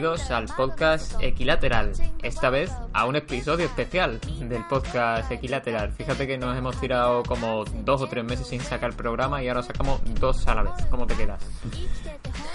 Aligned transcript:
bienvenidos 0.00 0.30
al 0.30 0.46
podcast 0.46 1.12
Equilateral. 1.20 1.92
Esta 2.22 2.48
vez 2.48 2.72
a 2.94 3.04
un 3.04 3.16
episodio 3.16 3.66
especial 3.66 4.18
del 4.40 4.64
podcast 4.64 5.30
Equilateral. 5.30 5.92
Fíjate 5.92 6.26
que 6.26 6.38
nos 6.38 6.56
hemos 6.56 6.80
tirado 6.80 7.22
como 7.22 7.66
dos 7.84 8.00
o 8.00 8.06
tres 8.06 8.24
meses 8.24 8.46
sin 8.46 8.60
sacar 8.60 8.94
programa 8.94 9.42
y 9.42 9.48
ahora 9.48 9.62
sacamos 9.62 10.00
dos 10.18 10.48
a 10.48 10.54
la 10.54 10.62
vez. 10.62 10.72
¿Cómo 10.88 11.06
te 11.06 11.14
quedas? 11.16 11.44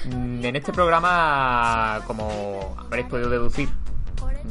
Mm, 0.06 0.44
en 0.44 0.56
este 0.56 0.74
programa, 0.74 2.02
como 2.08 2.76
habréis 2.80 3.06
podido 3.10 3.30
deducir, 3.30 3.70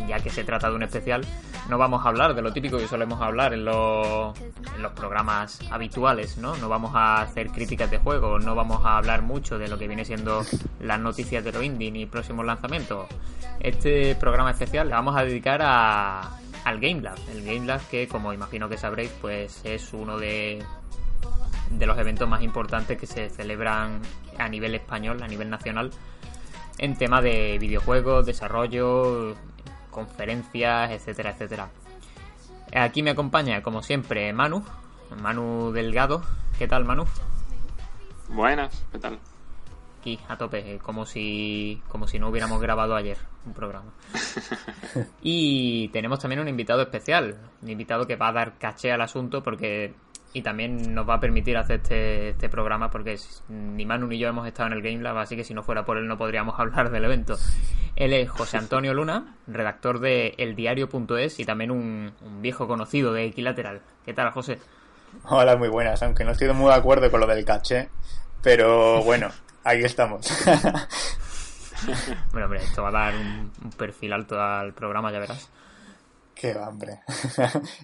ya 0.08 0.20
que 0.20 0.30
se 0.30 0.44
trata 0.44 0.68
de 0.68 0.76
un 0.76 0.82
especial, 0.82 1.24
no 1.68 1.78
vamos 1.78 2.04
a 2.04 2.08
hablar 2.08 2.34
de 2.34 2.42
lo 2.42 2.52
típico 2.52 2.78
que 2.78 2.86
solemos 2.86 3.20
hablar 3.20 3.54
en 3.54 3.64
los, 3.64 4.38
en 4.76 4.82
los 4.82 4.92
programas 4.92 5.60
habituales, 5.70 6.36
¿no? 6.36 6.56
No 6.56 6.68
vamos 6.68 6.92
a 6.94 7.22
hacer 7.22 7.48
críticas 7.48 7.90
de 7.90 7.98
juego, 7.98 8.38
no 8.38 8.54
vamos 8.54 8.84
a 8.84 8.98
hablar 8.98 9.22
mucho 9.22 9.58
de 9.58 9.68
lo 9.68 9.78
que 9.78 9.86
viene 9.86 10.04
siendo 10.04 10.42
las 10.80 11.00
noticias 11.00 11.42
de 11.44 11.52
lo 11.52 11.62
indie 11.62 11.90
ni 11.90 12.06
próximos 12.06 12.44
lanzamientos. 12.44 13.06
Este 13.60 14.14
programa 14.16 14.50
especial 14.50 14.88
le 14.88 14.94
vamos 14.94 15.16
a 15.16 15.24
dedicar 15.24 15.60
a, 15.62 16.38
al 16.64 16.80
Game 16.80 17.00
Lab. 17.00 17.18
El 17.30 17.44
Game 17.44 17.66
Lab 17.66 17.80
que, 17.88 18.08
como 18.08 18.32
imagino 18.32 18.68
que 18.68 18.76
sabréis, 18.76 19.10
pues 19.20 19.60
es 19.64 19.92
uno 19.92 20.18
de, 20.18 20.62
de 21.70 21.86
los 21.86 21.98
eventos 21.98 22.28
más 22.28 22.42
importantes 22.42 22.98
que 22.98 23.06
se 23.06 23.30
celebran 23.30 24.00
a 24.38 24.48
nivel 24.48 24.74
español, 24.74 25.22
a 25.22 25.28
nivel 25.28 25.48
nacional, 25.48 25.90
en 26.78 26.96
tema 26.96 27.22
de 27.22 27.58
videojuegos, 27.58 28.26
desarrollo, 28.26 29.34
conferencias, 29.94 30.90
etcétera, 30.90 31.30
etcétera. 31.30 31.68
Aquí 32.74 33.02
me 33.02 33.10
acompaña, 33.10 33.62
como 33.62 33.82
siempre, 33.82 34.32
Manu, 34.32 34.64
Manu 35.22 35.70
Delgado. 35.72 36.22
¿Qué 36.58 36.66
tal, 36.66 36.84
Manu? 36.84 37.04
Buenas, 38.28 38.84
¿qué 38.90 38.98
tal? 38.98 39.18
Aquí, 40.00 40.18
a 40.28 40.36
tope, 40.36 40.80
como 40.82 41.06
si, 41.06 41.80
como 41.88 42.08
si 42.08 42.18
no 42.18 42.28
hubiéramos 42.28 42.60
grabado 42.60 42.96
ayer 42.96 43.16
un 43.46 43.54
programa. 43.54 43.92
y 45.22 45.88
tenemos 45.88 46.18
también 46.18 46.40
un 46.40 46.48
invitado 46.48 46.82
especial, 46.82 47.38
un 47.62 47.70
invitado 47.70 48.06
que 48.06 48.16
va 48.16 48.28
a 48.28 48.32
dar 48.32 48.58
caché 48.58 48.92
al 48.92 49.00
asunto 49.00 49.42
porque 49.42 49.94
y 50.34 50.42
también 50.42 50.92
nos 50.92 51.08
va 51.08 51.14
a 51.14 51.20
permitir 51.20 51.56
hacer 51.56 51.80
este, 51.80 52.30
este 52.30 52.48
programa 52.48 52.90
porque 52.90 53.16
ni 53.48 53.86
Manu 53.86 54.08
ni 54.08 54.18
yo 54.18 54.28
hemos 54.28 54.46
estado 54.46 54.66
en 54.66 54.72
el 54.72 54.82
Game 54.82 54.98
Lab, 54.98 55.16
así 55.16 55.36
que 55.36 55.44
si 55.44 55.54
no 55.54 55.62
fuera 55.62 55.84
por 55.84 55.96
él 55.96 56.08
no 56.08 56.18
podríamos 56.18 56.58
hablar 56.58 56.90
del 56.90 57.04
evento. 57.04 57.38
Él 57.96 58.12
es 58.12 58.28
José 58.28 58.58
Antonio 58.58 58.92
Luna, 58.92 59.36
redactor 59.46 60.00
de 60.00 60.34
eldiario.es 60.36 61.38
y 61.38 61.44
también 61.44 61.70
un, 61.70 62.12
viejo 62.42 62.66
conocido 62.66 63.12
de 63.12 63.26
Equilateral. 63.26 63.80
¿Qué 64.04 64.12
tal, 64.12 64.30
José? 64.32 64.58
Hola, 65.28 65.56
muy 65.56 65.68
buenas, 65.68 66.02
aunque 66.02 66.24
no 66.24 66.32
estoy 66.32 66.52
muy 66.52 66.66
de 66.66 66.74
acuerdo 66.74 67.08
con 67.12 67.20
lo 67.20 67.28
del 67.28 67.44
caché, 67.44 67.88
pero 68.42 69.04
bueno, 69.04 69.30
ahí 69.62 69.84
estamos. 69.84 70.28
bueno, 72.32 72.46
hombre, 72.46 72.64
esto 72.64 72.82
va 72.82 72.88
a 72.88 72.92
dar 72.92 73.14
un, 73.14 73.52
un 73.62 73.70
perfil 73.70 74.12
alto 74.12 74.42
al 74.42 74.74
programa, 74.74 75.12
ya 75.12 75.20
verás. 75.20 75.48
Qué 76.34 76.56
hombre. 76.56 76.98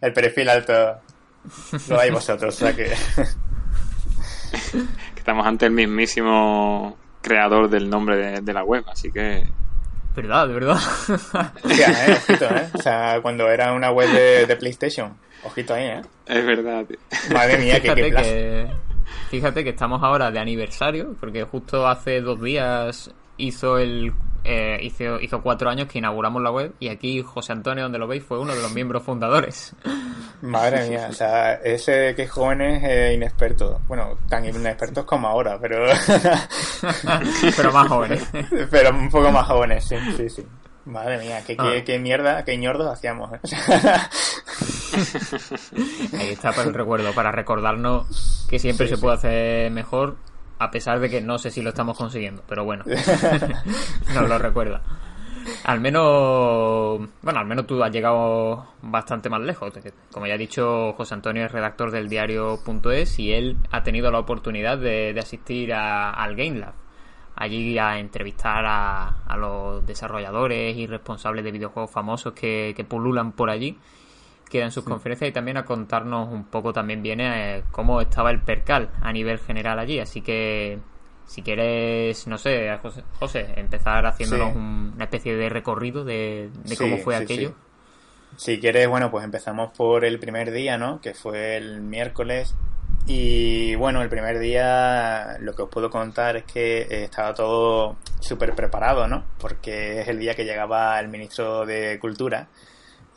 el 0.00 0.12
perfil 0.12 0.48
alto 0.48 1.00
lo 1.88 2.00
hay 2.00 2.10
vosotros, 2.10 2.54
o 2.54 2.58
sea 2.58 2.74
que... 2.76 2.92
Estamos 5.16 5.46
ante 5.46 5.66
el 5.66 5.72
mismísimo 5.72 6.96
creador 7.20 7.68
del 7.68 7.88
nombre 7.88 8.40
de, 8.40 8.52
la 8.52 8.64
web, 8.64 8.84
así 8.90 9.10
que... 9.12 9.46
Verdad, 10.16 10.48
de 10.48 10.54
verdad. 10.54 10.78
¿eh? 11.64 12.16
Ojito, 12.16 12.44
¿eh? 12.46 12.68
O 12.74 12.78
sea, 12.82 13.20
cuando 13.22 13.48
era 13.48 13.72
una 13.72 13.92
web 13.92 14.10
de, 14.10 14.56
PlayStation. 14.56 15.16
Ojito 15.44 15.74
ahí, 15.74 15.84
¿eh? 15.84 16.02
Es 16.26 16.44
verdad. 16.44 16.84
Madre 17.32 17.58
mía, 17.58 17.80
qué, 17.80 17.94
que, 17.94 18.70
Fíjate 19.30 19.62
que 19.62 19.70
estamos 19.70 20.02
ahora 20.02 20.30
de 20.30 20.40
aniversario, 20.40 21.14
porque 21.20 21.44
justo 21.44 21.86
hace 21.86 22.20
dos 22.20 22.42
días 22.42 23.14
hizo 23.36 23.78
el 23.78 24.12
eh, 24.44 24.78
hizo, 24.82 25.20
hizo 25.20 25.42
cuatro 25.42 25.70
años 25.70 25.88
que 25.88 25.98
inauguramos 25.98 26.42
la 26.42 26.50
web 26.50 26.74
y 26.78 26.88
aquí 26.88 27.22
José 27.22 27.52
Antonio, 27.52 27.84
donde 27.84 27.98
lo 27.98 28.06
veis, 28.06 28.24
fue 28.24 28.38
uno 28.38 28.54
de 28.54 28.62
los 28.62 28.72
miembros 28.72 29.02
fundadores. 29.02 29.74
Madre 30.42 30.88
mía, 30.88 31.08
o 31.10 31.12
sea, 31.12 31.54
ese 31.54 32.14
que 32.14 32.22
es 32.22 32.30
joven 32.30 32.62
es 32.62 32.84
eh, 32.84 33.12
inexperto. 33.14 33.80
Bueno, 33.86 34.16
tan 34.28 34.44
inexpertos 34.44 35.04
como 35.04 35.28
ahora, 35.28 35.58
pero... 35.60 35.86
pero 37.56 37.72
más 37.72 37.88
jóvenes. 37.88 38.26
pero 38.70 38.90
un 38.90 39.10
poco 39.10 39.30
más 39.30 39.46
jóvenes, 39.46 39.84
sí, 39.84 39.96
sí, 40.16 40.30
sí. 40.30 40.46
Madre 40.86 41.18
mía, 41.18 41.44
qué, 41.46 41.56
qué, 41.84 41.94
ah. 41.94 41.98
mierda, 41.98 42.44
qué 42.44 42.56
ñordos 42.56 42.90
hacíamos. 42.90 43.30
¿eh? 43.34 43.40
Ahí 46.18 46.30
está 46.30 46.52
para 46.52 46.68
el 46.68 46.74
recuerdo, 46.74 47.12
para 47.12 47.30
recordarnos 47.30 48.46
que 48.48 48.58
siempre 48.58 48.88
se 48.88 48.96
puede 48.96 49.16
hacer 49.16 49.70
mejor 49.70 50.16
a 50.60 50.70
pesar 50.70 51.00
de 51.00 51.08
que 51.08 51.22
no 51.22 51.38
sé 51.38 51.50
si 51.50 51.62
lo 51.62 51.70
estamos 51.70 51.96
consiguiendo, 51.96 52.42
pero 52.46 52.64
bueno, 52.64 52.84
nos 54.14 54.28
lo 54.28 54.38
recuerda. 54.38 54.82
Al 55.64 55.80
menos, 55.80 57.00
bueno, 57.22 57.40
al 57.40 57.46
menos 57.46 57.66
tú 57.66 57.82
has 57.82 57.90
llegado 57.90 58.66
bastante 58.82 59.30
más 59.30 59.40
lejos. 59.40 59.72
Como 60.12 60.26
ya 60.26 60.34
he 60.34 60.38
dicho, 60.38 60.92
José 60.92 61.14
Antonio 61.14 61.46
es 61.46 61.50
redactor 61.50 61.90
del 61.90 62.10
diario.es 62.10 63.18
y 63.18 63.32
él 63.32 63.56
ha 63.70 63.82
tenido 63.82 64.10
la 64.10 64.18
oportunidad 64.18 64.76
de, 64.76 65.16
asistir 65.18 65.72
al 65.72 66.36
Game 66.36 66.58
Lab. 66.58 66.74
Allí 67.36 67.78
a 67.78 67.98
entrevistar 67.98 68.66
a, 68.66 69.36
los 69.38 69.86
desarrolladores 69.86 70.76
y 70.76 70.86
responsables 70.86 71.42
de 71.42 71.52
videojuegos 71.52 71.90
famosos 71.90 72.34
que, 72.34 72.74
que 72.76 72.84
pululan 72.84 73.32
por 73.32 73.48
allí 73.48 73.78
queda 74.50 74.64
en 74.64 74.72
sus 74.72 74.84
conferencias 74.84 75.30
y 75.30 75.32
también 75.32 75.56
a 75.56 75.64
contarnos 75.64 76.30
un 76.30 76.44
poco 76.44 76.72
también 76.72 77.02
viene 77.02 77.58
eh, 77.58 77.62
cómo 77.70 78.00
estaba 78.00 78.30
el 78.30 78.40
percal 78.40 78.90
a 79.00 79.12
nivel 79.12 79.38
general 79.38 79.78
allí. 79.78 79.98
Así 79.98 80.20
que 80.20 80.78
si 81.24 81.42
quieres, 81.42 82.26
no 82.26 82.36
sé, 82.36 82.76
José, 83.18 83.54
empezar 83.56 84.04
haciéndonos 84.04 84.54
una 84.56 85.04
especie 85.04 85.36
de 85.36 85.48
recorrido 85.48 86.04
de, 86.04 86.50
cómo 86.76 86.98
fue 86.98 87.16
aquello. 87.16 87.54
Si 88.36 88.58
quieres, 88.58 88.88
bueno, 88.88 89.10
pues 89.10 89.24
empezamos 89.24 89.70
por 89.76 90.04
el 90.04 90.18
primer 90.18 90.50
día, 90.50 90.76
¿no? 90.76 91.00
Que 91.00 91.14
fue 91.14 91.56
el 91.56 91.80
miércoles. 91.80 92.54
Y 93.06 93.74
bueno, 93.76 94.02
el 94.02 94.08
primer 94.08 94.38
día 94.40 95.36
lo 95.40 95.54
que 95.54 95.62
os 95.62 95.68
puedo 95.68 95.90
contar 95.90 96.36
es 96.36 96.44
que 96.44 96.82
eh, 96.82 97.04
estaba 97.04 97.34
todo 97.34 97.96
súper 98.18 98.54
preparado, 98.54 99.06
¿no? 99.06 99.24
Porque 99.38 100.00
es 100.00 100.08
el 100.08 100.18
día 100.18 100.34
que 100.34 100.44
llegaba 100.44 100.98
el 101.00 101.08
ministro 101.08 101.64
de 101.64 101.98
Cultura 102.00 102.48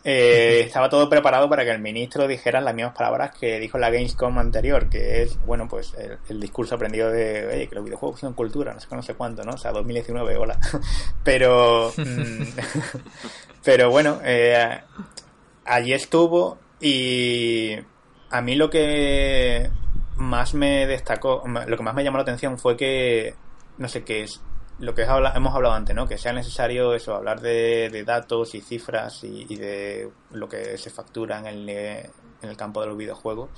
eh, 0.06 0.64
estaba 0.66 0.90
todo 0.90 1.10
preparado 1.10 1.50
para 1.50 1.64
que 1.64 1.72
el 1.72 1.80
ministro 1.80 2.28
dijera 2.28 2.60
las 2.60 2.76
mismas 2.76 2.94
palabras 2.94 3.32
que 3.40 3.60
dijo 3.60 3.78
la 3.78 3.90
Gamescom 3.90 4.38
anterior, 4.38 4.90
que 4.90 5.22
es, 5.22 5.38
bueno, 5.46 5.68
pues 5.70 5.96
el, 6.28 6.40
discurso 6.42 6.76
aprendido 6.76 7.10
de, 7.10 7.68
que 7.70 7.76
los 7.76 7.86
videojuegos 7.86 8.20
son 8.20 8.34
cultura, 8.34 8.74
no 8.74 8.82
sé 8.82 8.88
no 8.92 9.02
sé 9.02 9.14
cuánto, 9.14 9.44
¿no? 9.44 9.54
O 9.54 9.58
sea, 9.58 9.72
2019, 9.72 10.36
hola. 10.36 10.60
Pero, 11.24 11.94
mm, 11.96 12.44
pero 13.64 13.90
bueno, 13.90 14.20
eh, 14.26 14.82
allí 15.64 15.94
estuvo 15.94 16.58
y 16.82 17.78
a 18.30 18.42
mí 18.42 18.56
lo 18.56 18.70
que 18.70 19.70
más 20.18 20.54
me 20.54 20.86
destacó, 20.86 21.44
lo 21.46 21.78
que 21.78 21.84
más 21.84 21.96
me 21.96 22.04
llamó 22.04 22.18
la 22.18 22.24
atención 22.24 22.60
fue 22.60 22.76
que, 22.76 23.36
no 23.78 23.88
sé 23.88 24.04
qué 24.04 24.24
es, 24.24 24.42
lo 24.84 24.94
que 24.94 25.04
hemos 25.04 25.56
hablado 25.56 25.74
antes, 25.74 25.96
¿no? 25.96 26.08
Que 26.08 26.18
sea 26.18 26.34
necesario 26.34 26.94
eso, 26.94 27.16
hablar 27.16 27.40
de, 27.40 28.04
datos 28.06 28.54
y 28.54 28.62
cifras 28.62 29.24
y, 29.24 29.56
de 29.56 30.10
lo 30.32 30.50
que 30.50 30.78
se 30.78 30.90
factura 30.90 31.40
en 31.40 31.46
el, 31.46 31.70
en 31.70 32.12
el 32.42 32.58
campo 32.58 32.82
de 32.82 32.88
los 32.88 32.98
videojuegos 32.98 33.50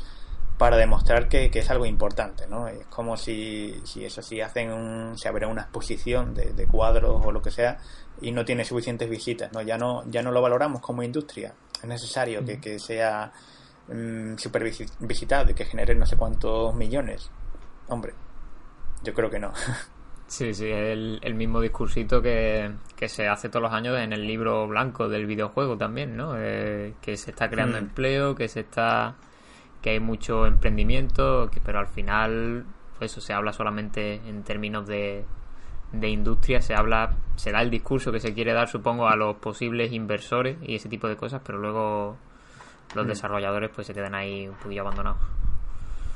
para 0.58 0.78
demostrar 0.78 1.28
que, 1.28 1.50
es 1.52 1.70
algo 1.70 1.86
importante, 1.86 2.48
¿no? 2.48 2.68
Es 2.68 2.86
como 2.88 3.18
si, 3.18 3.82
si 3.86 4.06
eso, 4.06 4.22
si 4.22 4.40
hacen 4.40 4.72
un, 4.72 5.18
se 5.18 5.28
abre 5.28 5.48
una 5.48 5.64
exposición 5.64 6.34
de, 6.34 6.68
cuadros 6.68 7.26
o 7.26 7.32
lo 7.32 7.42
que 7.42 7.52
sea 7.52 7.80
y 8.22 8.32
no 8.32 8.46
tiene 8.46 8.64
suficientes 8.64 9.10
visitas, 9.10 9.52
¿no? 9.52 9.62
Ya 9.62 9.78
no, 9.78 10.04
ya 10.10 10.22
no 10.22 10.32
lo 10.32 10.42
valoramos 10.42 10.82
como 10.82 11.02
industria. 11.02 11.54
Es 11.82 11.86
necesario 11.86 12.46
que, 12.46 12.62
que 12.62 12.80
sea 12.80 13.34
um, 13.90 14.38
super 14.38 14.64
visitado 15.00 15.52
y 15.52 15.54
que 15.56 15.66
genere 15.66 15.96
no 15.96 16.06
sé 16.06 16.18
cuántos 16.18 16.74
millones. 16.76 17.32
Hombre, 17.88 18.14
yo 19.04 19.14
creo 19.14 19.30
que 19.30 19.40
no. 19.40 19.52
Sí, 20.28 20.54
sí, 20.56 20.66
el, 20.66 21.20
el 21.22 21.36
mismo 21.36 21.62
discursito 21.62 22.22
que, 22.22 22.72
se 23.08 23.28
hace 23.28 23.50
todos 23.50 23.64
los 23.64 23.74
años 23.74 23.98
en 24.00 24.12
el 24.12 24.26
libro 24.26 24.68
blanco 24.68 25.08
del 25.08 25.28
videojuego 25.28 25.78
también, 25.78 26.18
¿no? 26.18 26.34
Eh, 26.36 26.96
que 27.02 27.16
se 27.16 27.32
está 27.32 27.50
creando 27.50 27.78
mm. 27.78 27.84
empleo, 27.84 28.36
que 28.36 28.48
se 28.48 28.62
está 28.62 29.16
que 29.82 29.92
hay 29.92 30.00
mucho 30.00 30.48
emprendimiento, 30.48 31.48
que, 31.52 31.62
pero 31.62 31.78
al 31.78 31.88
final 31.88 32.66
pues 32.98 33.12
eso 33.12 33.22
se 33.22 33.34
habla 33.34 33.54
solamente 33.54 34.16
en 34.16 34.44
términos 34.44 34.88
de, 34.88 35.26
de 35.92 36.10
industria, 36.10 36.60
se 36.60 36.74
habla, 36.74 37.16
se 37.36 37.52
da 37.52 37.62
el 37.62 37.70
discurso 37.70 38.12
que 38.12 38.20
se 38.20 38.34
quiere 38.34 38.54
dar, 38.54 38.68
supongo, 38.68 39.08
a 39.08 39.16
los 39.16 39.36
posibles 39.36 39.92
inversores 39.92 40.58
y 40.64 40.76
ese 40.76 40.90
tipo 40.90 41.08
de 41.08 41.18
cosas, 41.18 41.42
pero 41.46 41.60
luego 41.60 42.18
los 42.96 43.06
mm. 43.06 43.10
desarrolladores 43.10 43.70
pues 43.76 43.86
se 43.86 43.94
quedan 43.94 44.16
ahí 44.16 44.48
un 44.48 44.56
poquillo 44.56 44.82
abandonados. 44.82 45.20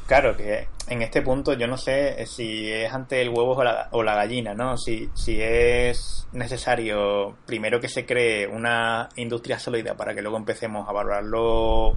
Claro, 0.09 0.35
que 0.35 0.67
en 0.87 1.03
este 1.03 1.21
punto 1.21 1.53
yo 1.53 1.67
no 1.67 1.77
sé 1.77 2.25
si 2.25 2.67
es 2.67 2.91
ante 2.91 3.21
el 3.21 3.29
huevo 3.29 3.51
o 3.51 3.63
la, 3.63 3.89
o 3.91 4.01
la 4.01 4.15
gallina, 4.15 4.55
¿no? 4.55 4.75
Si, 4.75 5.07
si 5.13 5.39
es 5.39 6.27
necesario 6.31 7.35
primero 7.45 7.79
que 7.79 7.89
se 7.89 8.07
cree 8.07 8.47
una 8.47 9.07
industria 9.17 9.59
sólida 9.59 9.93
para 9.93 10.15
que 10.15 10.23
luego 10.23 10.37
empecemos 10.37 10.89
a 10.89 10.93
valorarlo 10.93 11.95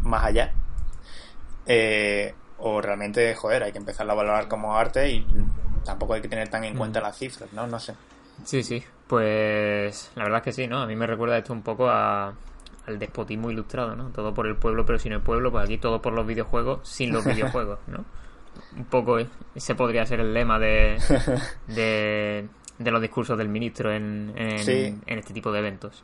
más 0.00 0.24
allá. 0.24 0.52
Eh, 1.64 2.34
o 2.58 2.80
realmente, 2.80 3.32
joder, 3.36 3.62
hay 3.62 3.70
que 3.70 3.78
empezar 3.78 4.10
a 4.10 4.14
valorar 4.14 4.48
como 4.48 4.76
arte 4.76 5.08
y 5.08 5.24
tampoco 5.84 6.14
hay 6.14 6.20
que 6.20 6.28
tener 6.28 6.48
tan 6.48 6.64
en 6.64 6.76
cuenta 6.76 7.00
las 7.00 7.16
cifras, 7.16 7.52
¿no? 7.52 7.68
No 7.68 7.78
sé. 7.78 7.94
Sí, 8.44 8.64
sí, 8.64 8.82
pues 9.06 10.10
la 10.16 10.24
verdad 10.24 10.38
es 10.38 10.44
que 10.46 10.52
sí, 10.52 10.66
¿no? 10.66 10.82
A 10.82 10.86
mí 10.88 10.96
me 10.96 11.06
recuerda 11.06 11.38
esto 11.38 11.52
un 11.52 11.62
poco 11.62 11.88
a, 11.88 12.34
al 12.86 12.98
despotismo 12.98 13.50
ilustrado, 13.50 13.96
¿no? 13.96 14.10
Todo 14.10 14.34
por 14.34 14.46
el 14.46 14.56
pueblo 14.56 14.84
pero 14.84 14.98
sin 14.98 15.12
el 15.12 15.20
pueblo, 15.20 15.50
pues 15.50 15.64
aquí 15.64 15.78
todo 15.78 16.02
por 16.02 16.12
los 16.12 16.26
videojuegos 16.26 16.88
sin 16.88 17.12
los 17.12 17.24
videojuegos, 17.26 17.78
¿no? 17.86 18.04
Un 18.76 18.84
poco 18.84 19.18
ese 19.54 19.74
podría 19.74 20.04
ser 20.04 20.20
el 20.20 20.34
lema 20.34 20.58
de, 20.58 20.98
de, 21.68 22.48
de 22.78 22.90
los 22.90 23.00
discursos 23.00 23.38
del 23.38 23.48
ministro 23.48 23.92
en, 23.92 24.32
en, 24.36 25.02
en 25.06 25.18
este 25.18 25.32
tipo 25.32 25.52
de 25.52 25.58
eventos. 25.60 26.02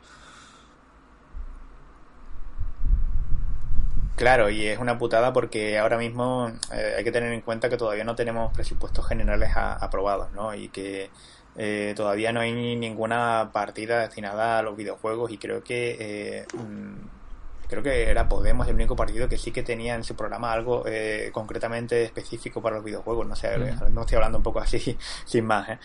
Claro, 4.19 4.49
y 4.49 4.67
es 4.67 4.77
una 4.79 4.97
putada 4.97 5.31
porque 5.31 5.79
ahora 5.79 5.97
mismo 5.97 6.51
eh, 6.73 6.95
hay 6.97 7.03
que 7.05 7.11
tener 7.11 7.31
en 7.31 7.39
cuenta 7.39 7.69
que 7.69 7.77
todavía 7.77 8.03
no 8.03 8.15
tenemos 8.15 8.51
presupuestos 8.53 9.07
generales 9.07 9.51
aprobados, 9.55 10.29
¿no? 10.33 10.53
Y 10.53 10.67
que 10.67 11.09
eh, 11.55 11.93
todavía 11.95 12.31
no 12.31 12.39
hay 12.39 12.53
ninguna 12.75 13.49
partida 13.51 14.01
destinada 14.01 14.59
a 14.59 14.61
los 14.63 14.77
videojuegos 14.77 15.31
y 15.31 15.37
creo 15.37 15.63
que 15.63 15.97
eh, 15.99 16.45
mm, 16.53 17.67
creo 17.67 17.83
que 17.83 18.09
era 18.09 18.27
Podemos 18.27 18.67
el 18.67 18.75
único 18.75 18.95
partido 18.95 19.27
que 19.27 19.37
sí 19.37 19.51
que 19.51 19.63
tenía 19.63 19.95
en 19.95 20.03
su 20.03 20.15
programa 20.15 20.51
algo 20.51 20.85
concretamente 21.31 22.03
específico 22.03 22.61
para 22.61 22.77
los 22.77 22.85
videojuegos. 22.85 23.27
No 23.27 23.35
sé, 23.35 23.49
no 23.91 24.01
estoy 24.01 24.15
hablando 24.15 24.37
un 24.37 24.43
poco 24.43 24.59
así 24.59 24.97
sin 25.25 25.45
más, 25.45 25.69
¿eh? 25.69 25.79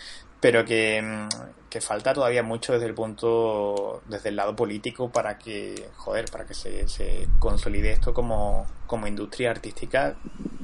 Pero 0.44 0.62
mm, 0.62 1.28
que, 1.70 1.80
falta 1.80 2.12
todavía 2.12 2.42
mucho 2.42 2.74
desde 2.74 2.84
el 2.84 2.92
punto, 2.92 4.02
desde 4.06 4.28
el 4.28 4.36
lado 4.36 4.54
político 4.54 5.08
para 5.08 5.38
que, 5.38 5.88
joder, 5.96 6.26
para 6.30 6.44
que 6.44 6.52
se, 6.52 6.86
se 6.86 7.26
consolide 7.38 7.92
esto 7.92 8.12
como, 8.12 8.66
como 8.86 9.06
industria 9.06 9.52
artística 9.52 10.16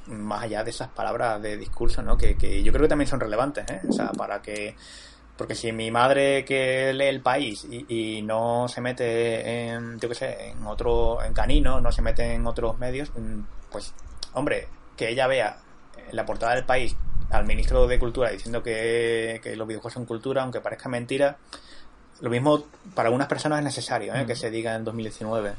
más 0.07 0.43
allá 0.43 0.65
de 0.65 0.71
esas 0.71 0.89
palabras 0.89 1.41
de 1.41 1.57
discurso, 1.57 2.03
¿no? 2.03 2.19
Que, 2.19 2.37
que 2.37 2.63
yo 2.63 2.73
creo 2.73 2.83
que 2.83 2.89
también 2.91 3.09
son 3.09 3.21
relevantes, 3.21 3.71
¿eh? 3.71 3.81
O 3.89 3.93
sea, 3.93 4.11
para 4.13 4.43
que 4.43 4.77
porque 5.39 5.55
si 5.55 5.73
mi 5.73 5.91
madre 5.91 6.45
que 6.45 6.93
lee 6.93 7.07
el 7.07 7.23
país 7.23 7.67
y, 7.71 7.87
y, 7.89 8.21
no 8.21 8.69
se 8.69 8.83
mete 8.83 9.71
en, 9.71 9.99
yo 9.99 10.11
qué 10.11 10.15
sé, 10.15 10.51
en 10.51 10.67
otro, 10.67 11.25
en 11.25 11.33
canino, 11.33 11.81
no 11.81 11.91
se 11.91 12.03
mete 12.03 12.35
en 12.35 12.47
otros 12.47 12.79
medios, 12.79 13.11
mm, 13.17 13.41
pues, 13.71 13.95
hombre, 14.35 14.69
que 14.95 15.09
ella 15.09 15.27
vea 15.27 15.57
la 16.13 16.27
portada 16.27 16.55
del 16.55 16.67
país 16.67 16.95
al 17.31 17.47
ministro 17.47 17.87
de 17.87 17.99
Cultura 17.99 18.31
diciendo 18.31 18.63
que, 18.63 19.41
los 19.57 19.67
videojuegos 19.67 19.93
son 19.93 20.05
cultura, 20.05 20.43
aunque 20.43 20.61
parezca 20.61 20.89
mentira. 20.89 21.39
Lo 22.21 22.29
mismo 22.29 22.65
para 22.95 23.09
algunas 23.09 23.29
personas 23.29 23.61
es 23.61 23.65
necesario 23.65 24.15
¿eh? 24.15 24.27
que 24.27 24.37
se 24.37 24.51
diga 24.51 24.75
en 24.75 24.85
2019. 24.85 25.53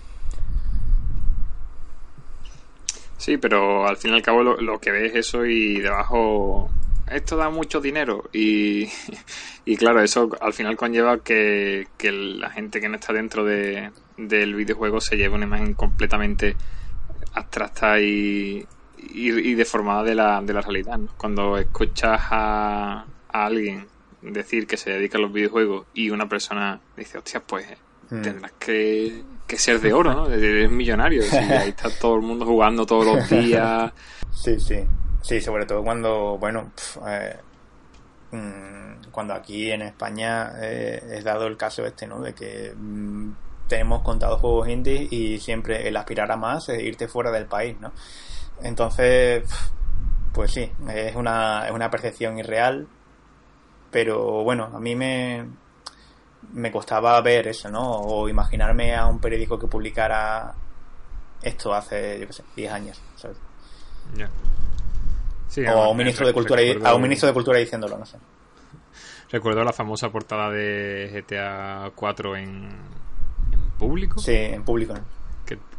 Sí, 3.18 3.38
pero 3.38 3.88
al 3.88 3.98
fin 3.98 4.12
y 4.12 4.16
al 4.16 4.22
cabo 4.22 4.44
lo, 4.44 4.80
que 4.80 4.92
ves 4.92 5.12
es 5.12 5.28
eso 5.28 5.46
y 5.46 5.80
debajo 5.80 6.70
esto 7.08 7.36
da 7.36 7.50
mucho 7.50 7.80
dinero 7.82 8.30
y, 8.34 8.90
y 9.66 9.78
claro, 9.78 10.02
eso 10.02 10.30
al 10.40 10.54
final 10.54 10.76
conlleva 10.76 11.20
que, 11.20 11.88
que, 11.98 12.12
la 12.12 12.50
gente 12.50 12.82
que 12.82 12.90
no 12.90 12.96
está 12.96 13.14
dentro 13.14 13.44
de, 13.46 13.92
del 14.18 14.56
videojuego 14.56 15.02
se 15.02 15.18
lleve 15.18 15.36
una 15.36 15.46
imagen 15.46 15.74
completamente 15.74 16.56
abstracta 17.34 18.00
y, 18.00 18.66
y, 19.02 19.54
deformada 19.56 20.04
de 20.04 20.16
la, 20.16 20.42
de 20.42 20.54
la 20.54 20.62
realidad. 20.62 21.00
Cuando 21.18 21.58
escuchas 21.58 22.20
a, 22.30 23.06
alguien 23.30 23.88
decir 24.22 24.68
que 24.68 24.78
se 24.78 24.92
dedica 24.92 25.18
a 25.18 25.22
los 25.22 25.32
videojuegos 25.32 25.88
y 25.94 26.10
una 26.10 26.28
persona 26.28 26.80
dice, 26.96 27.18
hostia, 27.18 27.42
pues 27.42 27.66
hmm. 28.10 28.22
tendrás 28.22 28.52
que, 28.60 29.24
ser 29.48 29.82
de 29.82 29.94
oro, 29.94 30.14
¿no? 30.14 30.30
Eres 30.30 30.72
millonario. 30.72 31.24
ahí 31.32 31.70
está 31.70 31.90
todo 32.00 32.16
el 32.16 32.22
mundo 32.22 32.46
jugando 32.46 32.86
todos 32.86 33.06
los 33.06 33.30
días. 33.30 33.92
Sí, 34.34 34.60
sí. 34.60 34.78
Sí, 35.22 35.42
sobre 35.42 35.66
todo 35.66 35.84
cuando, 35.84 36.38
bueno, 36.40 36.72
eh, 37.06 37.36
mm, 38.32 39.12
cuando 39.12 39.34
aquí 39.34 39.70
en 39.70 39.84
España 39.84 40.54
eh, 40.60 41.18
es 41.18 41.24
dado 41.24 41.46
el 41.48 41.58
caso 41.58 41.86
este, 41.86 42.08
¿no? 42.08 42.22
De 42.22 42.34
que 42.34 42.74
mm, 42.76 43.32
tenemos 43.68 44.02
contados 44.02 44.42
juegos 44.42 44.68
indie 44.68 45.08
y 45.12 45.40
siempre 45.40 45.88
el 45.88 45.96
aspirar 45.96 46.32
a 46.32 46.38
más 46.38 46.70
es 46.70 46.82
irte 46.82 47.08
fuera 47.08 47.32
del 47.32 47.46
país, 47.46 47.80
¿no? 47.80 47.92
Entonces, 48.64 49.44
pues 50.34 50.52
sí, 50.52 50.72
es 50.90 51.16
una, 51.16 51.66
es 51.68 51.72
una 51.72 51.90
percepción 51.90 52.38
irreal, 52.38 52.88
pero 53.92 54.44
bueno, 54.44 54.70
a 54.74 54.80
mí 54.80 54.96
me, 54.96 55.46
me 56.54 56.72
costaba 56.72 57.20
ver 57.22 57.48
eso, 57.48 57.70
¿no? 57.70 57.84
O 57.84 58.30
imaginarme 58.30 58.96
a 58.96 59.08
un 59.08 59.20
periódico 59.20 59.60
que 59.60 59.68
publicara 59.68 60.54
esto 61.42 61.74
hace, 61.74 62.20
yo 62.20 62.28
qué 62.28 62.34
sé, 62.34 62.44
10 62.56 62.72
años, 62.72 63.02
¿sabes? 63.16 63.38
o 65.68 65.82
a 65.82 65.90
un 65.90 65.98
ministro 65.98 66.26
de 66.26 66.34
cultura 66.34 66.62
a 66.84 66.96
un 66.96 67.02
ministro 67.02 67.28
de 67.28 67.34
cultura 67.34 67.60
diciéndolo, 67.60 67.98
no 67.98 68.06
sé. 68.06 68.18
Recuerdo 69.32 69.64
la 69.64 69.74
famosa 69.74 70.10
portada 70.10 70.50
de 70.50 71.10
GTA 71.14 71.92
4 71.96 72.36
en, 72.38 72.70
en 73.52 73.70
público. 73.78 74.20
Sí, 74.20 74.34
en 74.34 74.64
público 74.64 74.94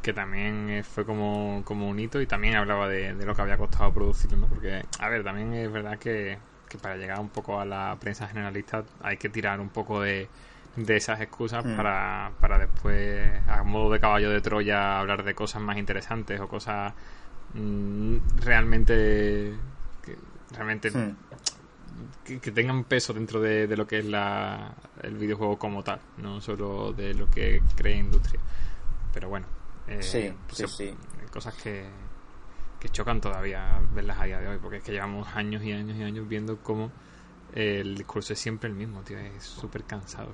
que, 0.02 0.12
también 0.12 0.70
eh, 0.70 0.82
fue 0.82 1.04
como, 1.04 1.62
como 1.64 1.88
un 1.88 1.98
hito 1.98 2.20
y 2.20 2.26
también 2.26 2.56
hablaba 2.56 2.88
de, 2.88 3.14
lo 3.14 3.34
que 3.34 3.42
había 3.42 3.56
costado 3.56 3.92
producirlo, 3.92 4.38
¿no? 4.38 4.46
Porque, 4.48 4.82
a 4.98 5.08
ver, 5.08 5.24
también 5.24 5.52
es 5.54 5.70
verdad 5.70 5.98
que, 5.98 6.38
para 6.80 6.96
llegar 6.96 7.20
un 7.20 7.28
poco 7.28 7.60
a 7.60 7.64
la 7.64 7.96
prensa 8.00 8.26
generalista 8.26 8.82
hay 9.02 9.18
que 9.18 9.28
tirar 9.28 9.60
un 9.60 9.68
poco 9.68 10.00
de, 10.00 10.28
de 10.76 10.96
esas 10.96 11.20
excusas 11.20 11.64
mm. 11.64 11.76
para, 11.76 12.32
para 12.40 12.58
después, 12.58 13.28
a 13.46 13.62
modo 13.62 13.92
de 13.92 14.00
caballo 14.00 14.30
de 14.30 14.40
Troya, 14.40 14.98
hablar 14.98 15.22
de 15.22 15.34
cosas 15.34 15.60
más 15.60 15.76
interesantes 15.76 16.40
o 16.40 16.48
cosas 16.48 16.94
mm, 17.54 18.16
realmente 18.42 19.54
que, 20.02 20.16
realmente 20.56 20.90
que, 22.24 22.52
tengan 22.52 22.84
peso 22.84 23.12
dentro 23.12 23.40
de, 23.40 23.66
de 23.66 23.76
lo 23.76 23.86
que 23.86 23.98
es 23.98 24.06
la, 24.06 24.72
el 25.02 25.16
videojuego 25.16 25.58
como 25.58 25.82
tal, 25.82 26.00
no 26.18 26.40
solo 26.40 26.92
de 26.92 27.14
lo 27.14 27.28
que 27.30 27.62
cree 27.76 27.96
industria. 27.96 28.40
Pero 29.12 29.28
bueno, 29.28 29.46
eh, 29.88 30.02
sí, 30.02 30.32
sí, 30.52 30.66
sí. 30.66 30.94
Cosas 31.30 31.54
que, 31.54 31.86
que 32.78 32.88
chocan 32.88 33.20
todavía 33.20 33.80
verlas 33.94 34.20
a 34.20 34.24
día 34.24 34.40
de 34.40 34.48
hoy, 34.48 34.58
porque 34.60 34.78
es 34.78 34.82
que 34.82 34.92
llevamos 34.92 35.28
años 35.34 35.62
y 35.62 35.72
años 35.72 35.96
y 35.96 36.02
años 36.02 36.28
viendo 36.28 36.58
cómo 36.58 36.90
el 37.54 37.96
discurso 37.96 38.32
es 38.32 38.38
siempre 38.38 38.68
el 38.68 38.74
mismo, 38.74 39.02
tío, 39.02 39.18
es 39.18 39.44
súper 39.44 39.84
cansado. 39.84 40.32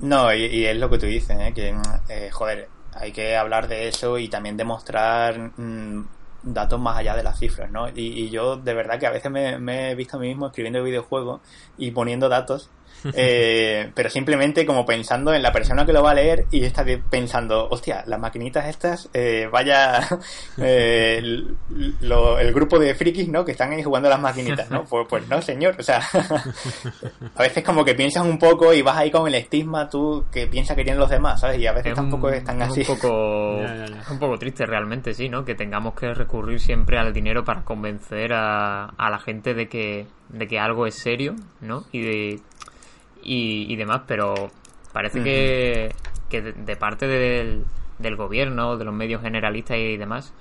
No, 0.00 0.32
y, 0.34 0.64
es 0.66 0.76
lo 0.76 0.90
que 0.90 0.98
tú 0.98 1.06
dices, 1.06 1.36
¿eh? 1.38 1.52
que, 1.54 1.74
eh, 2.08 2.30
joder, 2.30 2.68
hay 2.94 3.12
que 3.12 3.36
hablar 3.36 3.68
de 3.68 3.88
eso 3.88 4.18
y 4.18 4.28
también 4.28 4.56
demostrar 4.56 5.52
mm, 5.56 6.06
datos 6.42 6.80
más 6.80 6.98
allá 6.98 7.14
de 7.14 7.22
las 7.22 7.38
cifras, 7.38 7.70
¿no? 7.70 7.88
Y, 7.88 8.28
yo 8.30 8.56
de 8.56 8.74
verdad 8.74 8.98
que 8.98 9.06
a 9.06 9.10
veces 9.10 9.30
me, 9.30 9.58
me, 9.58 9.90
he 9.90 9.94
visto 9.94 10.16
a 10.16 10.20
mí 10.20 10.28
mismo 10.28 10.46
escribiendo 10.46 10.82
videojuegos 10.82 11.40
y 11.78 11.92
poniendo 11.92 12.28
datos 12.28 12.70
eh, 13.14 13.90
pero 13.94 14.10
simplemente 14.10 14.64
como 14.66 14.84
pensando 14.84 15.34
en 15.34 15.42
la 15.42 15.52
persona 15.52 15.84
que 15.84 15.92
lo 15.92 16.02
va 16.02 16.12
a 16.12 16.14
leer 16.14 16.46
y 16.50 16.64
está 16.64 16.84
pensando, 17.10 17.68
hostia, 17.68 18.04
las 18.06 18.20
maquinitas 18.20 18.66
estas, 18.66 19.08
eh, 19.12 19.48
vaya 19.50 20.00
eh, 20.58 21.18
el, 21.18 22.52
grupo 22.52 22.78
de 22.78 22.94
frikis, 22.94 23.28
¿no? 23.28 23.44
Que 23.44 23.52
están 23.52 23.72
ahí 23.72 23.82
jugando 23.82 24.08
las 24.08 24.20
maquinitas, 24.20 24.70
¿no? 24.70 24.84
Pues, 24.84 25.06
pues 25.08 25.28
no, 25.28 25.40
señor, 25.40 25.76
o 25.78 25.82
sea, 25.82 26.00
a 27.34 27.42
veces 27.42 27.64
como 27.64 27.84
que 27.84 27.94
piensas 27.94 28.24
un 28.24 28.38
poco 28.38 28.72
y 28.72 28.82
vas 28.82 28.96
ahí 28.96 29.10
con 29.10 29.26
el 29.26 29.34
estigma 29.34 29.88
tú 29.88 30.24
que 30.30 30.46
piensas 30.46 30.76
que 30.76 30.84
tienen 30.84 31.00
los 31.00 31.10
demás, 31.10 31.40
¿sabes? 31.40 31.58
Y 31.58 31.66
a 31.66 31.72
veces 31.72 31.94
tampoco 31.94 32.28
están 32.30 32.60
así. 32.62 32.82
Es 32.82 32.88
un 32.88 32.96
poco, 32.96 33.62
es 33.62 34.10
un 34.10 34.18
poco 34.18 34.38
triste 34.38 34.66
realmente, 34.66 35.14
sí, 35.14 35.28
¿no? 35.28 35.44
Que 35.44 35.54
tengamos 35.54 35.94
que 35.94 36.12
recurrir 36.12 36.60
siempre 36.60 36.98
al 36.98 37.12
dinero 37.12 37.44
para 37.44 37.62
convencer 37.64 38.32
a, 38.32 38.86
a 38.86 39.10
la 39.10 39.18
gente 39.18 39.54
de 39.54 39.68
que, 39.68 40.06
de 40.28 40.46
que 40.46 40.58
algo 40.58 40.86
es 40.86 40.94
serio, 40.94 41.34
¿no? 41.60 41.84
Y 41.92 42.02
de 42.02 42.40
y, 43.22 43.76
demás, 43.76 44.02
pero 44.06 44.50
parece 44.92 45.22
que, 45.22 45.94
que 46.28 46.42
de, 46.42 46.76
parte 46.76 47.06
del, 47.06 47.64
del, 47.98 48.16
gobierno, 48.16 48.76
de 48.76 48.84
los 48.84 48.94
medios 48.94 49.22
generalistas 49.22 49.78
y 49.78 49.96
demás, 49.96 50.34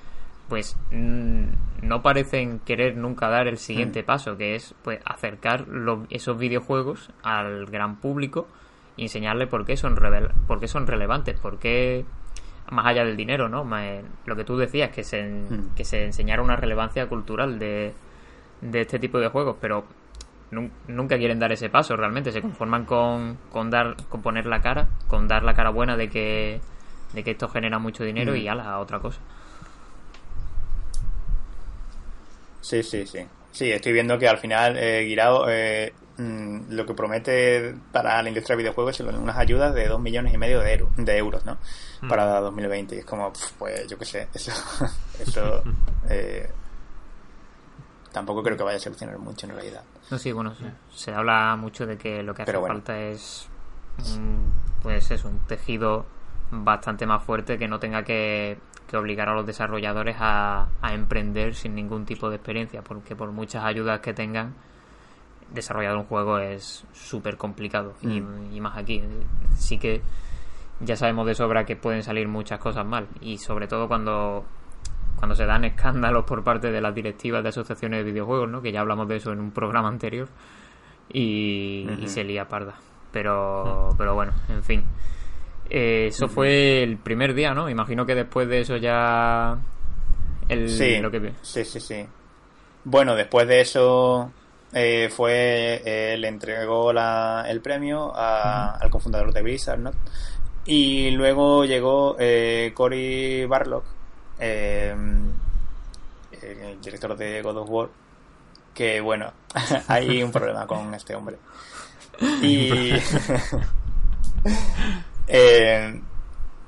pues 0.50 0.78
mm, 0.92 1.44
no 1.84 2.02
parecen 2.02 2.60
querer 2.60 2.98
nunca 2.98 3.30
dar 3.30 3.48
el 3.48 3.58
siguiente 3.58 4.04
paso, 4.04 4.38
que 4.38 4.56
es 4.56 4.76
pues 4.84 5.00
acercar 5.06 5.66
esos 6.10 6.38
videojuegos 6.38 7.10
al 7.24 7.68
gran 7.68 7.98
público 7.98 8.48
y 8.98 9.04
enseñarle 9.04 9.48
por 9.48 9.66
qué 9.66 9.78
son, 9.78 9.98
por 10.48 10.60
qué 10.60 10.68
son 10.68 10.88
relevantes, 10.88 11.40
por 11.40 11.58
qué 11.58 12.06
más 12.70 12.86
allá 12.86 13.04
del 13.04 13.18
dinero, 13.18 13.50
¿no? 13.50 13.68
lo 14.26 14.36
que 14.36 14.44
tú 14.44 14.58
decías, 14.58 14.92
que 14.92 15.04
se, 15.04 15.42
que 15.76 15.84
se 15.84 16.06
enseñara 16.06 16.42
una 16.42 16.56
relevancia 16.56 17.08
cultural 17.08 17.60
de, 17.60 17.94
de 18.62 18.82
este 18.82 19.00
tipo 19.00 19.20
de 19.20 19.28
juegos, 19.28 19.58
pero 19.60 19.86
nunca 20.52 21.18
quieren 21.18 21.40
dar 21.40 21.52
ese 21.52 21.70
paso 21.70 21.96
realmente, 21.96 22.32
se 22.32 22.42
conforman 22.42 22.86
con, 22.86 23.38
con 23.52 23.70
dar, 23.70 23.96
con 24.10 24.22
poner 24.22 24.46
la 24.46 24.62
cara, 24.62 24.90
con 25.08 25.28
dar 25.28 25.44
la 25.44 25.54
cara 25.54 25.70
buena 25.70 25.96
de 25.96 26.10
que, 26.10 26.60
de 27.14 27.24
que 27.24 27.32
esto 27.32 27.48
genera 27.48 27.80
mucho 27.80 28.04
dinero 28.04 28.36
y 28.36 28.48
mm. 28.48 28.50
ala, 28.50 28.80
otra 28.80 29.00
cosa. 29.00 29.20
Sí, 32.62 32.84
sí, 32.84 33.06
sí. 33.08 33.20
Sí, 33.52 33.72
estoy 33.72 33.92
viendo 33.92 34.18
que 34.18 34.28
al 34.28 34.38
final 34.38 34.78
eh, 34.78 35.04
Guirao 35.04 35.50
eh, 35.50 35.94
mm, 36.18 36.72
lo 36.72 36.86
que 36.86 36.94
promete 36.94 37.76
para 37.92 38.22
la 38.22 38.30
industria 38.30 38.56
de 38.56 38.64
videojuegos 38.64 38.96
son 38.96 39.14
unas 39.16 39.38
ayudas 39.38 39.74
de 39.74 39.88
dos 39.88 40.00
millones 40.00 40.34
y 40.34 40.38
medio 40.38 40.60
de, 40.60 40.86
de 40.98 41.18
euros, 41.18 41.46
¿no? 41.46 41.58
Mm. 42.02 42.08
Para 42.08 42.40
2020. 42.40 42.96
Y 42.96 43.00
es 43.00 43.06
como, 43.06 43.34
pues 43.58 43.88
yo 43.88 43.98
qué 43.98 44.06
sé, 44.06 44.28
eso, 44.34 44.52
eso 45.20 45.64
eh, 46.10 46.50
tampoco 48.12 48.44
creo 48.44 48.58
que 48.58 48.64
vaya 48.64 48.78
a 48.78 48.80
solucionar 48.80 49.18
mucho 49.20 49.48
en 49.48 49.54
realidad. 49.54 49.84
No, 50.10 50.18
sí, 50.18 50.32
bueno, 50.32 50.54
se 50.94 51.14
habla 51.14 51.56
mucho 51.56 51.86
de 51.86 51.98
que 51.98 52.24
lo 52.24 52.34
que 52.34 52.44
hace 52.44 52.60
falta 52.60 53.00
es, 53.00 53.48
pues 54.82 55.12
eso, 55.12 55.28
un 55.30 55.40
tejido 55.48 56.06
bastante 56.52 57.06
más 57.06 57.24
fuerte 57.24 57.58
que 57.58 57.68
no 57.68 57.80
tenga 57.80 58.04
que, 58.04 58.58
obligar 58.94 59.30
a 59.30 59.36
los 59.36 59.46
desarrolladores 59.46 60.18
a, 60.20 60.68
emprender 60.84 61.56
sin 61.56 61.76
ningún 61.76 62.06
tipo 62.06 62.30
de 62.30 62.36
experiencia, 62.36 62.82
porque 62.82 63.16
por 63.16 63.32
muchas 63.32 63.64
ayudas 63.64 64.02
que 64.02 64.14
tengan, 64.14 64.54
desarrollar 65.54 65.96
un 65.96 66.04
juego 66.04 66.40
es 66.40 66.84
súper 66.94 67.38
complicado, 67.38 67.94
y, 68.02 68.20
mm. 68.20 68.54
y 68.54 68.60
más 68.60 68.78
aquí. 68.78 69.02
Sí 69.56 69.78
que 69.78 70.02
ya 70.82 70.98
sabemos 70.98 71.26
de 71.28 71.36
sobra 71.36 71.66
que 71.66 71.78
pueden 71.78 72.04
salir 72.04 72.28
muchas 72.28 72.60
cosas 72.60 72.86
mal, 72.86 73.08
y 73.22 73.38
sobre 73.38 73.68
todo 73.68 73.88
cuando 73.88 74.46
cuando 75.22 75.36
se 75.36 75.46
dan 75.46 75.64
escándalos 75.66 76.26
por 76.26 76.44
parte 76.44 76.72
de 76.72 76.82
las 76.82 76.96
directivas 76.96 77.44
de 77.44 77.50
asociaciones 77.50 78.04
de 78.04 78.12
videojuegos, 78.12 78.50
¿no? 78.50 78.60
Que 78.60 78.72
ya 78.72 78.80
hablamos 78.80 79.08
de 79.08 79.18
eso 79.18 79.32
en 79.32 79.40
un 79.40 79.52
programa 79.52 79.88
anterior 79.88 80.28
y, 81.14 81.86
se 82.06 82.24
lía 82.24 82.48
parda. 82.48 82.74
Pero, 83.12 83.90
pero 84.00 84.16
bueno, 84.16 84.32
en 84.50 84.64
fin. 84.64 84.84
Eh, 85.70 86.08
eso 86.08 86.28
fue 86.28 86.82
el 86.82 86.98
primer 86.98 87.36
día, 87.36 87.54
¿no? 87.54 87.70
Imagino 87.70 88.04
que 88.04 88.16
después 88.16 88.48
de 88.48 88.62
eso 88.62 88.78
ya... 88.78 89.60
El, 90.50 90.68
sí, 90.68 90.98
lo 90.98 91.12
que... 91.12 91.34
sí, 91.44 91.66
sí, 91.66 91.80
sí. 91.80 92.04
Bueno, 92.84 93.14
después 93.14 93.48
de 93.48 93.62
eso 93.62 94.32
eh, 94.74 95.08
fue... 95.16 95.84
Eh, 95.86 96.18
le 96.18 96.30
entregó 96.30 96.92
la, 96.92 97.46
el 97.48 97.62
premio 97.62 98.12
al 98.16 98.90
cofundador 98.90 99.32
de 99.32 99.44
Blizzard, 99.44 99.78
¿no? 99.78 99.92
Y 100.66 101.12
luego 101.12 101.64
llegó 101.64 102.18
Cory 102.74 103.46
Barlock, 103.46 104.01
eh, 104.42 104.94
el 106.42 106.82
director 106.82 107.16
de 107.16 107.42
God 107.42 107.58
of 107.58 107.70
War, 107.70 107.90
que 108.74 109.00
bueno, 109.02 109.32
hay 109.88 110.22
un 110.24 110.32
problema 110.32 110.68
con 110.68 110.94
este 110.94 111.16
hombre. 111.16 111.38
Y 112.44 112.92
eh, 115.28 116.02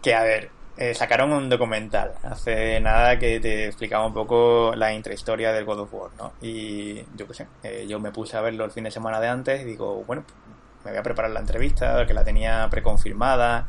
que 0.02 0.16
a 0.16 0.24
ver, 0.24 0.50
eh, 0.76 0.96
sacaron 0.96 1.32
un 1.32 1.50
documental 1.50 2.14
hace 2.24 2.80
nada 2.80 3.20
que 3.20 3.40
te 3.40 3.68
explicaba 3.68 4.08
un 4.08 4.14
poco 4.14 4.74
la 4.76 4.92
intrahistoria 4.92 5.52
del 5.52 5.66
God 5.66 5.82
of 5.82 5.94
War, 5.94 6.10
¿no? 6.18 6.34
Y 6.42 7.04
yo 7.16 7.28
qué 7.28 7.34
sé, 7.36 7.48
eh, 7.62 7.86
yo 7.88 8.00
me 8.00 8.12
puse 8.12 8.36
a 8.38 8.42
verlo 8.42 8.66
el 8.66 8.72
fin 8.72 8.86
de 8.86 8.92
semana 8.92 9.20
de 9.20 9.28
antes 9.28 9.62
y 9.62 9.66
digo, 9.66 10.04
bueno, 10.06 10.24
me 10.84 10.92
voy 10.92 11.00
a 11.00 11.04
preparar 11.04 11.30
la 11.30 11.42
entrevista, 11.42 12.08
que 12.08 12.14
la 12.16 12.24
tenía 12.24 12.68
preconfirmada 12.72 13.68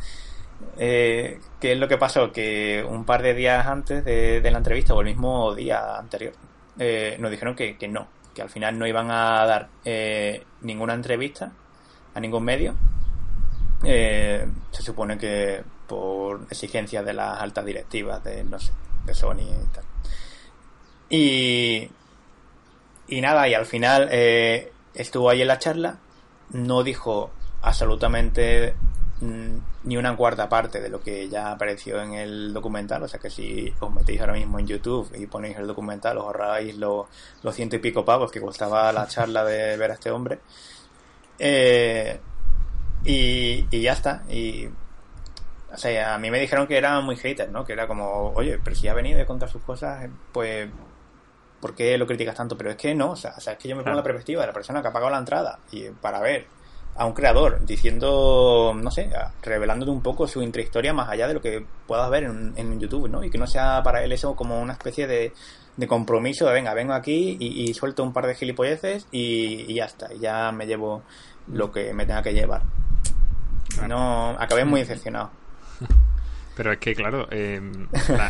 eh, 0.77 1.41
¿Qué 1.61 1.73
es 1.73 1.79
lo 1.79 1.89
que 1.89 1.99
pasó? 1.99 2.33
Que 2.33 2.85
un 2.87 3.05
par 3.05 3.23
de 3.23 3.35
días 3.35 3.67
antes 3.67 4.05
de, 4.05 4.41
la 4.51 4.59
entrevista 4.59 4.95
o 4.95 5.01
el 5.01 5.07
mismo 5.07 5.55
día 5.55 5.97
anterior 5.97 6.33
eh, 6.79 7.17
nos 7.19 7.31
dijeron 7.31 7.55
que, 7.55 7.77
no, 7.89 8.09
que 8.35 8.43
al 8.43 8.51
final 8.51 8.79
no 8.79 8.87
iban 8.87 9.11
a 9.11 9.47
dar 9.47 9.69
eh, 9.85 10.45
ninguna 10.63 10.95
entrevista 10.95 11.53
a 12.15 12.21
ningún 12.21 12.45
medio. 12.45 12.75
Eh, 13.85 14.47
se 14.71 14.83
supone 14.83 15.19
que 15.19 15.63
por 15.87 16.47
exigencias 16.51 17.05
de 17.05 17.13
las 17.13 17.41
altas 17.41 17.65
directivas 17.65 18.23
de, 18.25 18.45
no 18.45 18.59
sé, 18.59 18.73
de 19.05 19.15
Sony 19.15 19.43
y 19.43 19.75
tal. 19.75 19.85
Y, 21.11 21.91
y 23.09 23.21
nada, 23.21 23.49
y 23.49 23.55
al 23.55 23.67
final 23.67 24.09
estuvo 24.95 25.31
ahí 25.31 25.43
en 25.43 25.49
la 25.49 25.59
charla, 25.59 25.99
no 26.51 26.83
dijo 26.83 27.31
absolutamente 27.63 28.75
ni 29.21 29.97
una 29.97 30.17
cuarta 30.17 30.49
parte 30.49 30.81
de 30.81 30.89
lo 30.89 31.01
que 31.01 31.29
ya 31.29 31.53
apareció 31.53 32.03
en 32.03 32.15
el 32.15 32.53
documental. 32.53 33.03
O 33.03 33.09
sea 33.09 33.21
que 33.21 33.31
si 33.31 33.73
os 33.81 33.93
metéis 33.93 34.21
ahora 34.21 34.35
mismo 34.35 34.59
en 34.59 34.67
YouTube 34.67 35.11
y 35.15 35.27
ponéis 35.27 35.57
el 35.57 35.67
documental, 35.67 36.19
os 36.19 36.25
ahorráis 36.25 36.77
los, 36.77 37.07
los 37.43 37.55
ciento 37.55 37.77
y 37.77 37.79
pico 37.79 38.05
pavos 38.05 38.31
que 38.31 38.41
costaba 38.41 38.93
la 38.93 39.07
charla 39.09 39.45
de 39.45 39.77
ver 39.77 39.91
a 39.91 39.95
este 39.95 40.11
hombre. 40.11 40.41
Eh, 41.39 42.21
y, 43.05 43.67
y 43.71 43.81
ya 43.81 43.93
está. 43.93 44.25
Y 44.29 44.69
o 45.75 45.77
sea, 45.77 46.15
a 46.15 46.19
mí 46.19 46.31
me 46.31 46.39
dijeron 46.39 46.69
que 46.69 46.77
era 46.77 47.01
muy 47.01 47.17
hater, 47.17 47.51
¿no? 47.51 47.65
Que 47.65 47.73
era 47.73 47.89
como, 47.89 48.33
oye, 48.35 48.61
pero 48.63 48.77
si 48.77 48.87
ha 48.87 48.95
venido 48.95 49.21
a 49.21 49.27
contar 49.27 49.49
sus 49.49 49.63
cosas, 49.63 50.09
pues, 50.33 50.69
¿por 51.61 51.75
qué 51.75 51.99
lo 51.99 52.07
criticas 52.07 52.37
tanto? 52.37 52.57
Pero 52.57 52.71
es 52.71 52.77
que 52.77 52.95
no, 52.95 53.11
o 53.11 53.17
sea, 53.17 53.35
es 53.39 53.59
que 53.59 53.69
yo 53.69 53.75
me 53.75 53.83
pongo 53.83 53.97
la 53.97 54.03
perspectiva 54.05 54.43
de 54.43 54.47
la 54.47 54.53
persona 54.53 54.83
que 54.83 54.89
ha 54.89 54.93
pagado 54.93 55.11
la 55.11 55.19
entrada 55.19 55.59
y 55.73 55.91
para 55.91 56.21
ver 56.21 56.47
a 56.97 57.07
un 57.07 57.13
creador 57.13 57.65
diciendo, 57.67 58.73
no 58.75 58.91
sé, 58.91 59.11
revelándote 59.43 59.91
un 59.91 60.03
poco 60.03 60.29
su 60.29 60.43
intrahistoria 60.43 60.93
más 60.93 61.09
allá 61.09 61.27
de 61.27 61.35
lo 61.35 61.41
que 61.41 61.65
puedas 61.87 62.09
ver 62.11 62.25
en, 62.25 62.53
en 62.57 62.79
YouTube, 62.79 63.09
¿no? 63.09 63.25
Y 63.25 63.31
que 63.31 63.39
no 63.39 63.47
sea 63.47 63.83
para 63.83 64.05
él 64.05 64.13
eso 64.13 64.37
como 64.37 64.61
una 64.61 64.75
especie 64.75 65.07
de, 65.07 65.33
de 65.77 65.87
compromiso 65.87 66.47
de 66.47 66.53
venga, 66.53 66.75
vengo 66.75 66.93
aquí 66.93 67.37
y, 67.41 67.73
suelto 67.75 68.03
un 68.03 68.13
par 68.13 68.27
de 68.27 68.35
gilipolleces 68.35 69.09
y, 69.11 69.75
ya 69.75 69.87
está, 69.87 70.13
y 70.13 70.21
ya 70.21 70.53
me 70.53 70.67
llevo 70.67 71.03
lo 71.49 71.73
que 71.73 71.93
me 71.93 72.07
tenga 72.07 72.23
que 72.23 72.33
llevar. 72.33 72.63
No, 73.89 74.31
acabé 74.39 74.65
muy 74.65 74.81
decepcionado. 74.81 75.31
Pero 76.57 76.73
es 76.73 76.79
que, 76.79 76.95
claro, 76.95 77.27
eh, 77.33 77.61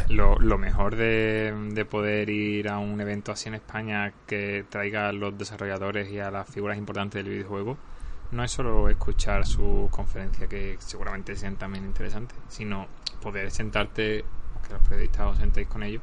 lo, 0.08 0.38
lo, 0.38 0.56
mejor 0.56 0.96
de, 0.96 1.52
de, 1.72 1.84
poder 1.84 2.30
ir 2.30 2.70
a 2.70 2.78
un 2.78 2.98
evento 2.98 3.32
así 3.32 3.50
en 3.50 3.56
España 3.56 4.14
que 4.26 4.64
traiga 4.70 5.08
a 5.08 5.12
los 5.12 5.36
desarrolladores 5.36 6.10
y 6.10 6.20
a 6.20 6.30
las 6.30 6.48
figuras 6.48 6.78
importantes 6.78 7.22
del 7.22 7.34
videojuego 7.34 7.76
no 8.32 8.44
es 8.44 8.50
solo 8.50 8.88
escuchar 8.88 9.46
su 9.46 9.88
conferencia, 9.90 10.46
que 10.46 10.76
seguramente 10.78 11.36
sean 11.36 11.56
también 11.56 11.84
interesantes, 11.84 12.36
sino 12.48 12.86
poder 13.22 13.50
sentarte, 13.50 14.24
que 14.66 14.72
los 14.72 14.82
periodistas 14.82 15.32
os 15.32 15.38
sentéis 15.38 15.68
con 15.68 15.82
ellos, 15.82 16.02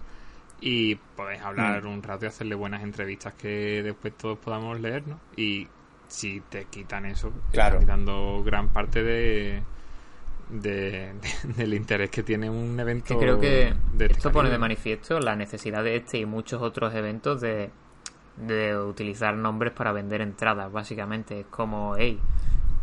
y 0.62 0.96
podéis 0.96 1.42
hablar 1.42 1.84
mm. 1.84 1.88
un 1.88 2.04
rato 2.04 2.26
y 2.26 2.28
hacerle 2.28 2.56
buenas 2.56 2.84
entrevistas 2.84 3.34
que 3.34 3.82
después 3.84 4.16
todos 4.18 4.38
podamos 4.38 4.80
leer, 4.80 5.08
¿no? 5.08 5.20
Y 5.36 5.68
si 6.08 6.42
te 6.42 6.66
quitan 6.66 7.06
eso, 7.06 7.32
claro. 7.52 7.80
quitando 7.80 8.44
gran 8.44 8.70
parte 8.70 9.02
de, 9.02 9.64
de, 10.50 11.14
del 11.58 11.74
interés 11.74 12.10
que 12.10 12.24
tiene 12.24 12.50
un 12.50 12.80
evento. 12.80 13.18
creo 13.18 13.40
que 13.40 13.74
esto 14.00 14.32
pone 14.32 14.50
de 14.50 14.58
manifiesto 14.58 15.20
la 15.20 15.36
necesidad 15.36 15.84
de 15.84 15.96
este 15.96 16.20
y 16.20 16.26
muchos 16.26 16.62
otros 16.62 16.94
eventos 16.94 17.42
de 17.42 17.72
de 18.42 18.78
utilizar 18.78 19.36
nombres 19.36 19.72
para 19.72 19.92
vender 19.92 20.22
entradas, 20.22 20.72
básicamente. 20.72 21.42
Es 21.42 21.46
como, 21.48 21.96
hey, 21.98 22.20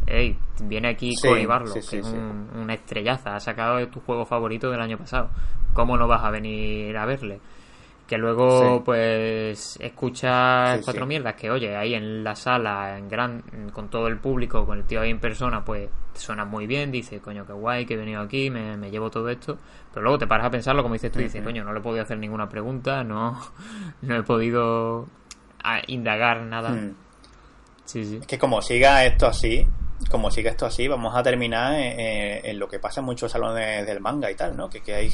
hey, 0.06 0.36
viene 0.62 0.88
aquí 0.88 1.14
Cory 1.20 1.46
Barlow, 1.46 1.74
que 1.74 1.98
es 1.98 2.06
un, 2.06 2.48
una 2.54 2.74
estrellaza, 2.74 3.34
ha 3.34 3.40
sacado 3.40 3.86
tu 3.88 4.00
juego 4.00 4.24
favorito 4.24 4.70
del 4.70 4.80
año 4.80 4.96
pasado. 4.96 5.30
¿Cómo 5.72 5.96
no 5.96 6.08
vas 6.08 6.24
a 6.24 6.30
venir 6.30 6.96
a 6.96 7.04
verle? 7.04 7.40
Que 8.06 8.16
luego, 8.16 8.82
pues, 8.84 9.76
escuchas 9.80 10.80
cuatro 10.82 11.04
mierdas 11.04 11.34
que, 11.34 11.50
oye, 11.50 11.76
ahí 11.76 11.92
en 11.92 12.24
la 12.24 12.34
sala, 12.34 12.96
en 12.96 13.06
gran, 13.06 13.42
con 13.70 13.90
todo 13.90 14.06
el 14.06 14.16
público, 14.16 14.64
con 14.64 14.78
el 14.78 14.84
tío 14.84 15.02
ahí 15.02 15.10
en 15.10 15.18
persona, 15.18 15.62
pues 15.62 15.90
suena 16.14 16.46
muy 16.46 16.66
bien, 16.66 16.90
dice, 16.90 17.20
coño, 17.20 17.44
qué 17.46 17.52
guay, 17.52 17.84
que 17.84 17.94
he 17.94 17.96
venido 17.98 18.22
aquí, 18.22 18.48
me, 18.48 18.78
me 18.78 18.90
llevo 18.90 19.10
todo 19.10 19.28
esto. 19.28 19.58
Pero 19.92 20.04
luego 20.04 20.18
te 20.18 20.26
paras 20.26 20.46
a 20.46 20.50
pensarlo, 20.50 20.82
como 20.82 20.94
dices 20.94 21.12
tú, 21.12 21.18
dices, 21.18 21.42
coño, 21.44 21.62
no 21.64 21.72
le 21.74 21.80
he 21.80 21.82
podido 21.82 22.02
hacer 22.02 22.16
ninguna 22.16 22.48
pregunta, 22.48 23.04
no, 23.04 23.38
no 24.00 24.16
he 24.16 24.22
podido 24.22 25.06
a 25.62 25.82
indagar 25.86 26.42
nada. 26.42 26.70
Hmm. 26.70 26.94
Es 27.94 28.26
que 28.26 28.38
como 28.38 28.60
siga 28.60 29.04
esto 29.04 29.26
así, 29.26 29.66
como 30.10 30.30
siga 30.30 30.50
esto 30.50 30.66
así, 30.66 30.88
vamos 30.88 31.14
a 31.16 31.22
terminar 31.22 31.74
en, 31.74 32.58
lo 32.58 32.68
que 32.68 32.78
pasa 32.78 33.00
en 33.00 33.06
muchos 33.06 33.32
salones 33.32 33.86
del 33.86 34.00
manga 34.00 34.30
y 34.30 34.34
tal, 34.34 34.56
¿no? 34.56 34.68
Que, 34.68 34.80
que 34.80 34.94
hay 34.94 35.12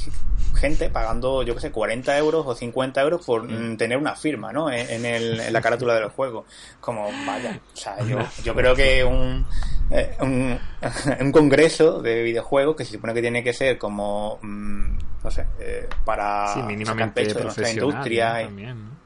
gente 0.56 0.90
pagando, 0.90 1.42
yo 1.42 1.54
qué 1.54 1.60
sé, 1.60 1.70
40 1.70 2.18
euros 2.18 2.44
o 2.46 2.54
50 2.54 3.00
euros 3.00 3.24
por 3.24 3.44
hmm. 3.44 3.76
tener 3.76 3.96
una 3.96 4.14
firma, 4.14 4.52
¿no? 4.52 4.70
En, 4.70 5.04
el, 5.04 5.40
en 5.40 5.52
la 5.52 5.60
carátula 5.60 5.94
del 5.94 6.08
juego. 6.08 6.44
Como, 6.80 7.08
vaya, 7.26 7.60
o 7.72 7.76
sea, 7.76 8.04
yo, 8.04 8.18
yo 8.42 8.54
creo 8.54 8.74
que 8.74 9.04
un, 9.04 9.46
eh, 9.90 10.16
un, 10.20 10.58
un, 11.20 11.32
congreso 11.32 12.02
de 12.02 12.22
videojuegos 12.22 12.76
que 12.76 12.84
se 12.84 12.92
supone 12.92 13.14
que 13.14 13.22
tiene 13.22 13.42
que 13.44 13.52
ser 13.52 13.78
como, 13.78 14.38
mm, 14.42 14.98
no 15.22 15.30
sé, 15.30 15.46
eh, 15.60 15.88
para 16.04 16.52
sí, 16.54 16.62
mínimamente 16.62 17.22
pecho 17.22 17.38
de 17.38 17.44
nuestra 17.44 17.70
industria. 17.70 18.50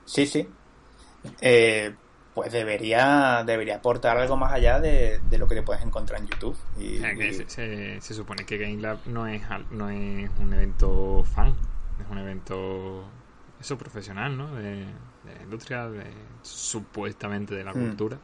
Sí, 0.06 0.26
sí 0.26 0.48
eh, 1.40 1.94
pues 2.34 2.52
debería 2.52 3.42
debería 3.44 3.76
aportar 3.76 4.16
algo 4.16 4.36
más 4.36 4.52
allá 4.52 4.78
de, 4.78 5.20
lo 5.36 5.48
que 5.48 5.56
te 5.56 5.62
puedes 5.62 5.82
encontrar 5.82 6.20
en 6.20 6.28
YouTube. 6.28 6.56
Y, 6.78 6.98
Se, 7.48 8.14
supone 8.14 8.44
que 8.44 8.58
GameLab 8.58 9.06
no 9.06 9.26
es, 9.26 9.42
no 9.70 9.90
es 9.90 10.30
un 10.38 10.52
evento 10.52 11.24
fan, 11.24 11.54
es 12.00 12.10
un 12.10 12.18
evento 12.18 13.04
eso 13.60 13.76
profesional, 13.76 14.36
¿no? 14.36 14.54
De, 14.54 14.86
la 15.24 15.42
industria, 15.42 15.88
de, 15.88 16.04
supuestamente 16.42 17.54
de 17.54 17.64
la 17.64 17.72
hmm. 17.72 17.80
cultura, 17.80 18.18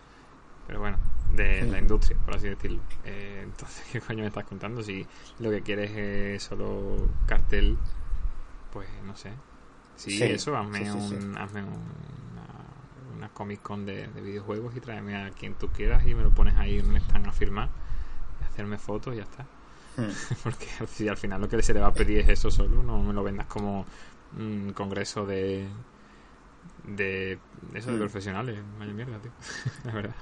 pero 0.66 0.80
bueno, 0.80 0.96
de 1.32 1.62
la 1.62 1.78
hmm. 1.78 1.82
industria, 1.82 2.16
por 2.24 2.36
así 2.36 2.48
decirlo. 2.48 2.80
Eh, 3.04 3.40
entonces, 3.42 3.84
¿qué 3.92 4.00
coño 4.00 4.20
me 4.20 4.28
estás 4.28 4.44
contando? 4.44 4.82
Si 4.82 5.06
lo 5.40 5.50
que 5.50 5.62
quieres 5.62 5.90
es 5.90 6.42
solo 6.42 7.08
cartel, 7.26 7.76
pues 8.72 8.88
no 9.04 9.16
sé. 9.16 9.32
Sí, 9.96 10.22
eso, 10.22 10.56
hazme 10.56 10.90
un, 10.92 11.36
hazme 11.36 11.62
un 11.62 11.68
una 12.32 12.53
Comic 13.32 13.62
Con 13.62 13.86
de, 13.86 14.06
videojuegos 14.06 14.76
y 14.76 14.80
tráeme 14.80 15.16
a 15.16 15.30
quien 15.30 15.54
tú 15.54 15.68
quieras 15.68 16.06
y 16.06 16.14
me 16.14 16.22
lo 16.22 16.30
pones 16.30 16.56
ahí 16.56 16.78
donde 16.78 16.98
están 16.98 17.26
a 17.26 17.32
firmar 17.32 17.68
y 18.40 18.44
hacerme 18.44 18.78
fotos 18.78 19.14
y 19.14 19.18
ya 19.18 19.24
está. 19.24 19.44
Hmm. 19.96 20.10
Porque 20.42 20.66
si 20.88 21.08
al 21.08 21.16
final 21.16 21.40
lo 21.40 21.48
que 21.48 21.62
se 21.62 21.74
le 21.74 21.80
va 21.80 21.88
a 21.88 21.94
pedir 21.94 22.18
es 22.18 22.28
eso 22.28 22.50
solo, 22.50 22.82
no 22.82 22.98
me 23.02 23.12
lo 23.12 23.22
vendas 23.22 23.46
como 23.46 23.86
un 24.36 24.72
congreso 24.74 25.24
de 25.26 25.66
de 26.86 27.38
eso 27.74 27.90
de 27.90 27.96
mm. 27.96 27.98
profesionales, 27.98 28.58
vaya 28.78 28.92
mierda, 28.92 29.18
tío. 29.18 29.30
la 29.84 29.92
verdad. 29.92 30.14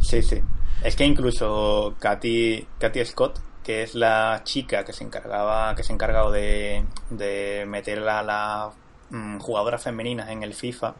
Sí, 0.00 0.22
sí. 0.22 0.40
Es 0.82 0.96
que 0.96 1.04
incluso 1.04 1.96
Katy, 1.98 2.66
Katy 2.78 3.04
Scott, 3.04 3.40
que 3.62 3.82
es 3.82 3.94
la 3.94 4.42
chica 4.44 4.84
que 4.84 4.92
se 4.92 5.04
encargaba, 5.04 5.74
que 5.74 5.82
se 5.82 5.92
ha 5.92 5.94
encargado 5.94 6.30
de, 6.30 6.84
de 7.10 7.64
meter 7.66 8.06
a 8.08 8.22
las 8.22 8.74
mm, 9.10 9.38
jugadoras 9.38 9.82
femeninas 9.82 10.28
en 10.30 10.42
el 10.42 10.54
FIFA, 10.54 10.94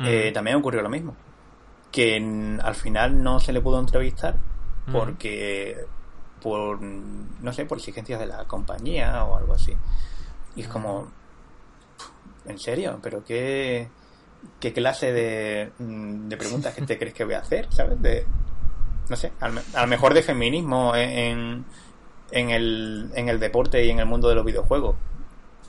eh, 0.00 0.30
también 0.32 0.56
ocurrió 0.56 0.82
lo 0.82 0.88
mismo. 0.88 1.16
Que 1.90 2.16
al 2.62 2.74
final 2.74 3.22
no 3.22 3.40
se 3.40 3.52
le 3.52 3.60
pudo 3.60 3.80
entrevistar 3.80 4.36
porque 4.92 5.76
por 6.40 6.80
no 6.80 7.52
sé, 7.52 7.66
por 7.66 7.78
exigencias 7.78 8.20
de 8.20 8.26
la 8.26 8.44
compañía 8.44 9.24
o 9.24 9.36
algo 9.36 9.54
así. 9.54 9.74
Y 10.56 10.62
es 10.62 10.68
como 10.68 11.08
¿En 12.48 12.58
serio? 12.58 12.98
¿Pero 13.02 13.22
qué, 13.24 13.88
qué 14.58 14.72
clase 14.72 15.12
de, 15.12 15.70
de 15.78 16.36
preguntas 16.38 16.74
que 16.74 16.82
te 16.82 16.98
crees 16.98 17.14
que 17.14 17.24
voy 17.24 17.34
a 17.34 17.40
hacer? 17.40 17.68
¿Sabes? 17.70 18.00
De, 18.00 18.26
no 19.08 19.16
sé, 19.16 19.32
a 19.40 19.80
lo 19.82 19.86
mejor 19.86 20.14
de 20.14 20.22
feminismo 20.22 20.96
en, 20.96 21.66
en, 22.30 22.50
el, 22.50 23.10
en 23.14 23.28
el 23.28 23.38
deporte 23.38 23.84
y 23.84 23.90
en 23.90 23.98
el 23.98 24.06
mundo 24.06 24.30
de 24.30 24.34
los 24.34 24.46
videojuegos. 24.46 24.96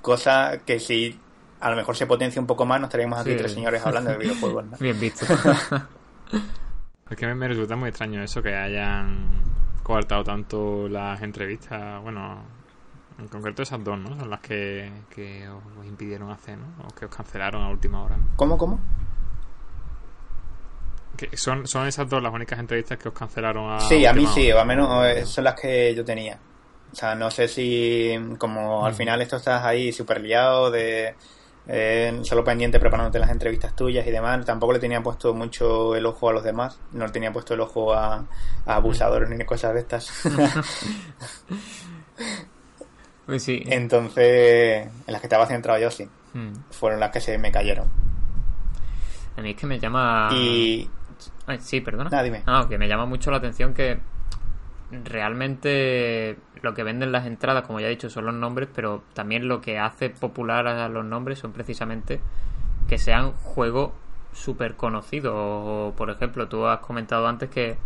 Cosa 0.01 0.59
que 0.65 0.79
si 0.79 1.19
a 1.59 1.69
lo 1.69 1.75
mejor 1.75 1.95
se 1.95 2.05
potencia 2.05 2.41
un 2.41 2.47
poco 2.47 2.65
más, 2.65 2.79
nos 2.79 2.87
estaríamos 2.87 3.19
aquí 3.19 3.35
tres 3.35 3.53
señores 3.53 3.85
hablando 3.85 4.11
de 4.11 4.17
videojuegos. 4.19 4.65
Bien 4.79 4.99
visto. 4.99 5.25
es 7.09 7.17
que 7.17 7.27
me 7.33 7.47
resulta 7.47 7.75
muy 7.75 7.89
extraño 7.89 8.23
eso, 8.23 8.41
que 8.41 8.55
hayan 8.55 9.43
coartado 9.83 10.23
tanto 10.23 10.87
las 10.87 11.21
entrevistas. 11.21 12.01
Bueno, 12.01 12.43
en 13.17 13.27
concreto 13.27 13.63
esas 13.63 13.83
dos, 13.83 13.99
¿no? 13.99 14.17
Son 14.17 14.29
las 14.29 14.39
que, 14.39 14.91
que 15.09 15.47
os 15.49 15.85
impidieron 15.85 16.31
hacer, 16.31 16.57
¿no? 16.57 16.67
O 16.87 16.95
que 16.95 17.05
os 17.05 17.15
cancelaron 17.15 17.63
a 17.63 17.69
última 17.69 18.03
hora. 18.03 18.17
¿Cómo, 18.35 18.57
cómo? 18.57 18.79
son, 21.33 21.67
son 21.67 21.87
esas 21.87 22.09
dos 22.09 22.21
las 22.21 22.33
únicas 22.33 22.59
entrevistas 22.59 22.97
que 22.97 23.09
os 23.09 23.13
cancelaron 23.13 23.71
a 23.71 23.81
Sí, 23.81 24.05
a 24.05 24.13
mí 24.13 24.25
sí, 24.27 24.51
o 24.51 24.59
al 24.59 24.67
menos 24.67 25.05
eh, 25.05 25.25
son 25.25 25.43
las 25.43 25.59
que 25.59 25.93
yo 25.93 26.05
tenía. 26.05 26.39
O 26.91 26.95
sea, 26.95 27.13
no 27.15 27.29
sé 27.29 27.47
si 27.47 28.15
como 28.37 28.85
al 28.85 28.93
mm. 28.93 28.95
final 28.95 29.21
esto 29.21 29.35
estás 29.35 29.63
ahí 29.63 29.91
súper 29.91 30.21
liado 30.21 30.71
de 30.71 31.15
eh, 31.71 32.19
solo 32.23 32.43
pendiente 32.43 32.79
preparándote 32.79 33.19
las 33.19 33.29
entrevistas 33.29 33.75
tuyas 33.75 34.05
y 34.07 34.09
demás, 34.09 34.43
tampoco 34.43 34.73
le 34.73 34.79
tenía 34.79 35.03
puesto 35.03 35.35
mucho 35.35 35.95
el 35.95 36.03
ojo 36.07 36.29
a 36.29 36.33
los 36.33 36.43
demás, 36.43 36.79
no 36.93 37.05
le 37.05 37.11
tenía 37.11 37.31
puesto 37.31 37.53
el 37.53 37.59
ojo 37.61 37.93
a, 37.93 38.25
abusadores 38.65 39.29
ni 39.29 39.45
cosas 39.45 39.73
de 39.75 39.79
estas. 39.81 40.11
Pues 43.25 43.43
sí. 43.43 43.61
Entonces, 43.67 44.87
en 44.87 45.13
las 45.13 45.21
que 45.21 45.27
estaba 45.27 45.45
centrado 45.45 45.79
yo 45.79 45.91
sí, 45.91 46.09
mm. 46.33 46.71
fueron 46.71 46.99
las 46.99 47.11
que 47.11 47.21
se 47.21 47.37
me 47.37 47.51
cayeron. 47.51 47.87
A 49.37 49.41
mí 49.41 49.51
es 49.51 49.55
que 49.55 49.67
me 49.67 49.79
llama... 49.79 50.29
Y 50.33 50.89
sí, 51.59 51.79
perdona. 51.81 52.09
Ah, 52.11 52.23
dime. 52.23 52.43
que 52.67 52.79
me 52.79 52.87
llama 52.87 53.05
mucho 53.05 53.29
la 53.29 53.37
atención 53.37 53.75
que 53.75 53.99
realmente 54.91 56.37
lo 56.61 56.73
que 56.73 56.83
venden 56.83 57.11
las 57.11 57.25
entradas, 57.25 57.65
como 57.65 57.79
ya 57.79 57.87
he 57.87 57.91
dicho, 57.91 58.09
son 58.09 58.25
los 58.25 58.35
nombres, 58.35 58.69
pero 58.73 59.03
también 59.13 59.47
lo 59.47 59.61
que 59.61 59.77
hace 59.77 60.09
popular 60.09 60.67
a 60.67 60.89
los 60.89 61.05
nombres 61.05 61.39
son 61.39 61.51
precisamente 61.51 62.19
que 62.87 62.97
sean 62.97 63.33
juegos 63.33 63.91
súper 64.33 64.75
conocidos. 64.75 65.33
O, 65.35 65.93
por 65.95 66.09
ejemplo, 66.09 66.47
tú 66.47 66.65
has 66.65 66.79
comentado 66.79 67.27
antes 67.27 67.49
que, 67.49 67.77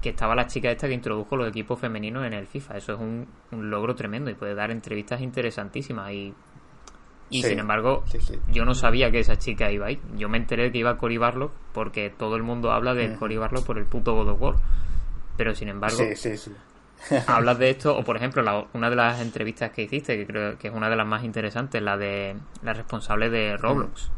que 0.00 0.10
estaba 0.10 0.34
la 0.34 0.46
chica 0.46 0.70
esta 0.70 0.88
que 0.88 0.94
introdujo 0.94 1.36
los 1.36 1.48
equipos 1.48 1.78
femeninos 1.78 2.24
en 2.24 2.32
el 2.32 2.46
FIFA. 2.46 2.78
Eso 2.78 2.94
es 2.94 3.00
un, 3.00 3.28
un 3.50 3.70
logro 3.70 3.94
tremendo 3.94 4.30
y 4.30 4.34
puede 4.34 4.54
dar 4.54 4.70
entrevistas 4.70 5.20
interesantísimas. 5.20 6.10
Y 6.12 6.34
y 7.32 7.42
sin 7.42 7.58
embargo, 7.58 8.04
yo 8.52 8.66
no 8.66 8.74
sabía 8.74 9.10
que 9.10 9.18
esa 9.18 9.38
chica 9.38 9.72
iba 9.72 9.86
ahí. 9.86 9.98
Yo 10.16 10.28
me 10.28 10.36
enteré 10.36 10.64
de 10.64 10.72
que 10.72 10.78
iba 10.78 10.98
Cory 10.98 11.16
Barlow 11.16 11.50
porque 11.72 12.10
todo 12.10 12.36
el 12.36 12.42
mundo 12.42 12.70
habla 12.72 12.92
de 12.92 13.14
Cory 13.16 13.38
Barlow 13.38 13.64
por 13.64 13.78
el 13.78 13.86
puto 13.86 14.14
God 14.14 14.28
of 14.28 14.42
War. 14.42 14.54
Pero 15.36 15.54
sin 15.54 15.68
embargo, 15.68 15.98
hablas 17.26 17.58
de 17.58 17.70
esto, 17.70 17.96
o 17.96 18.04
por 18.04 18.16
ejemplo, 18.16 18.68
una 18.74 18.90
de 18.90 18.96
las 18.96 19.20
entrevistas 19.20 19.70
que 19.70 19.82
hiciste, 19.82 20.16
que 20.16 20.26
creo 20.26 20.58
que 20.58 20.68
es 20.68 20.74
una 20.74 20.88
de 20.88 20.96
las 20.96 21.06
más 21.06 21.24
interesantes, 21.24 21.82
la 21.82 21.96
de 21.96 22.36
la 22.62 22.72
responsable 22.72 23.30
de 23.30 23.56
Roblox. 23.56 24.10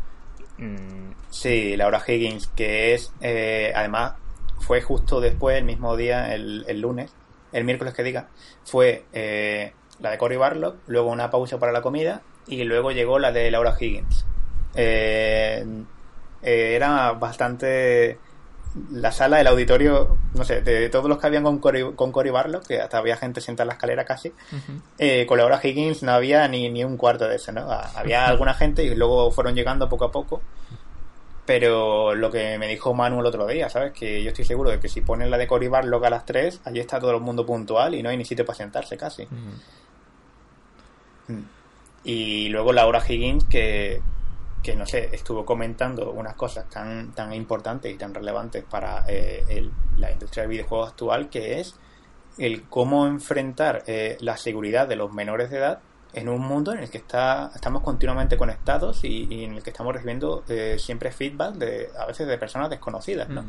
Mm. 0.59 1.13
Sí, 1.31 1.77
Laura 1.77 2.03
Higgins, 2.07 2.49
que 2.49 2.95
es, 2.95 3.13
eh, 3.21 3.73
además, 3.75 4.15
fue 4.61 4.81
justo 4.83 5.21
después, 5.21 5.59
el 5.59 5.65
mismo 5.65 5.97
día, 5.97 6.35
el, 6.35 6.81
lunes, 6.81 7.13
el 7.53 7.65
miércoles 7.65 7.95
que 7.95 8.03
diga, 8.03 8.29
fue 8.65 9.05
eh, 9.13 9.73
la 10.01 10.11
de 10.11 10.19
Cory 10.19 10.37
Barlow, 10.37 10.77
luego 10.87 11.11
una 11.11 11.31
pausa 11.31 11.59
para 11.59 11.73
la 11.73 11.83
comida 11.83 12.23
y 12.47 12.65
luego 12.65 12.93
llegó 12.93 13.19
la 13.19 13.33
de 13.33 13.51
Laura 13.51 13.75
Higgins. 13.79 14.27
Eh, 14.75 15.65
era 16.43 17.13
bastante 17.13 18.19
la 18.93 19.13
sala, 19.13 19.41
el 19.41 19.47
auditorio, 19.47 20.17
no 20.35 20.45
sé, 20.45 20.61
de 20.61 20.89
todos 20.89 21.09
los 21.09 21.19
que 21.19 21.27
habían 21.27 21.45
con 21.45 21.59
Cory, 21.59 21.93
con 21.95 22.11
Cory 22.11 22.31
Barlow, 22.31 22.61
que 22.61 22.81
hasta 22.81 22.99
había 22.99 23.17
gente 23.17 23.41
sentada 23.41 23.65
en 23.65 23.69
la 23.69 23.75
escalera 23.75 24.05
casi, 24.05 24.33
eh, 24.99 25.27
con 25.27 25.39
Laura 25.39 25.61
Higgins 25.63 26.03
no 26.03 26.13
había 26.13 26.49
ni, 26.49 26.69
ni 26.71 26.83
un 26.83 26.97
cuarto 26.97 27.29
de 27.29 27.37
eso, 27.37 27.53
¿no? 27.53 27.71
Había 27.71 28.27
alguna 28.27 28.55
gente 28.55 28.83
y 28.83 28.95
luego 28.95 29.31
fueron 29.31 29.55
llegando 29.55 29.89
poco 29.89 30.07
a 30.07 30.13
poco. 30.13 30.43
Pero 31.47 32.15
lo 32.15 32.31
que 32.31 32.57
me 32.59 32.67
dijo 32.67 32.95
Manu 32.95 33.21
el 33.21 33.27
otro 33.27 33.47
día, 33.47 33.69
¿sabes? 33.69 33.93
Que 33.93 34.23
yo 34.23 34.31
estoy 34.31 34.47
seguro 34.47 34.71
de 34.71 34.81
que 34.81 34.89
si 34.89 35.03
ponen 35.03 35.31
la 35.31 35.37
de 35.37 35.47
Cory 35.47 35.69
Barlow 35.69 36.03
a 36.03 36.11
las 36.11 36.25
3, 36.25 36.63
allí 36.65 36.81
está 36.81 36.99
todo 36.99 37.11
el 37.11 37.21
mundo 37.21 37.45
puntual 37.45 37.95
y 37.95 38.03
no 38.03 38.09
hay 38.09 38.17
ni 38.17 38.25
sitio 38.25 38.47
para 38.47 38.57
sentarse 38.57 38.97
casi. 38.97 39.29
Y 42.03 42.49
luego 42.49 42.73
Laura 42.73 43.03
Higgins, 43.07 43.45
que, 43.45 44.01
que 44.65 44.75
no 44.75 44.87
sé, 44.87 45.11
estuvo 45.13 45.45
comentando 45.45 46.11
unas 46.13 46.35
cosas 46.35 46.69
tan, 46.71 47.13
tan 47.13 47.35
importantes 47.35 47.93
y 47.93 47.97
tan 47.97 48.15
relevantes 48.15 48.65
para 48.65 49.05
eh, 49.07 49.71
la 49.99 50.11
industria 50.11 50.43
del 50.43 50.51
videojuego 50.51 50.87
actual, 50.87 51.29
que 51.29 51.61
es 51.61 51.77
el 52.39 52.63
cómo 52.63 53.07
enfrentar 53.07 53.85
eh, 53.87 54.17
la 54.21 54.39
seguridad 54.39 54.89
de 54.89 54.97
los 54.97 55.13
menores 55.13 55.51
de 55.51 55.59
edad 55.59 55.81
en 56.15 56.31
un 56.31 56.41
mundo 56.41 56.73
en 56.73 56.79
el 56.79 56.89
que 56.89 56.97
está, 56.97 57.51
estamos 57.55 57.83
continuamente 57.83 58.39
conectados 58.39 59.05
y, 59.05 59.45
en 59.45 59.55
el 59.55 59.63
que 59.63 59.71
estamos 59.71 59.93
recibiendo 59.93 60.45
eh, 60.49 60.77
siempre 60.79 61.13
feedback 61.13 61.57
de 61.57 61.91
a 61.99 62.07
veces 62.07 62.27
de 62.27 62.39
personas 62.39 62.71
desconocidas, 62.71 63.29
¿no? 63.29 63.45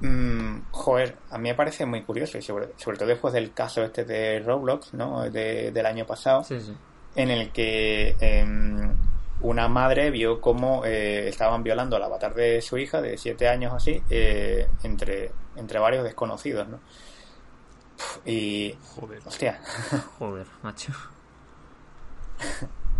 Mm, 0.00 0.62
joder, 0.70 1.18
a 1.30 1.36
mí 1.36 1.50
me 1.50 1.54
parece 1.54 1.84
muy 1.84 2.02
curioso 2.02 2.38
y 2.38 2.42
sobre, 2.42 2.70
sobre 2.76 2.96
todo 2.96 3.08
después 3.08 3.34
del 3.34 3.52
caso 3.52 3.82
este 3.84 4.04
de 4.04 4.40
Roblox, 4.40 4.94
¿no? 4.94 5.22
del 5.30 5.86
año 5.86 6.06
pasado, 6.06 6.42
sí, 6.44 6.60
sí 6.60 6.74
en 7.14 7.30
el 7.30 7.50
que 7.50 8.16
em, 8.20 8.94
una 9.40 9.68
madre 9.68 10.10
vio 10.10 10.40
cómo 10.40 10.84
eh, 10.84 11.28
estaban 11.28 11.62
violando 11.62 11.96
al 11.96 12.02
avatar 12.02 12.34
de 12.34 12.62
su 12.62 12.78
hija 12.78 13.00
de 13.00 13.18
siete 13.18 13.48
años 13.48 13.72
así 13.72 14.02
eh, 14.08 14.68
entre, 14.82 15.32
entre 15.56 15.78
varios 15.78 16.04
desconocidos, 16.04 16.68
¿no? 16.68 16.80
Y... 18.24 18.74
Joder. 18.94 19.20
Hostia. 19.24 19.60
Joder, 20.18 20.46
macho. 20.62 20.92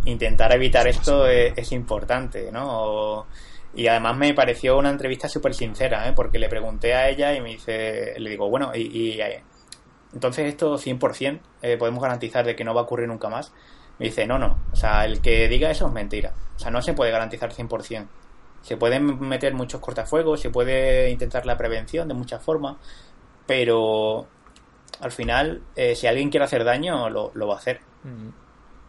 Intentar 0.05 0.53
evitar 0.53 0.87
esto 0.89 1.27
es, 1.27 1.73
importante, 1.73 2.51
¿no? 2.53 3.27
y 3.75 3.87
además 3.87 4.17
me 4.19 4.35
pareció 4.35 4.77
una 4.77 4.91
entrevista 4.91 5.29
súper 5.29 5.55
sincera, 5.55 6.07
¿eh? 6.07 6.13
Porque 6.15 6.39
le 6.39 6.49
pregunté 6.49 6.95
a 6.95 7.09
ella 7.09 7.35
y 7.35 7.41
me 7.41 7.51
dice... 7.51 8.15
Le 8.19 8.31
digo, 8.31 8.49
bueno, 8.51 8.73
y... 8.75 8.81
y 8.81 9.21
entonces 10.13 10.47
esto 10.47 10.77
100% 10.77 11.79
podemos 11.79 12.03
garantizar 12.03 12.45
de 12.45 12.55
que 12.55 12.65
no 12.65 12.75
va 12.75 12.83
a 12.83 12.85
ocurrir 12.85 13.09
nunca 13.09 13.29
más. 13.29 13.53
Me 14.03 14.09
dice, 14.09 14.27
no, 14.27 14.37
no, 14.37 14.59
o 14.73 14.75
sea, 14.75 15.05
el 15.05 15.21
que 15.21 15.47
diga 15.47 15.71
eso 15.71 15.87
es 15.87 15.93
mentira. 15.93 16.33
O 16.57 16.59
sea, 16.59 16.73
no 16.73 16.83
se 16.83 16.93
puede 16.93 17.13
garantizar 17.13 17.53
100%. 17.53 18.09
Se 18.61 18.77
pueden 18.77 19.21
meter 19.21 19.55
muchos 19.55 19.81
cortafuegos, 19.81 20.41
se 20.41 20.51
puede 20.51 21.09
intentar 21.11 21.47
la 21.47 21.57
prevención 21.57 22.09
de 22.09 22.15
muchas 22.15 22.43
formas, 22.43 22.79
pero 23.47 24.27
al 25.01 25.13
final, 25.13 25.63
eh, 25.77 25.95
si 25.95 26.09
alguien 26.09 26.31
quiere 26.31 26.47
hacer 26.47 26.65
daño, 26.65 27.09
lo, 27.11 27.47
va 27.47 27.55
a 27.55 27.59
hacer. 27.59 27.81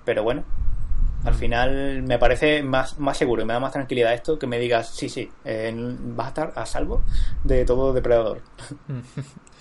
Pero 0.04 0.24
bueno, 0.24 0.46
al 1.26 1.36
final 1.36 2.02
me 2.02 2.18
parece 2.18 2.64
más, 2.64 2.98
más 2.98 3.16
seguro 3.16 3.44
y 3.44 3.46
me 3.46 3.54
da 3.54 3.60
más 3.60 3.74
tranquilidad 3.74 4.16
esto 4.16 4.40
que 4.40 4.48
me 4.48 4.58
digas, 4.58 4.90
sí, 4.96 5.10
sí, 5.10 5.30
eh, 5.46 5.72
vas 5.76 6.26
a 6.26 6.30
estar 6.30 6.54
a 6.56 6.66
salvo 6.66 7.04
de 7.44 7.66
todo 7.66 7.94
depredador. 7.94 8.42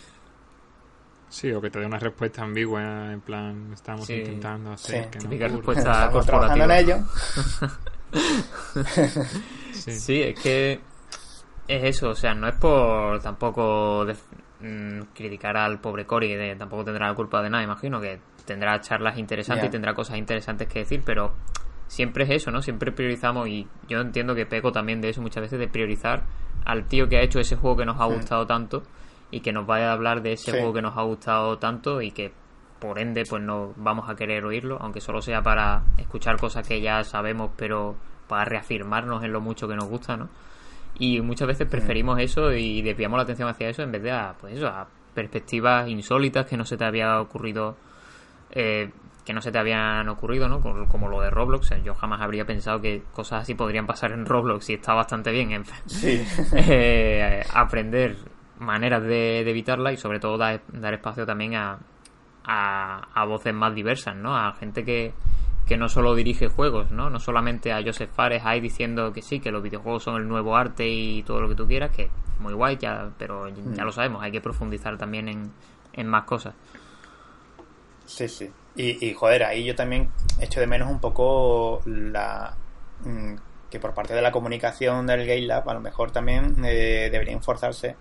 Sí, 1.33 1.51
o 1.51 1.63
que 1.63 1.71
te 1.71 1.81
dé 1.81 1.87
una 1.87 1.99
respuesta 1.99 2.43
ambigua, 2.43 3.11
en 3.11 3.23
plan, 3.23 3.71
estamos 3.73 4.09
intentando 4.11 4.73
hacer 4.73 5.09
que 5.09 5.19
no 5.19 5.31
respuesta 5.31 6.11
corporativa. 6.11 6.65
en 6.67 6.71
ello. 6.73 6.99
sí. 9.73 10.21
es 10.21 10.39
que 10.39 10.79
es 11.67 11.85
eso, 11.85 12.11
o 12.11 12.15
sea, 12.15 12.35
no 12.35 12.49
es 12.49 12.55
por 12.57 13.23
tampoco 13.23 14.07
mm, 14.61 15.01
criticar 15.15 15.57
al 15.57 15.81
pobre 15.81 16.05
Cory, 16.05 16.35
de, 16.35 16.55
tampoco 16.57 16.85
tendrá 16.85 17.09
la 17.09 17.15
culpa 17.15 17.41
de 17.41 17.49
nada, 17.49 17.65
imagino 17.65 17.99
que 17.99 18.21
tendrá 18.45 18.79
charlas 18.83 19.17
interesantes 19.17 19.69
y 19.69 19.71
tendrá 19.71 19.95
cosas 19.95 20.19
interesantes 20.19 20.69
que 20.69 20.81
decir, 20.81 21.01
pero 21.03 21.33
siempre 21.87 22.25
es 22.25 22.31
eso, 22.31 22.51
¿no? 22.51 22.61
Siempre 22.61 22.93
priorizamos 22.93 23.49
y 23.49 23.67
yo 23.89 24.03
entiendo 24.03 24.35
que 24.35 24.45
peco 24.45 24.71
también 24.71 25.01
de 25.01 25.09
eso 25.09 25.23
muchas 25.23 25.41
veces, 25.41 25.59
de 25.59 25.69
priorizar 25.69 26.25
al 26.67 26.85
tío 26.89 27.09
que 27.09 27.17
ha 27.17 27.23
hecho 27.23 27.41
ese 27.41 27.57
juego 27.57 27.79
que 27.79 27.87
nos 27.87 27.99
ha 27.99 28.05
gustado 28.05 28.47
tanto 28.47 28.83
y 29.33 29.41
que 29.41 29.53
nos 29.53 29.67
vaya 29.67 29.91
a 29.91 29.95
hablar 29.95 30.23
de 30.23 30.35
ese 30.35 30.53
juego 30.53 30.73
que 30.73 30.83
nos 30.83 30.97
ha 30.97 31.03
gustado 31.03 31.59
tanto 31.59 32.03
y 32.03 32.13
que 32.13 32.33
por 32.79 32.99
ende 33.01 33.25
pues 33.29 33.43
no 33.43 33.73
vamos 33.77 34.09
a 34.09 34.15
querer 34.15 34.45
oírlo, 34.45 34.77
aunque 34.81 35.01
solo 35.01 35.23
sea 35.23 35.43
para 35.43 35.83
escuchar 35.97 36.37
cosas 36.37 36.69
que 36.69 36.81
ya 36.81 37.03
sabemos 37.03 37.51
pero 37.57 37.97
para 38.29 38.45
reafirmarnos 38.45 39.25
en 39.25 39.33
lo 39.33 39.41
mucho 39.41 39.67
que 39.67 39.75
nos 39.75 39.87
gusta, 39.89 40.17
¿no? 40.17 40.29
Y 40.99 41.21
muchas 41.23 41.49
veces 41.49 41.67
preferimos 41.67 42.21
eso 42.21 42.53
y 42.53 42.83
desviamos 42.83 43.17
la 43.17 43.23
atención 43.23 43.49
hacia 43.49 43.71
eso 43.71 43.83
en 43.83 43.91
vez 43.91 44.03
de 44.03 44.13
a, 44.13 44.35
pues 44.39 44.55
eso, 44.55 44.69
a 44.69 44.87
perspectivas 45.15 45.89
insólitas 45.89 46.47
que 46.47 46.57
no 46.57 46.67
se 46.67 46.77
te 46.77 46.85
había 46.85 47.21
ocurrido 47.21 47.77
eh, 48.51 48.91
que 49.25 49.33
no 49.33 49.41
se 49.41 49.53
te 49.53 49.59
habían 49.59 50.09
ocurrido, 50.09 50.49
¿no? 50.49 50.61
Como, 50.61 51.09
lo 51.09 51.21
de 51.21 51.31
Roblox. 51.31 51.71
yo 51.85 51.95
jamás 51.95 52.21
habría 52.21 52.45
pensado 52.45 52.81
que 52.81 53.03
cosas 53.13 53.43
así 53.43 53.55
podrían 53.55 53.87
pasar 53.87 54.13
en 54.13 54.27
Roblox 54.27 54.69
y 54.71 54.75
está 54.75 54.95
bastante 54.95 55.31
bien 55.31 55.53
en 55.53 55.65
sí. 55.87 56.23
eh, 56.55 57.45
aprender 57.55 58.17
maneras 58.63 59.03
de, 59.03 59.41
evitarla 59.41 59.93
y 59.93 59.97
sobre 59.97 60.21
todo 60.21 60.39
dar, 60.39 60.63
dar 60.73 60.95
espacio 60.95 61.27
también 61.27 61.55
a, 61.55 61.79
a, 62.45 63.25
voces 63.27 63.55
más 63.55 63.75
diversas, 63.75 64.17
¿no? 64.17 64.37
A 64.37 64.53
gente 64.55 64.85
que, 64.85 65.13
que 65.67 65.77
no 65.77 65.89
solo 65.89 66.15
dirige 66.15 66.49
juegos, 66.49 66.91
¿no? 66.91 67.11
No 67.11 67.19
solamente 67.19 67.73
a 67.73 67.83
Joseph 67.83 68.11
Fares 68.13 68.43
ahí 68.45 68.61
diciendo 68.61 69.13
que 69.13 69.23
sí, 69.23 69.41
que 69.41 69.51
los 69.51 69.63
videojuegos 69.63 70.03
son 70.03 70.17
el 70.17 70.29
nuevo 70.29 70.57
arte 70.57 70.89
y 70.89 71.23
todo 71.23 71.41
lo 71.41 71.49
que 71.49 71.55
tú 71.55 71.67
quieras, 71.67 71.91
que 71.95 72.11
muy 72.39 72.55
guay, 72.55 72.77
ya, 72.79 73.11
pero 73.19 73.49
ya 73.49 73.83
mm. 73.83 73.87
lo 73.87 73.93
sabemos, 73.93 74.23
hay 74.23 74.33
que 74.33 74.41
profundizar 74.41 74.97
también 74.99 75.29
en, 75.29 75.53
en 75.93 76.07
más 76.07 76.25
cosas. 76.25 76.55
Sí, 78.07 78.29
sí. 78.29 78.51
Y, 78.75 79.13
joder, 79.13 79.45
ahí 79.45 79.65
yo 79.65 79.75
también 79.75 80.11
echo 80.41 80.59
de 80.59 80.67
menos 80.67 80.91
un 80.91 80.99
poco 80.99 81.83
la 81.85 82.57
mm, 83.05 83.35
que 83.71 83.79
por 83.79 83.93
parte 83.93 84.15
de 84.15 84.23
la 84.23 84.33
comunicación 84.33 85.07
del 85.07 85.27
Gay 85.27 85.43
Lab 85.43 85.69
a 85.69 85.75
lo 85.75 85.81
mejor 85.81 86.11
también 86.11 86.65
eh, 86.65 87.11
deberían 87.11 87.39
esforzarse 87.39 87.97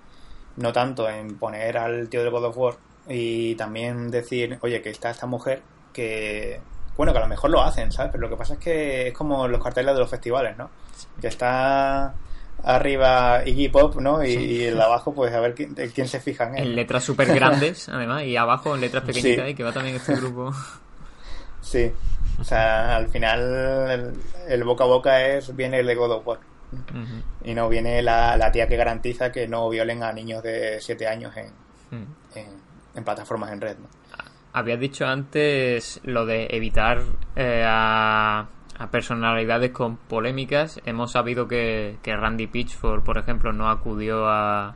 no 0.58 0.74
tanto 0.74 1.10
en 1.10 1.38
poner 1.38 1.78
al 1.78 2.10
tío 2.10 2.24
de 2.24 2.30
God 2.30 2.46
of 2.46 2.58
War 2.58 2.76
y 3.08 3.56
también 3.56 4.12
decir, 4.12 4.58
oye, 4.62 4.82
que 4.82 4.90
está 4.90 5.10
esta 5.10 5.26
mujer 5.26 5.62
que, 5.94 6.60
bueno, 6.98 7.12
que 7.12 7.20
a 7.20 7.22
lo 7.22 7.28
mejor 7.28 7.50
lo 7.50 7.62
hacen, 7.62 7.92
¿sabes? 7.92 8.12
Pero 8.12 8.22
lo 8.22 8.30
que 8.30 8.38
pasa 8.38 8.54
es 8.54 8.60
que 8.60 9.08
es 9.10 9.14
como 9.14 9.48
los 9.48 9.62
carteles 9.62 9.94
de 9.94 10.00
los 10.00 10.10
festivales, 10.10 10.58
¿no? 10.58 10.70
Que 11.20 11.28
está 11.28 12.14
arriba 12.64 13.42
Iggy 13.46 13.70
Pop, 13.70 13.96
¿no? 13.96 14.24
Y, 14.24 14.66
el 14.66 14.80
abajo, 14.80 15.14
pues 15.14 15.34
a 15.34 15.40
ver 15.40 15.56
quién, 15.56 15.74
quién 15.74 16.08
se 16.08 16.20
fija 16.20 16.46
en 16.46 16.58
él. 16.58 16.68
En 16.68 16.76
letras 16.76 17.04
súper 17.04 17.34
grandes, 17.34 17.90
además, 17.90 18.24
y 18.24 18.38
abajo 18.38 18.76
en 18.76 18.82
letras 18.82 19.04
pequeñitas, 19.04 19.50
y 19.50 19.56
que 19.56 19.64
va 19.64 19.72
también 19.72 19.96
este 19.96 20.16
grupo. 20.16 20.54
Sí, 21.62 21.92
o 22.40 22.44
sea, 22.44 22.96
al 22.96 23.08
final 23.08 24.14
el, 24.48 24.64
boca 24.64 24.84
a 24.84 24.88
boca 24.88 25.28
es 25.28 25.56
viene 25.56 25.80
el 25.80 25.88
de 25.88 25.96
God 25.96 26.12
of 26.12 26.28
War. 26.28 26.40
Y 27.44 27.54
no 27.54 27.70
viene 27.70 28.02
la, 28.02 28.38
la, 28.38 28.52
tía 28.52 28.68
que 28.68 28.78
garantiza 28.78 29.32
que 29.32 29.48
no 29.48 29.70
violen 29.70 30.04
a 30.04 30.14
niños 30.14 30.42
de 30.44 30.80
7 30.80 31.08
años 31.08 31.36
en, 31.36 31.48
mm. 31.98 32.98
en, 32.98 33.04
plataformas 33.04 33.52
en 33.52 33.62
red. 33.62 33.78
¿no? 33.78 33.88
Habías 34.54 34.80
dicho 34.80 35.06
antes 35.06 36.00
lo 36.04 36.26
de 36.26 36.48
evitar 36.52 37.02
eh, 37.36 37.64
a 37.66 38.48
a 38.82 38.90
personalidades 38.90 39.72
con 39.72 39.98
polémicas. 39.98 40.82
Hemos 40.86 41.12
sabido 41.12 41.48
que, 41.48 41.98
que 42.02 42.16
Randy 42.16 42.48
Pitchford, 42.48 43.04
por 43.04 43.20
ejemplo, 43.20 43.54
no 43.54 43.70
acudió 43.70 44.28
a, 44.28 44.76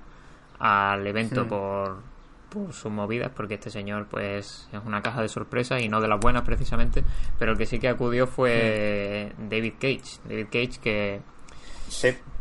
al 0.59 1.07
evento 1.07 1.47
por, 1.47 2.03
por 2.49 2.71
sus 2.71 2.91
movidas, 2.91 3.31
porque 3.35 3.55
este 3.55 3.71
señor 3.71 4.05
pues 4.07 4.69
es 4.71 4.79
una 4.85 5.01
caja 5.01 5.23
de 5.23 5.27
sorpresas 5.27 5.81
y 5.81 5.89
no 5.89 6.01
de 6.01 6.07
las 6.07 6.19
buenas 6.19 6.43
precisamente, 6.43 7.03
pero 7.39 7.53
el 7.53 7.57
que 7.57 7.65
sí 7.65 7.79
que 7.79 7.87
acudió 7.87 8.27
fue 8.27 9.33
David 9.39 9.73
Cage. 9.79 10.19
David 10.23 10.47
Cage 10.51 10.79
que, 10.79 11.21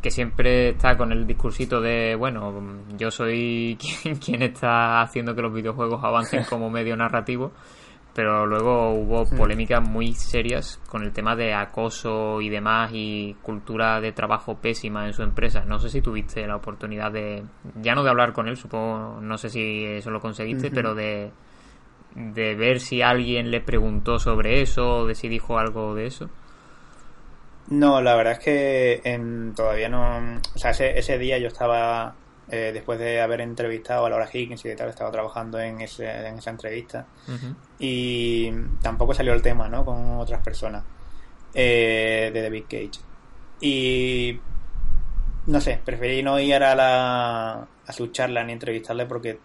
que 0.02 0.10
siempre 0.10 0.70
está 0.70 0.96
con 0.96 1.12
el 1.12 1.26
discursito 1.26 1.80
de, 1.80 2.14
bueno, 2.14 2.82
yo 2.96 3.10
soy 3.10 3.78
quien, 4.02 4.16
quien 4.16 4.42
está 4.42 5.00
haciendo 5.00 5.34
que 5.34 5.42
los 5.42 5.52
videojuegos 5.52 6.02
avancen 6.02 6.44
como 6.48 6.70
medio 6.70 6.96
narrativo 6.96 7.52
pero 8.14 8.46
luego 8.46 8.92
hubo 8.92 9.24
polémicas 9.28 9.86
muy 9.86 10.12
serias 10.12 10.80
con 10.88 11.02
el 11.02 11.12
tema 11.12 11.34
de 11.34 11.52
acoso 11.52 12.40
y 12.40 12.48
demás 12.48 12.92
y 12.94 13.34
cultura 13.42 14.00
de 14.00 14.12
trabajo 14.12 14.56
pésima 14.56 15.06
en 15.06 15.12
su 15.12 15.22
empresa. 15.22 15.64
No 15.64 15.80
sé 15.80 15.90
si 15.90 16.00
tuviste 16.00 16.46
la 16.46 16.56
oportunidad 16.56 17.10
de, 17.10 17.42
ya 17.82 17.94
no 17.94 18.04
de 18.04 18.10
hablar 18.10 18.32
con 18.32 18.46
él, 18.46 18.56
supongo, 18.56 19.20
no 19.20 19.36
sé 19.36 19.50
si 19.50 19.84
eso 19.84 20.10
lo 20.12 20.20
conseguiste, 20.20 20.70
pero 20.70 20.94
de, 20.94 21.32
de 22.14 22.54
ver 22.54 22.78
si 22.78 23.02
alguien 23.02 23.50
le 23.50 23.60
preguntó 23.60 24.20
sobre 24.20 24.62
eso 24.62 24.98
o 24.98 25.06
de 25.06 25.16
si 25.16 25.28
dijo 25.28 25.58
algo 25.58 25.94
de 25.96 26.06
eso. 26.06 26.30
No, 27.68 28.02
la 28.02 28.14
verdad 28.14 28.34
es 28.34 28.38
que 28.40 29.00
en, 29.04 29.54
todavía 29.54 29.88
no. 29.88 30.40
O 30.54 30.58
sea, 30.58 30.72
ese, 30.72 30.98
ese 30.98 31.18
día 31.18 31.38
yo 31.38 31.48
estaba 31.48 32.14
eh, 32.50 32.72
después 32.74 32.98
de 32.98 33.22
haber 33.22 33.40
entrevistado 33.40 34.04
a 34.04 34.10
Laura 34.10 34.28
Higgins 34.30 34.64
y 34.66 34.76
tal, 34.76 34.90
estaba 34.90 35.10
trabajando 35.10 35.58
en, 35.58 35.80
ese, 35.80 36.10
en 36.26 36.38
esa 36.38 36.50
entrevista. 36.50 37.06
Y 37.78 38.50
tampoco 38.82 39.14
salió 39.14 39.32
el 39.32 39.42
tema, 39.42 39.68
¿no? 39.68 39.84
Con 39.84 40.18
otras 40.18 40.42
personas 40.42 40.84
eh, 41.54 42.30
de 42.34 42.42
David 42.42 42.64
Cage. 42.68 43.00
Y 43.60 44.38
no 45.46 45.60
sé, 45.60 45.80
preferí 45.82 46.22
no 46.22 46.38
ir 46.38 46.62
a, 46.62 46.74
la, 46.74 47.66
a 47.86 47.92
su 47.92 48.08
charla 48.08 48.44
ni 48.44 48.52
entrevistarle 48.52 49.06
porque 49.06 49.38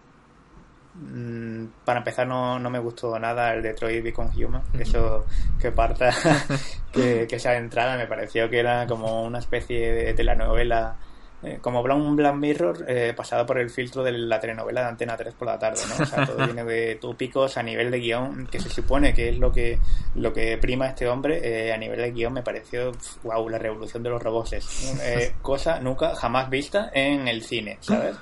para 1.84 1.98
empezar 1.98 2.26
no, 2.26 2.58
no 2.58 2.70
me 2.70 2.78
gustó 2.78 3.18
nada 3.18 3.54
el 3.54 3.62
Detroit 3.62 4.02
Become 4.04 4.30
Human. 4.36 4.62
Eso 4.78 5.26
que 5.60 5.72
parta 5.72 6.10
que, 6.92 7.26
que 7.28 7.36
esa 7.36 7.56
entrada 7.56 7.96
me 7.96 8.06
pareció 8.06 8.48
que 8.50 8.58
era 8.58 8.86
como 8.86 9.24
una 9.24 9.38
especie 9.38 9.92
de 9.92 10.14
telenovela 10.14 10.96
eh, 11.42 11.58
como 11.62 11.80
un 11.80 12.16
Black 12.16 12.34
Mirror 12.34 12.84
eh, 12.86 13.14
pasado 13.16 13.46
por 13.46 13.58
el 13.58 13.70
filtro 13.70 14.02
de 14.02 14.12
la 14.12 14.38
telenovela 14.38 14.82
de 14.82 14.88
Antena 14.88 15.16
3 15.16 15.32
por 15.32 15.48
la 15.48 15.58
tarde, 15.58 15.80
¿no? 15.88 16.02
O 16.02 16.06
sea, 16.06 16.26
todo 16.26 16.44
viene 16.44 16.64
de 16.64 16.96
tópicos 16.96 17.56
a 17.56 17.62
nivel 17.62 17.90
de 17.90 17.98
guion, 17.98 18.46
que 18.46 18.60
se 18.60 18.68
supone 18.68 19.14
que 19.14 19.30
es 19.30 19.38
lo 19.38 19.50
que 19.50 19.78
lo 20.16 20.34
que 20.34 20.58
prima 20.58 20.88
este 20.88 21.08
hombre, 21.08 21.40
eh, 21.42 21.72
a 21.72 21.78
nivel 21.78 21.98
de 21.98 22.12
guion 22.12 22.34
me 22.34 22.42
pareció, 22.42 22.92
wow, 23.22 23.48
la 23.48 23.56
revolución 23.56 24.02
de 24.02 24.10
los 24.10 24.22
robots. 24.22 24.52
Eh, 24.52 25.32
cosa 25.40 25.80
nunca, 25.80 26.14
jamás 26.14 26.50
vista 26.50 26.90
en 26.92 27.26
el 27.26 27.42
cine, 27.42 27.78
¿sabes? 27.80 28.16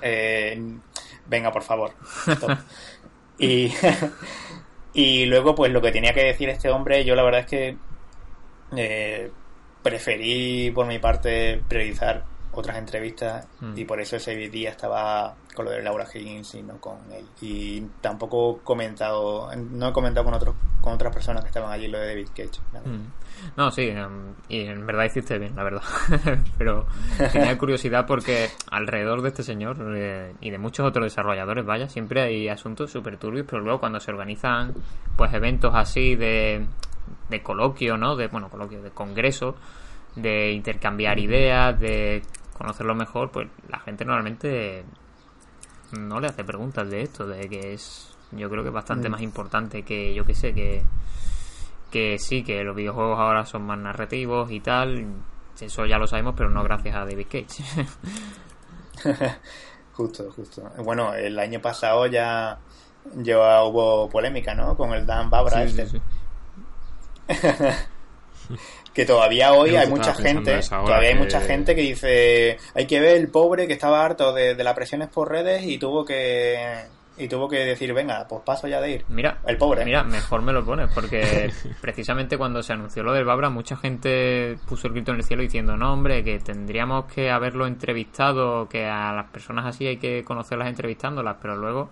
venga, 1.27 1.51
por 1.51 1.63
favor. 1.63 1.91
Y, 3.39 3.73
y 4.95 5.27
luego, 5.27 5.57
pues 5.57 5.73
lo 5.73 5.83
que 5.83 5.91
tenía 5.91 6.15
que 6.15 6.23
decir 6.23 6.49
este 6.51 6.71
hombre, 6.71 7.05
yo 7.05 7.17
la 7.17 7.25
verdad 7.25 7.41
es 7.41 7.47
que 7.47 9.29
preferí, 9.83 10.71
por 10.71 10.87
mi 10.87 10.99
parte, 11.01 11.61
priorizar 11.69 12.38
otras 12.61 12.79
entrevistas 12.79 13.47
y 13.75 13.85
mm. 13.85 13.87
por 13.87 14.01
eso 14.01 14.17
ese 14.17 14.35
día 14.35 14.71
estaba 14.71 15.35
con 15.55 15.65
lo 15.65 15.71
de 15.71 15.83
Laura 15.83 16.07
Higgins 16.13 16.55
y 16.55 16.63
no 16.63 16.81
con 16.81 16.99
él. 17.13 17.27
Y 17.41 17.81
tampoco 18.01 18.59
he 18.61 18.65
comentado, 18.65 19.51
no 19.57 19.89
he 19.89 19.93
comentado 19.93 20.25
con 20.25 20.35
otros 20.35 20.55
con 20.81 20.93
otras 20.93 21.13
personas 21.13 21.43
que 21.43 21.49
estaban 21.49 21.73
allí 21.73 21.89
lo 21.89 21.99
de 21.99 22.07
David 22.09 22.29
Cage. 22.35 22.61
Mm. 22.85 23.57
No, 23.57 23.71
sí, 23.71 23.89
em, 23.89 24.35
y 24.49 24.63
en 24.63 24.87
verdad 24.87 25.05
hiciste 25.05 25.39
bien, 25.39 25.55
la 25.57 25.65
verdad. 25.65 25.83
Pero 26.59 26.87
tenía 27.33 27.57
curiosidad 27.59 28.07
porque 28.07 28.49
alrededor 28.71 29.23
de 29.23 29.29
este 29.29 29.43
señor 29.43 29.77
eh, 29.97 30.35
y 30.41 30.51
de 30.51 30.59
muchos 30.59 30.87
otros 30.87 31.07
desarrolladores, 31.07 31.65
vaya, 31.65 31.89
siempre 31.89 32.23
hay 32.23 32.49
asuntos 32.49 32.91
súper 32.91 33.17
turbios, 33.17 33.47
pero 33.49 33.63
luego 33.63 33.81
cuando 33.81 34.01
se 34.01 34.11
organizan 34.11 34.75
pues 35.17 35.33
eventos 35.35 35.73
así 35.75 36.15
de, 36.17 36.67
de 37.29 37.43
coloquio, 37.43 37.97
¿no? 37.97 38.17
De, 38.17 38.29
bueno, 38.29 38.49
coloquio, 38.49 38.83
de 38.83 38.91
congreso, 38.91 39.57
de 40.17 40.53
intercambiar 40.53 41.19
ideas, 41.19 41.79
de 41.79 42.23
conocerlo 42.59 42.95
mejor, 42.95 43.31
pues 43.31 43.49
la 43.69 43.79
gente 43.79 44.05
normalmente 44.05 44.85
no 45.93 46.21
le 46.21 46.27
hace 46.27 46.45
preguntas 46.45 46.91
de 46.91 47.03
esto, 47.03 47.27
de 47.27 47.49
que 47.49 47.73
es, 47.73 48.15
yo 48.33 48.51
creo 48.51 48.63
que 48.63 48.69
es 48.69 48.75
bastante 48.75 49.09
mm. 49.09 49.13
más 49.13 49.23
importante 49.23 49.83
que, 49.85 50.13
yo 50.15 50.25
que 50.25 50.35
sé, 50.35 50.53
que, 50.53 50.83
que 51.91 52.19
sí, 52.19 52.43
que 52.43 52.63
los 52.65 52.77
videojuegos 52.77 53.19
ahora 53.19 53.47
son 53.47 53.63
más 53.63 53.79
narrativos 53.79 54.51
y 54.51 54.61
tal, 54.61 55.07
eso 55.61 55.87
ya 55.87 55.99
lo 55.99 56.07
sabemos, 56.07 56.35
pero 56.37 56.51
no 56.51 56.63
gracias 56.63 56.95
a 56.95 57.07
David 57.07 57.27
Cage. 57.31 57.65
justo, 59.93 60.31
justo. 60.33 60.71
Bueno, 60.79 61.15
el 61.15 61.39
año 61.39 61.61
pasado 61.61 62.07
ya, 62.07 62.59
ya 63.17 63.63
hubo 63.63 64.09
polémica, 64.09 64.55
¿no? 64.55 64.77
Con 64.77 64.93
el 64.93 65.07
Dan 65.07 65.31
Babra 65.31 65.65
este. 65.65 66.01
que 68.95 69.05
todavía 69.05 69.53
hoy 69.53 69.77
hay 69.77 69.89
mucha 69.89 70.15
gente, 70.15 70.61
todavía 70.69 71.11
hay 71.11 71.17
mucha 71.17 71.41
gente 71.41 71.75
que 71.75 71.83
dice, 71.83 72.59
hay 72.75 72.87
que 72.87 73.01
ver 73.01 73.17
el 73.17 73.29
pobre 73.29 73.67
que 73.67 73.75
estaba 73.75 74.05
harto 74.05 74.33
de, 74.33 74.55
de 74.55 74.65
las 74.65 74.75
presiones 74.75 75.09
por 75.09 75.31
redes 75.31 75.65
y 75.65 75.79
tuvo 75.79 76.05
que 76.05 76.87
y 77.19 77.29
tuvo 77.29 77.49
que 77.49 77.59
decir, 77.59 77.93
venga, 77.93 78.27
pues 78.29 78.43
paso 78.43 78.69
ya 78.69 78.81
de 78.81 78.93
ir. 78.93 79.05
Mira, 79.09 79.39
el 79.47 79.59
pobre. 79.59 79.85
Mira, 79.85 80.05
mejor 80.05 80.41
me 80.41 80.53
lo 80.53 80.65
pones, 80.65 80.91
porque 80.95 81.51
precisamente 81.81 82.39
cuando 82.39 82.63
se 82.63 82.73
anunció 82.73 83.03
lo 83.03 83.13
del 83.13 83.25
Babra, 83.25 83.51
mucha 83.51 83.77
gente 83.77 84.57
puso 84.67 84.87
el 84.87 84.95
grito 84.95 85.11
en 85.11 85.19
el 85.19 85.25
cielo 85.25 85.43
diciendo, 85.43 85.77
no, 85.77 85.93
hombre, 85.93 86.23
que 86.23 86.39
tendríamos 86.39 87.07
que 87.13 87.31
haberlo 87.31 87.67
entrevistado, 87.67 88.69
que 88.69 88.87
a 88.87 89.13
las 89.13 89.31
personas 89.31 89.67
así 89.67 89.87
hay 89.87 89.97
que 89.99 90.23
conocerlas 90.25 90.69
entrevistándolas, 90.69 91.37
pero 91.43 91.57
luego 91.57 91.91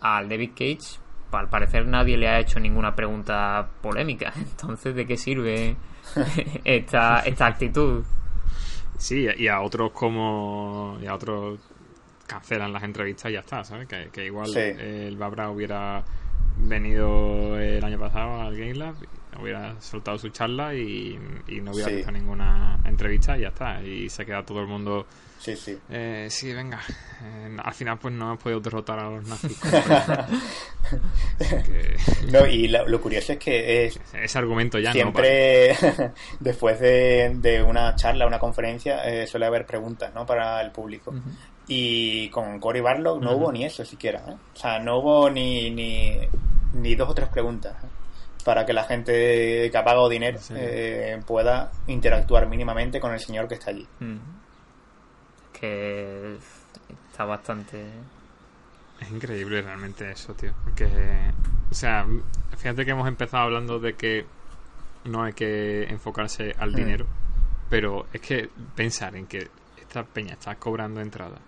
al 0.00 0.28
David 0.28 0.50
Cage, 0.52 0.98
al 1.32 1.48
parecer 1.48 1.86
nadie 1.86 2.16
le 2.16 2.28
ha 2.28 2.38
hecho 2.38 2.60
ninguna 2.60 2.94
pregunta 2.94 3.68
polémica. 3.80 4.32
Entonces, 4.36 4.94
¿de 4.94 5.06
qué 5.06 5.16
sirve? 5.16 5.76
esta, 6.64 7.20
esta 7.20 7.46
actitud. 7.46 8.04
Sí, 8.98 9.26
y 9.36 9.48
a 9.48 9.60
otros 9.60 9.92
como. 9.92 10.98
Y 11.02 11.06
a 11.06 11.14
otros 11.14 11.58
cancelan 12.26 12.72
las 12.72 12.82
entrevistas 12.82 13.30
y 13.30 13.34
ya 13.34 13.40
está, 13.40 13.64
¿sabes? 13.64 13.88
Que, 13.88 14.24
igual 14.24 14.56
el 14.56 15.16
Babra 15.16 15.50
hubiera 15.50 16.02
venido 16.56 17.58
el 17.58 17.84
año 17.84 17.98
pasado 17.98 18.40
al 18.40 18.56
Game 18.56 18.74
Lab, 18.74 18.94
hubiera 19.40 19.80
soltado 19.80 20.18
su 20.18 20.28
charla 20.30 20.74
y, 20.74 21.18
no 21.62 21.72
hubiera 21.72 21.90
visto 21.90 22.12
ninguna 22.12 22.78
entrevista 22.84 23.36
y 23.36 23.42
ya 23.42 23.48
está. 23.48 23.82
Y 23.82 24.08
se 24.08 24.24
queda 24.24 24.44
todo 24.44 24.60
el 24.60 24.66
mundo. 24.66 25.06
Sí, 25.38 25.56
sí. 25.56 25.78
Eh, 25.90 26.28
sí, 26.30 26.52
venga. 26.52 26.80
Eh, 27.22 27.56
al 27.62 27.74
final, 27.74 27.98
pues 27.98 28.14
no 28.14 28.26
hemos 28.26 28.42
podido 28.42 28.60
derrotar 28.60 28.98
a 28.98 29.10
los 29.10 29.26
nazis. 29.26 29.60
no, 32.32 32.46
y 32.46 32.68
lo, 32.68 33.00
curioso 33.00 33.32
es 33.32 33.38
que 33.38 33.86
es. 33.86 34.00
Ese 34.12 34.38
argumento 34.38 34.78
ya 34.78 34.92
siempre, 34.92 35.76
después 36.40 36.80
de, 36.80 37.64
una 37.66 37.94
charla, 37.94 38.26
una 38.26 38.38
conferencia, 38.38 39.04
eh, 39.04 39.26
suele 39.26 39.46
haber 39.46 39.66
preguntas, 39.66 40.14
¿no? 40.14 40.24
Para 40.24 40.60
el 40.62 40.70
público. 40.70 41.14
Y 41.66 42.28
con 42.28 42.60
Cory 42.60 42.80
Barlow 42.80 43.20
no 43.20 43.36
hubo 43.36 43.52
ni 43.52 43.64
eso 43.64 43.84
siquiera. 43.84 44.22
¿eh? 44.28 44.36
O 44.54 44.56
sea, 44.56 44.78
no 44.78 44.98
hubo 44.98 45.30
ni, 45.30 45.70
ni, 45.70 46.18
ni 46.74 46.94
dos 46.94 47.10
o 47.10 47.14
tres 47.14 47.28
preguntas 47.28 47.74
¿eh? 47.82 48.03
Para 48.44 48.66
que 48.66 48.72
la 48.72 48.84
gente 48.84 49.70
que 49.70 49.76
ha 49.76 49.84
pagado 49.84 50.08
dinero 50.08 50.38
eh, 50.50 51.20
pueda 51.26 51.72
interactuar 51.86 52.46
mínimamente 52.48 53.00
con 53.00 53.12
el 53.12 53.20
señor 53.20 53.48
que 53.48 53.54
está 53.54 53.70
allí. 53.70 53.88
Que 55.52 56.36
está 57.10 57.24
bastante. 57.24 57.86
Es 59.00 59.10
increíble 59.10 59.62
realmente 59.62 60.10
eso, 60.10 60.34
tío. 60.34 60.52
Porque, 60.62 60.86
o 61.70 61.74
sea, 61.74 62.06
fíjate 62.56 62.84
que 62.84 62.90
hemos 62.90 63.08
empezado 63.08 63.44
hablando 63.44 63.78
de 63.78 63.94
que 63.94 64.26
no 65.04 65.24
hay 65.24 65.32
que 65.32 65.84
enfocarse 65.84 66.54
al 66.58 66.72
mm. 66.72 66.74
dinero, 66.74 67.06
pero 67.70 68.06
es 68.12 68.20
que 68.20 68.50
pensar 68.74 69.16
en 69.16 69.26
que 69.26 69.48
esta 69.80 70.04
peña 70.04 70.34
está 70.34 70.56
cobrando 70.56 71.00
entrada 71.00 71.38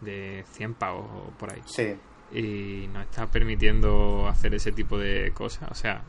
de 0.00 0.44
100 0.52 0.74
pavos 0.74 1.06
o 1.10 1.30
por 1.38 1.52
ahí. 1.52 1.62
Sí. 1.66 1.96
Y 2.32 2.88
no 2.88 3.00
está 3.00 3.30
permitiendo 3.30 4.26
hacer 4.28 4.54
ese 4.54 4.72
tipo 4.72 4.98
de 4.98 5.30
cosas. 5.32 5.70
O 5.70 5.74
sea, 5.74 6.02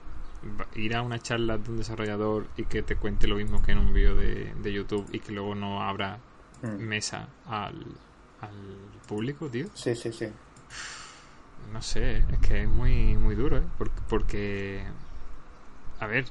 ir 0.75 0.95
a 0.95 1.01
una 1.01 1.19
charla 1.19 1.57
de 1.57 1.69
un 1.69 1.77
desarrollador 1.77 2.47
y 2.57 2.65
que 2.65 2.81
te 2.81 2.95
cuente 2.95 3.27
lo 3.27 3.35
mismo 3.35 3.61
que 3.61 3.71
en 3.71 3.79
un 3.79 3.93
vídeo 3.93 4.15
de, 4.15 4.73
YouTube 4.73 5.07
y 5.11 5.19
que 5.19 5.31
luego 5.31 5.55
no 5.55 5.81
abra 5.81 6.19
mm. 6.61 6.77
mesa 6.77 7.29
al, 7.45 7.85
al 8.41 8.89
público, 9.07 9.47
tío. 9.49 9.67
Sí, 9.73 9.95
sí, 9.95 10.11
sí. 10.11 10.27
No 11.71 11.81
sé, 11.81 12.17
es 12.17 12.39
que 12.39 12.63
es 12.63 12.69
muy, 12.69 13.15
muy 13.17 13.35
duro, 13.35 13.57
¿eh? 13.57 13.63
Porque, 13.77 14.01
porque 14.07 14.83
a 15.99 16.07
ver, 16.07 16.25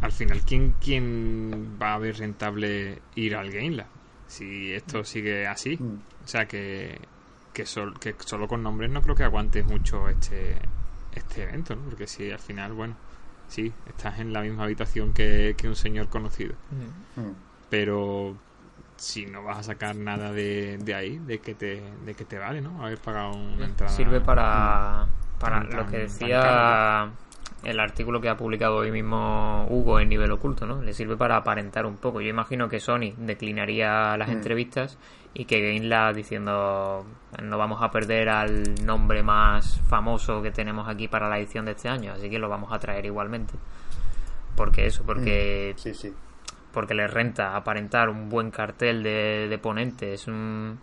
al 0.00 0.12
final, 0.12 0.40
¿quién, 0.42 0.74
¿quién 0.80 1.78
va 1.80 1.94
a 1.94 1.98
ver 1.98 2.18
rentable 2.18 3.00
ir 3.14 3.36
al 3.36 3.50
Game 3.50 3.70
Lab? 3.70 3.96
si 4.26 4.72
esto 4.72 5.04
sigue 5.04 5.46
así. 5.46 5.76
Mm. 5.76 5.98
O 6.24 6.28
sea 6.28 6.46
que, 6.46 7.00
que, 7.52 7.64
que 8.00 8.14
solo 8.24 8.48
con 8.48 8.62
nombres 8.62 8.90
no 8.90 9.02
creo 9.02 9.14
que 9.14 9.24
aguante 9.24 9.62
mucho 9.62 10.08
este, 10.08 10.56
este 11.16 11.44
evento, 11.44 11.74
¿no? 11.74 11.82
Porque 11.82 12.06
si 12.06 12.30
al 12.30 12.38
final, 12.38 12.72
bueno, 12.72 12.96
sí, 13.48 13.72
estás 13.86 14.18
en 14.18 14.32
la 14.32 14.42
misma 14.42 14.64
habitación 14.64 15.12
que, 15.12 15.54
un 15.64 15.76
señor 15.76 16.08
conocido. 16.08 16.54
Mm. 16.70 17.20
Mm. 17.20 17.34
Pero 17.70 18.36
si 18.96 19.26
no 19.26 19.42
vas 19.42 19.58
a 19.58 19.62
sacar 19.62 19.96
nada 19.96 20.32
de, 20.32 20.78
de 20.78 20.94
ahí, 20.94 21.18
de 21.18 21.40
que 21.40 21.54
te 21.54 21.82
de 22.04 22.14
que 22.14 22.24
te 22.24 22.38
vale, 22.38 22.60
¿no? 22.60 22.82
Haber 22.82 22.98
pagado 22.98 23.32
una 23.32 23.66
entrada. 23.66 23.92
Sirve 23.92 24.20
para, 24.20 25.06
para 25.38 25.64
lo 25.64 25.86
que 25.86 25.98
decía 25.98 27.10
el 27.66 27.80
artículo 27.80 28.20
que 28.20 28.28
ha 28.28 28.36
publicado 28.36 28.76
hoy 28.76 28.92
mismo 28.92 29.66
Hugo 29.68 29.98
en 29.98 30.08
nivel 30.08 30.30
oculto, 30.30 30.66
¿no? 30.66 30.80
Le 30.82 30.94
sirve 30.94 31.16
para 31.16 31.36
aparentar 31.36 31.84
un 31.84 31.96
poco. 31.96 32.20
Yo 32.20 32.28
imagino 32.28 32.68
que 32.68 32.78
Sony 32.78 33.12
declinaría 33.16 34.16
las 34.16 34.28
mm. 34.28 34.32
entrevistas 34.32 34.98
y 35.34 35.46
que 35.46 35.60
GameLab 35.60 36.14
diciendo 36.14 37.04
no 37.42 37.58
vamos 37.58 37.82
a 37.82 37.90
perder 37.90 38.28
al 38.28 38.84
nombre 38.84 39.24
más 39.24 39.80
famoso 39.88 40.40
que 40.42 40.52
tenemos 40.52 40.88
aquí 40.88 41.08
para 41.08 41.28
la 41.28 41.38
edición 41.40 41.64
de 41.64 41.72
este 41.72 41.88
año, 41.88 42.12
así 42.12 42.30
que 42.30 42.38
lo 42.38 42.48
vamos 42.48 42.72
a 42.72 42.78
traer 42.78 43.04
igualmente. 43.04 43.54
Porque 44.54 44.86
eso, 44.86 45.02
porque 45.04 45.74
mm. 45.74 45.78
sí, 45.78 45.92
sí. 45.92 46.14
porque 46.70 46.94
le 46.94 47.08
renta 47.08 47.56
aparentar 47.56 48.08
un 48.08 48.28
buen 48.28 48.52
cartel 48.52 49.02
de, 49.02 49.48
de 49.48 49.58
ponentes, 49.58 50.28
un 50.28 50.78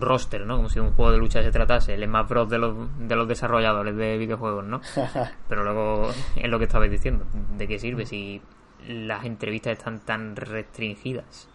roster, 0.00 0.46
¿no? 0.46 0.56
Como 0.56 0.68
si 0.68 0.78
un 0.78 0.92
juego 0.92 1.12
de 1.12 1.18
lucha 1.18 1.42
se 1.42 1.50
tratase, 1.50 1.94
el 1.94 2.08
más 2.08 2.28
Bros 2.28 2.48
de 2.48 2.58
los, 2.58 2.76
de 2.98 3.16
los 3.16 3.28
desarrolladores 3.28 3.96
de 3.96 4.16
videojuegos, 4.16 4.64
¿no? 4.64 4.80
Pero 5.48 5.64
luego 5.64 6.10
es 6.36 6.48
lo 6.48 6.58
que 6.58 6.64
estabais 6.64 6.90
diciendo, 6.90 7.24
¿de 7.56 7.68
qué 7.68 7.78
sirve 7.78 8.06
si 8.06 8.40
las 8.86 9.24
entrevistas 9.24 9.78
están 9.78 10.00
tan 10.00 10.36
restringidas? 10.36 11.48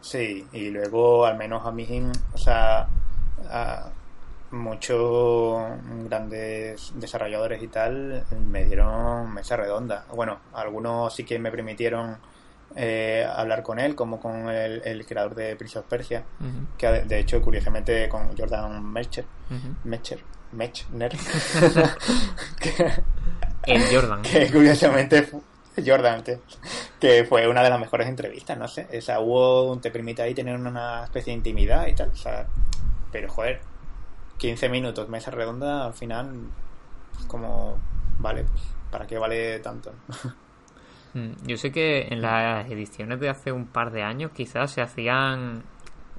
Sí, 0.00 0.46
y 0.52 0.70
luego 0.70 1.26
al 1.26 1.36
menos 1.36 1.66
a 1.66 1.72
mí, 1.72 1.86
o 2.32 2.38
sea, 2.38 2.88
a 3.50 3.90
muchos 4.50 5.62
grandes 6.08 6.92
desarrolladores 6.94 7.62
y 7.62 7.68
tal 7.68 8.24
me 8.46 8.64
dieron 8.64 9.32
mesa 9.32 9.56
redonda. 9.56 10.06
Bueno, 10.14 10.40
algunos 10.54 11.14
sí 11.14 11.24
que 11.24 11.38
me 11.38 11.50
permitieron 11.50 12.16
eh, 12.76 13.26
hablar 13.28 13.62
con 13.62 13.78
él, 13.78 13.94
como 13.94 14.20
con 14.20 14.48
el, 14.48 15.04
creador 15.06 15.34
de 15.34 15.56
Prince 15.56 15.78
of 15.78 15.86
Persia, 15.86 16.24
que 16.78 16.86
de 16.86 17.18
hecho, 17.18 17.40
curiosamente, 17.42 18.08
con 18.08 18.36
Jordan 18.36 18.84
Mecher, 18.84 19.24
Mecher, 19.84 20.22
Mechner, 20.52 21.12
el 23.64 23.82
Jordan. 23.92 24.22
Que 24.22 24.50
curiosamente 24.50 25.28
Jordan, 25.84 26.22
que 27.00 27.24
fue 27.24 27.48
una 27.48 27.62
de 27.62 27.70
las 27.70 27.80
mejores 27.80 28.08
entrevistas, 28.08 28.58
no 28.58 28.68
sé. 28.68 28.86
Esa 28.90 29.20
hubo, 29.20 29.78
te 29.78 29.90
permite 29.90 30.22
ahí 30.22 30.34
tener 30.34 30.56
una 30.56 31.04
especie 31.04 31.32
de 31.32 31.38
intimidad 31.38 31.86
y 31.86 31.94
tal, 31.94 32.10
o 32.10 32.16
sea, 32.16 32.46
pero 33.12 33.28
joder, 33.28 33.60
15 34.38 34.68
minutos, 34.68 35.08
mesa 35.08 35.30
redonda, 35.30 35.86
al 35.86 35.94
final, 35.94 36.50
como, 37.26 37.78
vale, 38.18 38.44
pues, 38.44 38.62
¿para 38.90 39.06
qué 39.06 39.18
vale 39.18 39.58
tanto? 39.60 39.92
Mm, 41.14 41.46
yo 41.46 41.56
sé 41.56 41.72
que 41.72 42.08
en 42.08 42.22
las 42.22 42.70
ediciones 42.70 43.20
de 43.20 43.28
hace 43.28 43.52
un 43.52 43.66
par 43.66 43.90
de 43.90 44.02
años 44.02 44.30
quizás 44.32 44.70
se 44.70 44.80
hacían 44.80 45.64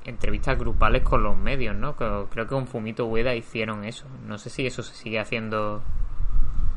entrevistas 0.06 0.58
grupales 0.58 1.04
con 1.04 1.24
los 1.24 1.38
medios, 1.38 1.76
¿no? 1.76 1.96
Creo 1.96 2.28
que 2.30 2.48
con 2.48 2.68
Fumito 2.68 3.06
Ueda 3.06 3.36
hicieron 3.36 3.84
eso. 3.86 4.06
No 4.26 4.38
sé 4.38 4.50
si 4.50 4.66
eso 4.66 4.84
se 4.84 4.96
sigue 4.96 5.20
haciendo. 5.20 5.82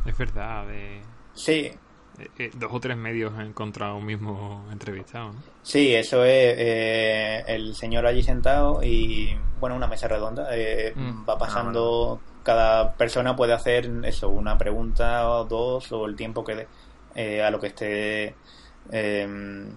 Es 0.05 0.17
verdad, 0.17 0.67
de... 0.67 1.01
Sí. 1.33 1.71
Eh, 2.19 2.29
eh, 2.39 2.51
dos 2.55 2.71
o 2.73 2.79
tres 2.79 2.97
medios 2.97 3.33
han 3.35 3.49
encontrado 3.49 3.97
un 3.97 4.07
mismo 4.07 4.65
entrevistado, 4.71 5.33
¿no? 5.33 5.41
Sí, 5.63 5.95
eso 5.95 6.25
es 6.25 6.55
eh, 6.59 7.45
el 7.49 7.75
señor 7.75 8.07
allí 8.07 8.23
sentado 8.23 8.83
y, 8.83 9.37
bueno, 9.59 9.75
una 9.75 9.89
mesa 9.89 10.07
redonda. 10.07 10.49
Mm. 10.95 11.29
Va 11.29 11.39
pasando, 11.39 12.21
ah, 12.23 12.41
cada 12.45 12.93
persona 12.93 13.35
puede 13.35 13.55
hacer 13.55 13.91
eso, 14.05 14.29
una 14.29 14.57
pregunta 14.57 15.29
o 15.29 15.45
dos 15.45 15.91
o 15.91 16.07
el 16.07 16.15
tiempo 16.15 16.45
que 16.45 16.55
dé. 16.55 16.69
Eh, 17.15 17.43
a 17.43 17.51
lo 17.51 17.61
que 17.61 17.69
esté 17.69 18.35
em, 18.91 19.69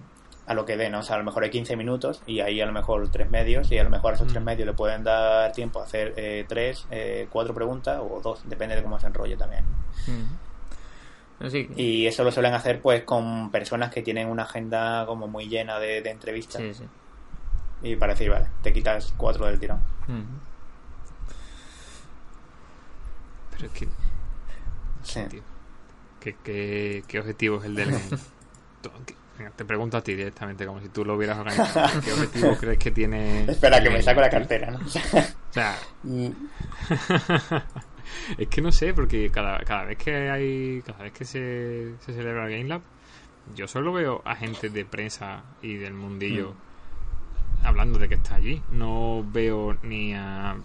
a 0.48 0.54
lo 0.54 0.64
que 0.64 0.78
dé, 0.78 0.88
¿no? 0.88 1.00
O 1.00 1.02
sea, 1.02 1.16
a 1.16 1.18
lo 1.18 1.24
mejor 1.24 1.44
hay 1.44 1.50
15 1.50 1.76
minutos 1.76 2.22
y 2.26 2.40
ahí 2.40 2.60
a 2.62 2.66
lo 2.66 2.72
mejor 2.72 3.10
tres 3.10 3.30
medios 3.30 3.70
y 3.70 3.76
a 3.76 3.84
lo 3.84 3.90
mejor 3.90 4.12
a 4.12 4.14
esos 4.16 4.28
tres 4.28 4.40
mm. 4.40 4.46
medios 4.46 4.66
le 4.66 4.72
pueden 4.72 5.04
dar 5.04 5.52
tiempo 5.52 5.78
a 5.80 5.84
hacer 5.84 6.14
eh, 6.16 6.46
tres, 6.48 6.86
eh, 6.90 7.28
cuatro 7.30 7.54
preguntas 7.54 8.00
o 8.00 8.20
dos, 8.22 8.40
depende 8.48 8.74
de 8.74 8.82
cómo 8.82 8.98
se 8.98 9.08
enrolle 9.08 9.36
también. 9.36 9.64
Mm. 10.06 10.48
Y 11.76 12.06
eso 12.06 12.24
lo 12.24 12.32
suelen 12.32 12.54
hacer 12.54 12.80
pues 12.80 13.04
con 13.04 13.50
personas 13.50 13.92
que 13.92 14.02
tienen 14.02 14.28
una 14.28 14.44
agenda 14.44 15.04
como 15.06 15.28
muy 15.28 15.48
llena 15.48 15.78
de, 15.78 15.98
entrevistas. 15.98 16.82
Y 17.82 17.96
para 17.96 18.14
decir, 18.14 18.30
vale, 18.30 18.46
te 18.62 18.72
quitas 18.72 19.12
cuatro 19.18 19.46
del 19.46 19.60
tirón. 19.60 19.80
Mm. 20.06 20.40
Pero 23.50 23.66
es 23.66 23.72
que... 23.72 23.88
Sí. 25.02 25.20
¿Qué, 26.20 27.02
qué, 27.06 27.20
objetivo 27.20 27.58
es 27.58 27.64
el 27.64 27.74
del 27.74 27.94
Te 29.56 29.64
pregunto 29.64 29.96
a 29.96 30.02
ti 30.02 30.14
directamente, 30.14 30.66
como 30.66 30.80
si 30.80 30.88
tú 30.88 31.04
lo 31.04 31.14
hubieras 31.14 31.38
organizado. 31.38 32.00
¿Qué 32.04 32.12
objetivo 32.12 32.56
crees 32.56 32.78
que 32.78 32.90
tiene? 32.90 33.44
Espera, 33.44 33.80
que 33.80 33.88
me 33.88 34.02
saco 34.02 34.20
la 34.20 34.30
cartera, 34.30 34.70
¿no? 34.72 34.78
o 34.84 35.52
sea. 35.52 35.78
Es 38.36 38.48
que 38.48 38.60
no 38.60 38.72
sé, 38.72 38.94
porque 38.94 39.30
cada, 39.30 39.60
cada 39.60 39.84
vez 39.84 39.98
que 39.98 40.28
hay. 40.30 40.82
Cada 40.84 41.04
vez 41.04 41.12
que 41.12 41.24
se, 41.24 41.94
se 42.00 42.12
celebra 42.12 42.46
el 42.46 42.50
Game 42.50 42.64
Lab, 42.64 42.80
yo 43.54 43.68
solo 43.68 43.92
veo 43.92 44.22
a 44.24 44.34
gente 44.34 44.70
de 44.70 44.84
prensa 44.84 45.44
y 45.62 45.76
del 45.76 45.94
mundillo 45.94 46.54
mm. 47.62 47.66
hablando 47.66 47.98
de 48.00 48.08
que 48.08 48.16
está 48.16 48.34
allí. 48.34 48.60
No 48.72 49.24
veo 49.30 49.76
ni 49.82 50.14
a 50.14 50.56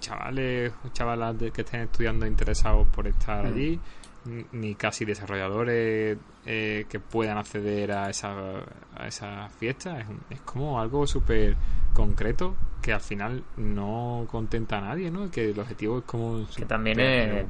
chavales 0.00 0.72
o 0.84 0.88
chavalas 0.88 1.36
que 1.52 1.60
estén 1.60 1.82
estudiando 1.82 2.26
interesados 2.26 2.88
por 2.88 3.06
estar 3.06 3.44
mm. 3.44 3.46
allí 3.46 3.80
ni 4.24 4.74
casi 4.74 5.04
desarrolladores 5.04 6.18
eh, 6.46 6.86
que 6.88 7.00
puedan 7.00 7.38
acceder 7.38 7.92
a 7.92 8.10
esa, 8.10 8.32
a 8.96 9.06
esa 9.06 9.48
fiesta. 9.48 10.00
Es, 10.00 10.06
es 10.30 10.40
como 10.42 10.80
algo 10.80 11.06
súper 11.06 11.56
concreto 11.92 12.56
que 12.82 12.92
al 12.92 13.00
final 13.00 13.44
no 13.56 14.26
contenta 14.30 14.78
a 14.78 14.80
nadie, 14.80 15.10
¿no? 15.10 15.30
Que 15.30 15.50
el 15.50 15.58
objetivo 15.58 15.98
es 15.98 16.04
como... 16.04 16.46
Que 16.54 16.66
también 16.66 16.98
es, 17.00 17.46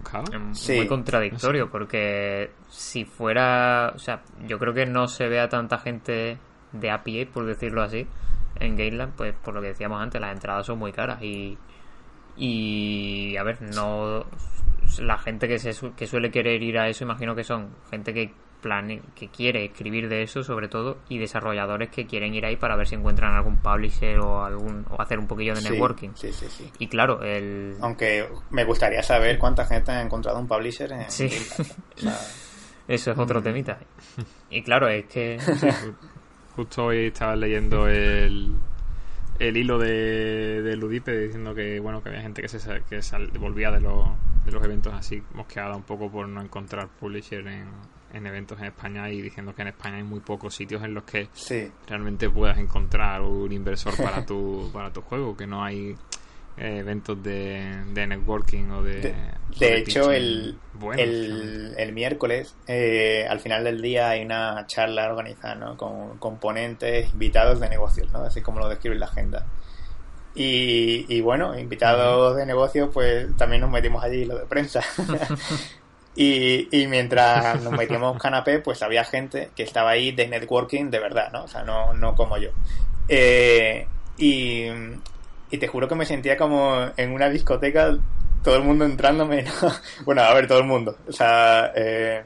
muy 0.69 0.87
contradictorio 0.87 1.71
porque 1.71 2.51
si 2.69 3.05
fuera... 3.07 3.93
O 3.95 3.99
sea, 3.99 4.23
yo 4.47 4.59
creo 4.59 4.75
que 4.75 4.85
no 4.85 5.09
se 5.09 5.29
vea 5.29 5.49
tanta 5.49 5.79
gente 5.79 6.39
de 6.73 6.91
API, 6.91 7.25
por 7.25 7.47
decirlo 7.47 7.83
así, 7.83 8.07
en 8.61 8.77
Gameland, 8.77 9.15
pues 9.15 9.35
por 9.35 9.55
lo 9.55 9.63
que 9.63 9.69
decíamos 9.69 10.03
antes, 10.03 10.21
las 10.21 10.33
entradas 10.33 10.67
son 10.67 10.79
muy 10.79 10.93
caras 10.93 11.23
y... 11.23 11.57
Y 12.37 13.37
a 13.37 13.43
ver, 13.43 13.61
no 13.61 14.25
la 15.01 15.19
gente 15.19 15.49
que, 15.49 15.59
se, 15.59 15.73
que 15.93 16.07
suele 16.07 16.31
querer 16.31 16.63
ir 16.63 16.79
a 16.79 16.89
eso, 16.89 17.05
imagino 17.05 17.35
que 17.35 17.45
son 17.45 17.71
gente 17.91 18.13
que 18.13 18.33
plane, 18.63 19.03
que 19.15 19.29
quiere 19.29 19.65
escribir 19.65 20.09
de 20.09 20.23
eso 20.23 20.43
sobre 20.43 20.69
todo 20.69 20.99
y 21.09 21.19
desarrolladores 21.19 21.91
que 21.91 22.07
quieren 22.07 22.33
ir 22.33 22.47
ahí 22.47 22.57
para 22.57 22.77
ver 22.77 22.87
si 22.87 22.95
encuentran 22.95 23.35
algún 23.35 23.59
publisher 23.59 24.19
o 24.21 24.45
algún 24.45 24.87
o 24.89 25.03
hacer 25.03 25.19
un 25.19 25.27
poquillo 25.27 25.55
de 25.55 25.63
networking. 25.63 26.11
Sí, 26.15 26.33
sí, 26.33 26.47
sí. 26.49 26.71
Y 26.79 26.87
claro, 26.87 27.23
el 27.23 27.77
aunque 27.81 28.29
me 28.51 28.65
gustaría 28.65 29.03
saber 29.03 29.39
cuánta 29.39 29.67
gente 29.67 29.91
ha 29.91 30.01
encontrado 30.01 30.39
un 30.39 30.47
publisher 30.47 30.91
en 30.93 31.11
Sí. 31.11 31.29
Eso 32.89 33.13
es 33.13 33.19
otro 33.19 33.43
temita. 33.43 33.79
Y 34.51 34.63
claro, 34.63 34.89
es 34.89 35.07
que 35.07 35.39
justo 36.57 36.87
hoy 36.87 37.07
estaba 37.07 37.37
leyendo 37.37 37.87
el 37.89 38.55
el 39.49 39.57
hilo 39.57 39.79
de, 39.79 40.63
de 40.63 40.77
Ludipe 40.77 41.17
diciendo 41.19 41.55
que 41.55 41.81
bueno 41.81 42.03
que 42.03 42.11
había 42.11 42.23
gente 42.23 42.43
que 42.43 42.49
se 42.49 42.83
que 42.89 43.03
sal, 43.03 43.29
volvía 43.39 43.71
de 43.73 43.81
los, 43.81 44.09
de 44.45 44.53
los 44.53 44.63
eventos 44.65 44.95
así 44.95 45.23
mosqueada 45.35 45.75
un 45.75 45.83
poco 45.83 46.11
por 46.11 46.29
no 46.29 46.41
encontrar 46.41 46.89
publisher 46.89 47.47
en, 47.49 47.67
en 48.13 48.27
eventos 48.27 48.59
en 48.61 48.67
España 48.67 49.11
y 49.11 49.21
diciendo 49.21 49.53
que 49.55 49.63
en 49.63 49.69
España 49.69 49.97
hay 49.97 50.05
muy 50.05 50.21
pocos 50.21 50.55
sitios 50.55 50.83
en 50.85 50.95
los 50.95 51.03
que 51.03 51.29
sí. 51.33 51.69
realmente 51.89 52.31
puedas 52.31 52.57
encontrar 52.59 53.21
un 53.23 53.51
inversor 53.51 53.97
para 53.97 54.25
tu 54.27 54.71
para 54.73 54.93
tu 54.93 55.01
juego 55.03 55.37
que 55.37 55.47
no 55.47 55.65
hay 55.65 55.97
eventos 56.57 57.23
de, 57.23 57.85
de, 57.93 58.07
networking 58.07 58.71
o 58.71 58.83
de 58.83 59.01
de, 59.01 59.15
de 59.59 59.79
hecho 59.79 60.11
el, 60.11 60.59
el, 60.97 61.75
el, 61.77 61.93
miércoles 61.93 62.55
eh, 62.67 63.27
al 63.29 63.41
final 63.41 63.65
del 63.65 63.81
día 63.81 64.11
hay 64.11 64.25
una 64.25 64.67
charla 64.67 65.09
organizada 65.09 65.55
¿no? 65.55 65.77
con 65.77 66.19
componentes 66.19 67.11
invitados 67.13 67.61
de 67.61 67.69
negocios 67.69 68.11
¿no? 68.13 68.21
así 68.25 68.43
como 68.43 68.61
lo 68.61 68.69
describe 68.69 68.97
la 68.97 69.07
agenda 69.07 69.47
y, 70.35 71.07
y 71.09 71.21
bueno 71.21 71.59
invitados 71.59 72.33
uh 72.33 72.35
-huh. 72.35 72.39
de 72.39 72.47
negocios 72.47 72.91
pues 72.93 73.35
también 73.37 73.63
nos 73.63 73.71
metimos 73.71 74.05
allí 74.05 74.25
lo 74.25 74.39
de 74.39 74.47
prensa 74.47 74.83
Y, 76.15 76.69
y, 76.71 76.89
mientras 76.89 77.63
nos 77.63 77.73
metíamos 77.73 78.19
canapé, 78.19 78.59
pues 78.59 78.83
había 78.83 79.03
gente 79.03 79.51
que 79.57 79.63
estaba 79.63 79.91
ahí 79.91 80.13
de 80.13 80.29
networking 80.29 80.91
de 80.91 80.99
verdad, 80.99 81.33
¿no? 81.33 81.45
O 81.45 81.49
sea, 81.49 81.63
no, 81.63 81.95
no 81.95 82.15
como 82.15 82.37
yo. 82.37 82.51
Eh, 83.09 83.87
y, 84.19 84.67
y, 85.53 85.59
te 85.59 85.69
juro 85.69 85.89
que 85.89 85.95
me 85.95 86.07
sentía 86.07 86.37
como 86.37 86.91
en 86.97 87.13
una 87.13 87.29
discoteca, 87.29 87.97
todo 88.43 88.57
el 88.57 88.63
mundo 88.63 88.85
entrándome, 88.85 89.43
¿no? 89.43 89.53
Bueno, 90.05 90.23
a 90.23 90.35
ver, 90.35 90.49
todo 90.49 90.59
el 90.59 90.67
mundo. 90.67 90.97
O 91.07 91.13
sea, 91.13 91.73
eh, 91.77 92.25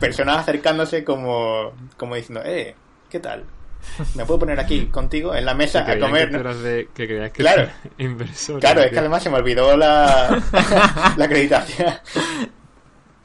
personas 0.00 0.38
acercándose 0.38 1.04
como, 1.04 1.72
como 1.96 2.14
diciendo, 2.14 2.42
eh, 2.44 2.74
¿qué 3.10 3.20
tal? 3.20 3.44
me 4.14 4.24
puedo 4.24 4.40
poner 4.40 4.60
aquí 4.60 4.86
contigo 4.86 5.34
en 5.34 5.44
la 5.44 5.54
mesa 5.54 5.80
a 5.80 5.98
comer, 5.98 6.30
que 6.30 6.38
¿no? 6.38 6.54
De, 6.54 6.88
que 6.94 7.06
creías 7.06 7.30
que 7.30 7.42
claro, 7.42 7.68
inversor. 7.98 8.60
Claro, 8.60 8.82
es 8.82 8.90
que 8.90 8.98
además 8.98 9.22
se 9.22 9.30
me 9.30 9.36
olvidó 9.36 9.76
la, 9.76 10.42
la 11.16 11.24
acreditación. 11.24 11.94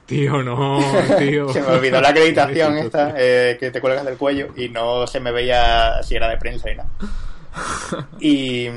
Tío, 0.05 0.43
no, 0.43 0.79
tío. 1.17 1.49
se 1.49 1.61
me 1.61 1.67
olvidó 1.67 2.01
la 2.01 2.09
acreditación 2.09 2.77
esta 2.79 3.13
eh, 3.17 3.57
que 3.59 3.71
te 3.71 3.81
cuelgas 3.81 4.05
del 4.05 4.17
cuello 4.17 4.49
y 4.55 4.69
no 4.69 5.07
se 5.07 5.19
me 5.19 5.31
veía 5.31 6.03
si 6.03 6.15
era 6.15 6.29
de 6.29 6.37
prensa 6.37 6.69
y 6.69 6.75
nada. 6.75 6.89
Y, 8.19 8.69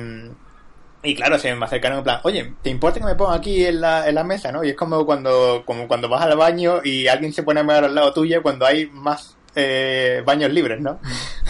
y 1.07 1.14
claro, 1.14 1.38
se 1.38 1.55
me 1.55 1.64
acercaron 1.64 1.99
en 1.99 2.05
plan, 2.05 2.21
oye, 2.25 2.55
¿te 2.62 2.71
importa 2.71 2.99
que 2.99 3.07
me 3.07 3.14
ponga 3.14 3.35
aquí 3.37 3.64
en 3.64 3.81
la, 3.81 4.09
en 4.09 4.14
la 4.14 4.25
mesa, 4.25 4.51
no? 4.51 4.64
Y 4.64 4.71
es 4.71 4.77
como 4.77 5.07
cuando, 5.07 5.62
como 5.64 5.87
cuando 5.87 6.09
vas 6.09 6.23
al 6.23 6.37
baño 6.37 6.81
y 6.83 7.07
alguien 7.07 7.33
se 7.33 7.45
pone 7.45 7.61
a 7.61 7.62
mirar 7.62 7.85
al 7.85 7.95
lado 7.95 8.12
tuyo 8.12 8.42
cuando 8.42 8.66
hay 8.66 8.87
más 8.87 9.37
eh, 9.55 10.23
baños 10.27 10.53
libres, 10.53 10.81
¿no? 10.81 10.99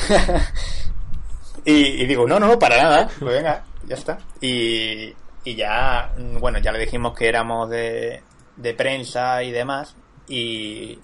y, 1.64 1.72
y, 1.72 2.06
digo, 2.06 2.26
no, 2.26 2.38
no, 2.38 2.58
para 2.58 2.82
nada, 2.82 3.08
pues 3.18 3.34
venga, 3.34 3.64
ya 3.86 3.96
está. 3.96 4.18
Y, 4.40 5.14
y 5.44 5.54
ya, 5.54 6.12
bueno, 6.38 6.58
ya 6.58 6.72
le 6.72 6.80
dijimos 6.80 7.16
que 7.16 7.28
éramos 7.28 7.70
de, 7.70 8.22
de 8.56 8.74
prensa 8.74 9.42
y 9.42 9.52
demás. 9.52 9.96
Y, 10.28 10.98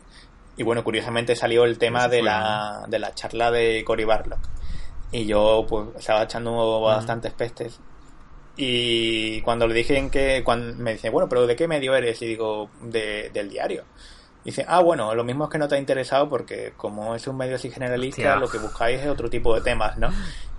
y 0.57 0.62
bueno, 0.62 0.85
curiosamente 0.85 1.37
salió 1.37 1.65
el 1.65 1.79
tema 1.79 2.09
de 2.09 2.23
la, 2.23 2.85
de 2.87 2.99
la 2.99 3.15
charla 3.15 3.51
de 3.51 3.83
Cory 3.85 4.05
Barlock. 4.05 4.41
Y 5.11 5.27
yo 5.27 5.65
pues 5.69 5.88
estaba 5.99 6.25
echando 6.25 6.81
bastantes 6.81 7.33
pestes. 7.33 7.81
Y 8.57 9.41
cuando 9.43 9.67
le 9.67 9.75
dije 9.75 9.97
en 9.97 10.11
que, 10.11 10.43
cuando 10.45 10.75
me 10.77 10.93
dice, 10.93 11.11
bueno, 11.11 11.29
pero 11.29 11.47
¿de 11.47 11.57
qué 11.57 11.67
medio 11.67 11.95
eres? 11.95 12.21
Y 12.23 12.27
digo, 12.27 12.71
de, 12.83 13.31
del 13.33 13.49
diario. 13.49 13.85
Y 14.45 14.51
dice, 14.51 14.65
ah, 14.69 14.81
bueno, 14.81 15.15
lo 15.15 15.23
mismo 15.25 15.45
es 15.45 15.51
que 15.51 15.59
no 15.59 15.69
te 15.69 15.77
ha 15.77 15.79
interesado 15.79 16.29
porque 16.29 16.73
como 16.77 17.15
es 17.15 17.27
un 17.29 17.37
medio 17.37 17.55
así 17.55 17.71
generalista, 17.71 18.23
Hostia. 18.23 18.37
lo 18.37 18.49
que 18.49 18.59
buscáis 18.59 19.01
es 19.01 19.07
otro 19.07 19.31
tipo 19.31 19.55
de 19.55 19.61
temas, 19.61 19.97
¿no? 19.99 20.11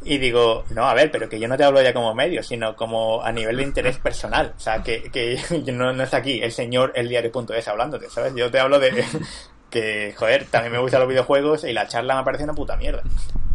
Y 0.05 0.17
digo, 0.17 0.63
no, 0.69 0.85
a 0.85 0.93
ver, 0.93 1.11
pero 1.11 1.27
que 1.27 1.39
yo 1.39 1.47
no 1.47 1.57
te 1.57 1.65
hablo 1.65 1.81
ya 1.81 1.93
como 1.93 2.13
medio, 2.15 2.41
sino 2.43 2.75
como 2.75 3.21
a 3.21 3.31
nivel 3.31 3.57
de 3.57 3.63
interés 3.63 3.97
personal. 3.97 4.53
O 4.55 4.59
sea, 4.59 4.81
que, 4.81 5.11
que 5.11 5.37
no, 5.73 5.91
no 5.91 6.03
está 6.03 6.17
aquí 6.17 6.41
el 6.41 6.51
señor 6.51 6.93
el 6.95 7.09
diario.es 7.09 7.67
hablándote, 7.67 8.09
¿sabes? 8.09 8.33
Yo 8.35 8.49
te 8.49 8.59
hablo 8.59 8.79
de 8.79 9.03
que, 9.69 10.13
joder, 10.17 10.45
también 10.45 10.71
me 10.71 10.79
gustan 10.79 11.01
los 11.01 11.09
videojuegos 11.09 11.65
y 11.65 11.73
la 11.73 11.87
charla 11.87 12.15
me 12.15 12.23
parece 12.23 12.45
una 12.45 12.53
puta 12.53 12.77
mierda. 12.77 13.03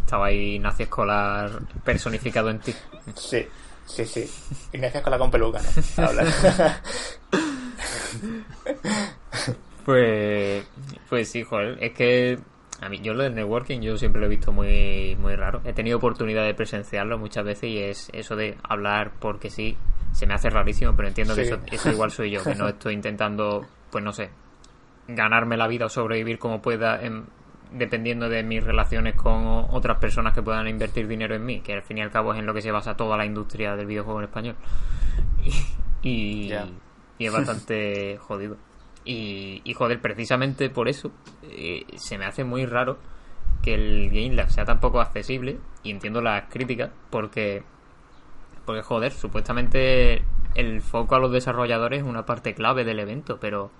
Estaba 0.05 0.27
ahí 0.27 0.55
Ignacio 0.55 0.83
Escolar 0.83 1.51
personificado 1.83 2.49
en 2.49 2.59
ti. 2.59 2.73
Sí, 3.15 3.47
sí, 3.89 4.05
sí. 4.05 4.29
Ignacio 4.73 4.99
Escolar 4.99 5.19
con 5.19 5.31
peluca, 5.31 5.59
¿no? 5.61 6.05
Habla. 6.05 6.81
Pues, 9.85 10.65
pues 11.09 11.31
sí, 11.31 11.43
joder, 11.43 11.77
es 11.81 11.93
que 11.93 12.37
a 12.79 12.89
mí 12.89 12.99
yo 13.01 13.15
lo 13.15 13.23
del 13.23 13.33
networking 13.33 13.81
yo 13.81 13.97
siempre 13.97 14.21
lo 14.21 14.27
he 14.27 14.29
visto 14.29 14.51
muy 14.51 15.17
muy 15.19 15.35
raro. 15.35 15.61
He 15.65 15.73
tenido 15.73 15.97
oportunidad 15.97 16.45
de 16.45 16.53
presenciarlo 16.53 17.17
muchas 17.17 17.43
veces 17.43 17.63
y 17.63 17.79
es 17.79 18.09
eso 18.13 18.35
de 18.35 18.55
hablar 18.61 19.13
porque 19.19 19.49
sí, 19.49 19.77
se 20.11 20.27
me 20.27 20.35
hace 20.35 20.49
rarísimo, 20.51 20.95
pero 20.95 21.07
entiendo 21.07 21.33
sí. 21.33 21.41
que 21.41 21.47
eso, 21.47 21.59
eso, 21.71 21.89
igual 21.89 22.11
soy 22.11 22.29
yo, 22.29 22.43
que 22.43 22.53
no 22.53 22.67
estoy 22.67 22.93
intentando, 22.93 23.65
pues 23.89 24.03
no 24.03 24.13
sé, 24.13 24.29
ganarme 25.07 25.57
la 25.57 25.67
vida 25.67 25.87
o 25.87 25.89
sobrevivir 25.89 26.37
como 26.37 26.61
pueda 26.61 27.01
en, 27.03 27.25
dependiendo 27.71 28.29
de 28.29 28.43
mis 28.43 28.63
relaciones 28.63 29.15
con 29.15 29.65
otras 29.69 29.97
personas 29.99 30.33
que 30.33 30.41
puedan 30.41 30.67
invertir 30.67 31.07
dinero 31.07 31.35
en 31.35 31.45
mí, 31.45 31.61
que 31.61 31.73
al 31.73 31.83
fin 31.83 31.97
y 31.99 32.01
al 32.01 32.11
cabo 32.11 32.33
es 32.33 32.39
en 32.39 32.45
lo 32.45 32.53
que 32.53 32.61
se 32.61 32.71
basa 32.71 32.95
toda 32.97 33.17
la 33.17 33.25
industria 33.25 33.75
del 33.75 33.85
videojuego 33.85 34.19
en 34.19 34.25
español. 34.25 34.55
Y, 36.01 36.09
y, 36.09 36.47
yeah. 36.47 36.65
y 37.17 37.25
es 37.25 37.33
bastante 37.33 38.17
jodido. 38.21 38.55
Y, 39.03 39.59
y, 39.65 39.73
joder, 39.73 39.99
precisamente 39.99 40.69
por 40.69 40.87
eso 40.87 41.11
eh, 41.43 41.85
se 41.97 42.17
me 42.17 42.23
hace 42.23 42.45
muy 42.45 42.65
raro 42.65 42.97
que 43.61 43.73
el 43.73 44.09
Game 44.09 44.33
Lab 44.33 44.49
sea 44.49 44.63
tan 44.63 44.79
poco 44.79 45.01
accesible 45.01 45.57
y 45.83 45.91
entiendo 45.91 46.21
las 46.21 46.45
críticas 46.49 46.91
porque 47.09 47.63
porque 48.65 48.81
joder, 48.83 49.11
supuestamente 49.11 50.23
el 50.55 50.81
foco 50.81 51.15
a 51.15 51.19
los 51.19 51.31
desarrolladores 51.31 52.01
es 52.01 52.07
una 52.07 52.25
parte 52.25 52.53
clave 52.53 52.83
del 52.83 52.99
evento, 52.99 53.39
pero 53.39 53.71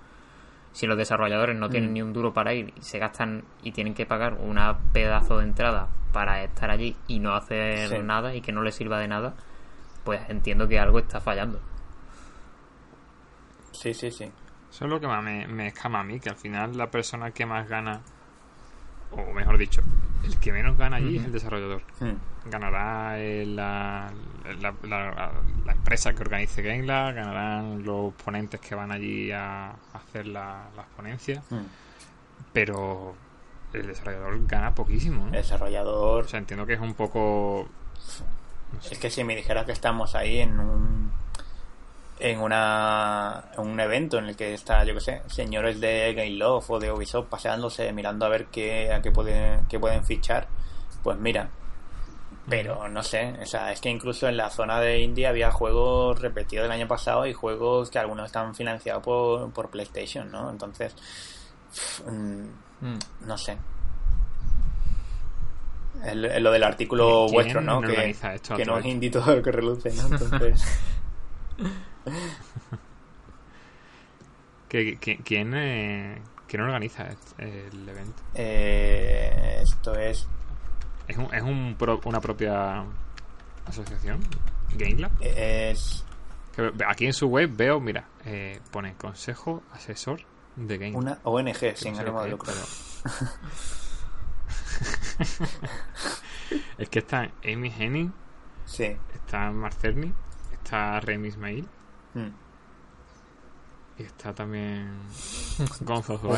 si 0.72 0.86
los 0.86 0.96
desarrolladores 0.96 1.56
no 1.56 1.68
tienen 1.68 1.90
mm. 1.90 1.94
ni 1.94 2.02
un 2.02 2.12
duro 2.12 2.32
para 2.32 2.54
ir 2.54 2.72
y 2.76 2.82
se 2.82 2.98
gastan 2.98 3.44
y 3.62 3.72
tienen 3.72 3.94
que 3.94 4.06
pagar 4.06 4.34
una 4.34 4.78
pedazo 4.92 5.38
de 5.38 5.44
entrada 5.44 5.88
para 6.12 6.42
estar 6.42 6.70
allí 6.70 6.96
y 7.06 7.18
no 7.18 7.34
hacer 7.34 7.88
sí. 7.88 7.98
nada 7.98 8.34
y 8.34 8.40
que 8.40 8.52
no 8.52 8.62
les 8.62 8.74
sirva 8.74 8.98
de 8.98 9.08
nada, 9.08 9.34
pues 10.04 10.20
entiendo 10.28 10.68
que 10.68 10.78
algo 10.78 10.98
está 10.98 11.20
fallando. 11.20 11.60
Sí, 13.72 13.94
sí, 13.94 14.10
sí. 14.10 14.30
Eso 14.70 14.84
es 14.84 14.90
lo 14.90 15.00
que 15.00 15.06
más 15.06 15.22
me, 15.22 15.46
me 15.48 15.68
escama 15.68 16.00
a 16.00 16.04
mí, 16.04 16.20
que 16.20 16.28
al 16.28 16.36
final 16.36 16.76
la 16.76 16.90
persona 16.90 17.32
que 17.32 17.46
más 17.46 17.68
gana, 17.68 18.02
o 19.12 19.32
mejor 19.32 19.58
dicho, 19.58 19.82
el 20.24 20.38
que 20.38 20.52
menos 20.52 20.76
gana 20.76 20.96
allí 20.96 21.08
uh 21.08 21.10
-huh. 21.12 21.20
es 21.20 21.24
el 21.26 21.32
desarrollador. 21.32 21.82
Ganará 22.46 23.16
la, 23.46 24.10
la, 24.60 24.74
la, 24.82 25.32
la, 25.64 25.72
empresa 25.72 26.12
que 26.14 26.22
organice 26.22 26.62
GameLab, 26.62 27.14
ganarán 27.14 27.84
los 27.84 28.14
ponentes 28.14 28.60
que 28.60 28.74
van 28.74 28.92
allí 28.92 29.30
a, 29.32 29.74
hacer 29.92 30.26
las 30.26 30.86
ponencias, 30.96 31.44
uh 31.50 31.56
-huh. 31.56 31.64
pero 32.52 33.14
el 33.72 33.86
desarrollador 33.86 34.46
gana 34.46 34.74
poquísimo. 34.74 35.20
¿no? 35.22 35.26
El 35.26 35.32
desarrollador. 35.42 36.24
O 36.24 36.28
sea, 36.28 36.38
entiendo 36.38 36.66
que 36.66 36.74
es 36.74 36.80
un 36.80 36.94
poco. 36.94 37.68
No 38.72 38.80
sé. 38.82 38.94
Es 38.94 38.98
que 38.98 39.10
si 39.10 39.24
me 39.24 39.34
dijeras 39.36 39.66
que 39.66 39.72
estamos 39.72 40.14
ahí 40.14 40.38
en 40.38 40.58
un 40.60 41.12
en 42.20 42.40
una 42.40 43.44
en 43.56 43.66
un 43.66 43.80
evento 43.80 44.18
en 44.18 44.26
el 44.26 44.36
que 44.36 44.54
está 44.54 44.84
yo 44.84 44.94
que 44.94 45.00
sé 45.00 45.22
señores 45.26 45.80
de 45.80 46.12
Game 46.14 46.36
Love 46.36 46.70
o 46.70 46.78
de 46.78 46.92
Ubisoft 46.92 47.28
paseándose 47.28 47.92
mirando 47.92 48.26
a 48.26 48.28
ver 48.28 48.46
qué 48.46 48.92
a 48.92 49.00
qué 49.00 49.10
pueden 49.10 49.66
qué 49.66 49.78
pueden 49.78 50.04
fichar 50.04 50.46
pues 51.02 51.18
mira. 51.18 51.48
Pero 52.48 52.88
no 52.88 53.02
sé 53.02 53.34
o 53.40 53.46
sea 53.46 53.72
es 53.72 53.80
que 53.80 53.88
incluso 53.88 54.28
en 54.28 54.36
la 54.36 54.50
zona 54.50 54.80
de 54.80 55.00
India 55.00 55.30
había 55.30 55.50
juegos 55.50 56.20
repetidos 56.20 56.64
del 56.64 56.72
año 56.72 56.88
pasado 56.88 57.26
y 57.26 57.32
juegos 57.32 57.90
que 57.90 57.98
algunos 57.98 58.26
están 58.26 58.54
financiados 58.54 59.02
por, 59.02 59.50
por 59.52 59.70
PlayStation 59.70 60.30
no 60.30 60.50
entonces 60.50 60.94
mm. 62.06 63.26
no 63.26 63.38
sé. 63.38 63.56
El, 66.04 66.24
el, 66.24 66.42
lo 66.42 66.50
del 66.50 66.64
artículo 66.64 67.28
vuestro 67.28 67.60
no 67.60 67.80
que, 67.82 68.16
que 68.56 68.64
no 68.64 68.78
es 68.78 68.86
indie 68.86 69.10
todo 69.10 69.32
el 69.32 69.42
que 69.42 69.52
reluce 69.52 69.92
no 69.92 70.06
entonces 70.10 70.64
¿Quién, 74.68 74.98
quién, 74.98 75.54
eh, 75.54 76.20
¿Quién 76.46 76.62
organiza 76.62 77.08
el 77.38 77.88
evento? 77.88 78.22
Eh, 78.34 79.60
esto 79.62 79.94
es. 79.94 80.28
¿Es, 81.06 81.16
un, 81.16 81.32
es 81.34 81.42
un 81.42 81.76
pro, 81.78 82.00
una 82.04 82.20
propia 82.20 82.84
asociación? 83.66 84.20
¿GameLab? 84.76 85.12
Es. 85.20 86.04
Aquí 86.86 87.06
en 87.06 87.12
su 87.12 87.28
web 87.28 87.50
veo, 87.52 87.80
mira, 87.80 88.08
eh, 88.24 88.60
pone 88.70 88.94
consejo 88.94 89.62
asesor 89.72 90.20
de 90.56 90.78
game. 90.78 90.96
Una 90.96 91.18
ONG 91.22 91.76
sin 91.76 91.96
ánimo 91.98 92.22
de 92.22 92.30
lucro. 92.30 92.52
es 96.78 96.88
que 96.88 96.98
está 96.98 97.30
Amy 97.44 97.72
Henning, 97.76 98.12
sí. 98.66 98.96
está 99.14 99.52
Marcerni, 99.52 100.12
está 100.52 100.98
Remy 101.00 101.28
Ismail. 101.28 101.68
Mm. 102.14 102.28
Y 103.98 104.02
está 104.02 104.32
también 104.32 104.90
Gonzo 105.80 106.18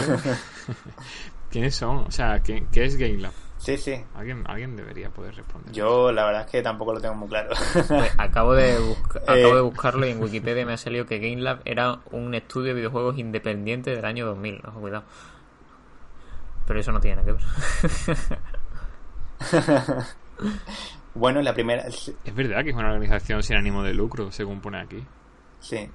¿Quiénes 1.50 1.74
son? 1.74 1.98
O 1.98 2.10
sea, 2.10 2.40
¿qué, 2.40 2.66
qué 2.72 2.84
es 2.84 2.96
GameLab? 2.96 3.32
Sí, 3.62 3.76
sí. 3.76 3.94
¿Alguien, 4.16 4.42
alguien 4.46 4.74
debería 4.74 5.10
poder 5.10 5.36
responder. 5.36 5.72
Yo 5.72 6.10
la 6.10 6.24
verdad 6.24 6.46
es 6.46 6.50
que 6.50 6.62
tampoco 6.62 6.94
lo 6.94 7.00
tengo 7.00 7.14
muy 7.14 7.28
claro. 7.28 7.50
Pues 7.86 8.12
acabo, 8.18 8.54
de 8.54 8.74
acabo 9.22 9.54
de 9.54 9.58
eh. 9.58 9.60
buscarlo 9.60 10.04
y 10.04 10.10
en 10.10 10.20
Wikipedia 10.20 10.66
me 10.66 10.72
ha 10.72 10.76
salido 10.76 11.06
que 11.06 11.20
GameLab 11.20 11.60
era 11.64 12.00
un 12.10 12.34
estudio 12.34 12.68
de 12.68 12.74
videojuegos 12.74 13.18
independiente 13.18 13.94
del 13.94 14.04
año 14.04 14.26
2000. 14.26 14.62
Ojo, 14.66 14.80
cuidado. 14.80 15.04
Pero 16.66 16.80
eso 16.80 16.90
no 16.90 16.98
tiene 16.98 17.22
nada 17.22 17.26
que 17.26 17.32
ver. 19.44 20.06
bueno, 21.14 21.40
la 21.40 21.54
primera... 21.54 21.84
Es 21.86 22.34
verdad 22.34 22.64
que 22.64 22.70
es 22.70 22.76
una 22.76 22.88
organización 22.88 23.44
sin 23.44 23.56
ánimo 23.56 23.84
de 23.84 23.94
lucro, 23.94 24.32
según 24.32 24.60
pone 24.60 24.80
aquí. 24.80 25.04
Sí. 25.62 25.88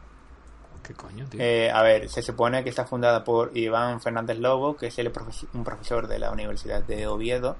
¿Qué 0.81 0.93
coño, 0.93 1.25
tío? 1.27 1.41
Eh, 1.41 1.69
a 1.69 1.81
ver, 1.83 2.09
se 2.09 2.21
supone 2.21 2.63
que 2.63 2.69
está 2.69 2.85
fundada 2.85 3.23
por 3.23 3.55
Iván 3.55 3.99
Fernández 4.01 4.39
Lobo, 4.39 4.77
que 4.77 4.87
es 4.87 4.97
el 4.99 5.11
un 5.53 5.63
profesor 5.63 6.07
de 6.07 6.17
la 6.17 6.31
Universidad 6.31 6.81
de 6.83 7.07
Oviedo. 7.07 7.57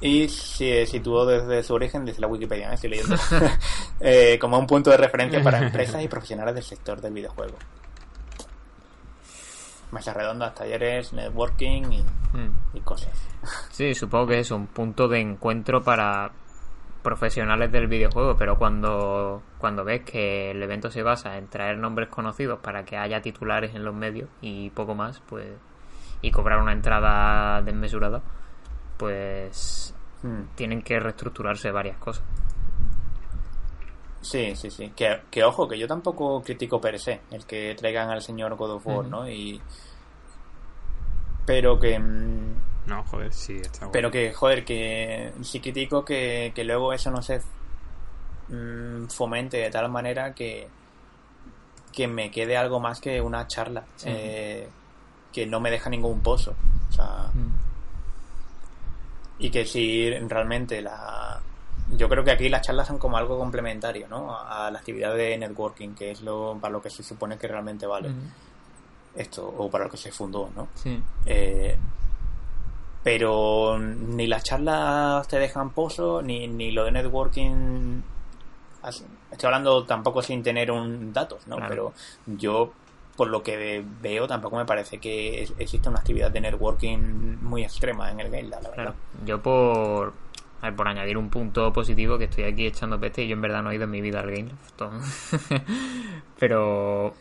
Y 0.00 0.28
se 0.28 0.86
situó 0.86 1.26
desde 1.26 1.62
su 1.62 1.74
origen, 1.74 2.06
desde 2.06 2.22
la 2.22 2.26
Wikipedia, 2.26 2.70
¿eh? 2.70 2.74
estoy 2.74 2.90
leyendo, 2.90 3.16
eh, 4.00 4.38
como 4.40 4.58
un 4.58 4.66
punto 4.66 4.90
de 4.90 4.96
referencia 4.96 5.42
para 5.42 5.58
empresas 5.58 6.02
y 6.02 6.08
profesionales 6.08 6.54
del 6.54 6.64
sector 6.64 7.00
del 7.00 7.12
videojuego. 7.12 7.58
Mesas 9.90 10.16
redondas, 10.16 10.54
talleres, 10.54 11.12
networking 11.12 11.82
y, 11.90 12.02
mm. 12.02 12.60
y 12.74 12.80
cosas. 12.80 13.12
Sí, 13.70 13.94
supongo 13.94 14.28
que 14.28 14.38
es 14.38 14.50
un 14.52 14.68
punto 14.68 15.08
de 15.08 15.20
encuentro 15.20 15.82
para 15.82 16.30
profesionales 17.02 17.72
del 17.72 17.86
videojuego, 17.86 18.36
pero 18.36 18.58
cuando, 18.58 19.42
cuando 19.58 19.84
ves 19.84 20.02
que 20.02 20.50
el 20.50 20.62
evento 20.62 20.90
se 20.90 21.02
basa 21.02 21.38
en 21.38 21.48
traer 21.48 21.78
nombres 21.78 22.08
conocidos 22.08 22.58
para 22.60 22.84
que 22.84 22.96
haya 22.96 23.20
titulares 23.20 23.74
en 23.74 23.84
los 23.84 23.94
medios 23.94 24.28
y 24.40 24.70
poco 24.70 24.94
más, 24.94 25.20
pues 25.20 25.46
y 26.22 26.30
cobrar 26.30 26.60
una 26.60 26.72
entrada 26.72 27.62
desmesurada, 27.62 28.22
pues 28.98 29.94
hmm. 30.22 30.54
tienen 30.54 30.82
que 30.82 31.00
reestructurarse 31.00 31.70
varias 31.70 31.96
cosas. 31.98 32.24
Sí, 34.20 34.54
sí, 34.54 34.70
sí. 34.70 34.92
Que, 34.94 35.22
que, 35.30 35.44
ojo, 35.44 35.66
que 35.66 35.78
yo 35.78 35.86
tampoco 35.86 36.42
critico 36.42 36.80
per 36.80 36.98
se 36.98 37.22
el 37.30 37.46
que 37.46 37.74
traigan 37.74 38.10
al 38.10 38.20
señor 38.20 38.54
God 38.56 38.72
of 38.72 38.86
War, 38.86 39.06
¿no? 39.06 39.28
Y... 39.28 39.60
Pero 41.46 41.78
que... 41.78 41.98
Mm, 41.98 42.69
no, 42.86 43.04
joder, 43.04 43.32
sí, 43.32 43.56
está 43.56 43.80
bueno. 43.80 43.92
Pero 43.92 44.10
que, 44.10 44.32
joder, 44.32 44.64
que 44.64 45.32
sí 45.42 45.60
critico 45.60 46.04
que, 46.04 46.52
que 46.54 46.64
luego 46.64 46.92
eso 46.92 47.10
no 47.10 47.22
se 47.22 47.40
mm, 48.48 49.06
fomente 49.08 49.58
de 49.58 49.70
tal 49.70 49.90
manera 49.90 50.34
que, 50.34 50.68
que 51.92 52.08
me 52.08 52.30
quede 52.30 52.56
algo 52.56 52.80
más 52.80 53.00
que 53.00 53.20
una 53.20 53.46
charla. 53.46 53.84
Eh, 54.04 54.68
que 55.32 55.46
no 55.46 55.60
me 55.60 55.70
deja 55.70 55.90
ningún 55.90 56.20
pozo. 56.20 56.54
O 56.88 56.92
sea, 56.92 57.30
mm. 57.32 57.70
Y 59.38 59.50
que 59.50 59.64
si 59.64 60.10
realmente 60.10 60.82
la... 60.82 61.40
Yo 61.96 62.08
creo 62.08 62.22
que 62.22 62.30
aquí 62.30 62.48
las 62.48 62.62
charlas 62.62 62.86
son 62.86 62.98
como 62.98 63.16
algo 63.16 63.38
complementario, 63.38 64.06
¿no? 64.08 64.36
A 64.38 64.70
la 64.70 64.78
actividad 64.78 65.14
de 65.14 65.36
networking, 65.38 65.94
que 65.94 66.12
es 66.12 66.20
lo 66.20 66.56
para 66.60 66.72
lo 66.72 66.82
que 66.82 66.90
se 66.90 67.02
supone 67.02 67.36
que 67.36 67.48
realmente 67.48 67.86
vale. 67.86 68.10
Mm. 68.10 68.32
Esto, 69.16 69.46
o 69.46 69.68
para 69.70 69.84
lo 69.84 69.90
que 69.90 69.96
se 69.96 70.12
fundó, 70.12 70.50
¿no? 70.54 70.68
Sí. 70.74 71.02
Eh, 71.26 71.76
pero 73.02 73.78
ni 73.78 74.26
las 74.26 74.44
charlas 74.44 75.26
te 75.28 75.38
dejan 75.38 75.70
pozo, 75.70 76.22
ni, 76.22 76.46
ni 76.48 76.70
lo 76.70 76.84
de 76.84 76.92
networking. 76.92 78.02
Estoy 79.30 79.46
hablando 79.46 79.84
tampoco 79.84 80.22
sin 80.22 80.42
tener 80.42 80.70
un 80.70 81.12
datos, 81.12 81.46
¿no? 81.46 81.56
Pero 81.68 81.92
yo, 82.26 82.72
por 83.16 83.28
lo 83.28 83.42
que 83.42 83.84
veo, 84.02 84.26
tampoco 84.26 84.56
me 84.56 84.66
parece 84.66 84.98
que 84.98 85.48
exista 85.58 85.88
una 85.88 86.00
actividad 86.00 86.30
de 86.30 86.40
networking 86.40 87.38
muy 87.40 87.62
extrema 87.62 88.10
en 88.10 88.20
el 88.20 88.30
game, 88.30 88.48
la 88.48 88.60
verdad. 88.60 88.94
Yo 89.24 89.40
por, 89.40 90.12
por 90.76 90.88
añadir 90.88 91.16
un 91.16 91.30
punto 91.30 91.72
positivo, 91.72 92.18
que 92.18 92.24
estoy 92.24 92.44
aquí 92.44 92.66
echando 92.66 93.00
peste 93.00 93.22
y 93.22 93.28
yo 93.28 93.34
en 93.34 93.40
verdad 93.42 93.62
no 93.62 93.70
he 93.70 93.76
ido 93.76 93.84
en 93.84 93.90
mi 93.90 94.00
vida 94.00 94.20
al 94.20 94.30
game. 94.30 94.50
Pero 96.38 97.14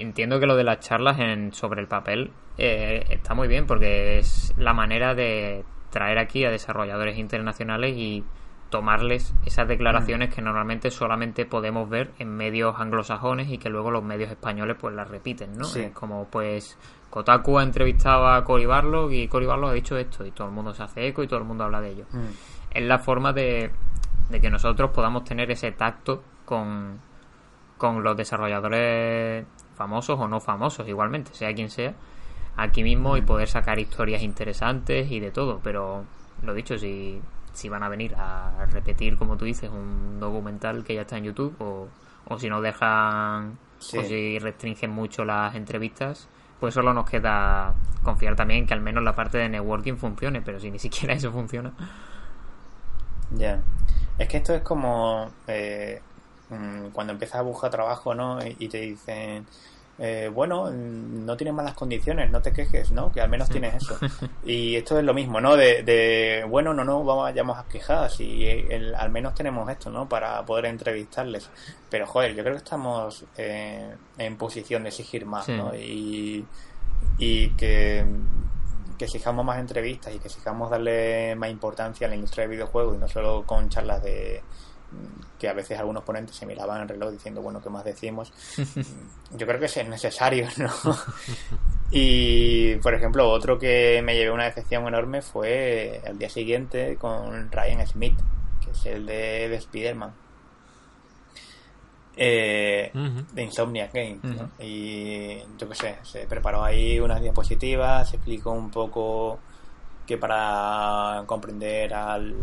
entiendo 0.00 0.40
que 0.40 0.46
lo 0.46 0.56
de 0.56 0.64
las 0.64 0.80
charlas 0.80 1.18
en, 1.18 1.52
sobre 1.52 1.80
el 1.80 1.88
papel 1.88 2.32
eh, 2.58 3.04
está 3.10 3.34
muy 3.34 3.48
bien 3.48 3.66
porque 3.66 4.18
es 4.18 4.54
la 4.56 4.72
manera 4.72 5.14
de 5.14 5.64
traer 5.90 6.18
aquí 6.18 6.44
a 6.44 6.50
desarrolladores 6.50 7.18
internacionales 7.18 7.94
y 7.96 8.24
tomarles 8.70 9.34
esas 9.44 9.68
declaraciones 9.68 10.30
mm. 10.30 10.32
que 10.32 10.42
normalmente 10.42 10.90
solamente 10.90 11.44
podemos 11.44 11.88
ver 11.88 12.10
en 12.18 12.34
medios 12.34 12.74
anglosajones 12.78 13.50
y 13.50 13.58
que 13.58 13.68
luego 13.68 13.90
los 13.90 14.02
medios 14.02 14.30
españoles 14.30 14.76
pues 14.80 14.94
las 14.94 15.08
repiten, 15.08 15.52
¿no? 15.52 15.66
como 15.92 16.26
pues 16.28 16.78
Kotaku 17.10 17.58
ha 17.58 17.62
entrevistado 17.62 18.26
a 18.26 18.42
Cory 18.42 18.64
Barlog 18.64 19.12
y 19.12 19.28
Cory 19.28 19.44
Barlog 19.44 19.70
ha 19.70 19.74
dicho 19.74 19.96
esto 19.98 20.24
y 20.24 20.30
todo 20.30 20.48
el 20.48 20.54
mundo 20.54 20.72
se 20.72 20.82
hace 20.82 21.06
eco 21.06 21.22
y 21.22 21.28
todo 21.28 21.40
el 21.40 21.44
mundo 21.44 21.64
habla 21.64 21.82
de 21.82 21.90
ello. 21.90 22.06
Mm. 22.10 22.74
Es 22.74 22.82
la 22.84 22.98
forma 22.98 23.34
de, 23.34 23.70
de 24.30 24.40
que 24.40 24.48
nosotros 24.48 24.90
podamos 24.90 25.24
tener 25.24 25.50
ese 25.50 25.72
tacto 25.72 26.22
con, 26.46 26.98
con 27.76 28.02
los 28.02 28.16
desarrolladores 28.16 29.44
famosos 29.82 30.18
o 30.20 30.28
no 30.28 30.40
famosos, 30.40 30.86
igualmente, 30.86 31.34
sea 31.34 31.52
quien 31.52 31.68
sea, 31.68 31.94
aquí 32.56 32.84
mismo 32.84 33.16
y 33.16 33.22
poder 33.22 33.48
sacar 33.48 33.80
historias 33.80 34.22
interesantes 34.22 35.10
y 35.10 35.18
de 35.18 35.32
todo. 35.32 35.60
Pero 35.64 36.04
lo 36.42 36.54
dicho, 36.54 36.78
si, 36.78 37.20
si 37.52 37.68
van 37.68 37.82
a 37.82 37.88
venir 37.88 38.14
a 38.16 38.64
repetir, 38.70 39.16
como 39.18 39.36
tú 39.36 39.44
dices, 39.44 39.70
un 39.70 40.20
documental 40.20 40.84
que 40.84 40.94
ya 40.94 41.00
está 41.00 41.16
en 41.18 41.24
YouTube 41.24 41.56
o, 41.58 41.88
o 42.28 42.38
si 42.38 42.48
no 42.48 42.60
dejan 42.60 43.58
o 43.80 44.02
si 44.04 44.38
restringen 44.38 44.92
mucho 44.92 45.24
las 45.24 45.56
entrevistas, 45.56 46.28
pues 46.60 46.74
solo 46.74 46.94
nos 46.94 47.10
queda 47.10 47.74
confiar 48.04 48.36
también 48.36 48.68
que 48.68 48.74
al 48.74 48.80
menos 48.80 49.02
la 49.02 49.16
parte 49.16 49.38
de 49.38 49.48
networking 49.48 49.96
funcione, 49.96 50.42
pero 50.42 50.60
si 50.60 50.70
ni 50.70 50.78
siquiera 50.78 51.14
eso 51.18 51.32
funciona. 51.32 51.72
Ya. 53.32 53.60
Es 54.18 54.28
que 54.28 54.36
esto 54.36 54.54
es 54.54 54.62
como 54.62 55.32
eh, 55.48 56.00
mm, 56.50 56.90
cuando 56.92 57.14
empiezas 57.14 57.40
a 57.40 57.42
buscar 57.42 57.70
trabajo, 57.70 58.14
¿no? 58.14 58.38
Y 58.44 58.68
te 58.68 58.78
dicen, 58.78 59.46
eh, 60.04 60.28
bueno, 60.34 60.68
no 60.68 61.36
tienes 61.36 61.54
malas 61.54 61.74
condiciones, 61.74 62.28
no 62.28 62.42
te 62.42 62.52
quejes, 62.52 62.90
¿no? 62.90 63.12
Que 63.12 63.20
al 63.20 63.28
menos 63.28 63.48
tienes 63.48 63.74
eso. 63.76 63.96
Y 64.44 64.74
esto 64.74 64.98
es 64.98 65.04
lo 65.04 65.14
mismo, 65.14 65.40
¿no? 65.40 65.54
De, 65.54 66.44
bueno, 66.48 66.74
no 66.74 66.82
no 66.82 67.04
vamos 67.04 67.56
a 67.56 67.64
quejar, 67.68 68.10
si 68.10 68.48
al 68.98 69.10
menos 69.10 69.32
tenemos 69.36 69.70
esto, 69.70 69.90
¿no? 69.90 70.08
Para 70.08 70.44
poder 70.44 70.66
entrevistarles. 70.66 71.48
Pero, 71.88 72.08
joder, 72.08 72.34
yo 72.34 72.42
creo 72.42 72.56
que 72.56 72.64
estamos 72.64 73.24
eh, 73.36 73.94
en 74.18 74.36
posición 74.36 74.82
de 74.82 74.88
exigir 74.88 75.24
más, 75.24 75.48
¿no? 75.48 75.72
Y, 75.72 76.44
y 77.18 77.50
que, 77.50 78.04
que 78.98 79.04
exijamos 79.04 79.44
más 79.44 79.60
entrevistas 79.60 80.12
y 80.12 80.18
que 80.18 80.26
exijamos 80.26 80.68
darle 80.68 81.36
más 81.36 81.48
importancia 81.48 82.08
a 82.08 82.10
la 82.10 82.16
industria 82.16 82.48
de 82.48 82.54
videojuegos 82.56 82.96
y 82.96 82.98
no 82.98 83.06
solo 83.06 83.44
con 83.46 83.68
charlas 83.68 84.02
de 84.02 84.42
que 85.38 85.48
a 85.48 85.52
veces 85.52 85.78
algunos 85.78 86.04
ponentes 86.04 86.36
se 86.36 86.46
miraban 86.46 86.82
el 86.82 86.88
reloj 86.88 87.10
diciendo, 87.10 87.42
bueno, 87.42 87.60
¿qué 87.60 87.68
más 87.68 87.84
decimos? 87.84 88.32
Yo 89.36 89.46
creo 89.46 89.58
que 89.58 89.66
es 89.66 89.88
necesario, 89.88 90.46
¿no? 90.56 90.70
y, 91.90 92.76
por 92.76 92.94
ejemplo, 92.94 93.28
otro 93.28 93.58
que 93.58 94.00
me 94.04 94.14
llevé 94.14 94.30
una 94.30 94.44
decepción 94.44 94.86
enorme 94.86 95.20
fue 95.20 96.00
el 96.04 96.16
día 96.16 96.28
siguiente 96.28 96.96
con 96.96 97.50
Ryan 97.50 97.84
Smith, 97.86 98.16
que 98.64 98.70
es 98.70 98.86
el 98.86 99.04
de, 99.04 99.48
de 99.48 99.56
Spider-Man. 99.56 100.12
Eh, 102.14 102.90
de 102.92 103.42
Insomnia 103.42 103.88
Games 103.90 104.20
y 104.60 105.38
yo 105.56 105.66
qué 105.66 105.74
sé 105.74 105.96
se 106.02 106.26
preparó 106.26 106.62
ahí 106.62 107.00
unas 107.00 107.22
diapositivas 107.22 108.10
se 108.10 108.16
explicó 108.16 108.50
un 108.50 108.70
poco 108.70 109.38
que 110.06 110.18
para 110.18 111.22
comprender 111.24 111.94
al, 111.94 112.34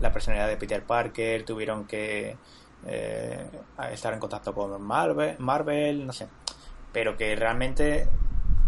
la 0.00 0.12
personalidad 0.12 0.48
de 0.48 0.56
Peter 0.56 0.82
Parker, 0.84 1.44
tuvieron 1.44 1.86
que 1.86 2.36
eh, 2.86 3.46
estar 3.92 4.12
en 4.14 4.20
contacto 4.20 4.54
con 4.54 4.80
Marvel, 4.82 5.36
Marvel, 5.38 6.06
no 6.06 6.12
sé. 6.12 6.28
Pero 6.92 7.16
que 7.16 7.34
realmente 7.36 8.08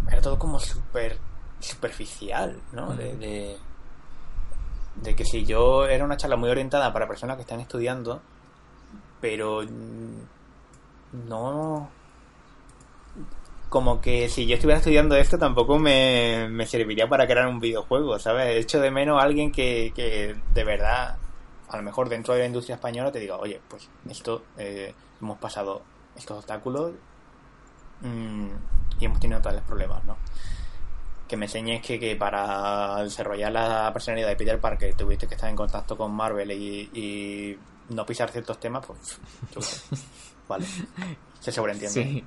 era 0.07 0.21
todo 0.21 0.37
como 0.37 0.59
súper 0.59 1.17
superficial, 1.59 2.59
¿no? 2.71 2.95
De, 2.95 3.57
de, 4.95 5.15
que 5.15 5.25
si 5.25 5.45
yo 5.45 5.87
era 5.87 6.03
una 6.03 6.17
charla 6.17 6.35
muy 6.35 6.49
orientada 6.49 6.91
para 6.91 7.07
personas 7.07 7.37
que 7.37 7.41
están 7.43 7.59
estudiando, 7.59 8.21
pero 9.19 9.61
no 11.27 11.89
como 13.69 14.01
que 14.01 14.27
si 14.27 14.47
yo 14.47 14.55
estuviera 14.55 14.79
estudiando 14.79 15.15
esto 15.15 15.39
tampoco 15.39 15.79
me, 15.79 16.49
me 16.49 16.65
serviría 16.65 17.07
para 17.07 17.25
crear 17.25 17.47
un 17.47 17.61
videojuego, 17.61 18.19
¿sabes? 18.19 18.47
He 18.47 18.57
hecho 18.59 18.81
de 18.81 18.91
menos 18.91 19.17
a 19.17 19.23
alguien 19.23 19.49
que, 19.51 19.93
que 19.95 20.35
de 20.53 20.63
verdad 20.65 21.17
a 21.71 21.77
lo 21.77 21.83
mejor 21.83 22.09
dentro 22.09 22.33
de 22.33 22.41
la 22.41 22.45
industria 22.47 22.75
española 22.75 23.11
te 23.11 23.19
diga, 23.19 23.37
oye, 23.37 23.61
pues 23.67 23.87
esto 24.09 24.43
eh, 24.57 24.93
hemos 25.21 25.37
pasado 25.37 25.81
estos 26.15 26.39
obstáculos 26.39 26.91
mm, 28.01 28.47
y 28.99 29.05
hemos 29.05 29.19
tenido 29.19 29.41
tales 29.41 29.61
problemas, 29.61 30.03
¿no? 30.03 30.17
Que 31.29 31.37
me 31.37 31.45
enseñes 31.45 31.81
que, 31.81 31.97
que 31.97 32.17
para 32.17 33.01
desarrollar 33.03 33.53
la 33.53 33.89
personalidad 33.93 34.27
de 34.27 34.35
Peter 34.35 34.59
Parker 34.59 34.93
tuviste 34.95 35.27
que 35.27 35.35
estar 35.35 35.49
en 35.49 35.55
contacto 35.55 35.95
con 35.95 36.11
Marvel 36.11 36.51
y, 36.51 36.89
y 36.93 37.57
no 37.87 38.05
pisar 38.05 38.29
ciertos 38.29 38.59
temas, 38.59 38.85
pues 38.85 39.17
yo 39.55 39.61
vale, 40.49 40.65
se 41.39 41.53
sobreentiende. 41.53 42.03
Sí. 42.03 42.25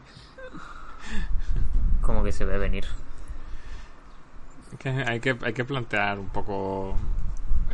Como 2.00 2.24
que 2.24 2.32
se 2.32 2.46
ve 2.46 2.56
venir. 2.56 2.86
Que 4.78 4.88
hay, 4.88 5.20
que, 5.20 5.36
hay 5.42 5.52
que 5.52 5.64
plantear 5.66 6.18
un 6.18 6.30
poco 6.30 6.96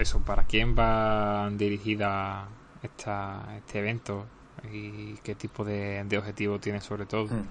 eso, 0.00 0.20
para 0.20 0.44
quién 0.44 0.74
va 0.78 1.48
dirigida 1.52 2.48
esta, 2.82 3.44
este 3.56 3.78
evento 3.80 4.26
y 4.72 5.14
qué 5.22 5.34
tipo 5.34 5.64
de, 5.64 6.04
de 6.04 6.18
objetivo 6.18 6.58
tiene 6.58 6.80
sobre 6.80 7.06
todo. 7.06 7.26
Mm. 7.26 7.46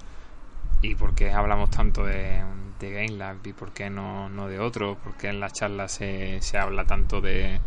Y 0.81 0.95
por 0.95 1.13
qué 1.13 1.31
hablamos 1.31 1.69
tanto 1.69 2.05
de, 2.05 2.41
de 2.79 2.91
Game 2.91 3.17
Lab 3.17 3.37
y 3.45 3.53
por 3.53 3.71
qué 3.71 3.89
no, 3.89 4.29
no 4.29 4.47
de 4.47 4.59
otro, 4.59 4.95
por 4.95 5.15
qué 5.15 5.27
en 5.29 5.39
las 5.39 5.53
charlas 5.53 5.91
se, 5.91 6.41
se 6.41 6.57
habla 6.57 6.85
tanto 6.85 7.19
de, 7.19 7.59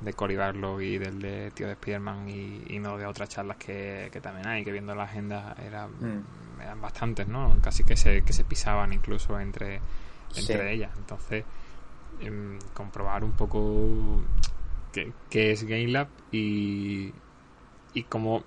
de 0.00 0.12
Cory 0.12 0.36
Barlow 0.36 0.80
y 0.80 0.98
del 0.98 1.20
de 1.20 1.50
Tío 1.52 1.66
de 1.66 1.74
Spiderman 1.74 2.28
y, 2.28 2.64
y 2.68 2.78
no 2.78 2.98
de 2.98 3.06
otras 3.06 3.28
charlas 3.30 3.56
que, 3.56 4.10
que 4.12 4.20
también 4.20 4.46
hay, 4.46 4.64
que 4.64 4.72
viendo 4.72 4.94
la 4.94 5.04
agenda 5.04 5.56
eran, 5.64 5.90
Mm. 5.92 6.60
eran 6.60 6.80
bastantes, 6.82 7.26
¿no? 7.28 7.56
Casi 7.62 7.84
que 7.84 7.96
se, 7.96 8.22
que 8.22 8.32
se 8.34 8.44
pisaban 8.44 8.92
incluso 8.92 9.38
entre, 9.40 9.76
entre 10.36 10.68
Sí. 10.68 10.74
ellas. 10.74 10.90
Entonces, 10.98 11.44
em, 12.20 12.58
comprobar 12.74 13.24
un 13.24 13.32
poco 13.32 14.20
qué, 14.92 15.12
qué 15.30 15.52
es 15.52 15.64
Game 15.64 15.88
Lab 15.88 16.08
y, 16.32 17.12
y 17.94 18.02
cómo, 18.04 18.42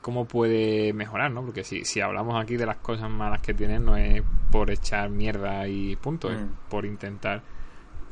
cómo 0.00 0.24
puede 0.26 0.92
mejorar, 0.92 1.30
¿no? 1.30 1.42
Porque 1.44 1.64
si, 1.64 1.84
si 1.84 2.00
hablamos 2.00 2.42
aquí 2.42 2.56
de 2.56 2.66
las 2.66 2.76
cosas 2.78 3.10
malas 3.10 3.40
que 3.42 3.54
tienen, 3.54 3.84
no 3.84 3.96
es 3.96 4.22
por 4.50 4.70
echar 4.70 5.10
mierda 5.10 5.66
y 5.68 5.96
punto, 5.96 6.30
es 6.30 6.40
Mm. 6.40 6.48
por 6.68 6.84
intentar 6.84 7.42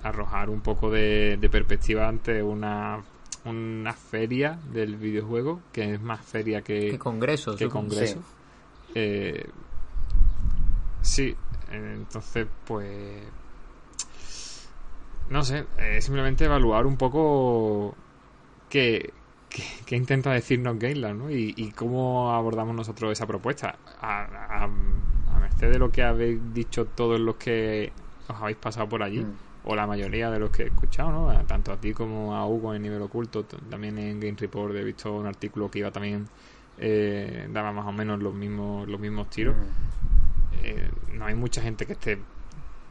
arrojar 0.03 0.49
un 0.49 0.61
poco 0.63 0.91
de, 0.91 1.37
de 1.39 1.51
perspectiva 1.51 2.09
ante 2.09 2.43
una, 2.43 3.03
una 3.45 3.93
feria 3.93 4.59
del 4.73 4.97
videojuego, 4.97 5.61
que 5.73 5.95
es 5.95 6.01
más 6.01 6.25
feria 6.25 6.63
que, 6.63 6.91
¿Qué 6.91 6.99
congreso? 6.99 7.55
que 7.57 7.69
congreso. 7.69 8.23
Eh, 8.95 9.47
sí, 11.03 11.35
entonces 11.71 12.47
pues 12.67 13.23
no 15.31 15.43
sé, 15.45 15.67
eh, 15.79 16.01
simplemente 16.03 16.45
evaluar 16.47 16.87
un 16.87 16.97
poco 16.97 17.97
qué, 18.69 19.15
qué, 19.49 19.63
qué 19.87 19.97
intenta 19.97 20.33
decirnos 20.33 20.79
Gainland 20.79 21.19
¿no? 21.21 21.31
y, 21.31 21.55
y 21.57 21.73
cómo 21.73 22.33
abordamos 22.33 22.75
nosotros 22.77 23.13
esa 23.13 23.27
propuesta. 23.27 23.79
A, 24.01 24.25
a, 24.25 24.65
a 24.65 25.39
merced 25.41 25.71
de 25.71 25.79
lo 25.79 25.91
que 25.93 26.03
habéis 26.03 26.41
dicho 26.53 26.87
todos 26.89 27.21
los 27.21 27.37
que 27.37 27.95
os 28.29 28.37
habéis 28.41 28.59
pasado 28.59 28.89
por 28.89 29.03
allí, 29.03 29.21
Mm. 29.25 29.37
o 29.63 29.77
la 29.77 29.87
mayoría 29.87 30.31
de 30.31 30.39
los 30.39 30.51
que 30.51 30.65
he 30.65 30.67
escuchado, 30.69 31.13
¿no? 31.13 31.31
A- 31.31 31.45
tanto 31.47 31.73
a 31.73 31.81
ti 31.81 31.93
como 31.95 32.35
a 32.37 32.47
Hugo 32.47 32.75
en 32.75 32.83
nivel 32.83 33.03
oculto, 33.03 33.45
también 33.47 33.99
en 33.99 34.21
Game 34.21 34.37
Report 34.39 34.75
he 34.77 34.85
visto 34.85 35.15
un 35.17 35.27
artículo 35.27 35.71
que 35.71 35.81
iba 35.81 35.91
también, 35.93 36.29
eh, 36.77 37.47
daba 37.51 37.73
más 37.73 37.87
o 37.87 37.93
menos 37.93 38.21
los 38.23 38.35
mismos, 38.35 38.89
los 38.89 39.01
mismos 39.01 39.29
tiros. 39.31 39.57
Mm. 39.57 39.91
Eh, 40.51 40.91
no 41.09 41.27
hay 41.27 41.35
mucha 41.35 41.63
gente 41.63 41.87
que 41.87 41.93
esté 41.95 42.27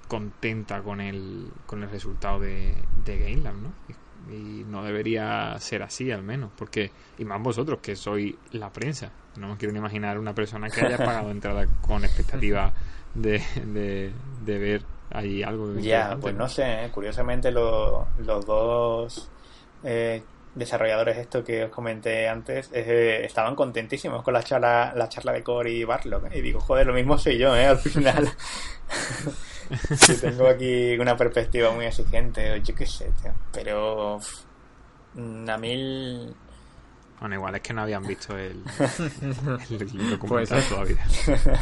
contenta 0.10 0.84
con 0.84 1.02
el, 1.02 1.54
con 1.66 1.84
el 1.84 1.90
resultado 1.90 2.40
de, 2.42 2.90
de 3.06 3.20
Game 3.20 3.38
Lab, 3.38 3.56
¿no? 3.56 3.74
Y, 3.88 3.96
y 4.28 4.64
no 4.66 4.84
debería 4.84 5.56
ser 5.60 5.84
así 5.84 6.12
al 6.12 6.24
menos, 6.24 6.52
porque, 6.56 6.92
y 7.18 7.26
más 7.26 7.42
vosotros 7.42 7.80
que 7.82 7.96
sois 7.96 8.36
la 8.52 8.74
prensa, 8.74 9.12
no 9.36 9.48
me 9.50 9.58
quiero 9.58 9.72
ni 9.74 9.80
imaginar 9.80 10.20
una 10.20 10.36
persona 10.36 10.70
que 10.72 10.82
haya 10.82 11.02
pagado 11.04 11.32
entrada 11.32 11.68
con 11.82 12.04
expectativa 12.04 12.74
de, 13.14 13.42
de, 13.66 14.14
de 14.42 14.58
ver 14.60 14.86
ahí 15.12 15.44
algo 15.44 15.68
Ya, 15.74 16.18
pues 16.20 16.36
no 16.36 16.48
sé, 16.50 16.86
¿eh? 16.86 16.92
curiosamente 16.92 17.52
lo- 17.52 18.08
los 18.18 18.46
dos 18.46 19.32
eh, 19.84 20.24
desarrolladores 20.54 21.18
estos 21.18 21.44
que 21.46 21.66
os 21.66 21.72
comenté 21.72 22.28
antes 22.28 22.70
eh, 22.74 23.24
estaban 23.24 23.56
contentísimos 23.56 24.24
con 24.24 24.34
la 24.34 24.44
charla, 24.44 24.94
la 24.96 25.08
charla 25.10 25.32
de 25.32 25.44
Cory 25.44 25.82
y 25.82 25.84
Barlow. 25.84 26.26
¿eh? 26.28 26.38
Y 26.40 26.42
digo, 26.42 26.60
joder, 26.60 26.88
lo 26.88 26.94
mismo 26.94 27.18
soy 27.18 27.38
yo, 27.38 27.56
¿eh? 27.56 27.66
Al 27.68 27.78
final. 27.80 28.30
Sí, 29.96 30.18
tengo 30.18 30.48
aquí 30.48 30.98
una 30.98 31.16
perspectiva 31.16 31.72
muy 31.72 31.86
exigente, 31.86 32.52
o 32.52 32.56
yo 32.58 32.76
qué 32.76 32.86
sé, 32.86 33.12
tío. 33.22 33.32
Pero 33.52 34.18
a 34.18 35.58
mí 35.58 35.72
el- 35.72 36.34
Bueno, 37.20 37.36
igual 37.36 37.56
es 37.56 37.62
que 37.62 37.74
no 37.74 37.82
habían 37.82 38.04
visto 38.06 38.38
el, 38.38 38.64
el 39.70 40.10
documental 40.12 40.64
todavía. 40.70 41.06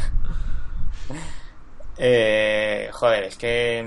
Eh, 2.00 2.90
joder, 2.92 3.24
es 3.24 3.36
que 3.36 3.84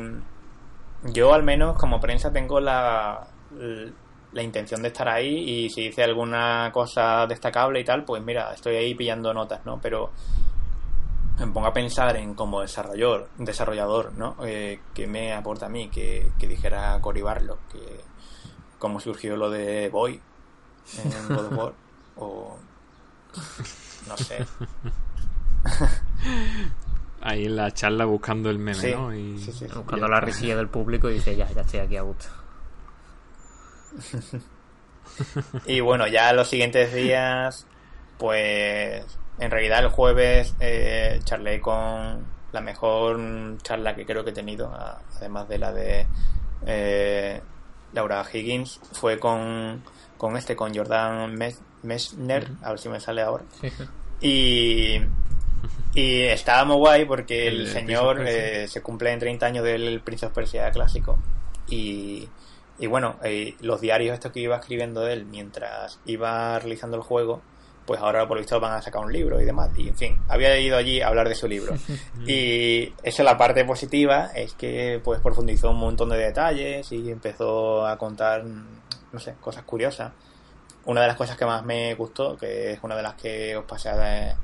yo 1.03 1.33
al 1.33 1.43
menos 1.43 1.77
como 1.77 1.99
prensa 1.99 2.31
tengo 2.31 2.59
la, 2.59 3.25
la 4.33 4.43
intención 4.43 4.81
de 4.81 4.89
estar 4.89 5.07
ahí 5.07 5.33
y 5.65 5.69
si 5.69 5.83
dice 5.83 6.03
alguna 6.03 6.69
cosa 6.73 7.25
destacable 7.25 7.79
y 7.79 7.85
tal, 7.85 8.03
pues 8.03 8.21
mira, 8.21 8.53
estoy 8.53 8.75
ahí 8.75 8.95
pillando 8.95 9.33
notas, 9.33 9.65
¿no? 9.65 9.79
Pero 9.81 10.11
me 11.39 11.47
pongo 11.47 11.67
a 11.67 11.73
pensar 11.73 12.15
en 12.17 12.33
como 12.35 12.61
desarrollador, 12.61 13.29
desarrollador, 13.37 14.13
¿no? 14.13 14.35
Eh, 14.43 14.79
que 14.93 15.07
me 15.07 15.33
aporta 15.33 15.65
a 15.65 15.69
mí 15.69 15.89
que, 15.89 16.31
que 16.37 16.47
dijera 16.47 16.99
Cory 17.01 17.21
Barlow, 17.21 17.57
que 17.71 18.01
cómo 18.79 18.99
surgió 18.99 19.35
lo 19.37 19.49
de 19.49 19.89
Boy 19.89 20.21
en 21.03 21.27
God 21.35 21.45
of 21.45 21.57
War, 21.57 21.73
o 22.17 22.57
no 24.07 24.17
sé. 24.17 24.45
Ahí 27.21 27.45
en 27.45 27.55
la 27.55 27.71
charla 27.71 28.05
buscando 28.05 28.49
el 28.49 28.57
meme, 28.57 28.79
Sí, 28.79 28.91
¿no? 28.91 29.13
Y, 29.13 29.37
sí, 29.39 29.51
sí, 29.51 29.67
sí. 29.67 29.75
Buscando 29.75 30.07
ya 30.07 30.11
la 30.11 30.21
risilla 30.21 30.55
del 30.55 30.69
público 30.69 31.09
y 31.09 31.13
dice, 31.15 31.35
ya, 31.35 31.47
ya 31.51 31.61
estoy 31.61 31.81
aquí 31.81 31.97
a 31.97 32.01
gusto. 32.01 32.25
Y 35.65 35.81
bueno, 35.81 36.07
ya 36.07 36.31
los 36.33 36.47
siguientes 36.47 36.93
días, 36.93 37.67
pues 38.17 39.05
en 39.39 39.51
realidad 39.51 39.79
el 39.79 39.89
jueves 39.89 40.55
eh, 40.59 41.19
charlé 41.23 41.59
con 41.61 42.25
la 42.51 42.61
mejor 42.61 43.19
charla 43.61 43.95
que 43.95 44.05
creo 44.05 44.23
que 44.23 44.31
he 44.31 44.33
tenido, 44.33 44.71
además 45.17 45.47
de 45.47 45.57
la 45.57 45.71
de 45.71 46.05
eh, 46.65 47.41
Laura 47.93 48.23
Higgins, 48.31 48.79
fue 48.93 49.19
con, 49.19 49.83
con 50.17 50.35
este, 50.37 50.55
con 50.55 50.75
Jordan 50.75 51.33
Mes- 51.35 51.61
Messner, 51.83 52.47
a 52.61 52.69
ver 52.71 52.79
si 52.79 52.89
me 52.89 52.99
sale 52.99 53.21
ahora. 53.21 53.43
Y, 54.19 54.97
y 55.95 56.21
estaba 56.23 56.63
muy 56.65 56.75
guay 56.77 57.05
porque 57.05 57.47
El 57.47 57.67
señor 57.67 58.17
eh, 58.27 58.67
se 58.67 58.81
cumple 58.81 59.11
en 59.11 59.19
30 59.19 59.45
años 59.45 59.63
del 59.63 60.01
Prince 60.01 60.25
of 60.27 60.33
Persia 60.33 60.69
clásico. 60.71 61.17
Y, 61.67 62.27
y 62.77 62.87
bueno, 62.87 63.17
eh, 63.23 63.55
los 63.61 63.81
diarios 63.81 64.13
estos 64.13 64.31
que 64.31 64.41
iba 64.41 64.57
escribiendo 64.57 65.07
él 65.07 65.25
mientras 65.25 65.99
iba 66.05 66.59
realizando 66.59 66.97
el 66.97 67.03
juego, 67.03 67.41
pues 67.91 67.99
ahora 67.99 68.25
por 68.25 68.37
lo 68.37 68.41
visto 68.41 68.57
van 68.57 68.71
a 68.71 68.81
sacar 68.81 69.03
un 69.03 69.11
libro 69.11 69.41
y 69.41 69.43
demás. 69.43 69.69
Y 69.75 69.89
en 69.89 69.97
fin, 69.97 70.17
había 70.29 70.57
ido 70.57 70.77
allí 70.77 71.01
a 71.01 71.09
hablar 71.09 71.27
de 71.27 71.35
su 71.35 71.45
libro. 71.45 71.75
y 72.25 72.93
eso 73.03 73.21
la 73.21 73.37
parte 73.37 73.65
positiva 73.65 74.31
es 74.33 74.53
que 74.53 75.01
pues 75.03 75.19
profundizó 75.19 75.71
un 75.71 75.79
montón 75.79 76.07
de 76.07 76.17
detalles 76.17 76.89
y 76.93 77.11
empezó 77.11 77.85
a 77.85 77.97
contar, 77.97 78.45
no 78.45 79.19
sé, 79.19 79.35
cosas 79.41 79.63
curiosas 79.63 80.13
una 80.85 81.01
de 81.01 81.07
las 81.07 81.17
cosas 81.17 81.35
que 81.35 81.45
más 81.45 81.65
me 81.65 81.93
gustó, 81.95 82.37
que 82.37 82.71
es 82.71 82.79
una 82.81 82.95
de 82.95 83.03
las 83.03 83.15
que 83.15 83.57
os 83.57 83.65
pasé 83.65 83.89
a, 83.89 84.37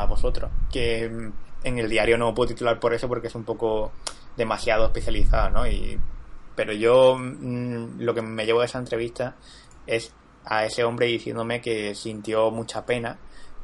a 0.00 0.06
vosotros, 0.06 0.50
que 0.72 1.06
mm, 1.10 1.32
en 1.64 1.78
el 1.78 1.90
diario 1.90 2.16
no 2.16 2.32
puedo 2.32 2.48
titular 2.48 2.80
por 2.80 2.94
eso 2.94 3.06
porque 3.06 3.26
es 3.26 3.34
un 3.34 3.44
poco 3.44 3.92
demasiado 4.34 4.86
especializado, 4.86 5.50
¿no? 5.50 5.66
Y, 5.66 6.00
pero 6.56 6.72
yo 6.72 7.18
mm, 7.18 8.00
lo 8.00 8.14
que 8.14 8.22
me 8.22 8.46
llevo 8.46 8.60
de 8.60 8.66
esa 8.66 8.78
entrevista 8.78 9.36
es 9.86 10.14
a 10.46 10.64
ese 10.64 10.84
hombre 10.84 11.06
diciéndome 11.06 11.60
que 11.60 11.94
sintió 11.94 12.50
mucha 12.50 12.84
pena 12.86 13.18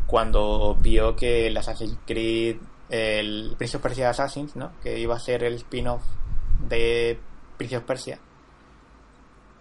cuando 0.07 0.75
vio 0.77 1.15
que 1.17 1.47
el 1.47 1.57
Assassin's 1.57 1.97
Creed, 2.07 2.57
el 2.89 3.55
Prince 3.57 3.77
of 3.77 3.83
Persia 3.83 4.11
Assassins, 4.11 4.57
¿no? 4.57 4.73
Que 4.83 4.99
iba 4.99 5.15
a 5.15 5.21
ser 5.21 5.45
el 5.45 5.55
spin-off 5.55 6.03
de 6.69 7.19
Prince 7.57 7.77
of 7.77 7.85
Persia. 7.85 8.19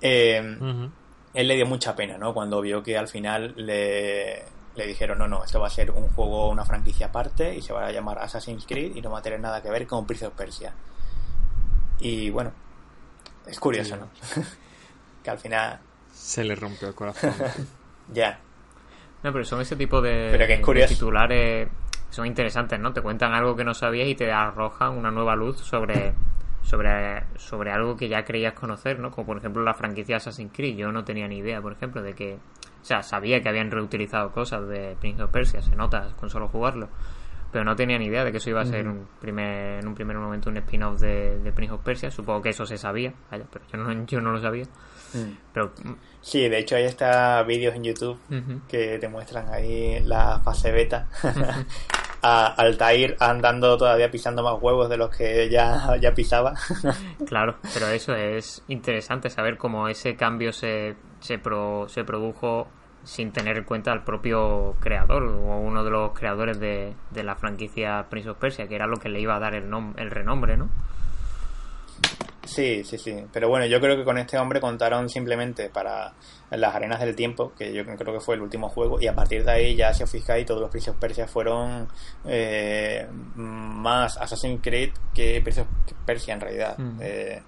Eh, 0.02 0.42
Ujú. 0.60 0.90
él 1.34 1.48
le 1.48 1.56
dio 1.56 1.66
mucha 1.66 1.96
pena, 1.96 2.18
¿no? 2.18 2.34
Cuando 2.34 2.62
vio 2.62 2.82
que 2.82 2.98
al 2.98 3.08
final 3.08 3.54
le, 3.58 4.44
le 4.76 4.88
dijeron, 4.88 5.18
no, 5.20 5.28
no, 5.28 5.44
esto 5.44 5.60
va 5.60 5.68
a 5.68 5.72
ser 5.72 5.92
un 5.92 6.08
juego, 6.10 6.50
una 6.50 6.66
franquicia 6.66 7.08
aparte 7.08 7.56
y 7.56 7.62
se 7.62 7.74
va 7.74 7.86
a 7.86 7.92
llamar 7.92 8.18
Assassin's 8.20 8.66
Creed 8.66 8.96
y 8.96 9.02
no 9.02 9.12
va 9.12 9.20
a 9.20 9.22
tener 9.22 9.40
nada 9.40 9.62
que 9.62 9.70
ver 9.70 9.86
con 9.86 10.08
Prince 10.08 10.26
of 10.26 10.34
Persia. 10.34 10.74
Y 12.00 12.30
bueno, 12.30 12.54
es 13.46 13.60
curioso, 13.60 13.96
Sí. 13.96 14.02
¿no? 14.02 14.44
que 15.24 15.30
al 15.30 15.38
final, 15.40 15.80
Se 16.20 16.44
le 16.44 16.54
rompió 16.56 16.90
el 16.90 16.96
corazón. 16.96 17.34
ya, 18.14 18.40
No, 19.24 19.32
pero 19.32 19.46
son 19.46 19.62
ese 19.62 19.76
tipo 19.78 20.02
de, 20.02 20.28
Pero 20.32 20.46
que 20.46 20.54
es 20.54 20.60
de 20.60 20.66
curioso. 20.66 20.94
titulares 20.94 21.70
son 22.10 22.26
interesantes, 22.26 22.80
¿no? 22.80 22.92
Te 22.92 23.02
cuentan 23.02 23.34
algo 23.34 23.56
que 23.56 23.64
no 23.64 23.74
sabías 23.74 24.08
y 24.08 24.16
te 24.16 24.32
arrojan 24.32 24.98
una 24.98 25.12
nueva 25.12 25.36
luz 25.36 25.60
sobre 25.60 26.14
sobre, 26.62 27.24
sobre 27.38 27.72
algo 27.72 27.96
que 27.96 28.10
ya 28.10 28.24
creías 28.26 28.54
conocer, 28.54 29.00
¿no? 29.00 29.12
Como 29.12 29.28
por 29.28 29.38
ejemplo 29.38 29.64
la 29.64 29.74
franquicia 29.74 30.18
Assassin's 30.18 30.52
Creed. 30.54 30.76
Yo 30.76 30.92
no 30.92 31.04
tenía 31.04 31.28
ni 31.28 31.38
idea, 31.38 31.62
por 31.62 31.72
ejemplo, 31.72 32.02
de 32.02 32.14
que... 32.14 32.36
O 32.36 32.86
sea, 32.86 33.02
sabía 33.02 33.42
que 33.42 33.50
habían 33.50 33.72
reutilizado 33.72 34.32
cosas 34.32 34.68
de 34.68 34.96
Prince 35.00 35.24
of 35.24 35.32
Persia, 35.32 35.62
se 35.62 35.76
nota 35.76 36.10
con 36.18 36.30
solo 36.30 36.48
jugarlo. 36.48 36.90
Pero 37.52 37.64
no 37.66 37.76
tenía 37.76 37.98
ni 37.98 38.06
idea 38.06 38.24
de 38.24 38.32
que 38.32 38.38
eso 38.38 38.50
iba 38.52 38.62
a 38.62 38.66
ser 38.66 38.88
un 38.88 39.08
primer, 39.20 39.80
en 39.80 39.88
un 39.88 39.96
primer 39.96 40.18
momento 40.18 40.50
un 40.50 40.58
spin-off 40.58 41.00
de, 41.00 41.40
de 41.40 41.52
Prince 41.52 41.74
of 41.74 41.82
Persia. 41.82 42.12
Supongo 42.12 42.42
que 42.44 42.50
eso 42.50 42.66
se 42.66 42.78
sabía, 42.78 43.14
vaya, 43.32 43.46
pero 43.52 43.66
yo 43.72 43.78
no, 43.78 44.06
yo 44.06 44.22
no 44.22 44.32
lo 44.32 44.40
sabía. 44.40 44.66
Pero 45.54 45.72
Sí, 46.22 46.48
de 46.50 46.60
hecho 46.60 46.76
hay 46.76 46.84
está 46.84 47.42
vídeos 47.44 47.76
en 47.76 47.84
YouTube 47.84 48.20
que 48.68 49.00
te 49.00 49.08
muestran 49.08 49.48
ahí 49.54 50.00
la 50.04 50.40
fase 50.42 50.72
beta. 50.72 51.08
a 52.22 52.48
Altair 52.48 53.16
andando 53.22 53.78
todavía 53.78 54.12
pisando 54.12 54.44
más 54.44 54.62
huevos 54.62 54.90
de 54.90 54.98
los 54.98 55.10
que 55.16 55.50
ya, 55.50 55.96
ya 56.02 56.14
pisaba. 56.14 56.54
Claro, 57.26 57.56
pero 57.74 57.88
eso 57.88 58.14
es 58.16 58.62
interesante 58.68 59.30
saber 59.30 59.58
cómo 59.58 59.88
ese 59.88 60.16
cambio 60.18 60.52
se, 60.52 60.96
se, 61.22 61.40
pro- 61.40 61.88
se 61.88 62.04
produjo 62.04 62.68
sin 63.06 63.32
tener 63.32 63.58
en 63.58 63.64
cuenta 63.64 63.94
al 63.94 64.04
propio 64.04 64.76
creador 64.82 65.24
o 65.24 65.58
uno 65.60 65.86
de 65.86 65.90
los 65.92 66.12
creadores 66.12 66.60
de, 66.60 66.94
de 67.12 67.24
la 67.24 67.36
franquicia 67.36 68.08
Prince 68.10 68.30
of 68.30 68.38
Persia, 68.38 68.68
que 68.68 68.76
era 68.76 68.88
lo 68.88 68.98
que 68.98 69.08
le 69.08 69.22
iba 69.22 69.38
a 69.38 69.40
dar 69.40 69.56
el, 69.56 69.70
nom- 69.70 69.94
el 69.98 70.12
renombre, 70.12 70.58
¿no? 70.58 70.68
Sí, 72.50 72.84
sí, 72.84 72.98
sí. 72.98 73.26
Pero 73.32 73.48
bueno, 73.48 73.68
yo 73.68 73.80
creo 73.80 73.96
que 73.96 74.04
con 74.04 74.18
este 74.18 74.36
hombre 74.40 74.60
contaron 74.60 75.08
simplemente 75.08 75.70
para 75.70 76.14
las 76.50 76.74
arenas 76.76 77.00
del 77.00 77.16
tiempo, 77.16 77.54
que 77.56 77.72
yo 77.72 77.86
creo 77.86 78.14
que 78.14 78.20
fue 78.20 78.34
el 78.36 78.42
último 78.42 78.70
juego, 78.70 79.00
y 79.00 79.06
a 79.06 79.14
partir 79.14 79.46
de 79.46 79.52
ahí 79.52 79.76
ya 79.76 79.94
si 79.94 80.02
os 80.02 80.10
fijáis, 80.10 80.48
todos 80.48 80.60
los 80.60 80.72
Prince 80.72 80.90
of 80.90 80.98
Persia 80.98 81.28
fueron 81.28 81.88
eh, 82.26 83.08
más 83.36 84.18
Assassin's 84.18 84.62
Creed 84.64 84.94
que 85.14 85.42
Prince 85.42 85.62
of 85.62 85.68
Persia 86.08 86.34
en 86.34 86.42
realidad. 86.42 86.76
Mm. 86.80 87.00
Eh, 87.02 87.44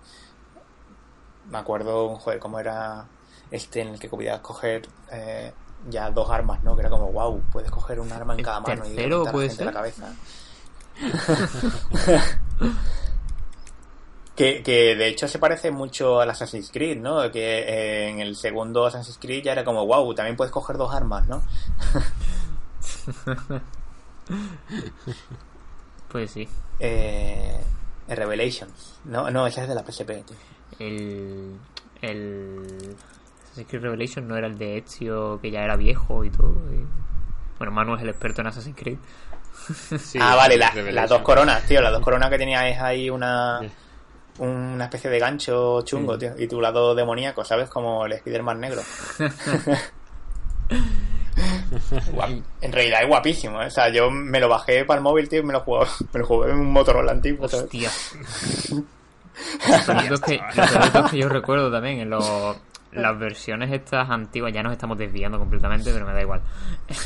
me 1.49 1.57
acuerdo, 1.57 2.15
joder, 2.17 2.37
cómo 2.39 2.59
era 2.59 3.07
este 3.49 3.81
en 3.81 3.87
el 3.89 3.99
que 3.99 4.07
podías 4.07 4.39
coger 4.41 4.83
eh, 5.11 5.51
ya 5.89 6.11
dos 6.11 6.29
armas, 6.29 6.63
¿no? 6.63 6.75
Que 6.75 6.81
era 6.81 6.91
como, 6.91 7.11
wow, 7.11 7.41
puedes 7.51 7.71
coger 7.71 7.99
un 7.99 8.11
arma 8.11 8.33
en 8.33 8.39
¿El 8.39 8.45
cada 8.45 8.59
mano 8.59 8.83
y 8.87 8.99
a 9.03 9.31
puede 9.31 9.49
gente 9.49 9.63
en 9.63 9.73
la 9.73 9.83
ser? 9.83 9.95
cabeza. 9.95 10.13
Que, 14.35 14.63
que 14.63 14.95
de 14.95 15.07
hecho 15.09 15.27
se 15.27 15.39
parece 15.39 15.71
mucho 15.71 16.21
al 16.21 16.29
Assassin's 16.29 16.71
Creed, 16.71 16.97
¿no? 16.99 17.29
Que 17.31 17.59
eh, 17.59 18.09
en 18.09 18.19
el 18.21 18.35
segundo 18.35 18.85
Assassin's 18.85 19.17
Creed 19.19 19.43
ya 19.43 19.51
era 19.51 19.63
como, 19.65 19.85
wow, 19.85 20.13
también 20.15 20.37
puedes 20.37 20.51
coger 20.51 20.77
dos 20.77 20.93
armas, 20.93 21.27
¿no? 21.27 21.43
Pues 26.09 26.31
sí. 26.31 26.47
Eh, 26.79 27.59
Revelations. 28.07 28.99
No, 29.05 29.29
no, 29.31 29.47
esa 29.47 29.63
es 29.63 29.69
de 29.69 29.75
la 29.75 29.83
PSP. 29.83 30.23
El. 30.79 31.57
El. 32.01 32.95
Assassin's 33.45 33.67
Creed 33.69 33.81
Revelation 33.81 34.27
no 34.27 34.37
era 34.37 34.47
el 34.47 34.57
de 34.57 34.77
Ezio, 34.77 35.39
que 35.41 35.51
ya 35.51 35.63
era 35.63 35.75
viejo 35.75 36.23
y 36.23 36.29
todo. 36.29 36.55
y- 36.73 36.85
Bueno, 37.57 37.71
Manu 37.73 37.95
es 37.95 38.01
el 38.01 38.09
experto 38.09 38.41
en 38.41 38.47
Assassin's 38.47 38.75
Creed. 38.77 38.97
Sí, 39.99 40.17
ah, 40.21 40.35
vale, 40.35 40.57
la- 40.57 40.73
las 40.91 41.09
dos 41.09 41.21
coronas, 41.21 41.63
tío. 41.65 41.81
Las 41.81 41.91
dos 41.91 42.01
coronas 42.01 42.29
que 42.29 42.37
tenía 42.37 42.67
es 42.67 42.79
ahí 42.79 43.09
una. 43.09 43.59
Una 44.41 44.85
especie 44.85 45.09
de 45.09 45.19
gancho 45.19 45.81
chungo, 45.83 46.13
Sí. 46.13 46.19
tío. 46.21 46.33
Y 46.37 46.47
tu 46.47 46.59
lado 46.61 46.93
demoníaco, 46.95 47.43
¿sabes? 47.45 47.69
Como 47.69 48.05
el 48.05 48.13
Spider-Man 48.13 48.59
negro. 48.59 48.81
En 52.61 52.71
realidad 52.71 53.01
es 53.03 53.07
guapísimo, 53.07 53.61
¿eh? 53.61 53.67
O 53.67 53.69
sea, 53.71 53.89
yo 53.89 54.11
me 54.11 54.39
lo 54.39 54.47
bajé 54.49 54.85
para 54.85 54.97
el 54.99 55.03
móvil, 55.03 55.27
tío, 55.29 55.39
y 55.39 55.43
me 55.43 55.53
lo 55.53 55.61
jugué, 55.61 55.85
me 56.13 56.19
lo 56.19 56.25
jugué 56.25 56.51
en 56.51 56.57
un 56.57 56.71
Motorola 56.71 57.11
antiguo, 57.11 57.47
¿sabes? 57.47 57.65
Hostia. 57.65 57.89
Lo 60.09 60.19
que, 60.19 60.39
lo 60.93 61.05
que 61.09 61.17
yo 61.17 61.27
recuerdo 61.29 61.71
también 61.71 61.99
en 62.01 62.09
los, 62.11 62.57
las 62.91 63.17
versiones 63.17 63.71
estas 63.71 64.07
antiguas, 64.09 64.53
ya 64.53 64.61
nos 64.61 64.73
estamos 64.73 64.97
desviando 64.99 65.39
completamente, 65.39 65.91
pero 65.91 66.05
me 66.05 66.13
da 66.13 66.21
igual. 66.21 66.41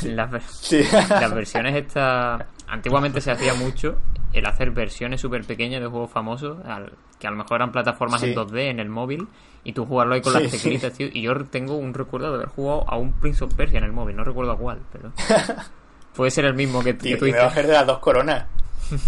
Las, 0.02 0.30
ver- 0.30 0.42
Sí. 0.42 0.82
las 1.08 1.32
versiones 1.32 1.76
estas, 1.76 2.42
antiguamente 2.66 3.20
se 3.22 3.30
hacía 3.30 3.54
mucho 3.54 3.96
el 4.38 4.46
hacer 4.46 4.70
versiones 4.70 5.20
súper 5.20 5.44
pequeñas 5.44 5.80
de 5.80 5.86
juegos 5.88 6.10
famosos, 6.10 6.58
al- 6.64 6.92
que 7.18 7.26
a 7.26 7.30
lo 7.30 7.36
mejor 7.36 7.56
eran 7.56 7.72
plataformas 7.72 8.20
Sí. 8.20 8.28
en 8.28 8.34
2D 8.34 8.68
en 8.70 8.80
el 8.80 8.88
móvil, 8.88 9.28
y 9.64 9.72
tú 9.72 9.84
jugarlo 9.86 10.14
ahí 10.14 10.20
con 10.20 10.32
Sí, 10.34 10.42
las 10.42 10.50
sí. 10.52 10.58
teclitas, 10.58 10.92
tío. 10.92 11.08
Y 11.12 11.22
yo 11.22 11.34
tengo 11.46 11.76
un 11.76 11.94
recuerdo 11.94 12.28
de 12.30 12.34
haber 12.36 12.48
jugado 12.48 12.84
a 12.88 12.96
un 12.96 13.12
Prince 13.14 13.42
of 13.44 13.54
Persia 13.54 13.78
en 13.78 13.84
el 13.84 13.92
móvil, 13.92 14.16
no 14.16 14.24
recuerdo 14.24 14.52
a 14.52 14.56
cuál, 14.58 14.80
pero. 14.92 15.12
Puede 16.14 16.30
ser 16.30 16.44
el 16.46 16.54
mismo 16.54 16.82
que, 16.82 16.92
que 16.96 17.02
Tío, 17.02 17.18
tú 17.18 17.26
y 17.26 17.32
me 17.32 17.38
bajé 17.38 17.62
de 17.62 17.72
las 17.72 17.86
dos 17.86 17.98
coronas. 17.98 18.46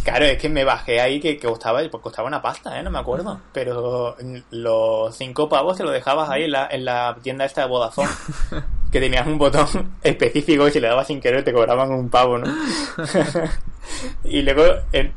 Claro, 0.03 0.25
es 0.25 0.39
que 0.39 0.49
me 0.49 0.65
bajé 0.65 1.01
ahí 1.01 1.21
que, 1.21 1.39
que 1.39 1.47
costaba, 1.47 1.79
pues 1.89 2.03
costaba 2.03 2.27
una 2.27 2.43
pasta, 2.43 2.81
¿eh? 2.81 2.83
No 2.83 2.91
me 2.91 2.99
acuerdo. 2.99 3.41
Pero 3.53 4.17
los 4.51 5.17
cinco 5.17 5.49
pavos 5.49 5.77
te 5.77 5.85
lo 5.85 5.93
dejabas 5.93 6.29
ahí 6.31 6.43
en 6.45 6.51
la, 6.51 6.67
en 6.69 6.85
la 6.85 7.17
tienda 7.23 7.45
esta 7.45 7.61
de 7.63 7.69
Vodafone. 7.69 8.09
Que 8.91 9.01
tenías 9.01 9.27
un 9.27 9.39
botón 9.39 9.97
específico 10.03 10.67
y 10.69 10.73
si 10.73 10.81
le 10.81 10.89
dabas 10.89 11.07
sin 11.07 11.21
querer 11.21 11.45
te 11.45 11.53
cobraban 11.53 11.91
un 11.93 12.09
pavo, 12.09 12.39
¿no? 12.39 12.47
y 14.25 14.43
luego, 14.43 14.65
el- 14.93 15.13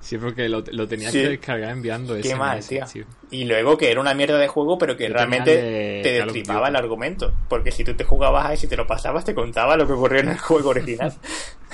Sí, 0.00 0.18
porque 0.18 0.48
lo, 0.48 0.62
lo 0.70 0.86
tenía 0.86 1.10
Sí. 1.10 1.20
que 1.20 1.28
descargar 1.30 1.70
enviando 1.70 2.16
qué 2.22 2.36
mal, 2.36 2.60
tío. 2.64 2.84
Y 3.32 3.44
luego 3.44 3.76
que 3.76 3.90
era 3.90 4.00
una 4.00 4.14
mierda 4.14 4.38
de 4.38 4.46
juego, 4.46 4.78
pero 4.78 4.96
que 4.96 5.08
Yo 5.08 5.14
realmente 5.14 5.50
de 5.60 6.00
te 6.02 6.12
destripaba 6.12 6.68
el 6.68 6.76
argumento. 6.76 7.32
Porque 7.48 7.72
si 7.72 7.82
tú 7.82 7.94
te 7.94 8.04
jugabas 8.04 8.46
ahí, 8.46 8.56
si 8.56 8.68
te 8.68 8.76
lo 8.76 8.86
pasabas, 8.86 9.24
te 9.24 9.34
contaba 9.34 9.76
lo 9.76 9.84
que 9.86 9.94
ocurrió 9.94 10.20
en 10.20 10.28
el 10.28 10.38
juego 10.38 10.70
original. 10.70 11.12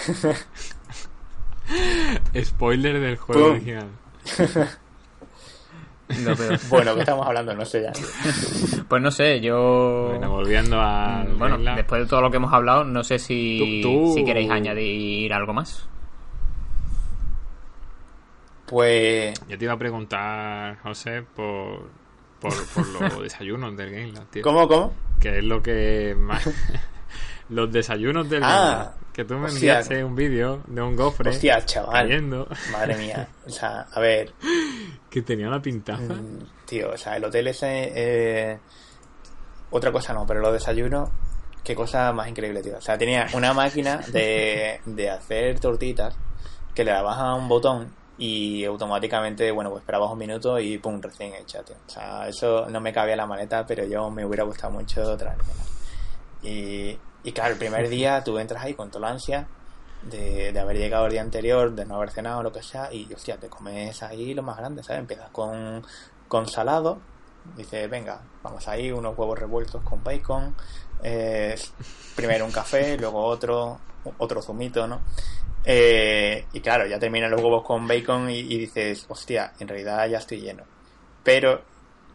Spoiler 2.43 3.01
del 3.01 3.17
juego 3.17 3.43
Pum. 3.43 3.51
original. 3.53 3.89
Lo 6.25 6.37
peor. 6.37 6.59
bueno, 6.69 6.95
que 6.95 7.01
estamos 7.01 7.27
hablando? 7.27 7.55
No 7.55 7.65
sé 7.65 7.83
ya. 7.83 7.93
Pues 8.89 9.01
no 9.03 9.11
sé, 9.13 9.41
yo. 9.41 10.09
Bueno, 10.11 10.31
volviendo 10.31 10.81
a. 10.81 11.25
Bueno, 11.39 11.59
después 11.77 12.03
de 12.03 12.09
todo 12.09 12.21
lo 12.23 12.31
que 12.31 12.39
hemos 12.39 12.53
hablado, 12.53 12.83
no 12.85 13.05
sé 13.05 13.19
si, 13.21 13.81
Tú- 13.83 13.89
tú- 13.89 14.15
si 14.15 14.25
queréis 14.25 14.51
añadir 14.51 15.33
algo 15.33 15.53
más. 15.53 15.87
Pues 18.67 19.35
Yo 19.49 19.59
te 19.59 19.65
iba 19.65 19.75
a 19.75 19.79
preguntar, 19.79 20.79
José, 20.83 21.23
por, 21.23 21.89
por, 22.41 22.53
por 22.75 22.87
los 23.11 23.23
desayunos 23.23 23.77
del 23.77 23.91
Game 23.91 24.13
Lab, 24.13 24.27
tío. 24.27 24.43
¿Cómo, 24.43 24.69
cómo? 24.69 24.95
Que 25.21 25.39
es 25.39 25.45
lo 25.45 25.63
que 25.63 26.15
más. 26.19 26.49
los 27.49 27.73
desayunos 27.73 28.29
del 28.31 28.41
Game 28.41 28.53
Ah, 28.53 28.93
Lab. 28.95 28.95
Que 29.21 29.27
tú 29.27 29.35
me 29.35 29.47
hostia. 29.49 29.81
enviaste 29.81 30.03
un 30.03 30.15
vídeo 30.15 30.63
de 30.67 30.81
un 30.81 30.97
gofre 30.97 31.29
Hostia, 31.29 31.63
chaval. 31.67 31.93
cayendo 31.93 32.49
Madre 32.73 32.97
mía. 32.97 33.29
O 33.47 33.51
sea, 33.51 33.87
a 33.93 34.01
ver, 34.01 34.33
que 35.11 35.21
tenía 35.21 35.47
una 35.47 35.61
pintaza. 35.61 36.03
mm, 36.03 36.39
tío, 36.65 36.91
o 36.93 36.97
sea, 36.97 37.17
el 37.17 37.25
hotel 37.25 37.49
ese. 37.49 37.93
eh, 37.95 38.59
otra 39.71 39.93
cosa 39.93 40.15
no, 40.15 40.27
pero 40.27 40.41
los 40.41 40.53
desayunos, 40.55 41.11
qué 41.63 41.75
cosa 41.75 42.13
más 42.15 42.29
increíble, 42.29 42.63
tío. 42.63 42.79
O 42.79 42.81
sea, 42.81 42.97
tenía 42.97 43.27
una 43.35 43.53
máquina 43.53 43.99
de, 44.11 44.81
de 44.87 45.11
hacer 45.11 45.61
tortitas 45.61 46.17
que 46.75 46.83
le 46.83 46.93
dabas 46.93 47.19
a 47.19 47.35
un 47.35 47.47
botón 47.47 47.93
y 48.17 48.65
automáticamente, 48.65 49.51
bueno, 49.51 49.69
pues 49.71 49.83
esperabas 49.83 50.11
un 50.13 50.19
minuto 50.19 50.59
y 50.59 50.79
pum, 50.79 50.99
recién 51.03 51.35
hecha, 51.35 51.63
tío. 51.63 51.77
O 51.87 51.91
sea, 51.91 52.27
eso 52.27 52.67
no 52.71 52.81
me 52.81 52.93
cabía 52.93 53.17
la 53.17 53.27
maleta, 53.27 53.67
pero 53.67 53.85
yo 53.85 54.11
me 54.11 54.25
hubiera 54.25 54.45
gustado 54.45 54.73
mucho 54.73 55.17
traérmela. 55.17 55.63
Y, 56.43 56.99
y 57.23 57.33
claro, 57.33 57.53
el 57.53 57.59
primer 57.59 57.89
día 57.91 58.23
tú 58.25 58.39
entras 58.39 58.65
ahí 58.65 58.75
con 58.75 58.91
toda 58.91 59.07
la 59.07 59.13
ansia 59.13 59.47
de, 60.03 60.53
de 60.53 60.61
haber 60.61 60.79
llegado 60.79 61.07
el 61.07 61.13
día 61.13 61.21
anterior, 61.21 61.73
de 61.73 61.85
no 61.85 61.97
haber 61.97 62.11
cenado 62.11 62.43
lo 62.43 62.53
que 62.53 62.63
sea, 62.63 62.93
y 62.93 63.13
hostia, 63.13 63.37
te 63.37 63.49
comes 63.49 64.03
ahí 64.03 64.35
lo 64.35 64.43
más 64.43 64.57
grande, 64.57 64.83
¿sabes? 64.83 65.01
Empiezas 65.01 65.31
con, 65.31 65.85
con 66.29 66.49
salado, 66.49 66.99
dices, 67.57 67.89
venga, 67.91 68.21
vamos 68.43 68.67
ahí, 68.69 68.91
unos 68.91 69.17
huevos 69.17 69.39
revueltos 69.39 69.83
con 69.83 70.03
bacon, 70.03 70.55
eh, 71.03 71.55
primero 72.17 72.45
un 72.45 72.53
café, 72.53 72.97
luego 72.97 73.25
otro, 73.25 73.79
otro 74.19 74.43
zumito, 74.43 74.87
¿no? 74.87 75.01
Eh, 75.65 76.47
y 76.53 76.61
claro, 76.61 76.87
ya 76.87 76.99
terminan 76.99 77.31
los 77.31 77.43
huevos 77.43 77.65
con 77.65 77.87
bacon 77.87 78.31
y, 78.31 78.39
y 78.39 78.59
dices, 78.59 79.05
hostia, 79.09 79.53
en 79.59 79.69
realidad 79.69 80.09
ya 80.09 80.19
estoy 80.19 80.41
lleno. 80.41 80.65
Pero 81.23 81.61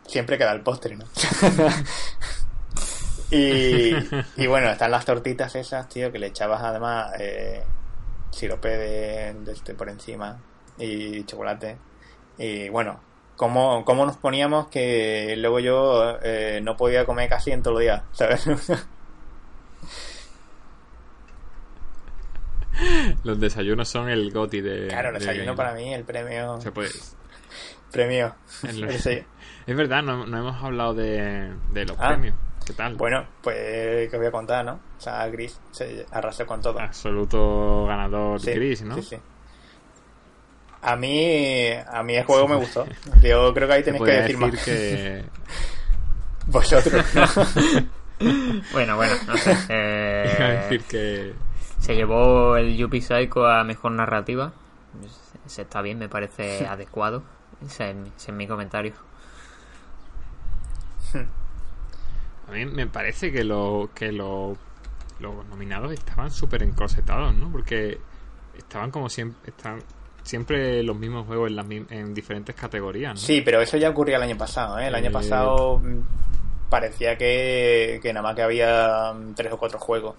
siempre 0.08 0.38
queda 0.38 0.52
el 0.52 0.62
postre, 0.62 0.96
¿no? 0.96 1.06
y, 3.36 3.96
y 4.44 4.48
bueno, 4.48 4.70
están 4.70 4.92
las 4.92 5.06
tortitas 5.06 5.56
esas, 5.56 5.88
tío, 5.90 6.12
que 6.12 6.20
le 6.20 6.28
echabas 6.28 6.62
además 6.64 7.12
eh, 7.20 7.64
sirope 8.32 8.70
de, 8.70 9.34
de 9.34 9.52
este 9.52 9.74
por 9.74 9.90
encima 9.90 10.38
y 10.78 11.24
chocolate. 11.26 11.78
Y 12.38 12.70
bueno, 12.70 13.00
¿cómo, 13.36 13.84
cómo 13.86 14.06
nos 14.06 14.18
poníamos 14.18 14.68
que 14.68 15.36
luego 15.38 15.60
yo 15.60 16.18
eh, 16.22 16.60
no 16.64 16.76
podía 16.78 17.06
comer 17.06 17.30
casi 17.30 17.52
en 17.52 17.64
todo 17.64 17.78
el 17.80 17.84
día, 17.86 18.04
¿sabes? 18.12 18.46
Los 23.24 23.40
desayunos 23.40 23.88
son 23.88 24.10
el 24.10 24.32
goti 24.32 24.60
de. 24.62 24.88
claro, 24.88 25.10
el 25.10 25.16
desayuno 25.20 25.56
para 25.56 25.74
mí, 25.74 25.94
el 25.94 26.04
premio. 26.04 26.60
Se 26.62 26.72
puede- 26.72 26.90
Premio. 27.92 28.36
Es 29.68 29.76
verdad, 29.76 30.04
no, 30.04 30.28
no 30.28 30.38
hemos 30.38 30.62
hablado 30.64 30.94
de, 30.94 31.52
de 31.72 31.86
los 31.86 31.98
Ah. 32.00 32.10
premios. 32.10 32.36
¿Qué 32.66 32.74
tal? 32.74 32.96
Bueno, 32.96 33.28
pues 33.44 34.10
que 34.10 34.18
voy 34.18 34.26
a 34.26 34.32
contar, 34.32 34.66
¿no? 34.66 34.80
O 34.98 35.02
sea, 35.02 35.28
Gris 35.28 35.60
se 35.72 36.06
arrasó 36.12 36.48
con 36.48 36.62
todo. 36.62 36.80
Absoluto 36.80 37.86
ganador 37.86 38.40
Sí, 38.42 38.52
Gris, 38.54 38.82
¿no? 38.82 38.96
Sí, 38.96 39.04
sí. 39.04 39.18
A 40.82 40.96
mí, 40.96 41.72
a 41.72 42.04
mí 42.04 42.16
el 42.16 42.24
juego 42.26 42.48
me 42.48 42.56
gustó. 42.56 42.86
Yo 43.22 43.54
creo 43.54 43.68
que 43.68 43.74
ahí 43.74 43.84
tenéis 43.84 44.04
que 44.04 44.12
decir, 44.12 44.38
más. 44.38 44.64
que... 44.64 45.26
Vosotros, 46.48 47.04
bueno, 48.72 48.96
bueno, 48.96 49.14
no 49.28 49.38
sé. 49.38 49.58
Eh, 49.70 50.60
decir 50.64 50.84
que... 50.84 51.34
Se 51.80 51.96
llevó 51.96 52.56
el 52.58 52.78
Yuppie 52.78 53.02
Psycho 53.02 53.48
a 53.48 53.64
mejor 53.64 53.92
narrativa. 53.92 54.54
Ese 55.46 55.64
está 55.64 55.82
bien, 55.82 56.00
me 56.00 56.10
parece 56.10 56.66
adecuado. 56.68 57.24
Ese 57.66 57.92
es, 57.92 57.98
ese 58.18 58.32
es 58.32 58.38
mi 58.38 58.48
comentario. 58.48 58.94
A 62.48 62.52
mí 62.52 62.66
me 62.66 62.88
parece 62.88 63.32
que, 63.32 63.44
lo, 63.44 63.90
que 63.96 64.12
lo, 64.12 64.56
los 65.20 65.46
nominados 65.48 65.92
estaban 65.92 66.30
súper 66.32 66.64
encosetados, 66.64 67.34
¿no? 67.36 67.52
Porque 67.52 67.98
estaban 68.58 68.92
como 68.92 69.10
siempre, 69.10 69.50
están 69.50 69.82
siempre 70.24 70.82
los 70.84 70.96
mismos 70.98 71.26
juegos 71.28 71.50
en, 71.50 71.56
las, 71.56 71.66
en 71.70 72.14
diferentes 72.14 72.56
categorías, 72.56 73.14
¿no? 73.14 73.20
Sí, 73.20 73.42
pero 73.42 73.62
eso 73.62 73.78
ya 73.78 73.90
ocurría 73.90 74.18
el 74.18 74.24
año 74.24 74.38
pasado, 74.38 74.78
¿eh? 74.80 74.88
El 74.88 74.96
año 74.96 75.10
Eh. 75.10 75.14
pasado 75.14 75.80
mm, 75.80 76.70
parecía 76.70 77.18
que, 77.18 78.00
que 78.02 78.14
nada 78.14 78.24
más 78.24 78.36
que 78.36 78.42
había 78.44 79.14
mm, 79.14 79.34
tres 79.36 79.52
o 79.54 79.58
cuatro 79.58 79.80
juegos. 79.80 80.16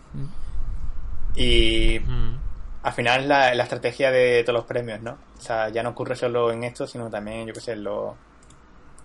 Y 1.34 1.98
Mm. 2.00 2.36
al 2.82 2.92
final 2.92 3.20
es 3.22 3.26
la, 3.26 3.54
la 3.54 3.62
estrategia 3.64 4.10
de 4.10 4.42
todos 4.44 4.58
los 4.60 4.66
premios, 4.66 5.00
¿no? 5.02 5.12
O 5.36 5.40
sea, 5.40 5.68
ya 5.68 5.82
no 5.82 5.90
ocurre 5.90 6.16
solo 6.16 6.50
en 6.52 6.64
esto, 6.64 6.86
sino 6.86 7.10
también, 7.10 7.46
yo 7.46 7.52
qué 7.52 7.60
sé, 7.60 7.72
en 7.72 7.84
los 7.84 8.14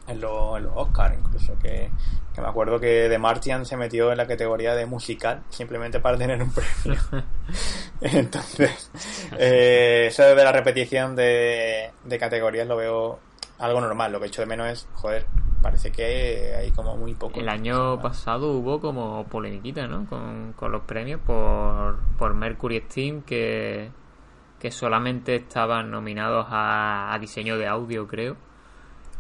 en 0.07 0.21
los, 0.21 0.57
en 0.57 0.63
los 0.63 0.73
Oscar 0.75 1.15
incluso, 1.17 1.57
que, 1.61 1.89
que 2.33 2.41
me 2.41 2.47
acuerdo 2.47 2.79
que 2.79 3.07
The 3.09 3.17
Martian 3.17 3.65
se 3.65 3.77
metió 3.77 4.11
en 4.11 4.17
la 4.17 4.27
categoría 4.27 4.75
de 4.75 4.85
musical 4.85 5.43
simplemente 5.49 5.99
para 5.99 6.17
tener 6.17 6.41
un 6.41 6.51
premio. 6.51 7.01
Entonces, 8.01 8.91
eh, 9.37 10.05
eso 10.07 10.23
de 10.23 10.43
la 10.43 10.51
repetición 10.51 11.15
de, 11.15 11.91
de 12.03 12.19
categorías 12.19 12.67
lo 12.67 12.77
veo 12.77 13.19
algo 13.59 13.81
normal. 13.81 14.11
Lo 14.11 14.19
que 14.19 14.27
echo 14.27 14.41
de 14.41 14.47
menos 14.47 14.67
es, 14.67 14.87
joder, 14.93 15.25
parece 15.61 15.91
que 15.91 16.55
hay 16.57 16.71
como 16.71 16.97
muy 16.97 17.13
poco. 17.13 17.39
El 17.39 17.49
año 17.49 18.01
pasado 18.01 18.51
hubo 18.51 18.79
como 18.79 19.25
polemiquita, 19.25 19.87
¿no? 19.87 20.05
Con, 20.07 20.53
con 20.53 20.71
los 20.71 20.81
premios 20.81 21.21
por, 21.21 21.99
por 22.17 22.33
Mercury 22.33 22.81
Steam 22.81 23.21
que, 23.21 23.91
que 24.59 24.71
solamente 24.71 25.35
estaban 25.35 25.91
nominados 25.91 26.47
a, 26.49 27.13
a 27.13 27.19
diseño 27.19 27.57
de 27.57 27.67
audio, 27.67 28.07
creo. 28.07 28.35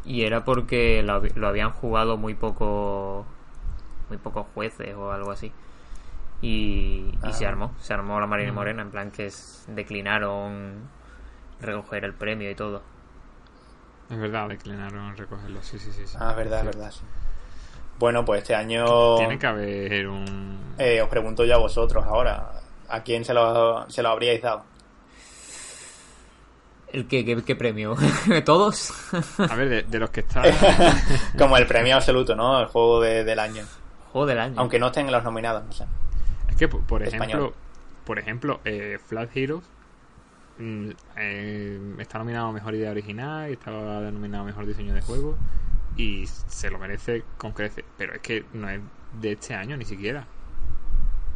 Y 0.05 0.23
era 0.23 0.43
porque 0.43 1.03
lo, 1.03 1.21
lo 1.35 1.47
habían 1.47 1.71
jugado 1.71 2.17
muy 2.17 2.33
poco 2.33 3.25
muy 4.09 4.17
pocos 4.17 4.45
jueces 4.53 4.93
o 4.95 5.11
algo 5.11 5.31
así. 5.31 5.51
Y, 6.41 7.13
y 7.23 7.33
se 7.33 7.45
Ah. 7.45 7.49
armó, 7.49 7.71
se 7.79 7.93
armó 7.93 8.19
la 8.19 8.25
Marina 8.27 8.51
Mm. 8.51 8.55
Morena, 8.55 8.81
en 8.81 8.91
plan 8.91 9.11
que 9.11 9.27
es- 9.27 9.63
declinaron 9.67 10.89
recoger 11.61 12.03
el 12.03 12.13
premio 12.13 12.49
y 12.49 12.55
todo. 12.55 12.81
Es 14.09 14.17
verdad, 14.19 14.49
declinaron 14.49 15.15
recogerlo, 15.15 15.61
sí, 15.61 15.77
sí, 15.79 15.91
sí. 15.91 16.05
sí. 16.05 16.17
Ah, 16.19 16.33
verdad, 16.33 16.61
Sí. 16.61 16.65
verdad. 16.65 16.91
sí. 16.91 17.01
Bueno, 17.99 18.25
pues 18.25 18.41
este 18.41 18.55
año 18.55 19.15
Tiene 19.17 19.37
que 19.37 19.47
haber 19.47 20.07
un... 20.07 20.59
eh, 20.79 21.01
os 21.01 21.07
pregunto 21.09 21.45
yo 21.45 21.53
a 21.55 21.59
vosotros 21.59 22.03
ahora, 22.05 22.51
¿a 22.89 23.03
quién 23.03 23.23
se 23.23 23.33
lo, 23.33 23.87
se 23.89 24.01
lo 24.01 24.09
habríais 24.09 24.41
dado? 24.41 24.63
¿El 26.91 27.07
qué, 27.07 27.23
qué, 27.23 27.41
qué 27.43 27.55
premio? 27.55 27.95
¿Todos? 28.45 28.91
A 29.39 29.55
ver, 29.55 29.69
de, 29.69 29.83
de 29.83 29.99
los 29.99 30.09
que 30.09 30.21
están... 30.21 30.43
Como 31.37 31.55
el 31.57 31.65
premio 31.65 31.95
absoluto, 31.95 32.35
¿no? 32.35 32.59
El 32.59 32.67
juego 32.67 32.99
de- 33.01 33.23
del 33.23 33.39
año. 33.39 33.63
Juego 34.11 34.25
del 34.27 34.39
año. 34.39 34.55
Aunque 34.57 34.77
no 34.77 34.87
estén 34.87 35.05
en 35.05 35.11
los 35.13 35.23
nominados, 35.23 35.63
no 35.63 35.71
sé. 35.71 35.85
Es 36.49 36.55
que, 36.57 36.67
por, 36.67 37.01
ejemplo, 37.01 37.53
por 38.05 38.19
ejemplo, 38.19 38.59
eh, 38.65 38.99
Flat 39.05 39.29
Heroes 39.35 39.63
mm, 40.57 40.89
eh, 41.15 41.95
está 41.99 42.17
nominado 42.19 42.47
a 42.47 42.51
Mejor 42.51 42.75
Idea 42.75 42.91
Original 42.91 43.49
y 43.49 43.53
estaba 43.53 44.01
nominado 44.11 44.43
a 44.43 44.47
Mejor 44.47 44.65
Diseño 44.65 44.93
de 44.93 45.01
Juego 45.01 45.37
y 45.95 46.25
se 46.27 46.69
lo 46.69 46.77
merece 46.77 47.23
con 47.37 47.53
creces. 47.53 47.85
Pero 47.97 48.13
es 48.15 48.19
que 48.21 48.43
no 48.51 48.69
es 48.69 48.81
de 49.19 49.31
este 49.31 49.53
año 49.55 49.77
ni 49.77 49.85
siquiera. 49.85 50.27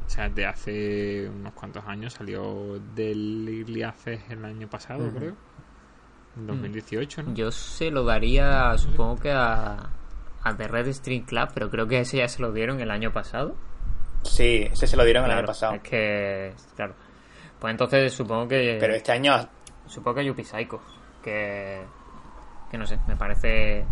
O 0.06 0.10
sea, 0.10 0.28
de 0.30 0.46
hace 0.46 1.30
unos 1.34 1.54
cuantos 1.54 1.84
años 1.88 2.14
salió 2.14 2.80
del 2.94 3.84
Access 3.88 4.20
el 4.30 4.44
año 4.46 4.68
pasado, 4.70 5.10
creo. 5.18 5.34
En 6.38 6.48
2018, 6.48 7.24
¿no? 7.24 7.34
Yo 7.34 7.52
se 7.52 7.92
lo 7.92 8.04
daría, 8.04 8.78
supongo 8.78 9.18
que 9.18 9.32
a, 9.32 9.90
a 10.44 10.56
The 10.58 10.68
Red 10.68 10.88
String 10.90 11.24
Club, 11.24 11.50
pero 11.54 11.70
creo 11.70 11.88
que 11.88 12.00
ese 12.00 12.18
ya 12.18 12.28
se 12.28 12.42
lo 12.42 12.52
dieron 12.52 12.80
el 12.82 12.92
año 12.92 13.12
pasado. 13.14 13.56
Sí, 14.24 14.68
ese 14.72 14.88
se 14.88 14.98
lo 14.98 15.04
dieron 15.06 15.26
el 15.26 15.32
año 15.32 15.46
pasado. 15.46 15.76
Es 15.76 15.82
que, 15.82 16.54
claro. 16.76 16.94
Pues 17.60 17.72
entonces 17.72 18.14
supongo 18.14 18.48
que. 18.48 18.78
Pero 18.80 18.94
este 18.96 19.12
año 19.12 19.34
Supongo 19.88 20.16
que 20.16 20.26
Yuppie 20.26 20.44
Psycho. 20.46 20.82
Que. 21.24 21.82
Que 22.70 22.78
no 22.78 22.86
sé, 22.86 23.00
me 23.08 23.16
parece 23.16 23.86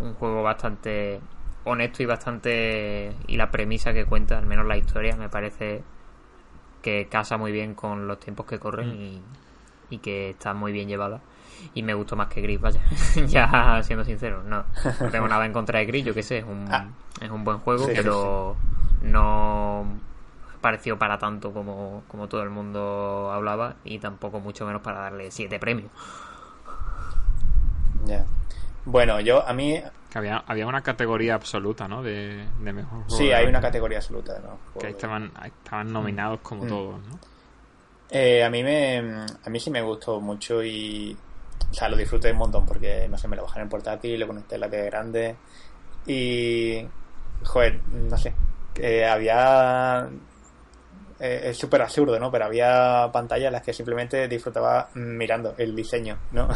un 0.00 0.14
juego 0.14 0.42
bastante 0.42 1.20
honesto 1.64 2.02
y 2.02 2.06
bastante. 2.06 3.12
Y 3.26 3.36
la 3.36 3.50
premisa 3.50 3.92
que 3.92 4.06
cuenta, 4.06 4.38
al 4.38 4.46
menos 4.46 4.66
la 4.66 4.76
historia, 4.76 5.16
me 5.16 5.28
parece 5.28 5.82
que 6.80 7.06
casa 7.08 7.36
muy 7.36 7.50
bien 7.50 7.74
con 7.74 8.06
los 8.06 8.18
tiempos 8.20 8.46
que 8.46 8.58
corren 8.58 8.90
Mm. 8.90 9.00
y, 9.02 9.22
y 9.90 9.98
que 9.98 10.30
está 10.30 10.54
muy 10.54 10.70
bien 10.72 10.88
llevada. 10.88 11.20
Y 11.74 11.82
me 11.82 11.94
gustó 11.94 12.16
más 12.16 12.28
que 12.28 12.40
Gris, 12.40 12.60
vaya. 12.60 12.80
ya 13.26 13.80
siendo 13.82 14.04
sincero, 14.04 14.42
no, 14.44 14.64
no 15.00 15.10
tengo 15.10 15.28
nada 15.28 15.44
en 15.46 15.52
contra 15.52 15.78
de 15.80 15.86
Gris, 15.86 16.04
yo 16.04 16.14
qué 16.14 16.22
sé, 16.22 16.38
es 16.38 16.44
un, 16.44 16.66
Ah. 16.70 16.86
es 17.20 17.30
un 17.30 17.44
buen 17.44 17.58
juego, 17.58 17.84
Sí, 17.86 17.90
sí, 17.90 17.96
pero 17.96 18.56
no 19.02 19.86
pareció 20.60 20.98
para 20.98 21.18
tanto 21.18 21.52
como, 21.52 22.04
como 22.08 22.26
todo 22.28 22.42
el 22.42 22.50
mundo 22.50 23.30
hablaba 23.32 23.76
y 23.84 23.98
tampoco 23.98 24.40
mucho 24.40 24.64
menos 24.66 24.80
para 24.82 25.00
darle 25.00 25.30
siete 25.30 25.58
premios. 25.58 25.90
Ya. 28.06 28.24
Bueno, 28.86 29.20
yo 29.20 29.46
a 29.46 29.52
mí 29.54 29.80
había, 30.14 30.38
había 30.46 30.66
una 30.66 30.82
categoría 30.82 31.34
absoluta, 31.34 31.88
¿no? 31.88 32.02
De, 32.02 32.46
de 32.60 32.72
mejor 32.72 33.04
juego. 33.04 33.16
sí 33.16 33.32
hay 33.32 33.46
una 33.46 33.60
categoría 33.60 33.98
absoluta, 33.98 34.38
¿no? 34.40 34.58
Que 34.78 34.86
ahí 34.88 34.92
estaban, 34.92 35.30
ahí 35.36 35.50
estaban 35.64 35.92
nominados 35.92 36.40
como 36.40 36.64
Mm. 36.64 36.68
todos, 36.68 37.00
¿no? 37.08 37.18
Eh, 38.10 38.44
a 38.44 38.50
mí 38.50 38.62
me 38.62 38.98
a 39.44 39.50
mí 39.50 39.58
sí 39.58 39.70
me 39.70 39.80
gustó 39.80 40.20
mucho 40.20 40.62
y 40.62 41.16
o 41.70 41.74
sea, 41.74 41.88
lo 41.88 41.96
disfruté 41.96 42.30
un 42.32 42.38
montón 42.38 42.66
porque 42.66 43.08
no 43.08 43.18
sé, 43.18 43.28
me 43.28 43.36
lo 43.36 43.44
bajé 43.44 43.60
en 43.60 43.68
portátil, 43.68 44.20
lo 44.20 44.26
conecté 44.26 44.56
en 44.56 44.60
la 44.60 44.70
tele 44.70 44.84
grande 44.86 45.36
y 46.06 46.86
joder, 47.42 47.80
no 47.88 48.16
sé, 48.16 48.34
que 48.72 49.04
había 49.06 50.08
eh, 51.20 51.40
es 51.44 51.56
súper 51.56 51.82
absurdo, 51.82 52.18
¿no? 52.18 52.30
Pero 52.30 52.44
había 52.44 53.10
pantallas 53.12 53.48
en 53.48 53.52
las 53.52 53.62
que 53.62 53.72
simplemente 53.72 54.28
disfrutaba 54.28 54.88
mirando 54.94 55.54
el 55.58 55.74
diseño, 55.74 56.18
¿no? 56.32 56.48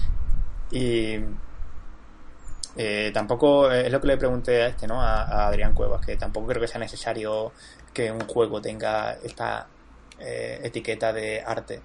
y 0.70 1.18
eh, 2.76 3.10
tampoco 3.14 3.70
eh, 3.70 3.86
es 3.86 3.92
lo 3.92 4.00
que 4.00 4.08
le 4.08 4.16
pregunté 4.16 4.62
a 4.62 4.66
este, 4.68 4.86
¿no? 4.86 5.00
A, 5.00 5.22
a 5.22 5.48
Adrián 5.48 5.74
Cuevas, 5.74 6.04
que 6.04 6.16
tampoco 6.16 6.48
creo 6.48 6.60
que 6.60 6.68
sea 6.68 6.80
necesario 6.80 7.52
que 7.92 8.10
un 8.10 8.20
juego 8.26 8.60
tenga 8.60 9.14
esta 9.22 9.68
eh, 10.18 10.60
etiqueta 10.62 11.12
de 11.12 11.42
arte 11.44 11.80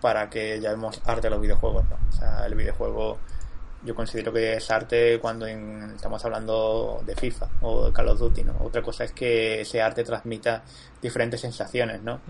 para 0.00 0.28
que 0.30 0.60
llamemos 0.60 1.00
arte 1.04 1.26
a 1.26 1.30
los 1.30 1.40
videojuegos, 1.40 1.84
¿no? 1.88 1.96
O 2.08 2.12
sea, 2.12 2.46
el 2.46 2.54
videojuego 2.54 3.18
yo 3.84 3.94
considero 3.94 4.32
que 4.32 4.54
es 4.54 4.70
arte 4.70 5.18
cuando 5.20 5.46
en- 5.46 5.92
estamos 5.94 6.24
hablando 6.24 7.02
de 7.06 7.14
FIFA 7.14 7.48
o 7.62 7.86
de 7.86 7.92
Call 7.92 8.08
of 8.08 8.18
Duty, 8.18 8.44
¿no? 8.44 8.56
Otra 8.60 8.82
cosa 8.82 9.04
es 9.04 9.12
que 9.12 9.60
ese 9.60 9.80
arte 9.82 10.02
transmita 10.04 10.62
diferentes 11.00 11.40
sensaciones, 11.40 12.02
¿no? 12.02 12.20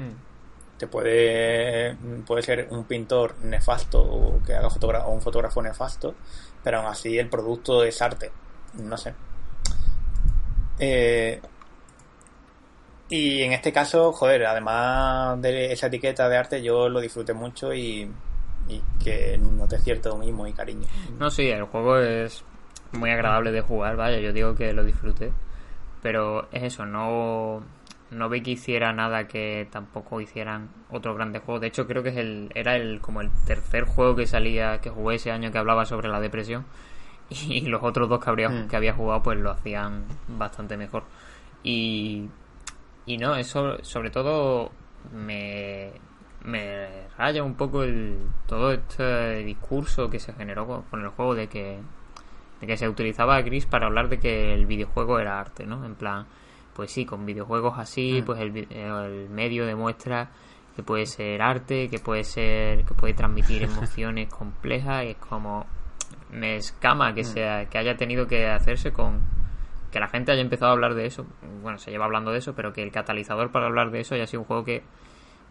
te 0.79 0.87
puede 0.87 1.97
puede 2.27 2.43
ser 2.43 2.69
un 2.71 2.85
pintor 2.85 3.37
nefasto 3.43 3.99
o 4.03 4.43
que 4.45 4.55
haga 4.55 4.69
o 4.69 5.11
un 5.11 5.23
fotógrafo 5.23 5.63
nefasto 5.63 6.15
pero 6.63 6.81
aún 6.81 6.87
así 6.89 7.19
el 7.19 7.31
producto 7.31 7.83
es 7.83 8.03
arte 8.03 8.31
no 8.75 8.99
sé 8.99 9.15
Eh, 10.79 11.41
y 13.09 13.43
en 13.43 13.53
este 13.53 13.73
caso 13.73 14.13
joder 14.13 14.47
además 14.47 15.41
de 15.41 15.73
esa 15.73 15.87
etiqueta 15.87 16.29
de 16.29 16.37
arte 16.37 16.63
yo 16.63 16.89
lo 16.89 17.01
disfruté 17.01 17.33
mucho 17.35 17.73
y, 17.73 18.11
y 18.69 18.83
que 19.03 19.39
noté 19.39 19.79
cierto 19.79 20.17
mimo 20.17 20.47
y 20.47 20.53
cariño 20.53 20.87
No, 21.19 21.31
sí, 21.31 21.49
el 21.49 21.65
juego 21.65 21.99
es 21.99 22.45
muy 22.93 23.11
agradable 23.11 23.53
de 23.53 23.61
jugar, 23.61 23.97
vaya, 23.97 24.19
yo 24.21 24.33
digo 24.33 24.55
que 24.55 24.73
lo 24.73 24.83
disfruté. 24.85 25.31
Pero 26.03 26.49
es 26.53 26.63
eso, 26.63 26.87
no, 26.87 27.63
no 28.11 28.29
vi 28.29 28.41
que 28.43 28.53
hiciera 28.53 28.93
nada 28.93 29.27
que 29.27 29.67
tampoco 29.71 30.21
hicieran 30.21 30.69
otros 30.91 31.17
grandes 31.17 31.43
juegos. 31.43 31.63
De 31.63 31.67
hecho, 31.67 31.87
creo 31.87 32.03
que 32.05 32.11
es 32.11 32.17
el, 32.17 32.51
era 32.55 32.77
el 32.77 33.01
como 33.01 33.21
el 33.23 33.31
tercer 33.45 33.85
juego 33.85 34.15
que 34.15 34.27
salía, 34.27 34.81
que 34.81 34.89
jugué 34.91 35.17
ese 35.17 35.33
año 35.33 35.51
que 35.51 35.59
hablaba 35.59 35.85
sobre 35.85 36.09
la 36.09 36.21
depresión. 36.21 36.65
Y 37.29 37.63
los 37.63 37.83
otros 37.83 38.09
dos 38.09 38.23
que 38.23 38.31
habría, 38.31 38.49
Mm. 38.49 38.69
que 38.69 38.77
había 38.77 38.93
jugado, 38.95 39.23
pues 39.23 39.39
lo 39.39 39.51
hacían 39.51 40.05
bastante 40.29 40.77
mejor. 40.77 41.03
Y, 41.65 42.29
y 43.07 43.17
no, 43.19 43.37
eso 43.37 43.83
sobre 43.83 44.11
todo 44.11 44.73
me, 45.15 45.93
me 46.45 47.07
raya 47.17 47.43
un 47.43 47.55
poco 47.55 47.83
el 47.85 48.19
todo 48.47 48.73
este 48.73 49.45
discurso 49.45 50.11
que 50.11 50.19
se 50.19 50.33
generó 50.33 50.67
con, 50.67 50.83
con 50.83 51.03
el 51.03 51.09
juego 51.09 51.35
de 51.35 51.49
que 51.49 51.79
de 52.61 52.67
que 52.67 52.77
se 52.77 52.89
utilizaba 52.89 53.37
a 53.37 53.43
Gris 53.43 53.67
para 53.67 53.87
hablar 53.87 54.09
de 54.09 54.19
que 54.19 54.55
el 54.55 54.67
videojuego 54.67 55.19
era 55.19 55.39
arte, 55.39 55.67
¿no? 55.67 55.85
En 55.85 55.95
plan, 55.95 56.27
pues 56.75 56.91
sí, 56.91 57.05
con 57.05 57.27
videojuegos 57.27 57.79
así, 57.79 58.21
Mm. 58.23 58.25
pues 58.25 58.41
el, 58.41 58.57
el 58.73 59.29
medio 59.29 59.67
demuestra 59.67 60.31
que 60.75 60.83
puede 60.83 61.07
ser 61.07 61.43
arte, 61.43 61.89
que 61.89 61.99
puede 61.99 62.25
ser, 62.25 62.85
que 62.85 62.95
puede 62.95 63.15
transmitir 63.15 63.63
emociones 63.65 64.29
complejas, 64.33 65.05
y 65.05 65.09
es 65.09 65.17
como 65.17 65.67
me 66.31 66.57
escama 66.57 67.15
que 67.15 67.23
mm. 67.23 67.25
sea, 67.25 67.67
que 67.67 67.79
haya 67.79 67.97
tenido 67.97 68.27
que 68.27 68.47
hacerse 68.47 68.93
con 68.93 69.36
que 69.91 70.01
la 70.01 70.09
gente 70.09 70.33
haya 70.33 70.41
empezado 70.41 70.71
a 70.71 70.75
hablar 70.75 70.95
de 70.95 71.07
eso, 71.07 71.27
bueno, 71.63 71.79
se 71.79 71.91
lleva 71.91 72.05
hablando 72.05 72.33
de 72.33 72.39
eso, 72.39 72.55
pero 72.55 72.73
que 72.73 72.83
el 72.83 72.91
catalizador 72.91 73.51
para 73.51 73.67
hablar 73.67 73.91
de 73.91 74.01
eso 74.01 74.15
haya 74.15 74.27
sido 74.27 74.41
un 74.41 74.47
juego 74.47 74.65
que, 74.65 74.83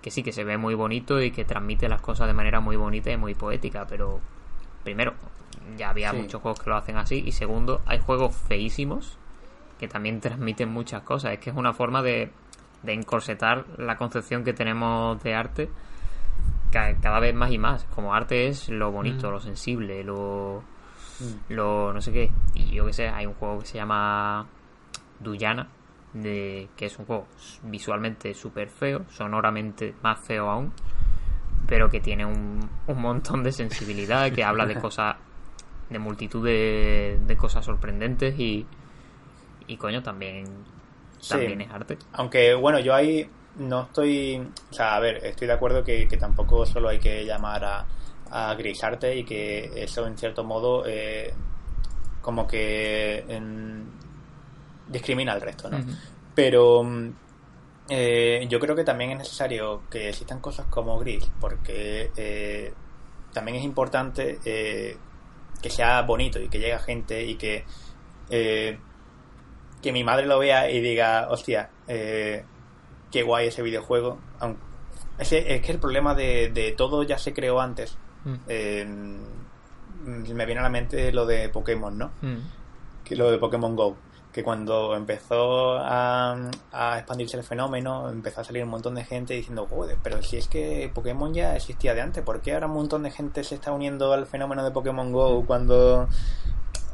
que 0.01 0.11
sí, 0.11 0.23
que 0.23 0.31
se 0.31 0.43
ve 0.43 0.57
muy 0.57 0.75
bonito 0.75 1.21
y 1.21 1.31
que 1.31 1.45
transmite 1.45 1.89
las 1.89 2.01
cosas 2.01 2.27
de 2.27 2.33
manera 2.33 2.59
muy 2.59 2.75
bonita 2.75 3.11
y 3.11 3.17
muy 3.17 3.33
poética, 3.33 3.85
pero 3.87 4.19
primero, 4.83 5.13
ya 5.77 5.89
había 5.89 6.13
muchos 6.13 6.41
juegos 6.41 6.59
que 6.59 6.69
lo 6.69 6.75
hacen 6.75 6.97
así, 6.97 7.23
y 7.25 7.31
segundo, 7.31 7.81
hay 7.85 7.99
juegos 7.99 8.35
feísimos 8.35 9.17
que 9.79 9.87
también 9.87 10.19
transmiten 10.21 10.69
muchas 10.69 11.03
cosas, 11.03 11.33
es 11.33 11.39
que 11.39 11.49
es 11.49 11.55
una 11.55 11.73
forma 11.73 12.01
de, 12.01 12.31
de 12.83 12.93
encorsetar 12.93 13.65
la 13.77 13.95
concepción 13.95 14.43
que 14.43 14.53
tenemos 14.53 15.21
de 15.23 15.33
arte 15.33 15.69
cada 16.71 17.19
vez 17.19 17.33
más 17.33 17.51
y 17.51 17.57
más, 17.57 17.85
como 17.85 18.13
arte 18.13 18.47
es 18.47 18.69
lo 18.69 18.91
bonito, 18.91 19.29
mm. 19.29 19.31
lo 19.31 19.39
sensible, 19.39 20.03
lo 20.03 20.63
Mm. 21.19 21.53
lo 21.53 21.93
no 21.93 22.01
sé 22.01 22.11
qué. 22.11 22.31
Y 22.53 22.71
yo 22.71 22.85
que 22.85 22.93
sé, 22.93 23.07
hay 23.09 23.25
un 23.25 23.33
juego 23.33 23.59
que 23.59 23.65
se 23.65 23.77
llama 23.77 24.47
Duyana, 25.19 25.67
de, 26.13 26.69
que 26.75 26.85
es 26.85 26.97
un 26.97 27.05
juego 27.05 27.27
visualmente 27.63 28.33
súper 28.33 28.69
feo, 28.69 29.05
sonoramente 29.09 29.93
más 30.01 30.19
feo 30.19 30.49
aún, 30.49 30.71
pero 31.67 31.89
que 31.89 31.99
tiene 31.99 32.25
un, 32.25 32.69
un 32.87 33.01
montón 33.01 33.43
de 33.43 33.51
sensibilidad, 33.51 34.31
que 34.31 34.43
habla 34.43 34.65
de 34.65 34.75
cosas, 34.79 35.15
de 35.89 35.99
multitud 35.99 36.45
de, 36.45 37.19
de 37.25 37.37
cosas 37.37 37.65
sorprendentes 37.65 38.37
y, 38.39 38.65
y 39.67 39.77
coño, 39.77 40.03
también, 40.03 40.45
también 41.27 41.61
es 41.61 41.71
arte. 41.71 41.97
Aunque 42.13 42.53
bueno, 42.53 42.79
yo 42.79 42.93
ahí 42.93 43.29
no 43.57 43.83
estoy, 43.83 44.45
o 44.69 44.73
sea, 44.73 44.95
a 44.95 44.99
ver, 44.99 45.25
estoy 45.25 45.47
de 45.47 45.53
acuerdo 45.53 45.83
que 45.83 46.07
tampoco 46.19 46.65
solo 46.65 46.89
hay 46.89 46.99
que 46.99 47.25
llamar 47.25 47.63
a 47.63 47.85
a 48.31 48.53
grisarte 48.55 49.15
y 49.15 49.23
que 49.23 49.71
eso 49.75 50.05
en 50.07 50.17
cierto 50.17 50.43
modo 50.43 50.83
eh, 50.85 51.33
como 52.21 52.47
que 52.47 53.23
discrimina 54.87 55.33
al 55.33 55.41
resto, 55.41 55.69
¿no? 55.69 55.79
Pero 56.33 56.83
mm, 56.83 57.09
eh, 57.89 58.45
yo 58.49 58.59
creo 58.59 58.75
que 58.75 58.83
también 58.83 59.11
es 59.11 59.19
necesario 59.19 59.83
que 59.89 60.09
existan 60.09 60.39
cosas 60.39 60.65
como 60.67 60.97
gris 60.99 61.29
porque 61.39 62.11
eh, 62.15 62.73
también 63.31 63.57
es 63.57 63.63
importante 63.63 64.39
que 64.41 65.69
sea 65.69 66.01
bonito 66.01 66.39
y 66.39 66.49
que 66.49 66.59
llegue 66.59 66.79
gente 66.79 67.23
y 67.23 67.35
que 67.35 67.65
que 69.81 69.91
mi 69.91 70.03
madre 70.03 70.25
lo 70.25 70.39
vea 70.39 70.71
y 70.71 70.81
diga, 70.81 71.27
hostia, 71.29 71.69
qué 71.85 72.43
guay 73.23 73.47
ese 73.47 73.61
videojuego. 73.61 74.17
es, 75.19 75.29
que 75.29 75.71
el 75.71 75.79
problema 75.79 76.15
de, 76.15 76.49
de 76.49 76.71
todo 76.71 77.03
ya 77.03 77.19
se 77.19 77.33
creó 77.33 77.61
antes 77.61 77.99
Mm. 78.25 79.23
me 80.33 80.45
viene 80.45 80.59
a 80.59 80.63
la 80.63 80.69
mente 80.69 81.11
lo 81.13 81.25
de 81.25 81.49
Pokémon, 81.49 81.97
¿no? 81.97 82.11
Mm. 82.21 82.37
Que 83.03 83.15
lo 83.15 83.31
de 83.31 83.37
Pokémon 83.37 83.75
Go. 83.75 83.95
Que 84.33 84.43
cuando 84.43 84.93
empezó 84.97 85.77
a, 85.77 86.51
expandirse 86.97 87.37
el 87.37 87.43
fenómeno, 87.43 88.09
empezó 88.09 88.41
a 88.41 88.43
salir 88.43 88.63
un 88.65 88.69
montón 88.69 88.95
de 88.95 89.05
gente 89.05 89.33
diciendo, 89.33 89.65
joder, 89.69 89.97
pero 90.03 90.21
si 90.21 90.35
es 90.35 90.49
que 90.49 90.91
Pokémon 90.93 91.33
ya 91.33 91.55
existía 91.55 91.93
de 91.93 92.01
antes, 92.01 92.21
¿por 92.21 92.41
qué 92.41 92.53
ahora 92.53 92.67
un 92.67 92.73
montón 92.73 93.03
de 93.03 93.11
gente 93.11 93.45
se 93.45 93.55
está 93.55 93.71
uniendo 93.71 94.11
al 94.11 94.25
fenómeno 94.25 94.65
de 94.65 94.71
Pokémon 94.71 95.13
Go 95.13 95.45
cuando 95.45 96.09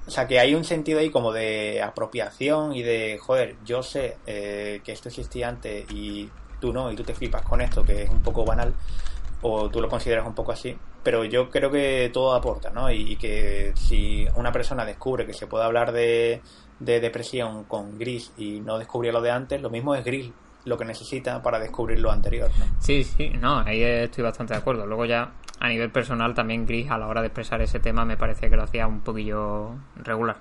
o 0.07 0.09
sea, 0.09 0.27
que 0.27 0.39
hay 0.39 0.55
un 0.55 0.65
sentido 0.65 0.99
ahí 0.99 1.09
como 1.09 1.32
de 1.32 1.82
apropiación 1.82 2.75
y 2.75 2.82
de, 2.82 3.17
joder, 3.19 3.55
yo 3.63 3.82
sé 3.82 4.17
eh, 4.25 4.82
que 4.84 4.91
esto 4.91 5.09
existía 5.09 5.47
antes 5.47 5.89
y 5.91 6.29
tú 6.59 6.73
no, 6.73 6.91
y 6.91 6.95
tú 6.95 7.03
te 7.03 7.13
flipas 7.13 7.43
con 7.43 7.61
esto, 7.61 7.84
que 7.84 8.03
es 8.03 8.09
un 8.09 8.21
poco 8.21 8.43
banal, 8.43 8.73
o 9.41 9.69
tú 9.69 9.79
lo 9.79 9.88
consideras 9.89 10.25
un 10.25 10.34
poco 10.34 10.51
así, 10.51 10.75
pero 11.04 11.26
yo 11.26 11.49
creo 11.49 11.72
que 11.72 12.10
todo 12.14 12.34
aporta, 12.34 12.70
¿no? 12.70 12.91
Y, 12.91 13.16
que 13.16 13.74
si 13.76 14.28
una 14.36 14.52
persona 14.52 14.86
descubre 14.86 15.26
que 15.26 15.34
se 15.34 15.47
puede 15.47 15.66
hablar 15.66 15.91
de, 15.91 16.41
depresión 16.80 17.64
con 17.66 17.97
gris 17.97 18.32
y 18.38 18.60
no 18.60 18.78
descubría 18.78 19.12
lo 19.12 19.22
de 19.22 19.32
antes, 19.32 19.62
lo 19.62 19.70
mismo 19.70 19.95
es 19.95 20.04
gris 20.04 20.32
lo 20.66 20.78
que 20.78 20.86
necesita 20.86 21.41
para 21.41 21.60
descubrir 21.60 21.99
lo 21.99 22.12
anterior, 22.12 22.52
¿no? 22.60 22.66
Sí, 22.80 23.04
sí, 23.04 23.30
no, 23.30 23.60
ahí 23.60 23.82
estoy 23.82 24.24
bastante 24.24 24.54
de 24.54 24.60
acuerdo. 24.60 24.86
Luego 24.86 25.06
ya 25.06 25.32
a 25.60 25.70
nivel 25.70 25.91
personal 25.91 26.36
también 26.36 26.68
Gris 26.68 26.89
a 26.91 26.97
la 26.97 27.08
hora 27.08 27.22
de 27.22 27.28
expresar 27.28 27.62
ese 27.62 27.80
tema 27.80 28.06
me 28.06 28.18
parecía 28.18 28.49
que 28.49 28.56
lo 28.56 28.64
hacía 28.64 28.86
un 28.86 29.02
poquillo 29.02 29.72
regular. 29.95 30.38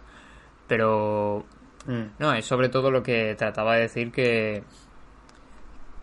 Pero 0.66 1.44
mm. 1.86 2.02
no, 2.18 2.34
es 2.34 2.44
sobre 2.44 2.68
todo 2.68 2.90
lo 2.90 3.02
que 3.02 3.34
trataba 3.34 3.76
de 3.76 3.82
decir 3.82 4.12
que 4.12 4.62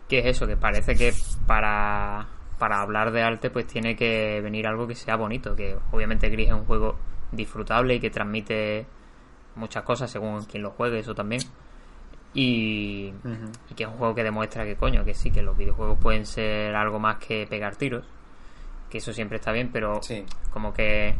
que 0.08 0.20
es 0.20 0.26
eso, 0.26 0.46
que 0.46 0.56
parece 0.56 0.94
que 0.94 1.12
para 1.46 2.26
para 2.58 2.80
hablar 2.80 3.12
de 3.12 3.22
arte 3.22 3.50
pues 3.50 3.66
tiene 3.66 3.96
que 3.96 4.40
venir 4.40 4.66
algo 4.66 4.86
que 4.86 4.94
sea 4.94 5.16
bonito, 5.16 5.54
que 5.54 5.76
obviamente 5.92 6.28
Gris 6.28 6.48
es 6.48 6.54
un 6.54 6.64
juego 6.64 6.96
disfrutable 7.32 7.94
y 7.94 8.00
que 8.00 8.10
transmite 8.10 8.86
muchas 9.54 9.82
cosas 9.84 10.10
según 10.10 10.44
quien 10.44 10.62
lo 10.62 10.70
juegue, 10.70 10.98
eso 10.98 11.14
también. 11.14 11.42
Y, 12.34 13.10
que 13.74 13.84
es 13.84 13.88
un 13.88 13.96
juego 13.96 14.14
que 14.14 14.22
demuestra 14.22 14.64
que 14.64 14.76
coño, 14.76 15.04
que 15.04 15.14
sí, 15.14 15.30
que 15.30 15.42
los 15.42 15.56
videojuegos 15.56 15.98
pueden 15.98 16.26
ser 16.26 16.74
algo 16.74 16.98
más 16.98 17.16
que 17.16 17.46
pegar 17.46 17.76
tiros, 17.76 18.04
que 18.90 18.98
eso 18.98 19.12
siempre 19.12 19.38
está 19.38 19.52
bien, 19.52 19.70
pero 19.72 20.00
como 20.50 20.72
que 20.72 21.14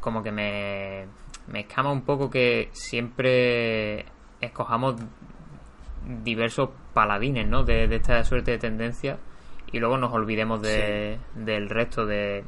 como 0.00 0.22
que 0.22 0.30
me, 0.30 1.06
me 1.48 1.60
escama 1.60 1.90
un 1.90 2.02
poco 2.02 2.30
que 2.30 2.68
siempre 2.72 4.06
escojamos 4.40 4.96
diversos 6.22 6.70
paladines, 6.94 7.48
¿no? 7.48 7.64
De, 7.64 7.88
de 7.88 7.96
esta 7.96 8.22
suerte 8.22 8.52
de 8.52 8.58
tendencia 8.58 9.18
y 9.72 9.78
luego 9.78 9.98
nos 9.98 10.12
olvidemos 10.12 10.62
de, 10.62 11.18
del 11.34 11.68
resto 11.68 12.06
de, 12.06 12.44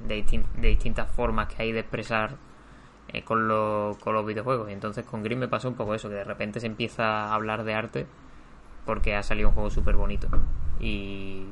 de, 0.00 0.24
distintas 0.60 1.10
formas 1.10 1.48
que 1.48 1.62
hay 1.62 1.72
de 1.72 1.80
expresar 1.80 2.36
eh, 3.08 3.22
con, 3.22 3.48
con 3.94 4.14
los 4.14 4.26
videojuegos. 4.26 4.68
Y 4.68 4.72
entonces 4.72 5.04
con 5.04 5.22
Green 5.22 5.38
me 5.38 5.48
pasó 5.48 5.68
un 5.68 5.74
poco 5.74 5.94
eso, 5.94 6.08
que 6.08 6.16
de 6.16 6.24
repente 6.24 6.60
se 6.60 6.66
empieza 6.66 7.26
a 7.26 7.34
hablar 7.34 7.64
de 7.64 7.74
arte 7.74 8.06
porque 8.84 9.14
ha 9.14 9.22
salido 9.22 9.48
un 9.48 9.54
juego 9.54 9.70
súper 9.70 9.96
bonito. 9.96 10.28
Y, 10.80 11.44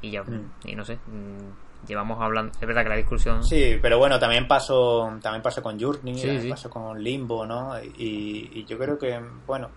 y 0.00 0.10
ya, 0.10 0.22
mm. 0.22 0.50
y 0.64 0.74
no 0.74 0.84
sé, 0.84 0.96
mm, 0.96 1.86
llevamos 1.86 2.20
hablando, 2.20 2.52
es 2.60 2.66
verdad 2.66 2.82
que 2.82 2.88
la 2.88 2.96
discusión... 2.96 3.44
Sí, 3.44 3.78
pero 3.80 3.98
bueno, 3.98 4.18
también 4.18 4.48
pasó, 4.48 5.18
también 5.22 5.42
pasó 5.42 5.62
con 5.62 5.80
Journey, 5.80 6.50
pasó 6.50 6.68
con 6.68 7.02
Limbo, 7.02 7.46
¿no? 7.46 7.78
Y, 7.82 8.50
y 8.52 8.64
yo 8.64 8.78
creo 8.78 8.98
que, 8.98 9.20
bueno, 9.46 9.68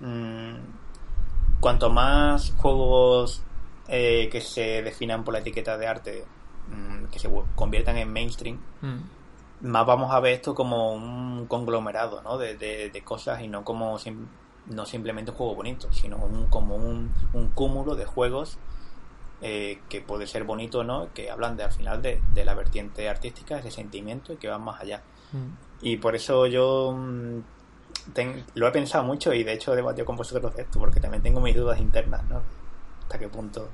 mm, 0.00 0.54
cuanto 1.60 1.90
más 1.90 2.52
juegos 2.56 3.42
eh, 3.88 4.28
que 4.30 4.42
se 4.42 4.82
definan 4.82 5.24
por 5.24 5.32
la 5.32 5.40
etiqueta 5.40 5.78
de 5.78 5.86
arte, 5.86 6.24
mm, 6.68 7.06
que 7.06 7.18
se 7.18 7.30
conviertan 7.54 7.96
en 7.96 8.12
mainstream, 8.12 8.60
mm. 8.82 9.66
más 9.68 9.86
vamos 9.86 10.12
a 10.12 10.20
ver 10.20 10.34
esto 10.34 10.54
como 10.54 10.92
un 10.92 11.46
conglomerado 11.46 12.20
¿no? 12.20 12.36
de, 12.36 13.02
cosas 13.02 13.40
y 13.40 13.48
no 13.48 13.64
como 13.64 13.98
no 14.66 14.84
simplemente 14.84 15.30
un 15.30 15.36
juego 15.38 15.54
bonito, 15.54 15.90
sino 15.90 16.18
como 16.50 16.76
un, 16.76 17.14
cúmulo 17.54 17.94
de 17.94 18.04
juegos 18.04 18.58
eh, 19.40 19.80
que 19.88 20.02
puede 20.02 20.26
ser 20.26 20.44
bonito 20.44 20.80
o 20.80 20.84
no, 20.84 21.08
que 21.14 21.30
hablan 21.30 21.56
de, 21.56 21.64
al 21.64 21.72
final 21.72 22.02
de, 22.02 22.20
la 22.44 22.52
vertiente 22.52 23.08
artística, 23.08 23.58
ese 23.58 23.70
sentimiento 23.70 24.34
y 24.34 24.36
que 24.36 24.48
van 24.48 24.62
más 24.62 24.82
allá. 24.82 25.02
Mm. 25.32 25.48
Y 25.80 25.96
por 25.96 26.14
eso 26.14 26.46
yo 26.46 26.94
lo 28.54 28.68
he 28.68 28.70
pensado 28.70 29.04
mucho 29.04 29.32
y 29.32 29.44
de 29.44 29.54
hecho 29.54 29.72
he 29.72 29.76
debatido 29.76 30.04
con 30.04 30.16
vosotros 30.16 30.54
de 30.54 30.62
esto, 30.62 30.78
porque 30.78 31.00
también 31.00 31.22
tengo 31.22 31.40
mis 31.40 31.56
dudas 31.56 31.80
internas, 31.80 32.22
¿no? 32.28 32.42
Hasta 33.08 33.18
qué 33.18 33.28
punto 33.28 33.70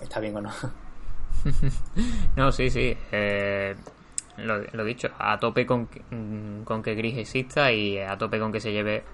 está 0.00 0.18
bien 0.18 0.36
o 0.36 0.40
no. 0.40 0.50
no, 2.36 2.50
sí, 2.50 2.68
sí. 2.68 2.96
Eh, 3.12 3.76
lo, 4.38 4.58
lo, 4.72 4.84
dicho, 4.84 5.10
a 5.16 5.38
tope 5.38 5.64
con, 5.64 5.88
con 6.64 6.82
que 6.82 6.96
Gris 6.96 7.18
exista 7.18 7.70
y 7.70 7.98
a 7.98 8.18
tope 8.18 8.40
con 8.40 8.50
que 8.50 8.58
se 8.58 8.72
lleve 8.72 9.04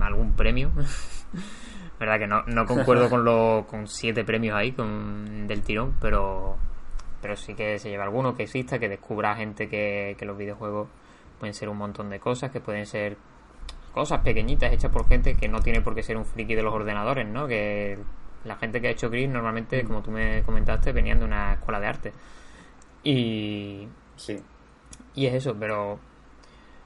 algún 0.00 0.32
premio. 0.32 0.72
verdad 2.00 2.18
que 2.18 2.26
no, 2.26 2.42
no 2.46 2.64
concuerdo 2.64 3.10
con 3.10 3.22
los 3.22 3.66
con 3.66 3.86
siete 3.86 4.24
premios 4.24 4.56
ahí 4.56 4.72
con 4.72 5.46
del 5.46 5.62
tirón, 5.62 5.94
pero 6.00 6.56
pero 7.20 7.36
sí 7.36 7.54
que 7.54 7.78
se 7.78 7.90
lleve 7.90 8.02
alguno 8.02 8.34
que 8.34 8.44
exista, 8.44 8.78
que 8.78 8.88
descubra 8.88 9.36
gente 9.36 9.68
que, 9.68 10.16
que 10.18 10.24
los 10.24 10.38
videojuegos 10.38 10.88
pueden 11.38 11.54
ser 11.54 11.68
un 11.68 11.76
montón 11.76 12.08
de 12.08 12.18
cosas, 12.18 12.50
que 12.50 12.60
pueden 12.60 12.86
ser 12.86 13.18
cosas 13.92 14.20
pequeñitas 14.20 14.72
hechas 14.72 14.90
por 14.90 15.06
gente 15.06 15.36
que 15.36 15.48
no 15.48 15.60
tiene 15.60 15.80
por 15.80 15.94
qué 15.94 16.02
ser 16.02 16.16
un 16.16 16.24
friki 16.24 16.54
de 16.54 16.62
los 16.62 16.74
ordenadores, 16.74 17.26
¿no? 17.26 17.46
Que 17.46 17.98
la 18.44 18.56
gente 18.56 18.80
que 18.80 18.88
ha 18.88 18.90
hecho 18.90 19.10
Gris 19.10 19.28
normalmente, 19.28 19.82
mm. 19.82 19.86
como 19.86 20.02
tú 20.02 20.10
me 20.10 20.42
comentaste, 20.42 20.92
venían 20.92 21.18
de 21.18 21.24
una 21.24 21.54
escuela 21.54 21.80
de 21.80 21.86
arte. 21.86 22.12
Y. 23.04 23.88
Sí. 24.16 24.40
Y 25.14 25.26
es 25.26 25.34
eso, 25.34 25.54
pero. 25.58 25.98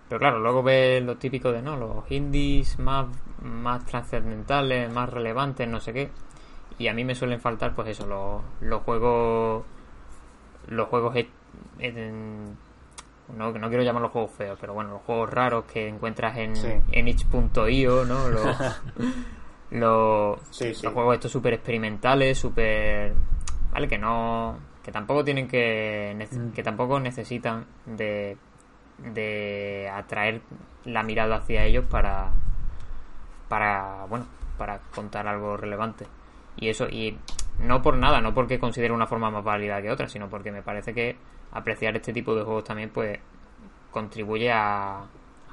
Pero 0.09 0.19
claro, 0.21 0.39
luego 0.39 0.63
ves 0.63 1.03
lo 1.03 1.17
típico 1.17 1.51
de, 1.53 1.63
¿no? 1.63 1.77
Los 1.77 2.11
indies 2.11 2.79
más, 2.79 3.07
más 3.43 3.85
trascendentales, 3.85 4.93
más 4.93 5.11
relevantes, 5.11 5.67
no 5.69 5.81
sé 5.81 5.93
qué. 5.93 6.11
Y 6.79 6.89
a 6.89 6.95
mí 6.95 7.05
me 7.05 7.15
suelen 7.15 7.41
faltar, 7.41 7.75
pues 7.75 7.89
eso, 7.89 8.07
los, 8.07 8.43
los 8.61 8.83
juegos. 8.83 9.65
Los 10.69 10.89
juegos 10.89 11.15
en, 11.79 12.57
no, 13.35 13.53
no 13.53 13.69
quiero 13.69 13.83
llamarlos 13.83 14.13
juegos 14.13 14.31
feos, 14.33 14.59
pero 14.61 14.75
bueno, 14.75 14.91
los 14.91 15.03
juegos 15.03 15.31
raros 15.31 15.65
que 15.65 15.89
encuentras 15.89 16.37
en, 16.39 16.55
en 16.93 17.09
itch.io, 17.09 18.05
¿no? 18.05 18.29
Los, 18.29 18.57
los, 19.71 20.41
Sí, 20.51 20.75
sí. 20.75 20.85
los 20.85 20.93
juegos 20.93 21.15
estos 21.15 21.33
súper 21.33 21.55
experimentales, 21.55 22.39
súper... 22.39 23.13
Vale, 23.73 23.89
que 23.89 23.99
no... 23.99 24.59
Que 24.83 24.93
tampoco 24.93 25.25
tienen 25.25 25.49
que... 25.49 26.15
nece- 26.17 26.53
Que 26.53 26.63
tampoco 26.63 27.01
necesitan 27.01 27.67
de... 27.85 28.37
De 28.99 29.91
atraer 29.93 30.41
la 30.85 31.03
mirada 31.03 31.37
hacia 31.37 31.65
ellos 31.65 31.85
para... 31.87 32.31
Para... 33.49 34.07
Bueno, 34.09 34.27
para 34.59 34.79
contar 34.95 35.27
algo 35.29 35.57
relevante. 35.57 36.07
Y 36.57 36.69
eso... 36.69 36.89
Y 36.89 37.19
no 37.59 37.83
por 37.83 37.97
nada, 37.97 38.21
no 38.21 38.35
porque 38.35 38.59
considero 38.59 38.95
una 38.95 39.07
forma 39.07 39.31
más 39.31 39.43
válida 39.45 39.81
que 39.83 39.91
otra, 39.91 40.09
sino 40.09 40.29
porque 40.29 40.53
me 40.53 40.63
parece 40.63 40.93
que 40.95 41.17
apreciar 41.53 41.97
este 41.97 42.13
tipo 42.13 42.35
de 42.35 42.43
juegos 42.43 42.65
también, 42.65 42.91
pues... 42.91 43.19
Contribuye 43.91 44.53
a... 44.53 45.05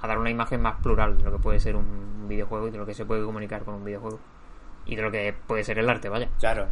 A 0.01 0.07
dar 0.07 0.17
una 0.19 0.29
imagen 0.29 0.61
más 0.61 0.81
plural 0.81 1.17
de 1.17 1.23
lo 1.23 1.31
que 1.31 1.39
puede 1.39 1.61
ser 1.61 1.77
un 1.77 2.27
videojuego 2.27 2.67
y 2.67 2.71
de 2.71 2.77
lo 2.77 2.85
que 2.85 2.93
se 2.93 3.05
puede 3.05 3.23
comunicar 3.23 3.63
con 3.63 3.75
un 3.75 3.85
videojuego 3.85 4.19
y 4.85 4.95
de 4.95 5.01
lo 5.01 5.11
que 5.11 5.33
puede 5.47 5.63
ser 5.63 5.79
el 5.79 5.89
arte, 5.89 6.09
vaya. 6.09 6.29
Claro. 6.39 6.67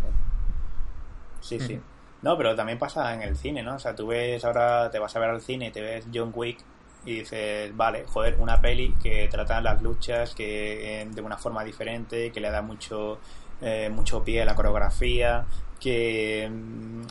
Sí, 1.39 1.59
sí. 1.59 1.80
No, 2.22 2.38
pero 2.38 2.55
también 2.55 2.78
pasa 2.78 3.13
en 3.13 3.22
el 3.22 3.36
cine, 3.36 3.63
¿no? 3.63 3.76
O 3.76 3.80
sea, 3.80 3.95
tú 3.95 4.07
ves 4.07 4.43
ahora, 4.45 4.91
te 4.91 4.99
vas 4.99 5.15
a 5.15 5.19
ver 5.19 5.30
al 5.30 5.41
cine 5.41 5.67
y 5.67 5.72
te 5.72 5.82
ves 5.82 6.05
John 6.13 6.32
Wick 6.34 6.59
y 7.03 7.19
dices, 7.19 7.76
vale, 7.76 8.05
joder, 8.05 8.36
una 8.39 8.61
peli 8.61 8.93
que 9.01 9.28
trata 9.28 9.59
las 9.59 9.82
luchas 9.82 10.36
que 10.36 11.01
eh, 11.01 11.07
de 11.09 11.22
una 11.22 11.38
forma 11.38 11.63
diferente, 11.63 12.32
que 12.32 12.39
le 12.39 12.51
da 12.51 12.61
mucho, 12.61 13.19
eh, 13.59 13.89
mucho 13.91 14.24
pie 14.24 14.43
a 14.43 14.45
la 14.45 14.53
coreografía, 14.53 15.45
que, 15.80 16.47
mm, 16.51 17.01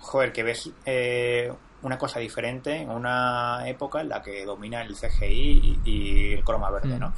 joder, 0.00 0.32
que 0.32 0.42
ves 0.42 0.70
eh, 0.84 1.52
una 1.82 1.96
cosa 1.98 2.18
diferente 2.20 2.76
en 2.76 2.90
una 2.90 3.62
época 3.66 4.00
en 4.00 4.08
la 4.08 4.22
que 4.22 4.44
domina 4.44 4.82
el 4.82 4.94
CGI 4.96 5.80
y, 5.84 5.90
y 5.90 6.32
el 6.34 6.44
croma 6.44 6.70
verde, 6.70 6.96
Mm. 6.96 7.00
¿no? 7.00 7.12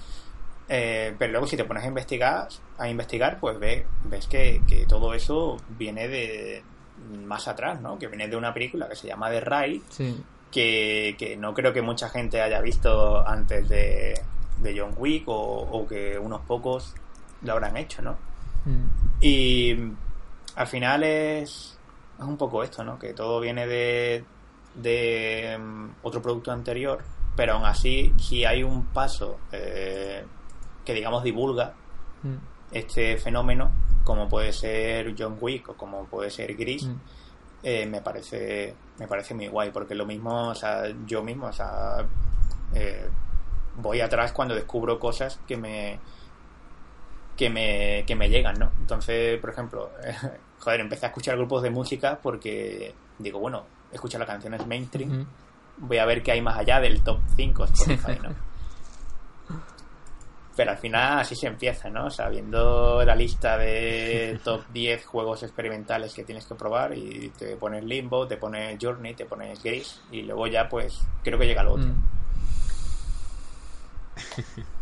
Eh, 0.69 1.15
pero 1.19 1.33
luego 1.33 1.47
si 1.47 1.57
te 1.57 1.65
pones 1.65 1.85
a 1.85 1.89
investigar, 1.89 2.49
a 2.79 2.89
investigar 2.89 3.39
pues 3.41 3.59
ve- 3.59 3.85
ves 4.05 4.27
que, 4.27 4.63
que 4.67 4.87
todo 4.87 5.13
eso 5.13 5.57
viene 5.71 6.09
de 6.09 6.63
más 7.27 7.49
atrás, 7.49 7.81
¿no? 7.81 7.99
Que 7.99 8.07
viene 8.07 8.29
de 8.29 8.37
una 8.37 8.55
película 8.55 8.89
que 8.89 8.97
se 8.97 9.09
llama 9.09 9.29
The 9.29 9.41
Raid, 9.41 9.83
Sí. 9.91 10.23
que, 10.51 11.17
que 11.19 11.37
no 11.37 11.53
creo 11.53 11.73
que 11.73 11.83
mucha 11.83 12.09
gente 12.09 12.41
haya 12.41 12.61
visto 12.61 13.27
antes 13.27 13.69
de, 13.69 14.15
de 14.59 14.79
John 14.81 14.95
Wick 14.97 15.29
o, 15.29 15.35
o 15.35 15.87
que 15.87 16.17
unos 16.19 16.41
pocos 16.43 16.95
lo 17.43 17.53
habrán 17.53 17.77
hecho, 17.77 18.01
¿no? 18.01 18.17
Y 19.21 19.77
al 20.57 20.67
final 20.69 21.03
es, 21.03 21.79
es 22.19 22.25
un 22.25 22.37
poco 22.37 22.63
esto, 22.63 22.85
¿no? 22.85 22.99
Que 22.99 23.15
todo 23.15 23.41
viene 23.41 23.67
de, 23.67 24.25
de 24.75 25.59
mm, 25.61 25.89
otro 26.03 26.21
producto 26.23 26.53
anterior, 26.53 27.03
pero 27.37 27.55
aún 27.55 27.65
así, 27.65 28.13
si 28.19 28.45
hay 28.45 28.63
un 28.63 28.87
paso 28.87 29.39
eh, 29.53 30.25
que 30.85 30.95
digamos 30.95 31.23
divulga 31.25 31.75
este 32.71 33.17
fenómeno, 33.17 33.71
como 34.05 34.29
puede 34.29 34.53
ser 34.53 35.15
John 35.19 35.37
Wick 35.41 35.69
o 35.71 35.75
como 35.75 36.05
puede 36.07 36.31
ser 36.31 36.55
Gris, 36.57 36.85
Mm. 36.87 36.97
eh, 37.65 37.87
me 37.87 38.01
parece 38.01 38.75
me 38.99 39.07
parece 39.09 39.35
muy 39.35 39.49
guay, 39.49 39.71
porque 39.71 39.95
lo 39.95 40.07
mismo, 40.07 40.49
o 40.51 40.55
sea, 40.55 40.85
yo 41.07 41.23
mismo, 41.23 41.47
o 41.47 41.53
sea, 41.53 42.07
eh, 42.75 43.09
voy 43.77 44.01
atrás 44.01 44.33
cuando 44.33 44.55
descubro 44.55 44.99
cosas 45.01 45.41
que 45.49 45.57
me 45.57 45.99
que 47.37 47.49
me, 47.51 48.05
que 48.07 48.15
me 48.15 48.29
llegan, 48.29 48.59
¿no? 48.59 48.71
Entonces, 48.79 49.41
por 49.41 49.51
ejemplo, 49.51 49.91
joder, 50.63 50.81
empecé 50.81 51.07
a 51.07 51.09
escuchar 51.09 51.37
grupos 51.37 51.63
de 51.63 51.71
música 51.71 52.21
porque 52.23 52.95
digo, 53.19 53.41
bueno, 53.41 53.65
escucho 53.91 54.19
las 54.19 54.29
canciones 54.29 54.65
mainstream, 54.67 55.27
voy 55.79 55.99
a 55.99 56.07
ver 56.07 56.23
qué 56.23 56.33
hay 56.33 56.41
más 56.41 56.57
allá 56.57 56.81
del 56.81 57.03
top 57.03 57.19
5 57.37 57.65
Spotify, 57.65 58.19
¿no? 58.23 58.31
Pero 60.55 60.71
al 60.71 60.77
final 60.77 61.21
así 61.21 61.35
se 61.35 61.47
empieza, 61.47 61.89
¿no? 61.89 62.07
O 62.07 62.11
sea, 62.11 62.29
viendo 62.29 63.03
la 63.05 63.17
lista 63.17 63.57
de 63.57 64.39
top 64.45 64.63
10 64.73 65.07
juegos 65.07 65.43
experimentales 65.43 66.15
que 66.15 66.25
tienes 66.25 66.45
que 66.47 66.55
probar 66.55 66.97
y 66.97 67.33
te 67.37 67.57
pones 67.57 67.83
Limbo, 67.83 68.29
te 68.29 68.37
pones 68.37 68.79
Journey, 68.81 69.15
te 69.15 69.25
pones 69.25 69.63
Gris 69.63 70.01
y 70.13 70.23
luego 70.23 70.47
ya 70.47 70.69
pues 70.69 71.01
creo 71.25 71.39
que 71.39 71.47
llega 71.47 71.65
lo 71.65 71.73
otro. 71.73 71.89
Mm. 71.89 72.05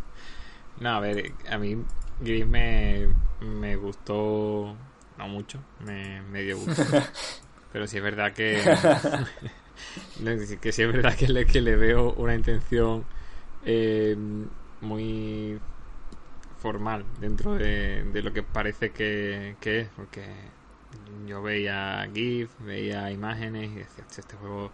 No, 0.80 0.94
a 0.94 1.00
ver, 1.00 1.32
a 1.50 1.58
mí 1.58 1.76
Gris 2.20 2.46
me, 2.46 3.06
me 3.40 3.76
gustó, 3.76 4.74
no 5.20 5.28
mucho, 5.28 5.60
me, 5.84 6.22
me 6.22 6.42
dio 6.42 6.58
gusto. 6.58 6.82
Pero 7.72 7.86
sí 7.86 7.98
es 7.98 8.02
verdad 8.02 8.32
que, 8.32 8.60
que 10.60 10.72
sí 10.72 10.82
es 10.82 10.92
verdad 10.92 11.14
que 11.14 11.28
le, 11.28 11.46
que 11.46 11.60
le 11.60 11.76
veo 11.76 12.12
una 12.14 12.34
intención 12.34 13.04
eh, 13.64 14.16
muy 14.80 15.58
formal 16.58 17.04
dentro 17.20 17.54
de, 17.54 18.02
de 18.04 18.22
lo 18.22 18.32
que 18.32 18.42
parece 18.42 18.90
que, 18.90 19.56
que 19.60 19.80
es, 19.80 19.88
porque 19.94 20.24
yo 21.26 21.42
veía 21.42 22.08
GIF, 22.12 22.50
veía 22.60 23.10
imágenes 23.10 23.70
y 23.70 23.74
decía, 23.76 24.04
"Hostia, 24.06 24.20
este 24.22 24.36
juego 24.36 24.72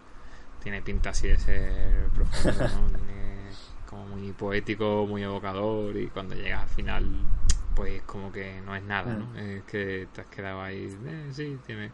tiene 0.63 0.81
pinta 0.81 1.11
así 1.11 1.27
de 1.27 1.37
ser 1.37 2.07
profundo, 2.15 2.67
¿no? 2.67 2.87
Tiene 2.97 3.51
como 3.89 4.05
muy 4.07 4.31
poético, 4.33 5.05
muy 5.07 5.23
evocador 5.23 5.95
y 5.97 6.07
cuando 6.07 6.35
llegas 6.35 6.63
al 6.63 6.69
final 6.69 7.05
pues 7.77 8.01
como 8.01 8.31
que 8.31 8.59
no 8.65 8.75
es 8.75 8.81
nada, 8.83 9.13
¿no? 9.13 9.37
Es 9.39 9.63
que 9.63 10.07
te 10.13 10.21
has 10.21 10.27
quedado 10.27 10.61
ahí, 10.61 10.93
eh, 11.05 11.29
sí, 11.31 11.57
tiene... 11.65 11.91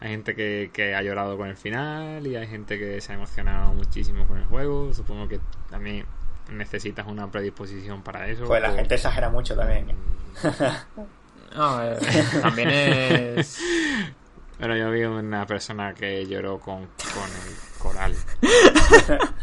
Hay 0.00 0.10
gente 0.10 0.34
que, 0.34 0.70
que 0.72 0.94
ha 0.94 1.02
llorado 1.02 1.36
con 1.38 1.48
el 1.48 1.56
final 1.56 2.26
y 2.26 2.34
hay 2.36 2.46
gente 2.48 2.76
que 2.78 3.00
se 3.00 3.12
ha 3.12 3.14
emocionado 3.14 3.72
muchísimo 3.72 4.26
con 4.26 4.36
el 4.38 4.44
juego. 4.46 4.92
Supongo 4.92 5.28
que 5.28 5.38
también 5.70 6.04
necesitas 6.50 7.06
una 7.06 7.30
predisposición 7.30 8.02
para 8.02 8.26
eso. 8.28 8.44
Pues 8.44 8.60
la 8.60 8.68
por- 8.68 8.78
gente 8.78 8.96
exagera 8.96 9.30
mucho 9.30 9.54
también. 9.56 9.90
¿eh? 9.90 9.94
No, 11.56 11.84
eh, 11.84 11.96
también 12.40 12.68
es. 12.70 13.58
Bueno, 14.58 14.76
yo 14.76 14.90
vi 14.92 15.02
una 15.02 15.44
persona 15.46 15.92
que 15.94 16.24
lloró 16.26 16.58
con, 16.60 16.86
con 16.86 17.28
el 17.30 17.78
coral. 17.78 18.14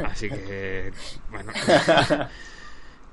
Así 0.05 0.29
que, 0.29 0.91
bueno. 1.29 1.51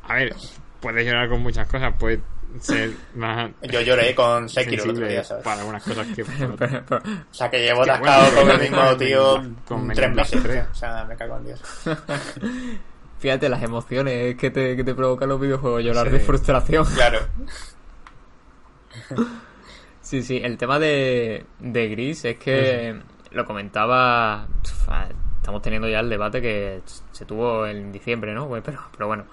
A 0.05 0.15
ver, 0.15 0.35
puedes 0.81 1.05
llorar 1.05 1.29
con 1.29 1.43
muchas 1.43 1.67
cosas, 1.67 1.95
puedes 1.99 2.21
ser 2.61 2.91
más 3.15 3.51
Yo 3.71 3.81
lloré 3.81 4.15
con 4.15 4.49
Sekiro 4.49 4.85
el 4.85 4.91
otro 4.91 5.07
día, 5.09 5.25
¿sabes? 5.25 5.45
para 5.45 5.61
algunas 5.61 5.83
cosas 5.83 6.07
que 6.15 6.25
pero- 6.39 6.57
pero- 6.57 6.85
O 7.31 7.35
sea, 7.35 7.51
que 7.51 7.59
llevo 7.61 7.83
atascado 7.83 8.23
bueno, 8.33 8.41
con 8.43 8.51
el 8.51 8.61
mismo 8.61 8.87
con 8.87 8.99
tío 8.99 9.43
con 9.67 9.89
tres 9.89 10.15
meses. 10.15 10.43
tres. 10.43 10.65
O 10.71 10.75
sea, 10.75 11.05
me 11.05 11.17
cago 11.17 11.37
en 11.39 11.45
Dios. 11.47 11.63
fíjate 13.19 13.49
las 13.49 13.63
emociones 13.63 14.37
que 14.37 14.51
te, 14.51 14.77
que 14.77 14.85
te 14.85 14.95
provocan 14.95 15.29
los 15.29 15.41
videojuegos, 15.41 15.83
llorar 15.83 16.07
Sí. 16.07 16.13
de 16.13 16.21
frustración. 16.21 16.85
Claro. 16.95 17.21
Sí, 20.01 20.23
sí, 20.23 20.41
el 20.41 20.57
tema 20.57 20.79
de, 20.79 21.45
de 21.59 21.89
Gris 21.89 22.25
es 22.27 22.39
que 22.39 22.97
lo 23.33 23.45
comentaba. 23.45 24.47
pf, 24.63 24.89
Estamos 25.39 25.63
teniendo 25.63 25.89
ya 25.89 25.99
el 26.01 26.09
debate 26.09 26.41
que 26.41 26.81
se 27.11 27.25
tuvo 27.25 27.67
en 27.67 27.91
diciembre, 27.91 28.33
¿no? 28.33 28.47
Pues, 28.47 28.63
Pero, 28.65 28.81
pero 28.93 29.09
bueno. 29.09 29.25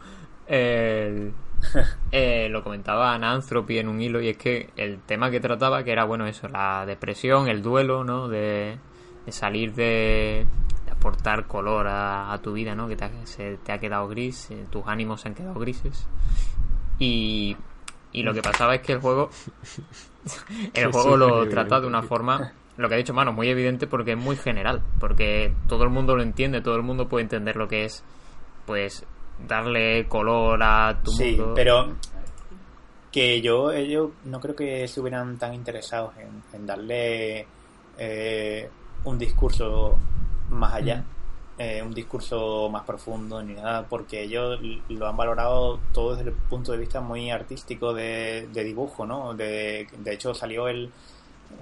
El- 0.48 1.32
eh, 2.12 2.48
lo 2.50 2.64
comentaba 2.64 3.14
Ananthropy 3.14 3.80
en 3.80 3.88
un 3.88 4.02
hilo 4.02 4.22
y 4.22 4.30
es 4.30 4.38
que 4.38 4.70
el 4.76 5.00
tema 5.00 5.32
que 5.32 5.40
trataba, 5.40 5.84
que 5.84 5.92
era, 5.92 6.06
bueno, 6.06 6.26
eso, 6.26 6.48
la 6.48 6.86
depresión, 6.86 7.48
el 7.48 7.62
duelo, 7.62 8.04
¿no? 8.04 8.28
De, 8.28 8.78
de 9.26 9.32
salir 9.32 9.74
de, 9.74 10.46
de 10.86 10.92
aportar 10.92 11.48
color 11.48 11.88
a, 11.88 12.32
a 12.32 12.42
tu 12.42 12.54
vida, 12.54 12.76
¿no? 12.76 12.88
Que 12.88 12.96
te 12.96 13.06
ha, 13.06 13.26
se 13.26 13.58
te 13.58 13.72
ha 13.72 13.80
quedado 13.80 14.08
gris, 14.08 14.52
eh, 14.52 14.66
tus 14.70 14.84
ánimos 14.86 15.22
se 15.22 15.30
han 15.30 15.36
quedado 15.36 15.60
grises. 15.60 16.08
Y, 17.00 17.58
y 18.12 18.24
lo 18.24 18.34
que 18.34 18.42
pasaba 18.42 18.76
es 18.76 18.82
que 18.82 18.94
el 18.94 19.00
juego 19.00 19.30
el 20.74 20.92
juego 20.92 21.18
lo 21.18 21.48
trata 21.50 21.82
de 21.82 21.88
una 21.88 22.04
forma, 22.04 22.54
lo 22.78 22.88
que 22.88 22.96
ha 22.96 22.98
dicho 22.98 23.14
Mano, 23.14 23.34
muy 23.34 23.50
evidente 23.50 23.88
porque 23.88 24.14
es 24.14 24.18
muy 24.18 24.36
general, 24.36 24.82
porque 25.00 25.54
todo 25.68 25.84
el 25.84 25.90
mundo 25.90 26.16
lo 26.16 26.24
entiende, 26.24 26.62
todo 26.62 26.76
el 26.76 26.84
mundo 26.84 27.08
puede 27.08 27.24
entender 27.24 27.56
lo 27.56 27.68
que 27.68 27.86
es, 27.86 28.04
pues, 28.66 29.06
darle 29.48 30.08
color 30.08 30.60
a 30.64 31.00
tu 31.04 31.12
Sí, 31.12 31.32
mundo. 31.38 31.54
pero 31.56 31.96
que 33.12 33.42
yo, 33.42 33.72
ellos 33.72 34.10
no 34.26 34.40
creo 34.40 34.56
que 34.56 34.84
estuvieran 34.86 35.38
tan 35.38 35.54
interesados 35.54 36.14
en, 36.18 36.42
en 36.58 36.66
darle 36.66 37.46
eh, 37.98 38.70
un 39.04 39.18
discurso 39.20 39.98
más 40.50 40.74
allá, 40.74 41.04
eh, 41.60 41.84
un 41.86 41.94
discurso 41.94 42.70
más 42.72 42.84
profundo 42.84 43.44
ni 43.44 43.54
nada, 43.54 43.86
porque 43.88 44.24
ellos 44.24 44.60
lo 44.90 45.08
han 45.08 45.16
valorado 45.16 45.80
todo 45.94 46.16
desde 46.16 46.30
el 46.32 46.36
punto 46.36 46.72
de 46.72 46.80
vista 46.80 47.02
muy 47.02 47.30
artístico 47.30 47.94
de, 47.94 48.48
de 48.52 48.64
dibujo, 48.64 49.06
¿no? 49.06 49.34
De, 49.36 49.88
de 49.96 50.14
hecho 50.14 50.34
salió 50.34 50.68
el... 50.68 50.90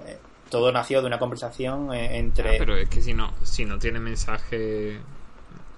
eh, 0.06 0.16
todo 0.48 0.70
nació 0.72 1.00
de 1.02 1.06
una 1.06 1.18
conversación 1.18 1.92
eh, 1.94 2.18
entre... 2.18 2.50
Ah, 2.56 2.58
pero 2.58 2.76
es 2.76 2.88
que 2.88 3.00
si 3.02 3.12
no, 3.14 3.32
si 3.42 3.64
no 3.66 3.78
tiene 3.78 3.98
mensaje. 4.00 5.00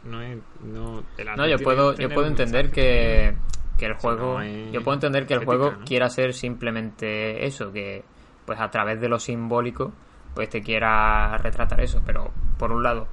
No 0.05 0.21
es. 0.23 0.39
No, 0.63 1.03
No, 1.37 1.47
yo 1.47 1.59
puedo, 1.59 1.95
yo 1.95 2.11
puedo 2.11 2.27
entender 2.27 2.71
que, 2.71 3.35
que 3.79 3.87
el 3.87 3.95
juego, 3.95 4.41
no 4.41 4.45
yo 4.71 4.83
puedo 4.83 4.95
entender 4.95 5.27
que 5.27 5.35
el 5.35 5.41
estética, 5.41 5.65
juego 5.65 5.79
¿no? 5.79 5.85
quiera 5.85 6.09
ser 6.09 6.35
simplemente 6.35 7.47
eso, 7.47 7.73
que 7.73 8.05
pues 8.45 8.61
a 8.61 8.71
través 8.71 9.01
de 9.01 9.09
lo 9.09 9.19
simbólico, 9.19 9.93
pues 10.35 10.49
te 10.51 10.61
quiera 10.63 11.39
retratar 11.39 11.81
eso, 11.81 12.03
pero 12.05 12.31
por 12.59 12.73
un 12.73 12.83
lado, 12.83 13.07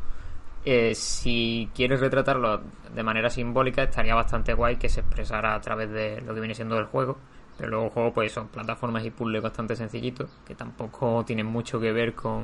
eh, 0.65 0.93
si 0.93 1.69
quieres 1.73 1.99
retratarlo 1.99 2.61
de 2.93 3.03
manera 3.03 3.29
simbólica, 3.29 3.83
estaría 3.83 4.13
bastante 4.13 4.53
guay 4.53 4.75
que 4.75 4.89
se 4.89 4.99
expresara 4.99 5.55
a 5.55 5.61
través 5.61 5.89
de 5.91 6.21
lo 6.21 6.33
que 6.33 6.41
viene 6.41 6.53
siendo 6.55 6.77
el 6.77 6.85
juego, 6.85 7.17
Pero 7.57 7.69
luego 7.69 7.85
el 7.85 7.91
juego 7.91 8.13
pues 8.13 8.31
son 8.31 8.47
plataformas 8.49 9.05
y 9.05 9.11
puzzles 9.11 9.41
bastante 9.41 9.75
sencillitos, 9.75 10.29
que 10.45 10.55
tampoco 10.55 11.23
tienen 11.25 11.45
mucho 11.45 11.79
que 11.79 11.91
ver 11.91 12.13
con, 12.13 12.43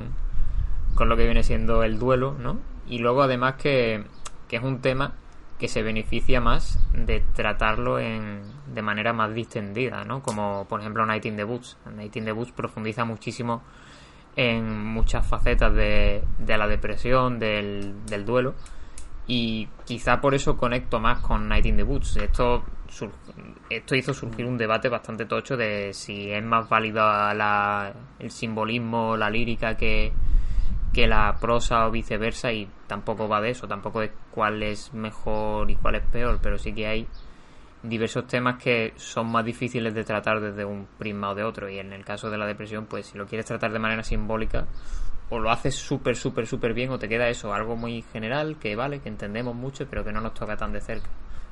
con 0.94 1.08
lo 1.08 1.16
que 1.16 1.24
viene 1.24 1.42
siendo 1.42 1.82
el 1.82 1.98
duelo, 1.98 2.34
¿no? 2.38 2.58
Y 2.88 2.98
luego 2.98 3.22
además 3.22 3.54
que, 3.56 4.04
que 4.48 4.56
es 4.56 4.62
un 4.62 4.80
tema 4.80 5.14
que 5.58 5.68
se 5.68 5.82
beneficia 5.82 6.40
más 6.40 6.78
de 6.92 7.20
tratarlo 7.34 7.98
en, 7.98 8.42
de 8.72 8.82
manera 8.82 9.12
más 9.12 9.34
distendida, 9.34 10.04
¿no? 10.04 10.22
Como 10.22 10.66
por 10.68 10.80
ejemplo 10.80 11.04
Night 11.04 11.26
in 11.26 11.36
the 11.36 11.44
Woods. 11.44 11.76
Night 11.94 12.16
in 12.16 12.24
the 12.24 12.32
Woods 12.32 12.52
profundiza 12.52 13.04
muchísimo 13.04 13.62
en 14.36 14.86
muchas 14.86 15.26
facetas 15.26 15.74
de, 15.74 16.22
la 16.46 16.68
depresión, 16.68 17.40
del, 17.40 18.06
del 18.06 18.24
duelo 18.24 18.54
y 19.26 19.68
quizá 19.84 20.20
por 20.20 20.34
eso 20.34 20.56
conecto 20.56 21.00
más 21.00 21.20
con 21.20 21.48
Night 21.48 21.66
in 21.66 21.76
the 21.76 21.82
Woods. 21.82 22.16
Esto, 22.16 22.64
esto 23.68 23.94
hizo 23.96 24.14
surgir 24.14 24.46
un 24.46 24.56
debate 24.56 24.88
bastante 24.88 25.26
tocho 25.26 25.56
de 25.56 25.92
si 25.92 26.30
es 26.30 26.42
más 26.42 26.68
válido 26.68 27.00
la, 27.00 27.92
el 28.18 28.30
simbolismo, 28.30 29.16
la 29.16 29.28
lírica 29.28 29.76
que, 29.76 30.12
que 30.98 31.06
la 31.06 31.36
prosa 31.40 31.86
o 31.86 31.92
viceversa 31.92 32.52
y 32.52 32.68
tampoco 32.88 33.28
va 33.28 33.40
de 33.40 33.50
eso, 33.50 33.68
tampoco 33.68 34.02
es 34.02 34.10
cuál 34.32 34.64
es 34.64 34.92
mejor 34.92 35.70
y 35.70 35.76
cuál 35.76 35.94
es 35.94 36.02
peor, 36.02 36.40
pero 36.42 36.58
sí 36.58 36.72
que 36.72 36.88
hay 36.88 37.06
diversos 37.84 38.26
temas 38.26 38.60
que 38.60 38.94
son 38.96 39.30
más 39.30 39.44
difíciles 39.44 39.94
de 39.94 40.02
tratar 40.02 40.40
desde 40.40 40.64
un 40.64 40.88
prisma 40.98 41.30
o 41.30 41.34
de 41.36 41.44
otro 41.44 41.70
y 41.70 41.78
en 41.78 41.92
el 41.92 42.04
caso 42.04 42.30
de 42.30 42.36
la 42.36 42.46
depresión 42.46 42.86
pues 42.86 43.06
si 43.06 43.16
lo 43.16 43.26
quieres 43.28 43.46
tratar 43.46 43.70
de 43.70 43.78
manera 43.78 44.02
simbólica 44.02 44.66
o 45.30 45.38
lo 45.38 45.52
haces 45.52 45.76
súper, 45.76 46.16
súper, 46.16 46.48
súper 46.48 46.74
bien 46.74 46.90
o 46.90 46.98
te 46.98 47.08
queda 47.08 47.28
eso, 47.28 47.54
algo 47.54 47.76
muy 47.76 48.02
general 48.12 48.56
que 48.58 48.74
vale, 48.74 48.98
que 48.98 49.08
entendemos 49.08 49.54
mucho, 49.54 49.86
pero 49.88 50.02
que 50.02 50.10
no 50.10 50.20
nos 50.20 50.34
toca 50.34 50.56
tan 50.56 50.72
de 50.72 50.80
cerca. 50.80 51.10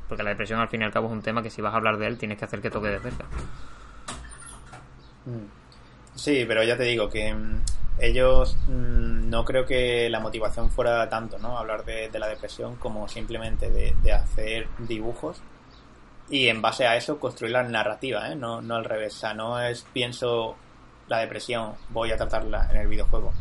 Porque 0.08 0.24
la 0.24 0.30
depresión 0.30 0.58
al 0.58 0.68
fin 0.68 0.82
y 0.82 0.86
al 0.86 0.92
cabo 0.92 1.06
es 1.06 1.12
un 1.12 1.22
tema 1.22 1.40
que 1.40 1.50
si 1.50 1.62
vas 1.62 1.72
a 1.72 1.76
hablar 1.76 1.98
de 1.98 2.08
él 2.08 2.18
tienes 2.18 2.36
que 2.36 2.46
hacer 2.46 2.60
que 2.60 2.70
toque 2.70 2.88
de 2.88 2.98
cerca. 2.98 3.26
Mm. 5.26 5.46
Sí, 6.16 6.44
pero 6.48 6.64
ya 6.64 6.76
te 6.76 6.82
digo 6.82 7.08
que 7.08 7.32
mm, 7.32 7.60
ellos 7.98 8.56
mm, 8.68 9.28
no 9.28 9.44
creo 9.44 9.64
que 9.64 10.08
la 10.10 10.20
motivación 10.20 10.70
fuera 10.70 11.08
tanto, 11.08 11.38
¿no? 11.38 11.58
Hablar 11.58 11.84
de, 11.84 12.10
la 12.18 12.28
depresión 12.28 12.76
como 12.76 13.08
simplemente 13.08 13.70
de, 13.70 14.12
hacer 14.12 14.68
dibujos 14.78 15.42
y 16.28 16.48
en 16.48 16.60
base 16.60 16.86
a 16.86 16.96
eso 16.96 17.18
construir 17.18 17.52
la 17.52 17.62
narrativa, 17.62 18.30
¿eh? 18.30 18.34
No, 18.34 18.60
no 18.60 18.76
al 18.76 18.84
revés. 18.84 19.14
O 19.14 19.18
sea, 19.18 19.34
no 19.34 19.60
es 19.60 19.82
pienso 19.92 20.56
la 21.08 21.18
depresión, 21.18 21.74
voy 21.90 22.10
a 22.10 22.16
tratarla 22.16 22.68
en 22.70 22.78
el 22.78 22.88
videojuego. 22.88 23.32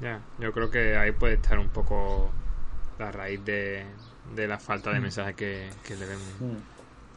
Ya, 0.00 0.20
yo 0.38 0.52
creo 0.52 0.70
que 0.70 0.96
ahí 0.96 1.12
puede 1.12 1.34
estar 1.34 1.58
un 1.58 1.70
poco 1.70 2.30
la 2.98 3.10
raíz 3.10 3.44
de, 3.44 3.86
de 4.34 4.46
la 4.46 4.58
falta 4.58 4.90
de 4.92 5.00
mm. 5.00 5.02
mensaje 5.02 5.34
que, 5.34 5.70
que 5.84 5.96
le 5.96 6.06
vemos. 6.06 6.40
Mm. 6.40 6.75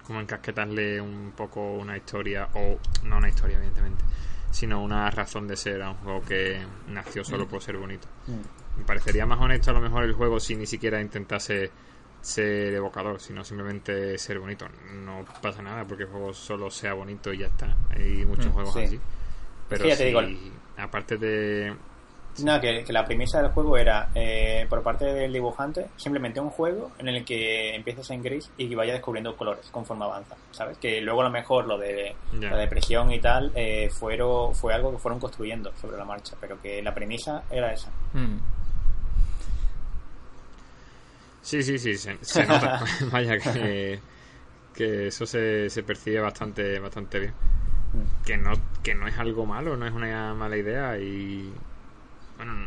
Como 0.10 0.22
encasquetarle 0.22 1.00
un 1.00 1.34
poco 1.38 1.62
una 1.76 1.96
historia, 1.96 2.50
o 2.56 2.80
no 3.04 3.18
una 3.18 3.30
historia, 3.30 3.58
evidentemente, 3.58 4.04
sino 4.50 4.82
una 4.82 5.08
razón 5.12 5.48
de 5.48 5.56
ser 5.56 5.84
a 5.84 5.92
un 5.92 5.98
juego 5.98 6.24
que 6.24 6.60
nació 6.88 7.24
solo 7.24 7.46
mm. 7.46 7.48
por 7.48 7.62
ser 7.62 7.78
bonito. 7.78 8.08
Me 8.76 8.84
parecería 8.86 9.28
más 9.28 9.40
honesto 9.40 9.70
a 9.70 9.76
lo 9.76 9.82
mejor 9.82 10.06
el 10.06 10.14
juego 10.14 10.40
si 10.40 10.56
ni 10.56 10.66
siquiera 10.66 11.00
intentase 11.00 11.70
ser 12.22 12.74
evocador, 12.74 13.20
sino 13.20 13.44
simplemente 13.44 14.18
ser 14.18 14.40
bonito. 14.40 14.68
No 14.96 15.24
pasa 15.44 15.62
nada 15.62 15.86
porque 15.86 16.06
el 16.06 16.10
juego 16.10 16.34
solo 16.34 16.72
sea 16.72 16.94
bonito 16.94 17.32
y 17.32 17.38
ya 17.38 17.46
está. 17.46 17.78
Hay 17.92 18.26
muchos 18.26 18.52
juegos 18.52 18.76
así. 18.78 19.00
Pero 19.70 19.96
si, 19.96 20.52
aparte 20.76 21.18
de, 21.18 21.76
no, 22.44 22.62
que, 22.62 22.86
la 22.90 23.06
premisa 23.06 23.42
del 23.42 23.52
juego 23.52 23.78
era, 23.78 24.10
eh, 24.16 24.66
por 24.70 24.82
parte 24.82 25.06
del 25.06 25.34
dibujante, 25.34 25.88
simplemente 25.98 26.40
un 26.40 26.50
juego 26.50 26.92
en 26.98 27.10
el 27.10 27.26
que 27.26 27.76
empieces 27.76 28.10
en 28.12 28.22
gris 28.22 28.50
y 28.58 28.70
que 28.70 28.76
vaya 28.76 28.94
descubriendo 28.94 29.36
colores 29.36 29.68
conforme 29.72 30.06
avanza, 30.06 30.36
¿sabes? 30.52 30.78
Que 30.78 31.02
luego 31.02 31.22
a 31.22 31.26
lo 31.26 31.32
mejor 31.32 31.66
lo 31.66 31.78
de 31.78 32.16
la 32.34 32.58
depresión 32.58 33.12
y 33.12 33.20
tal 33.20 33.52
eh, 33.56 33.90
fueron, 33.90 34.56
fue 34.56 34.74
algo 34.74 34.92
que 34.92 34.98
fueron 34.98 35.20
construyendo 35.20 35.74
sobre 35.82 35.98
la 35.98 36.06
marcha, 36.06 36.36
pero 36.40 36.62
que 36.62 36.82
la 36.82 36.94
premisa 36.94 37.44
era 37.50 37.74
esa. 37.74 37.90
Mm. 38.14 38.38
Sí, 41.42 41.64
sí, 41.64 41.78
sí, 41.80 41.98
se, 41.98 42.46
nota. 42.46 42.84
Vaya 43.12 43.38
que, 43.38 44.00
que 44.74 45.08
eso 45.08 45.26
se, 45.26 45.70
se 45.70 45.84
percibe 45.84 46.22
bastante, 46.22 46.80
bastante 46.80 47.20
bien. 47.20 47.34
Mm. 47.94 48.24
Que 48.26 48.38
no, 48.38 48.52
que 48.84 48.96
no 48.96 49.08
es 49.08 49.18
algo 49.18 49.46
malo, 49.46 49.76
no 49.76 49.86
es 49.86 49.94
una 49.94 50.34
mala 50.36 50.58
idea 50.58 50.98
y 50.98 51.52
bueno, 52.40 52.66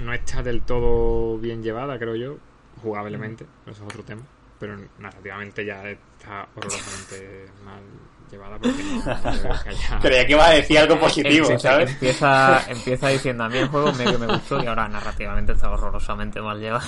no 0.00 0.12
está 0.12 0.42
del 0.42 0.62
todo 0.62 1.38
bien 1.38 1.62
llevada, 1.62 1.96
creo 1.96 2.16
yo, 2.16 2.38
jugablemente, 2.82 3.46
eso 3.66 3.70
es 3.70 3.80
otro 3.82 4.02
tema, 4.02 4.22
pero 4.58 4.76
narrativamente 4.98 5.64
ya 5.64 5.88
está 5.88 6.48
horrorosamente 6.56 7.46
mal 7.64 7.82
llevada 8.28 8.58
porque 8.58 8.82
no, 8.82 10.00
Creía 10.00 10.26
que 10.26 10.32
iba 10.32 10.44
a 10.44 10.50
decir 10.50 10.76
algo 10.76 10.98
positivo, 11.00 11.56
¿sabes? 11.56 11.92
Empieza, 11.92 12.64
empieza 12.68 13.08
diciendo 13.10 13.44
a 13.44 13.48
mí 13.48 13.58
el 13.58 13.68
juego 13.68 13.92
medio 13.92 14.18
me 14.18 14.26
gustó 14.26 14.60
y 14.60 14.66
ahora 14.66 14.88
narrativamente 14.88 15.52
está 15.52 15.70
horrorosamente 15.70 16.40
mal 16.40 16.58
llevado. 16.58 16.84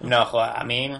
No, 0.00 0.22
a 0.22 0.64
mí, 0.64 0.90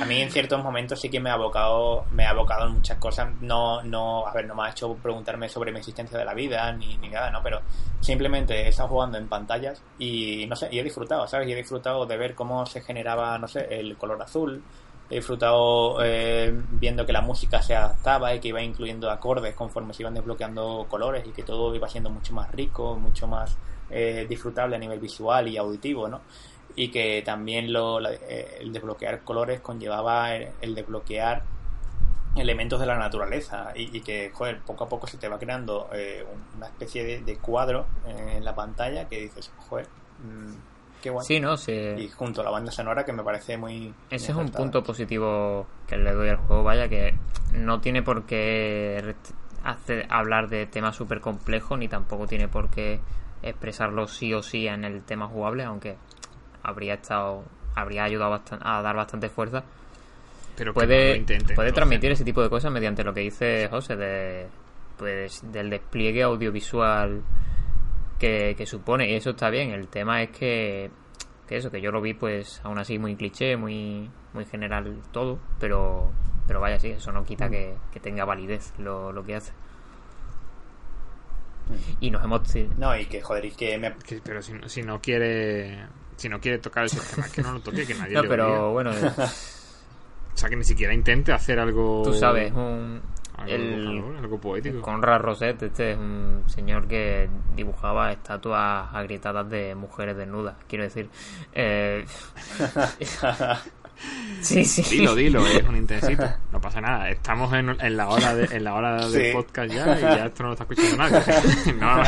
a 0.00 0.04
mí 0.06 0.22
en 0.22 0.30
ciertos 0.30 0.62
momentos 0.62 1.00
sí 1.00 1.08
que 1.08 1.20
me 1.20 1.30
ha 1.30 1.34
abocado, 1.34 2.04
me 2.12 2.24
ha 2.24 2.30
abocado 2.30 2.66
en 2.66 2.74
muchas 2.74 2.98
cosas. 2.98 3.28
No, 3.40 3.82
no, 3.82 4.26
a 4.26 4.32
ver, 4.32 4.46
no 4.46 4.54
me 4.54 4.64
ha 4.64 4.70
hecho 4.70 4.94
preguntarme 4.94 5.48
sobre 5.48 5.72
mi 5.72 5.78
existencia 5.78 6.18
de 6.18 6.24
la 6.24 6.34
vida 6.34 6.72
ni, 6.72 6.96
ni 6.98 7.08
nada, 7.08 7.30
¿no? 7.30 7.42
Pero 7.42 7.60
simplemente 8.00 8.62
he 8.62 8.68
estado 8.68 8.88
jugando 8.88 9.18
en 9.18 9.28
pantallas 9.28 9.82
y 9.98 10.46
no 10.46 10.56
sé, 10.56 10.68
y 10.70 10.78
he 10.78 10.82
disfrutado, 10.82 11.26
¿sabes? 11.26 11.48
Y 11.48 11.52
he 11.52 11.56
disfrutado 11.56 12.06
de 12.06 12.16
ver 12.16 12.34
cómo 12.34 12.64
se 12.66 12.80
generaba, 12.80 13.38
no 13.38 13.48
sé, 13.48 13.66
el 13.70 13.96
color 13.96 14.22
azul. 14.22 14.62
He 15.10 15.16
disfrutado 15.16 16.02
eh, 16.02 16.50
viendo 16.70 17.04
que 17.04 17.12
la 17.12 17.20
música 17.20 17.60
se 17.60 17.76
adaptaba 17.76 18.34
y 18.34 18.40
que 18.40 18.48
iba 18.48 18.62
incluyendo 18.62 19.10
acordes 19.10 19.54
conforme 19.54 19.92
se 19.92 20.02
iban 20.02 20.14
desbloqueando 20.14 20.86
colores 20.88 21.26
y 21.26 21.30
que 21.30 21.42
todo 21.42 21.74
iba 21.74 21.88
siendo 21.88 22.08
mucho 22.08 22.32
más 22.32 22.50
rico, 22.52 22.96
mucho 22.96 23.26
más 23.26 23.58
eh, 23.90 24.24
disfrutable 24.26 24.76
a 24.76 24.78
nivel 24.78 24.98
visual 24.98 25.46
y 25.48 25.58
auditivo, 25.58 26.08
¿no? 26.08 26.22
Y 26.76 26.88
que 26.88 27.22
también 27.24 27.72
lo, 27.72 28.00
eh, 28.08 28.58
el 28.60 28.72
desbloquear 28.72 29.22
colores 29.22 29.60
conllevaba 29.60 30.34
el, 30.34 30.74
desbloquear 30.74 31.42
elementos 32.36 32.80
de 32.80 32.86
la 32.86 32.98
naturaleza 32.98 33.72
y, 33.76 34.00
que 34.00 34.30
joder, 34.32 34.60
poco 34.60 34.84
a 34.84 34.88
poco 34.88 35.06
se 35.06 35.18
te 35.18 35.28
va 35.28 35.38
creando 35.38 35.88
eh, 35.92 36.24
una 36.56 36.66
especie 36.66 37.20
de, 37.20 37.36
cuadro 37.36 37.86
en 38.06 38.44
la 38.44 38.54
pantalla 38.54 39.08
que 39.08 39.20
dices, 39.20 39.52
joder, 39.68 39.86
mm, 40.18 40.54
qué 41.00 41.10
guay. 41.10 41.24
Sí, 41.24 41.38
¿no? 41.38 41.54
Y 41.68 42.08
junto 42.08 42.40
a 42.40 42.44
la 42.44 42.50
banda 42.50 42.72
sonora 42.72 43.04
que 43.04 43.12
me 43.12 43.22
parece 43.22 43.56
muy... 43.56 43.94
Ese 44.10 44.32
es 44.32 44.36
un 44.36 44.48
punto 44.48 44.82
positivo 44.82 45.66
que 45.86 45.96
le 45.96 46.12
doy 46.12 46.28
al 46.28 46.38
juego, 46.38 46.64
vaya, 46.64 46.88
que 46.88 47.14
no 47.52 47.80
tiene 47.80 48.02
por 48.02 48.26
qué 48.26 49.14
hacer, 49.62 50.06
hablar 50.10 50.48
de 50.48 50.66
temas 50.66 50.96
súper 50.96 51.20
complejos 51.20 51.78
ni 51.78 51.86
tampoco 51.86 52.26
tiene 52.26 52.48
por 52.48 52.68
qué 52.68 53.00
expresarlo 53.42 54.08
sí 54.08 54.32
o 54.34 54.42
sí 54.42 54.66
en 54.66 54.84
el 54.84 55.02
tema 55.02 55.28
jugable, 55.28 55.64
aunque 55.64 55.96
habría 56.64 56.94
estado 56.94 57.44
habría 57.74 58.04
ayudado 58.04 58.40
a 58.60 58.82
dar 58.82 58.96
bastante 58.96 59.28
fuerza. 59.28 59.64
Pero 60.56 60.72
puede, 60.72 61.24
puede 61.54 61.72
transmitir 61.72 62.12
ese 62.12 62.24
tipo 62.24 62.40
de 62.42 62.48
cosas 62.48 62.70
mediante 62.70 63.02
lo 63.02 63.12
que 63.12 63.20
dice 63.20 63.68
José 63.68 63.96
de 63.96 64.46
pues 64.96 65.42
del 65.50 65.70
despliegue 65.70 66.22
audiovisual 66.22 67.22
que, 68.18 68.64
supone. 68.64 69.10
Y 69.10 69.14
eso 69.14 69.30
está 69.30 69.50
bien 69.50 69.70
el 69.70 69.88
tema 69.88 70.22
es 70.22 70.30
que, 70.30 70.90
que 71.48 71.56
eso 71.56 71.70
que 71.70 71.80
yo 71.80 71.90
lo 71.90 72.00
vi 72.00 72.14
pues 72.14 72.60
aún 72.62 72.78
así 72.78 72.98
muy 72.98 73.16
cliché 73.16 73.56
muy 73.56 74.08
muy 74.32 74.44
general 74.46 75.00
todo 75.12 75.38
pero 75.58 76.10
pero 76.46 76.60
vaya 76.60 76.78
sí 76.78 76.90
eso 76.90 77.10
no 77.10 77.24
quita 77.24 77.50
que, 77.50 77.74
tenga 78.00 78.24
validez 78.24 78.72
lo, 78.78 79.12
lo 79.12 79.24
que 79.24 79.34
hace. 79.34 79.52
Y 81.98 82.10
nos 82.10 82.22
hemos 82.22 82.42
no 82.76 82.96
y 82.96 83.06
que 83.06 83.22
joder 83.22 83.46
y 83.46 83.50
que, 83.50 83.92
pero 84.22 84.42
si, 84.42 84.52
si 84.66 84.82
no 84.82 85.00
quiere 85.00 85.86
si 86.16 86.28
no 86.28 86.40
quiere 86.40 86.58
tocar 86.58 86.84
ese 86.84 87.00
tema, 87.00 87.28
que 87.28 87.42
no 87.42 87.52
lo 87.52 87.60
toque, 87.60 87.86
que 87.86 87.94
nadie 87.94 88.14
no, 88.14 88.22
pero 88.28 88.72
bueno. 88.72 88.92
O 90.34 90.36
sea, 90.36 90.48
que 90.48 90.56
ni 90.56 90.64
siquiera 90.64 90.92
intente 90.92 91.32
hacer 91.32 91.60
algo. 91.60 92.02
Tú 92.04 92.12
sabes, 92.12 92.52
un. 92.52 93.00
Algo, 93.36 94.18
algo 94.18 94.40
poético. 94.40 94.80
Conrad 94.80 95.20
Roset, 95.20 95.62
este 95.62 95.92
es 95.92 95.98
un 95.98 96.42
señor 96.46 96.88
que 96.88 97.28
dibujaba 97.54 98.10
estatuas 98.10 98.92
agrietadas 98.92 99.48
de 99.48 99.74
mujeres 99.74 100.16
desnudas, 100.16 100.56
quiero 100.68 100.84
decir. 100.84 101.08
Eh... 101.52 102.04
Sí, 104.40 104.64
sí. 104.64 104.82
Dilo, 104.82 105.14
dilo, 105.14 105.46
es 105.46 105.62
un 105.62 105.76
intensito. 105.76 106.28
No 106.52 106.60
pasa 106.60 106.80
nada. 106.80 107.10
Estamos 107.10 107.52
en, 107.52 107.70
en 107.80 107.96
la 107.96 108.08
hora 108.08 108.32
de, 108.34 108.56
en 108.56 108.62
la 108.62 108.74
hora 108.74 109.08
del 109.08 109.32
podcast 109.32 109.72
ya 109.72 109.98
y 109.98 110.00
ya 110.00 110.26
esto 110.26 110.44
no 110.44 110.50
lo 110.50 110.54
está 110.54 110.62
escuchando 110.64 110.96
nadie. 110.96 111.20
no, 111.80 112.04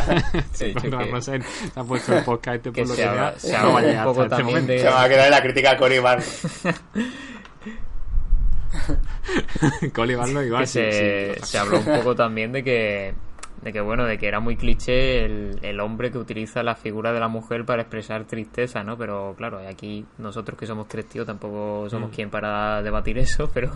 sí, 0.53 0.73
no, 0.89 1.05
no, 1.05 1.21
sé, 1.21 1.41
se 1.43 1.81
ha 1.81 1.83
puesto 1.83 2.17
el 2.17 2.25
podcast 2.25 2.57
este 2.57 2.71
por 2.71 2.87
lo 2.89 2.95
que. 2.95 3.03
Se, 3.41 3.49
se, 3.49 3.57
un 3.57 4.05
poco 4.05 4.23
este 4.23 4.45
de... 4.63 4.79
se 4.79 4.89
va 4.89 5.03
a 5.03 5.09
quedar 5.09 5.29
la 5.31 5.43
crítica 5.43 5.73
a 5.73 5.77
Cory 5.77 5.99
Bar. 5.99 6.23
Cory 9.93 10.15
Barlow 10.15 10.43
igual. 10.43 10.69
se, 10.69 11.37
se 11.43 11.59
habló 11.59 11.79
un 11.79 11.85
poco 11.85 12.15
también 12.15 12.53
de 12.53 12.63
que 12.63 13.15
de 13.63 13.73
que 13.73 13.81
bueno, 13.81 14.05
de 14.05 14.19
que 14.19 14.29
era 14.29 14.41
muy 14.41 14.57
cliché 14.57 15.25
el, 15.25 15.59
el, 15.63 15.81
hombre 15.81 16.11
que 16.11 16.19
utiliza 16.19 16.63
la 16.63 16.77
figura 16.77 17.13
de 17.13 17.21
la 17.21 17.29
mujer 17.29 17.65
para 17.65 17.83
expresar 17.83 18.25
tristeza, 18.25 18.83
¿no? 18.83 18.97
Pero 18.97 19.35
claro, 19.37 19.61
aquí 19.67 20.05
nosotros 20.19 20.59
que 20.59 20.67
somos 20.67 20.89
tres 20.89 21.07
tíos 21.07 21.27
tampoco 21.27 21.89
somos 21.89 22.11
mm. 22.11 22.15
quien 22.15 22.31
para 22.31 22.83
debatir 22.83 23.19
eso, 23.19 23.51
pero 23.55 23.73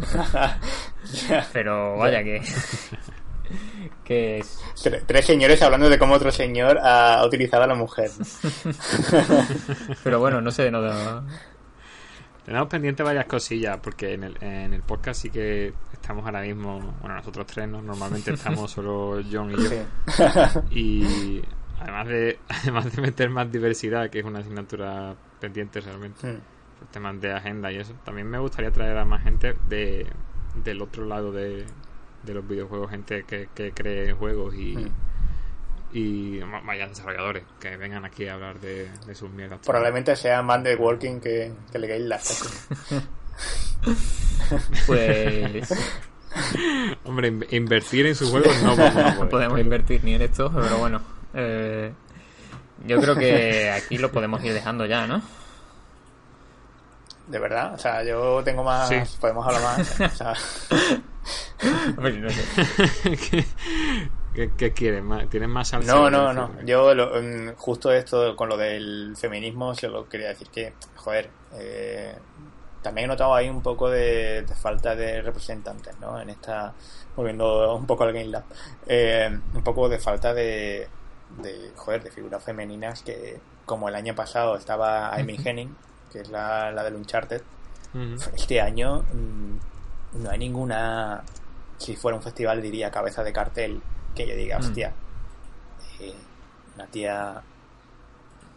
pero 1.52 1.96
vaya 1.96 2.22
que 2.22 2.42
que 4.04 4.38
es... 4.38 4.58
Tres 5.06 5.26
señores 5.26 5.60
hablando 5.62 5.88
de 5.88 5.98
cómo 5.98 6.14
otro 6.14 6.30
señor 6.30 6.78
ha 6.82 7.24
utilizado 7.24 7.64
a 7.64 7.66
la 7.66 7.74
mujer. 7.74 8.10
pero 10.04 10.20
bueno, 10.20 10.40
no 10.40 10.50
sé, 10.50 10.70
no 10.70 10.80
tenemos 12.50 12.68
pendiente 12.68 13.04
varias 13.04 13.26
cosillas, 13.26 13.78
porque 13.78 14.14
en 14.14 14.24
el, 14.24 14.36
en 14.42 14.74
el 14.74 14.82
podcast 14.82 15.22
sí 15.22 15.30
que 15.30 15.72
estamos 15.92 16.24
ahora 16.24 16.42
mismo, 16.42 16.80
bueno, 17.00 17.14
nosotros 17.14 17.46
tres, 17.46 17.68
¿no? 17.68 17.80
Normalmente 17.80 18.32
estamos 18.32 18.68
solo 18.72 19.22
John 19.30 19.52
y 19.52 19.54
yo. 19.54 19.70
Y 20.72 21.42
además 21.78 22.08
de, 22.08 22.40
además 22.48 22.92
de 22.92 23.02
meter 23.02 23.30
más 23.30 23.52
diversidad, 23.52 24.10
que 24.10 24.18
es 24.18 24.24
una 24.24 24.40
asignatura 24.40 25.14
pendiente 25.38 25.80
realmente, 25.80 26.40
por 26.76 26.88
temas 26.88 27.20
de 27.20 27.32
agenda 27.32 27.70
y 27.70 27.76
eso, 27.76 27.94
también 28.04 28.26
me 28.26 28.40
gustaría 28.40 28.72
traer 28.72 28.98
a 28.98 29.04
más 29.04 29.22
gente 29.22 29.54
de, 29.68 30.08
del 30.64 30.82
otro 30.82 31.06
lado 31.06 31.30
de, 31.30 31.64
de 32.24 32.34
los 32.34 32.48
videojuegos, 32.48 32.90
gente 32.90 33.22
que, 33.28 33.48
que 33.54 33.70
cree 33.70 34.12
juegos 34.12 34.56
y 34.56 34.74
y 35.92 36.38
vaya 36.40 36.86
desarrolladores 36.86 37.44
que 37.58 37.76
vengan 37.76 38.04
aquí 38.04 38.28
a 38.28 38.34
hablar 38.34 38.60
de, 38.60 38.88
sus 39.14 39.30
mierdas. 39.30 39.60
Probablemente 39.64 40.14
sea 40.16 40.42
más 40.42 40.62
de 40.62 40.76
working 40.76 41.20
que, 41.20 41.52
que 41.72 41.78
le 41.78 41.98
la 42.00 42.20
Pues. 44.86 45.74
Hombre, 47.04 47.32
invertir 47.50 48.06
en 48.06 48.14
sus 48.14 48.30
juegos 48.30 48.62
no 48.62 48.76
vamos 48.76 49.26
podemos 49.30 49.58
invertir 49.58 50.04
ni 50.04 50.14
en 50.14 50.22
esto, 50.22 50.52
pero 50.54 50.78
bueno. 50.78 51.02
Eh, 51.34 51.92
yo 52.86 53.00
creo 53.00 53.14
que 53.16 53.70
aquí 53.70 53.98
lo 53.98 54.10
podemos 54.10 54.42
ir 54.44 54.52
dejando 54.52 54.86
ya, 54.86 55.06
¿no? 55.06 55.22
De 57.26 57.38
verdad, 57.38 57.74
o 57.74 57.78
sea, 57.78 58.02
yo 58.02 58.42
tengo 58.44 58.64
más. 58.64 58.90
Podemos 59.20 59.46
hablar 59.46 59.62
más. 59.62 60.00
O 60.00 60.08
sea... 60.16 60.34
no 61.96 62.30
sé. 62.30 63.46
¿Qué, 64.34 64.72
quieres? 64.72 65.02
¿Tienes 65.28 65.48
más 65.48 65.68
salsa? 65.68 65.92
No, 65.92 66.08
no, 66.08 66.32
no. 66.32 66.50
Yo 66.64 66.94
mm, 66.94 67.56
justo 67.56 67.92
esto 67.92 68.36
con 68.36 68.48
lo 68.48 68.56
del 68.56 69.14
feminismo 69.16 69.74
solo 69.74 70.08
quería 70.08 70.28
decir 70.28 70.48
que, 70.48 70.72
joder, 70.96 71.28
eh, 71.54 72.14
también 72.80 73.06
he 73.06 73.08
notado 73.08 73.34
ahí 73.34 73.48
un 73.48 73.60
poco 73.60 73.90
de, 73.90 74.46
falta 74.60 74.94
de 74.94 75.20
representantes, 75.20 75.98
¿no? 76.00 76.20
En 76.20 76.30
esta, 76.30 76.72
volviendo 77.16 77.74
un 77.74 77.86
poco 77.86 78.04
al 78.04 78.12
Game 78.12 78.28
Lab, 78.28 78.44
eh, 78.86 79.36
un 79.52 79.64
poco 79.64 79.88
de 79.88 79.98
falta 79.98 80.32
de, 80.32 80.88
de, 81.42 81.72
joder, 81.74 82.02
de 82.04 82.10
figuras 82.12 82.42
femeninas 82.42 83.02
que, 83.02 83.40
como 83.66 83.88
el 83.88 83.96
año 83.96 84.14
pasado 84.14 84.56
estaba 84.56 85.12
Amy 85.14 85.38
Henning, 85.44 85.76
que 86.12 86.20
es 86.20 86.30
la, 86.30 86.70
la 86.70 86.84
del 86.84 86.94
Uncharted, 86.94 87.42
este 88.36 88.60
año 88.60 89.02
mm, 89.12 90.22
no 90.22 90.30
hay 90.30 90.38
ninguna, 90.38 91.24
si 91.76 91.96
fuera 91.96 92.16
un 92.16 92.22
festival 92.22 92.62
diría 92.62 92.92
cabeza 92.92 93.24
de 93.24 93.32
cartel 93.32 93.82
que 94.14 94.26
yo 94.26 94.36
diga, 94.36 94.58
mm. 94.58 94.60
hostia, 94.60 94.92
eh, 96.00 96.14
una 96.74 96.86
tía. 96.86 97.42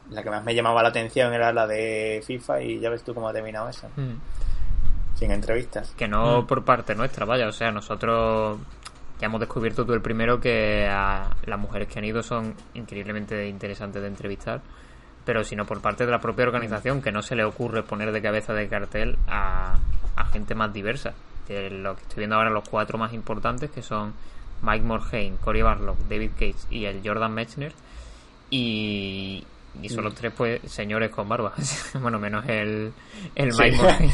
La 0.09 0.21
que 0.21 0.29
más 0.29 0.43
me 0.43 0.53
llamaba 0.53 0.83
la 0.83 0.89
atención 0.89 1.33
era 1.33 1.53
la 1.53 1.65
de 1.65 2.21
FIFA 2.25 2.61
y 2.61 2.79
ya 2.79 2.89
ves 2.89 3.03
tú 3.03 3.13
cómo 3.13 3.29
ha 3.29 3.33
terminado 3.33 3.69
eso. 3.69 3.87
Mm. 3.95 4.15
Sin 5.15 5.31
entrevistas. 5.31 5.93
Que 5.97 6.07
no 6.07 6.41
mm. 6.41 6.47
por 6.47 6.65
parte 6.65 6.95
nuestra, 6.95 7.25
vaya, 7.25 7.47
o 7.47 7.51
sea, 7.51 7.71
nosotros 7.71 8.59
ya 9.19 9.27
hemos 9.27 9.39
descubierto 9.39 9.85
tú 9.85 9.93
el 9.93 10.01
primero 10.01 10.41
que 10.41 10.85
las 10.85 11.59
mujeres 11.59 11.87
que 11.87 11.99
han 11.99 12.05
ido 12.05 12.21
son 12.21 12.55
increíblemente 12.73 13.47
interesantes 13.47 14.01
de 14.01 14.07
entrevistar, 14.09 14.61
pero 15.23 15.45
sino 15.45 15.65
por 15.65 15.81
parte 15.81 16.05
de 16.05 16.11
la 16.11 16.19
propia 16.19 16.45
organización, 16.45 17.01
que 17.01 17.11
no 17.11 17.21
se 17.21 17.35
le 17.35 17.45
ocurre 17.45 17.83
poner 17.83 18.11
de 18.11 18.21
cabeza 18.21 18.53
de 18.53 18.67
cartel 18.67 19.17
a, 19.27 19.77
a 20.17 20.25
gente 20.25 20.55
más 20.55 20.73
diversa. 20.73 21.13
De 21.47 21.69
lo 21.69 21.95
que 21.95 22.01
estoy 22.01 22.19
viendo 22.19 22.35
ahora, 22.35 22.49
los 22.49 22.67
cuatro 22.67 22.97
más 22.97 23.13
importantes, 23.13 23.69
que 23.71 23.81
son 23.81 24.13
Mike 24.63 24.83
Morhaime, 24.83 25.37
Cory 25.37 25.61
Barlow, 25.61 25.95
David 26.09 26.31
Cage 26.39 26.55
y 26.71 26.85
el 26.85 27.01
Jordan 27.03 27.33
Mechner. 27.33 27.73
Y, 28.49 29.43
y 29.81 29.89
son 29.89 30.03
los 30.05 30.13
mm. 30.13 30.17
tres 30.17 30.33
pues 30.35 30.61
señores 30.71 31.11
con 31.11 31.29
barba. 31.29 31.53
bueno, 32.01 32.17
menos 32.19 32.47
el, 32.47 32.93
el 33.35 33.53
Mike 33.53 33.77
Morhaime. 33.77 34.13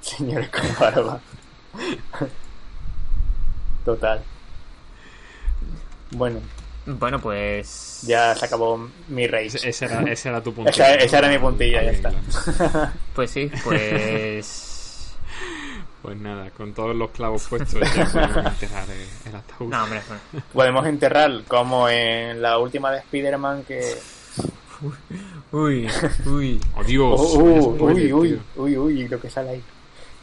señores 0.00 0.50
con 0.50 0.66
barba. 0.78 1.20
Total. 3.84 4.22
Bueno. 6.10 6.40
Bueno, 6.86 7.20
pues. 7.20 8.02
Ya 8.06 8.34
se 8.34 8.46
acabó 8.46 8.88
mi 9.08 9.26
rey. 9.26 9.48
Ese 9.48 9.84
era, 9.84 10.00
ese 10.02 10.30
era 10.30 10.42
tu 10.42 10.54
puntilla. 10.54 10.94
Esa, 10.94 11.18
era 11.18 11.28
mi 11.28 11.38
puntilla, 11.38 11.82
ya 11.82 11.90
está. 11.90 12.12
Pues 13.14 13.30
sí, 13.30 13.50
pues. 13.62 14.67
Pues 16.08 16.20
nada, 16.20 16.48
con 16.52 16.72
todos 16.72 16.96
los 16.96 17.10
clavos 17.10 17.46
puestos 17.48 17.82
ya 17.94 18.06
podemos 18.12 18.46
enterrar 18.46 18.86
el 19.26 19.36
ataúd. 19.36 19.68
No, 19.68 19.84
hombre, 19.84 20.00
Podemos 20.54 20.86
enterrar 20.86 21.44
como 21.46 21.86
en 21.86 22.40
la 22.40 22.56
última 22.56 22.90
de 22.90 23.00
Spider-Man 23.00 23.64
que... 23.64 23.94
Uy, 25.52 25.86
uy. 26.24 26.60
Oh, 26.74 26.84
Dios. 26.86 27.20
Uh, 27.34 27.40
uh, 27.40 27.84
uy, 27.84 28.10
uy, 28.10 28.40
uy, 28.56 28.78
uy, 28.78 29.06
lo 29.06 29.20
que 29.20 29.28
sale 29.28 29.50
ahí. 29.50 29.62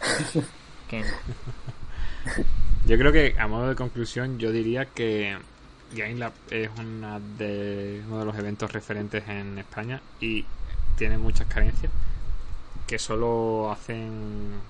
¿Qué? 0.89 1.03
Yo 2.87 2.97
creo 2.97 3.11
que, 3.11 3.35
a 3.37 3.45
modo 3.47 3.69
de 3.69 3.75
conclusión, 3.75 4.39
yo 4.39 4.51
diría 4.51 4.85
que 4.85 5.37
GameLab 5.93 6.33
es 6.49 6.71
una 6.79 7.19
de, 7.19 8.01
uno 8.07 8.17
de 8.17 8.25
los 8.25 8.35
eventos 8.39 8.73
referentes 8.73 9.23
en 9.27 9.59
España 9.59 10.01
y 10.19 10.45
tiene 10.97 11.19
muchas 11.19 11.45
carencias 11.45 11.91
que 12.87 12.97
solo 12.97 13.71
hacen 13.71 14.61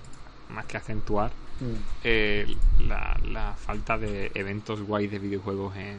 más 0.50 0.66
que 0.66 0.76
acentuar 0.76 1.30
mm. 1.60 1.74
eh, 2.04 2.56
la, 2.86 3.54
falta 3.56 3.98
de 3.98 4.30
eventos 4.34 4.80
guays 4.82 5.10
de 5.10 5.18
videojuegos 5.18 5.74
en, 5.76 5.98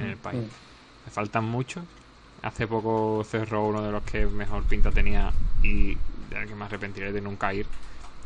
el 0.00 0.16
país. 0.16 0.40
Mm. 0.40 1.06
Le 1.06 1.10
faltan 1.10 1.44
muchos. 1.44 1.84
Hace 2.42 2.66
poco 2.66 3.24
cerró 3.28 3.66
uno 3.66 3.82
de 3.82 3.92
los 3.92 4.02
que 4.02 4.26
mejor 4.26 4.64
pinta 4.64 4.90
tenía 4.90 5.32
y 5.62 5.94
de 6.30 6.46
que 6.46 6.54
me 6.54 6.64
arrepentiré 6.64 7.12
de 7.12 7.20
nunca 7.20 7.52
ir, 7.54 7.66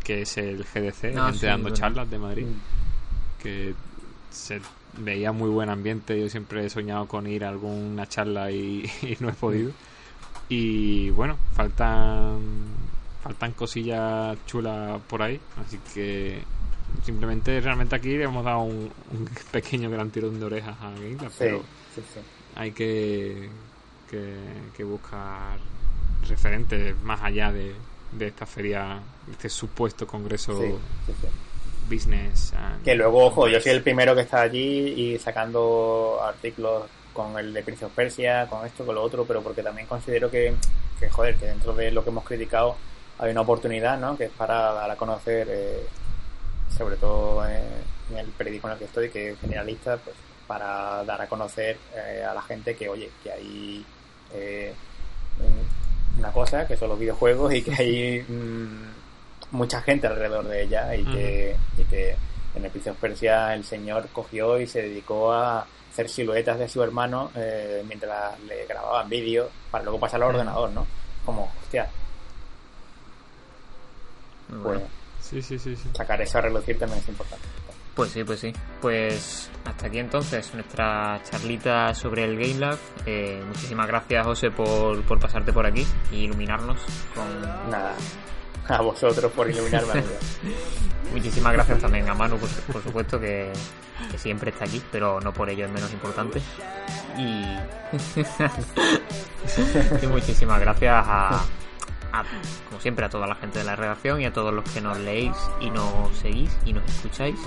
que 0.03 0.23
es 0.23 0.39
el 0.39 0.65
GDC, 0.65 1.17
ah, 1.17 1.33
dando 1.41 1.71
charlas 1.71 2.11
de 2.11 2.19
Madrid, 2.19 2.47
mm. 2.47 3.43
que 3.43 3.75
se 4.31 4.61
veía 4.97 5.33
muy 5.33 5.51
buen 5.51 5.71
ambiente. 5.71 6.21
Yo 6.21 6.29
siempre 6.29 6.65
he 6.65 6.71
soñado 6.71 7.07
con 7.07 7.27
ir 7.27 7.45
a 7.45 7.49
alguna 7.49 8.07
charla 8.09 8.51
y 8.51 8.91
no 9.21 9.29
he 9.29 9.35
podido. 9.35 9.73
Y 10.49 11.11
bueno, 11.11 11.37
faltan 11.55 12.41
faltan 13.23 13.53
cosillas 13.53 14.37
chulas 14.47 15.01
por 15.09 15.23
ahí, 15.23 15.41
así 15.57 15.79
que 15.95 16.43
simplemente 17.05 17.61
realmente 17.61 17.97
aquí 17.97 18.17
le 18.17 18.25
hemos 18.25 18.45
dado 18.45 18.61
un, 18.61 18.91
pequeño 19.53 19.91
gran 19.91 20.11
tirón 20.11 20.39
de 20.39 20.47
orejas 20.47 20.77
a 20.81 20.91
Gamecube, 20.91 21.31
pero 21.39 21.63
hay 22.55 22.73
que, 22.73 23.49
que, 24.11 24.85
buscar 24.85 25.59
referentes 26.29 27.01
más 27.03 27.21
allá 27.23 27.53
de, 27.53 27.75
de 28.13 28.27
esta 28.27 28.47
feria, 28.47 29.01
este 29.31 29.49
supuesto 29.49 30.07
congreso 30.07 30.79
business. 31.89 32.53
Que 32.85 32.95
luego, 32.95 33.27
ojo, 33.27 33.49
yo 33.49 33.61
soy 33.61 33.73
el 33.73 33.83
primero 33.83 34.15
que 34.15 34.23
está 34.23 34.43
allí 34.43 34.89
y 35.15 35.19
sacando 35.19 36.19
artículos 36.23 36.85
con 37.13 37.37
el 37.39 37.53
de 37.53 37.63
Prince 37.63 37.85
of 37.85 37.93
Persia, 37.93 38.47
con 38.49 38.65
esto, 38.67 38.85
con 38.85 38.95
lo 38.95 39.03
otro, 39.03 39.25
pero 39.25 39.43
porque 39.43 39.63
también 39.63 39.87
considero 39.87 40.31
que, 40.31 40.55
que 41.01 41.09
joder, 41.09 41.37
que 41.37 41.47
dentro 41.47 41.75
de 41.75 41.91
lo 41.91 42.05
que 42.05 42.11
hemos 42.11 42.25
criticado 42.25 42.77
hay 43.19 43.33
una 43.33 43.41
oportunidad, 43.41 43.99
¿no? 43.99 44.17
Que 44.17 44.25
es 44.25 44.31
para 44.31 44.73
dar 44.73 44.91
a 44.91 44.97
conocer, 44.97 45.49
eh, 45.51 45.87
sobre 46.77 46.97
todo 46.97 47.45
en 47.47 48.17
el 48.17 48.27
periódico 48.29 48.69
en 48.69 48.75
el 48.75 48.79
que 48.79 48.85
estoy, 48.85 49.11
que 49.11 49.31
es 49.31 49.41
generalista, 49.41 49.97
pues 49.97 50.17
para 50.47 51.05
dar 51.05 51.21
a 51.21 51.27
conocer 51.27 51.77
eh, 51.95 52.25
a 52.25 52.33
la 52.33 52.43
gente 52.43 52.75
que, 52.75 52.89
oye, 52.89 53.11
que 53.23 53.33
hay 53.33 53.85
eh, 54.33 54.73
una 56.19 56.31
cosa, 56.31 56.67
que 56.67 56.77
son 56.77 56.91
los 56.91 56.99
videojuegos 56.99 57.53
y 57.53 57.63
que 57.63 57.75
hay 57.75 58.23
mm, 58.27 59.57
mucha 59.57 59.83
gente 59.83 60.07
alrededor 60.07 60.47
de 60.47 60.63
ella 60.63 60.95
y, 60.95 61.05
que, 61.05 61.57
y 61.77 61.85
que 61.85 62.17
en 62.55 62.65
el 62.65 62.71
Prince 62.71 62.95
Persia 62.95 63.55
el 63.55 63.65
señor 63.65 64.09
cogió 64.13 64.59
y 64.59 64.67
se 64.67 64.83
dedicó 64.83 65.33
a 65.33 65.67
hacer 65.91 66.09
siluetas 66.09 66.59
de 66.59 66.69
su 66.69 66.83
hermano 66.83 67.31
mientras 67.87 68.39
le 68.41 68.67
grababan 68.67 69.09
vídeos 69.09 69.49
para 69.71 69.85
luego 69.85 69.99
pasar 69.99 70.23
al 70.23 70.31
ordenador, 70.31 70.71
¿no? 70.71 70.87
Como, 71.25 71.53
hostia, 71.63 71.89
bueno. 74.49 74.83
Sí, 75.21 75.43
sí, 75.43 75.59
sí, 75.59 75.77
sí. 75.77 75.89
Sacar 75.95 76.21
eso 76.23 76.39
a 76.39 76.43
relucir 76.43 76.79
también 76.79 77.01
es 77.01 77.09
importante. 77.09 77.45
Pues 77.95 78.13
sí, 78.13 78.23
pues 78.25 78.41
sí. 78.41 78.53
Pues 78.81 79.51
hasta 79.65 79.87
aquí 79.89 79.99
entonces 79.99 80.55
nuestra 80.55 81.21
charlita 81.29 81.93
sobre 81.95 82.25
el 82.25 82.39
Game 82.39 82.55
Lab. 82.61 82.79
Eh, 83.05 83.43
muchísimas 83.47 83.87
gracias, 83.89 84.25
José, 84.25 84.51
por, 84.51 85.03
por 85.03 85.19
pasarte 85.19 85.53
por 85.53 85.67
aquí 85.67 85.85
y 86.13 86.25
iluminarnos 86.25 86.79
con... 87.15 87.43
Nada. 87.71 87.95
a 88.69 88.81
vosotros 88.83 89.33
por 89.33 89.51
iluminarme. 89.51 90.05
Muchísimas 91.13 91.53
gracias 91.55 91.81
también 91.81 92.09
a 92.09 92.15
Manu, 92.15 92.37
por, 92.39 92.83
supuesto, 92.83 93.19
que, 93.19 93.51
siempre 94.17 94.51
está 94.51 94.65
aquí, 94.65 94.83
pero 94.93 95.21
no 95.21 95.33
por 95.33 95.49
ello 95.49 95.65
es 95.65 95.71
menos 95.73 95.93
importante. 95.93 96.41
Y, 97.17 97.57
y 100.03 100.07
muchísimas 100.07 100.61
gracias 100.61 101.05
como 102.69 102.81
siempre, 102.81 103.05
a 103.05 103.09
toda 103.09 103.27
la 103.27 103.35
gente 103.35 103.59
de 103.59 103.65
la 103.65 103.77
redacción 103.77 104.21
y 104.21 104.27
a 104.27 104.33
todos 104.33 104.53
los 104.53 104.69
que 104.71 104.81
nos 104.81 104.99
leéis 104.99 105.37
y 105.61 105.71
nos 105.71 106.17
seguís 106.17 106.57
y 106.65 106.73
nos 106.73 106.85
escucháis. 106.85 107.39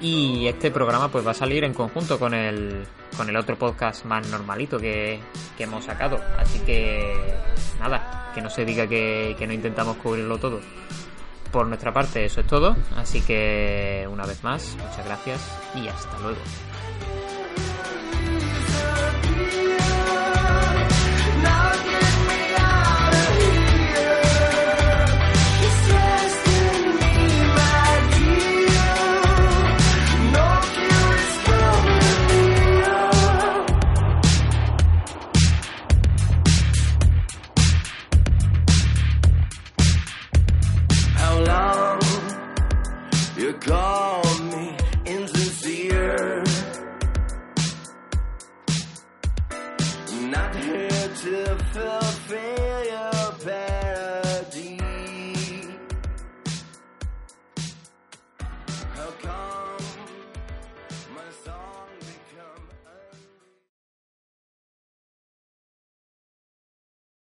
Y 0.00 0.46
este 0.46 0.70
programa 0.70 1.08
pues 1.08 1.26
va 1.26 1.32
a 1.32 1.34
salir 1.34 1.64
en 1.64 1.74
conjunto 1.74 2.18
con 2.18 2.34
el, 2.34 2.86
con 3.16 3.28
el 3.28 3.36
otro 3.36 3.56
podcast 3.56 4.04
más 4.04 4.28
normalito 4.28 4.78
que, 4.78 5.20
que 5.56 5.64
hemos 5.64 5.84
sacado. 5.84 6.20
Así 6.38 6.58
que 6.60 7.34
nada, 7.80 8.30
que 8.34 8.40
no 8.40 8.50
se 8.50 8.64
diga 8.64 8.86
que, 8.86 9.36
que 9.38 9.46
no 9.46 9.52
intentamos 9.52 9.96
cubrirlo 9.98 10.38
todo. 10.38 10.60
Por 11.52 11.66
nuestra 11.66 11.92
parte 11.94 12.24
eso 12.24 12.42
es 12.42 12.46
todo, 12.46 12.76
así 12.96 13.22
que 13.22 14.06
una 14.10 14.26
vez 14.26 14.44
más, 14.44 14.76
muchas 14.76 15.04
gracias 15.06 15.58
y 15.74 15.88
hasta 15.88 16.18
luego. 16.18 16.38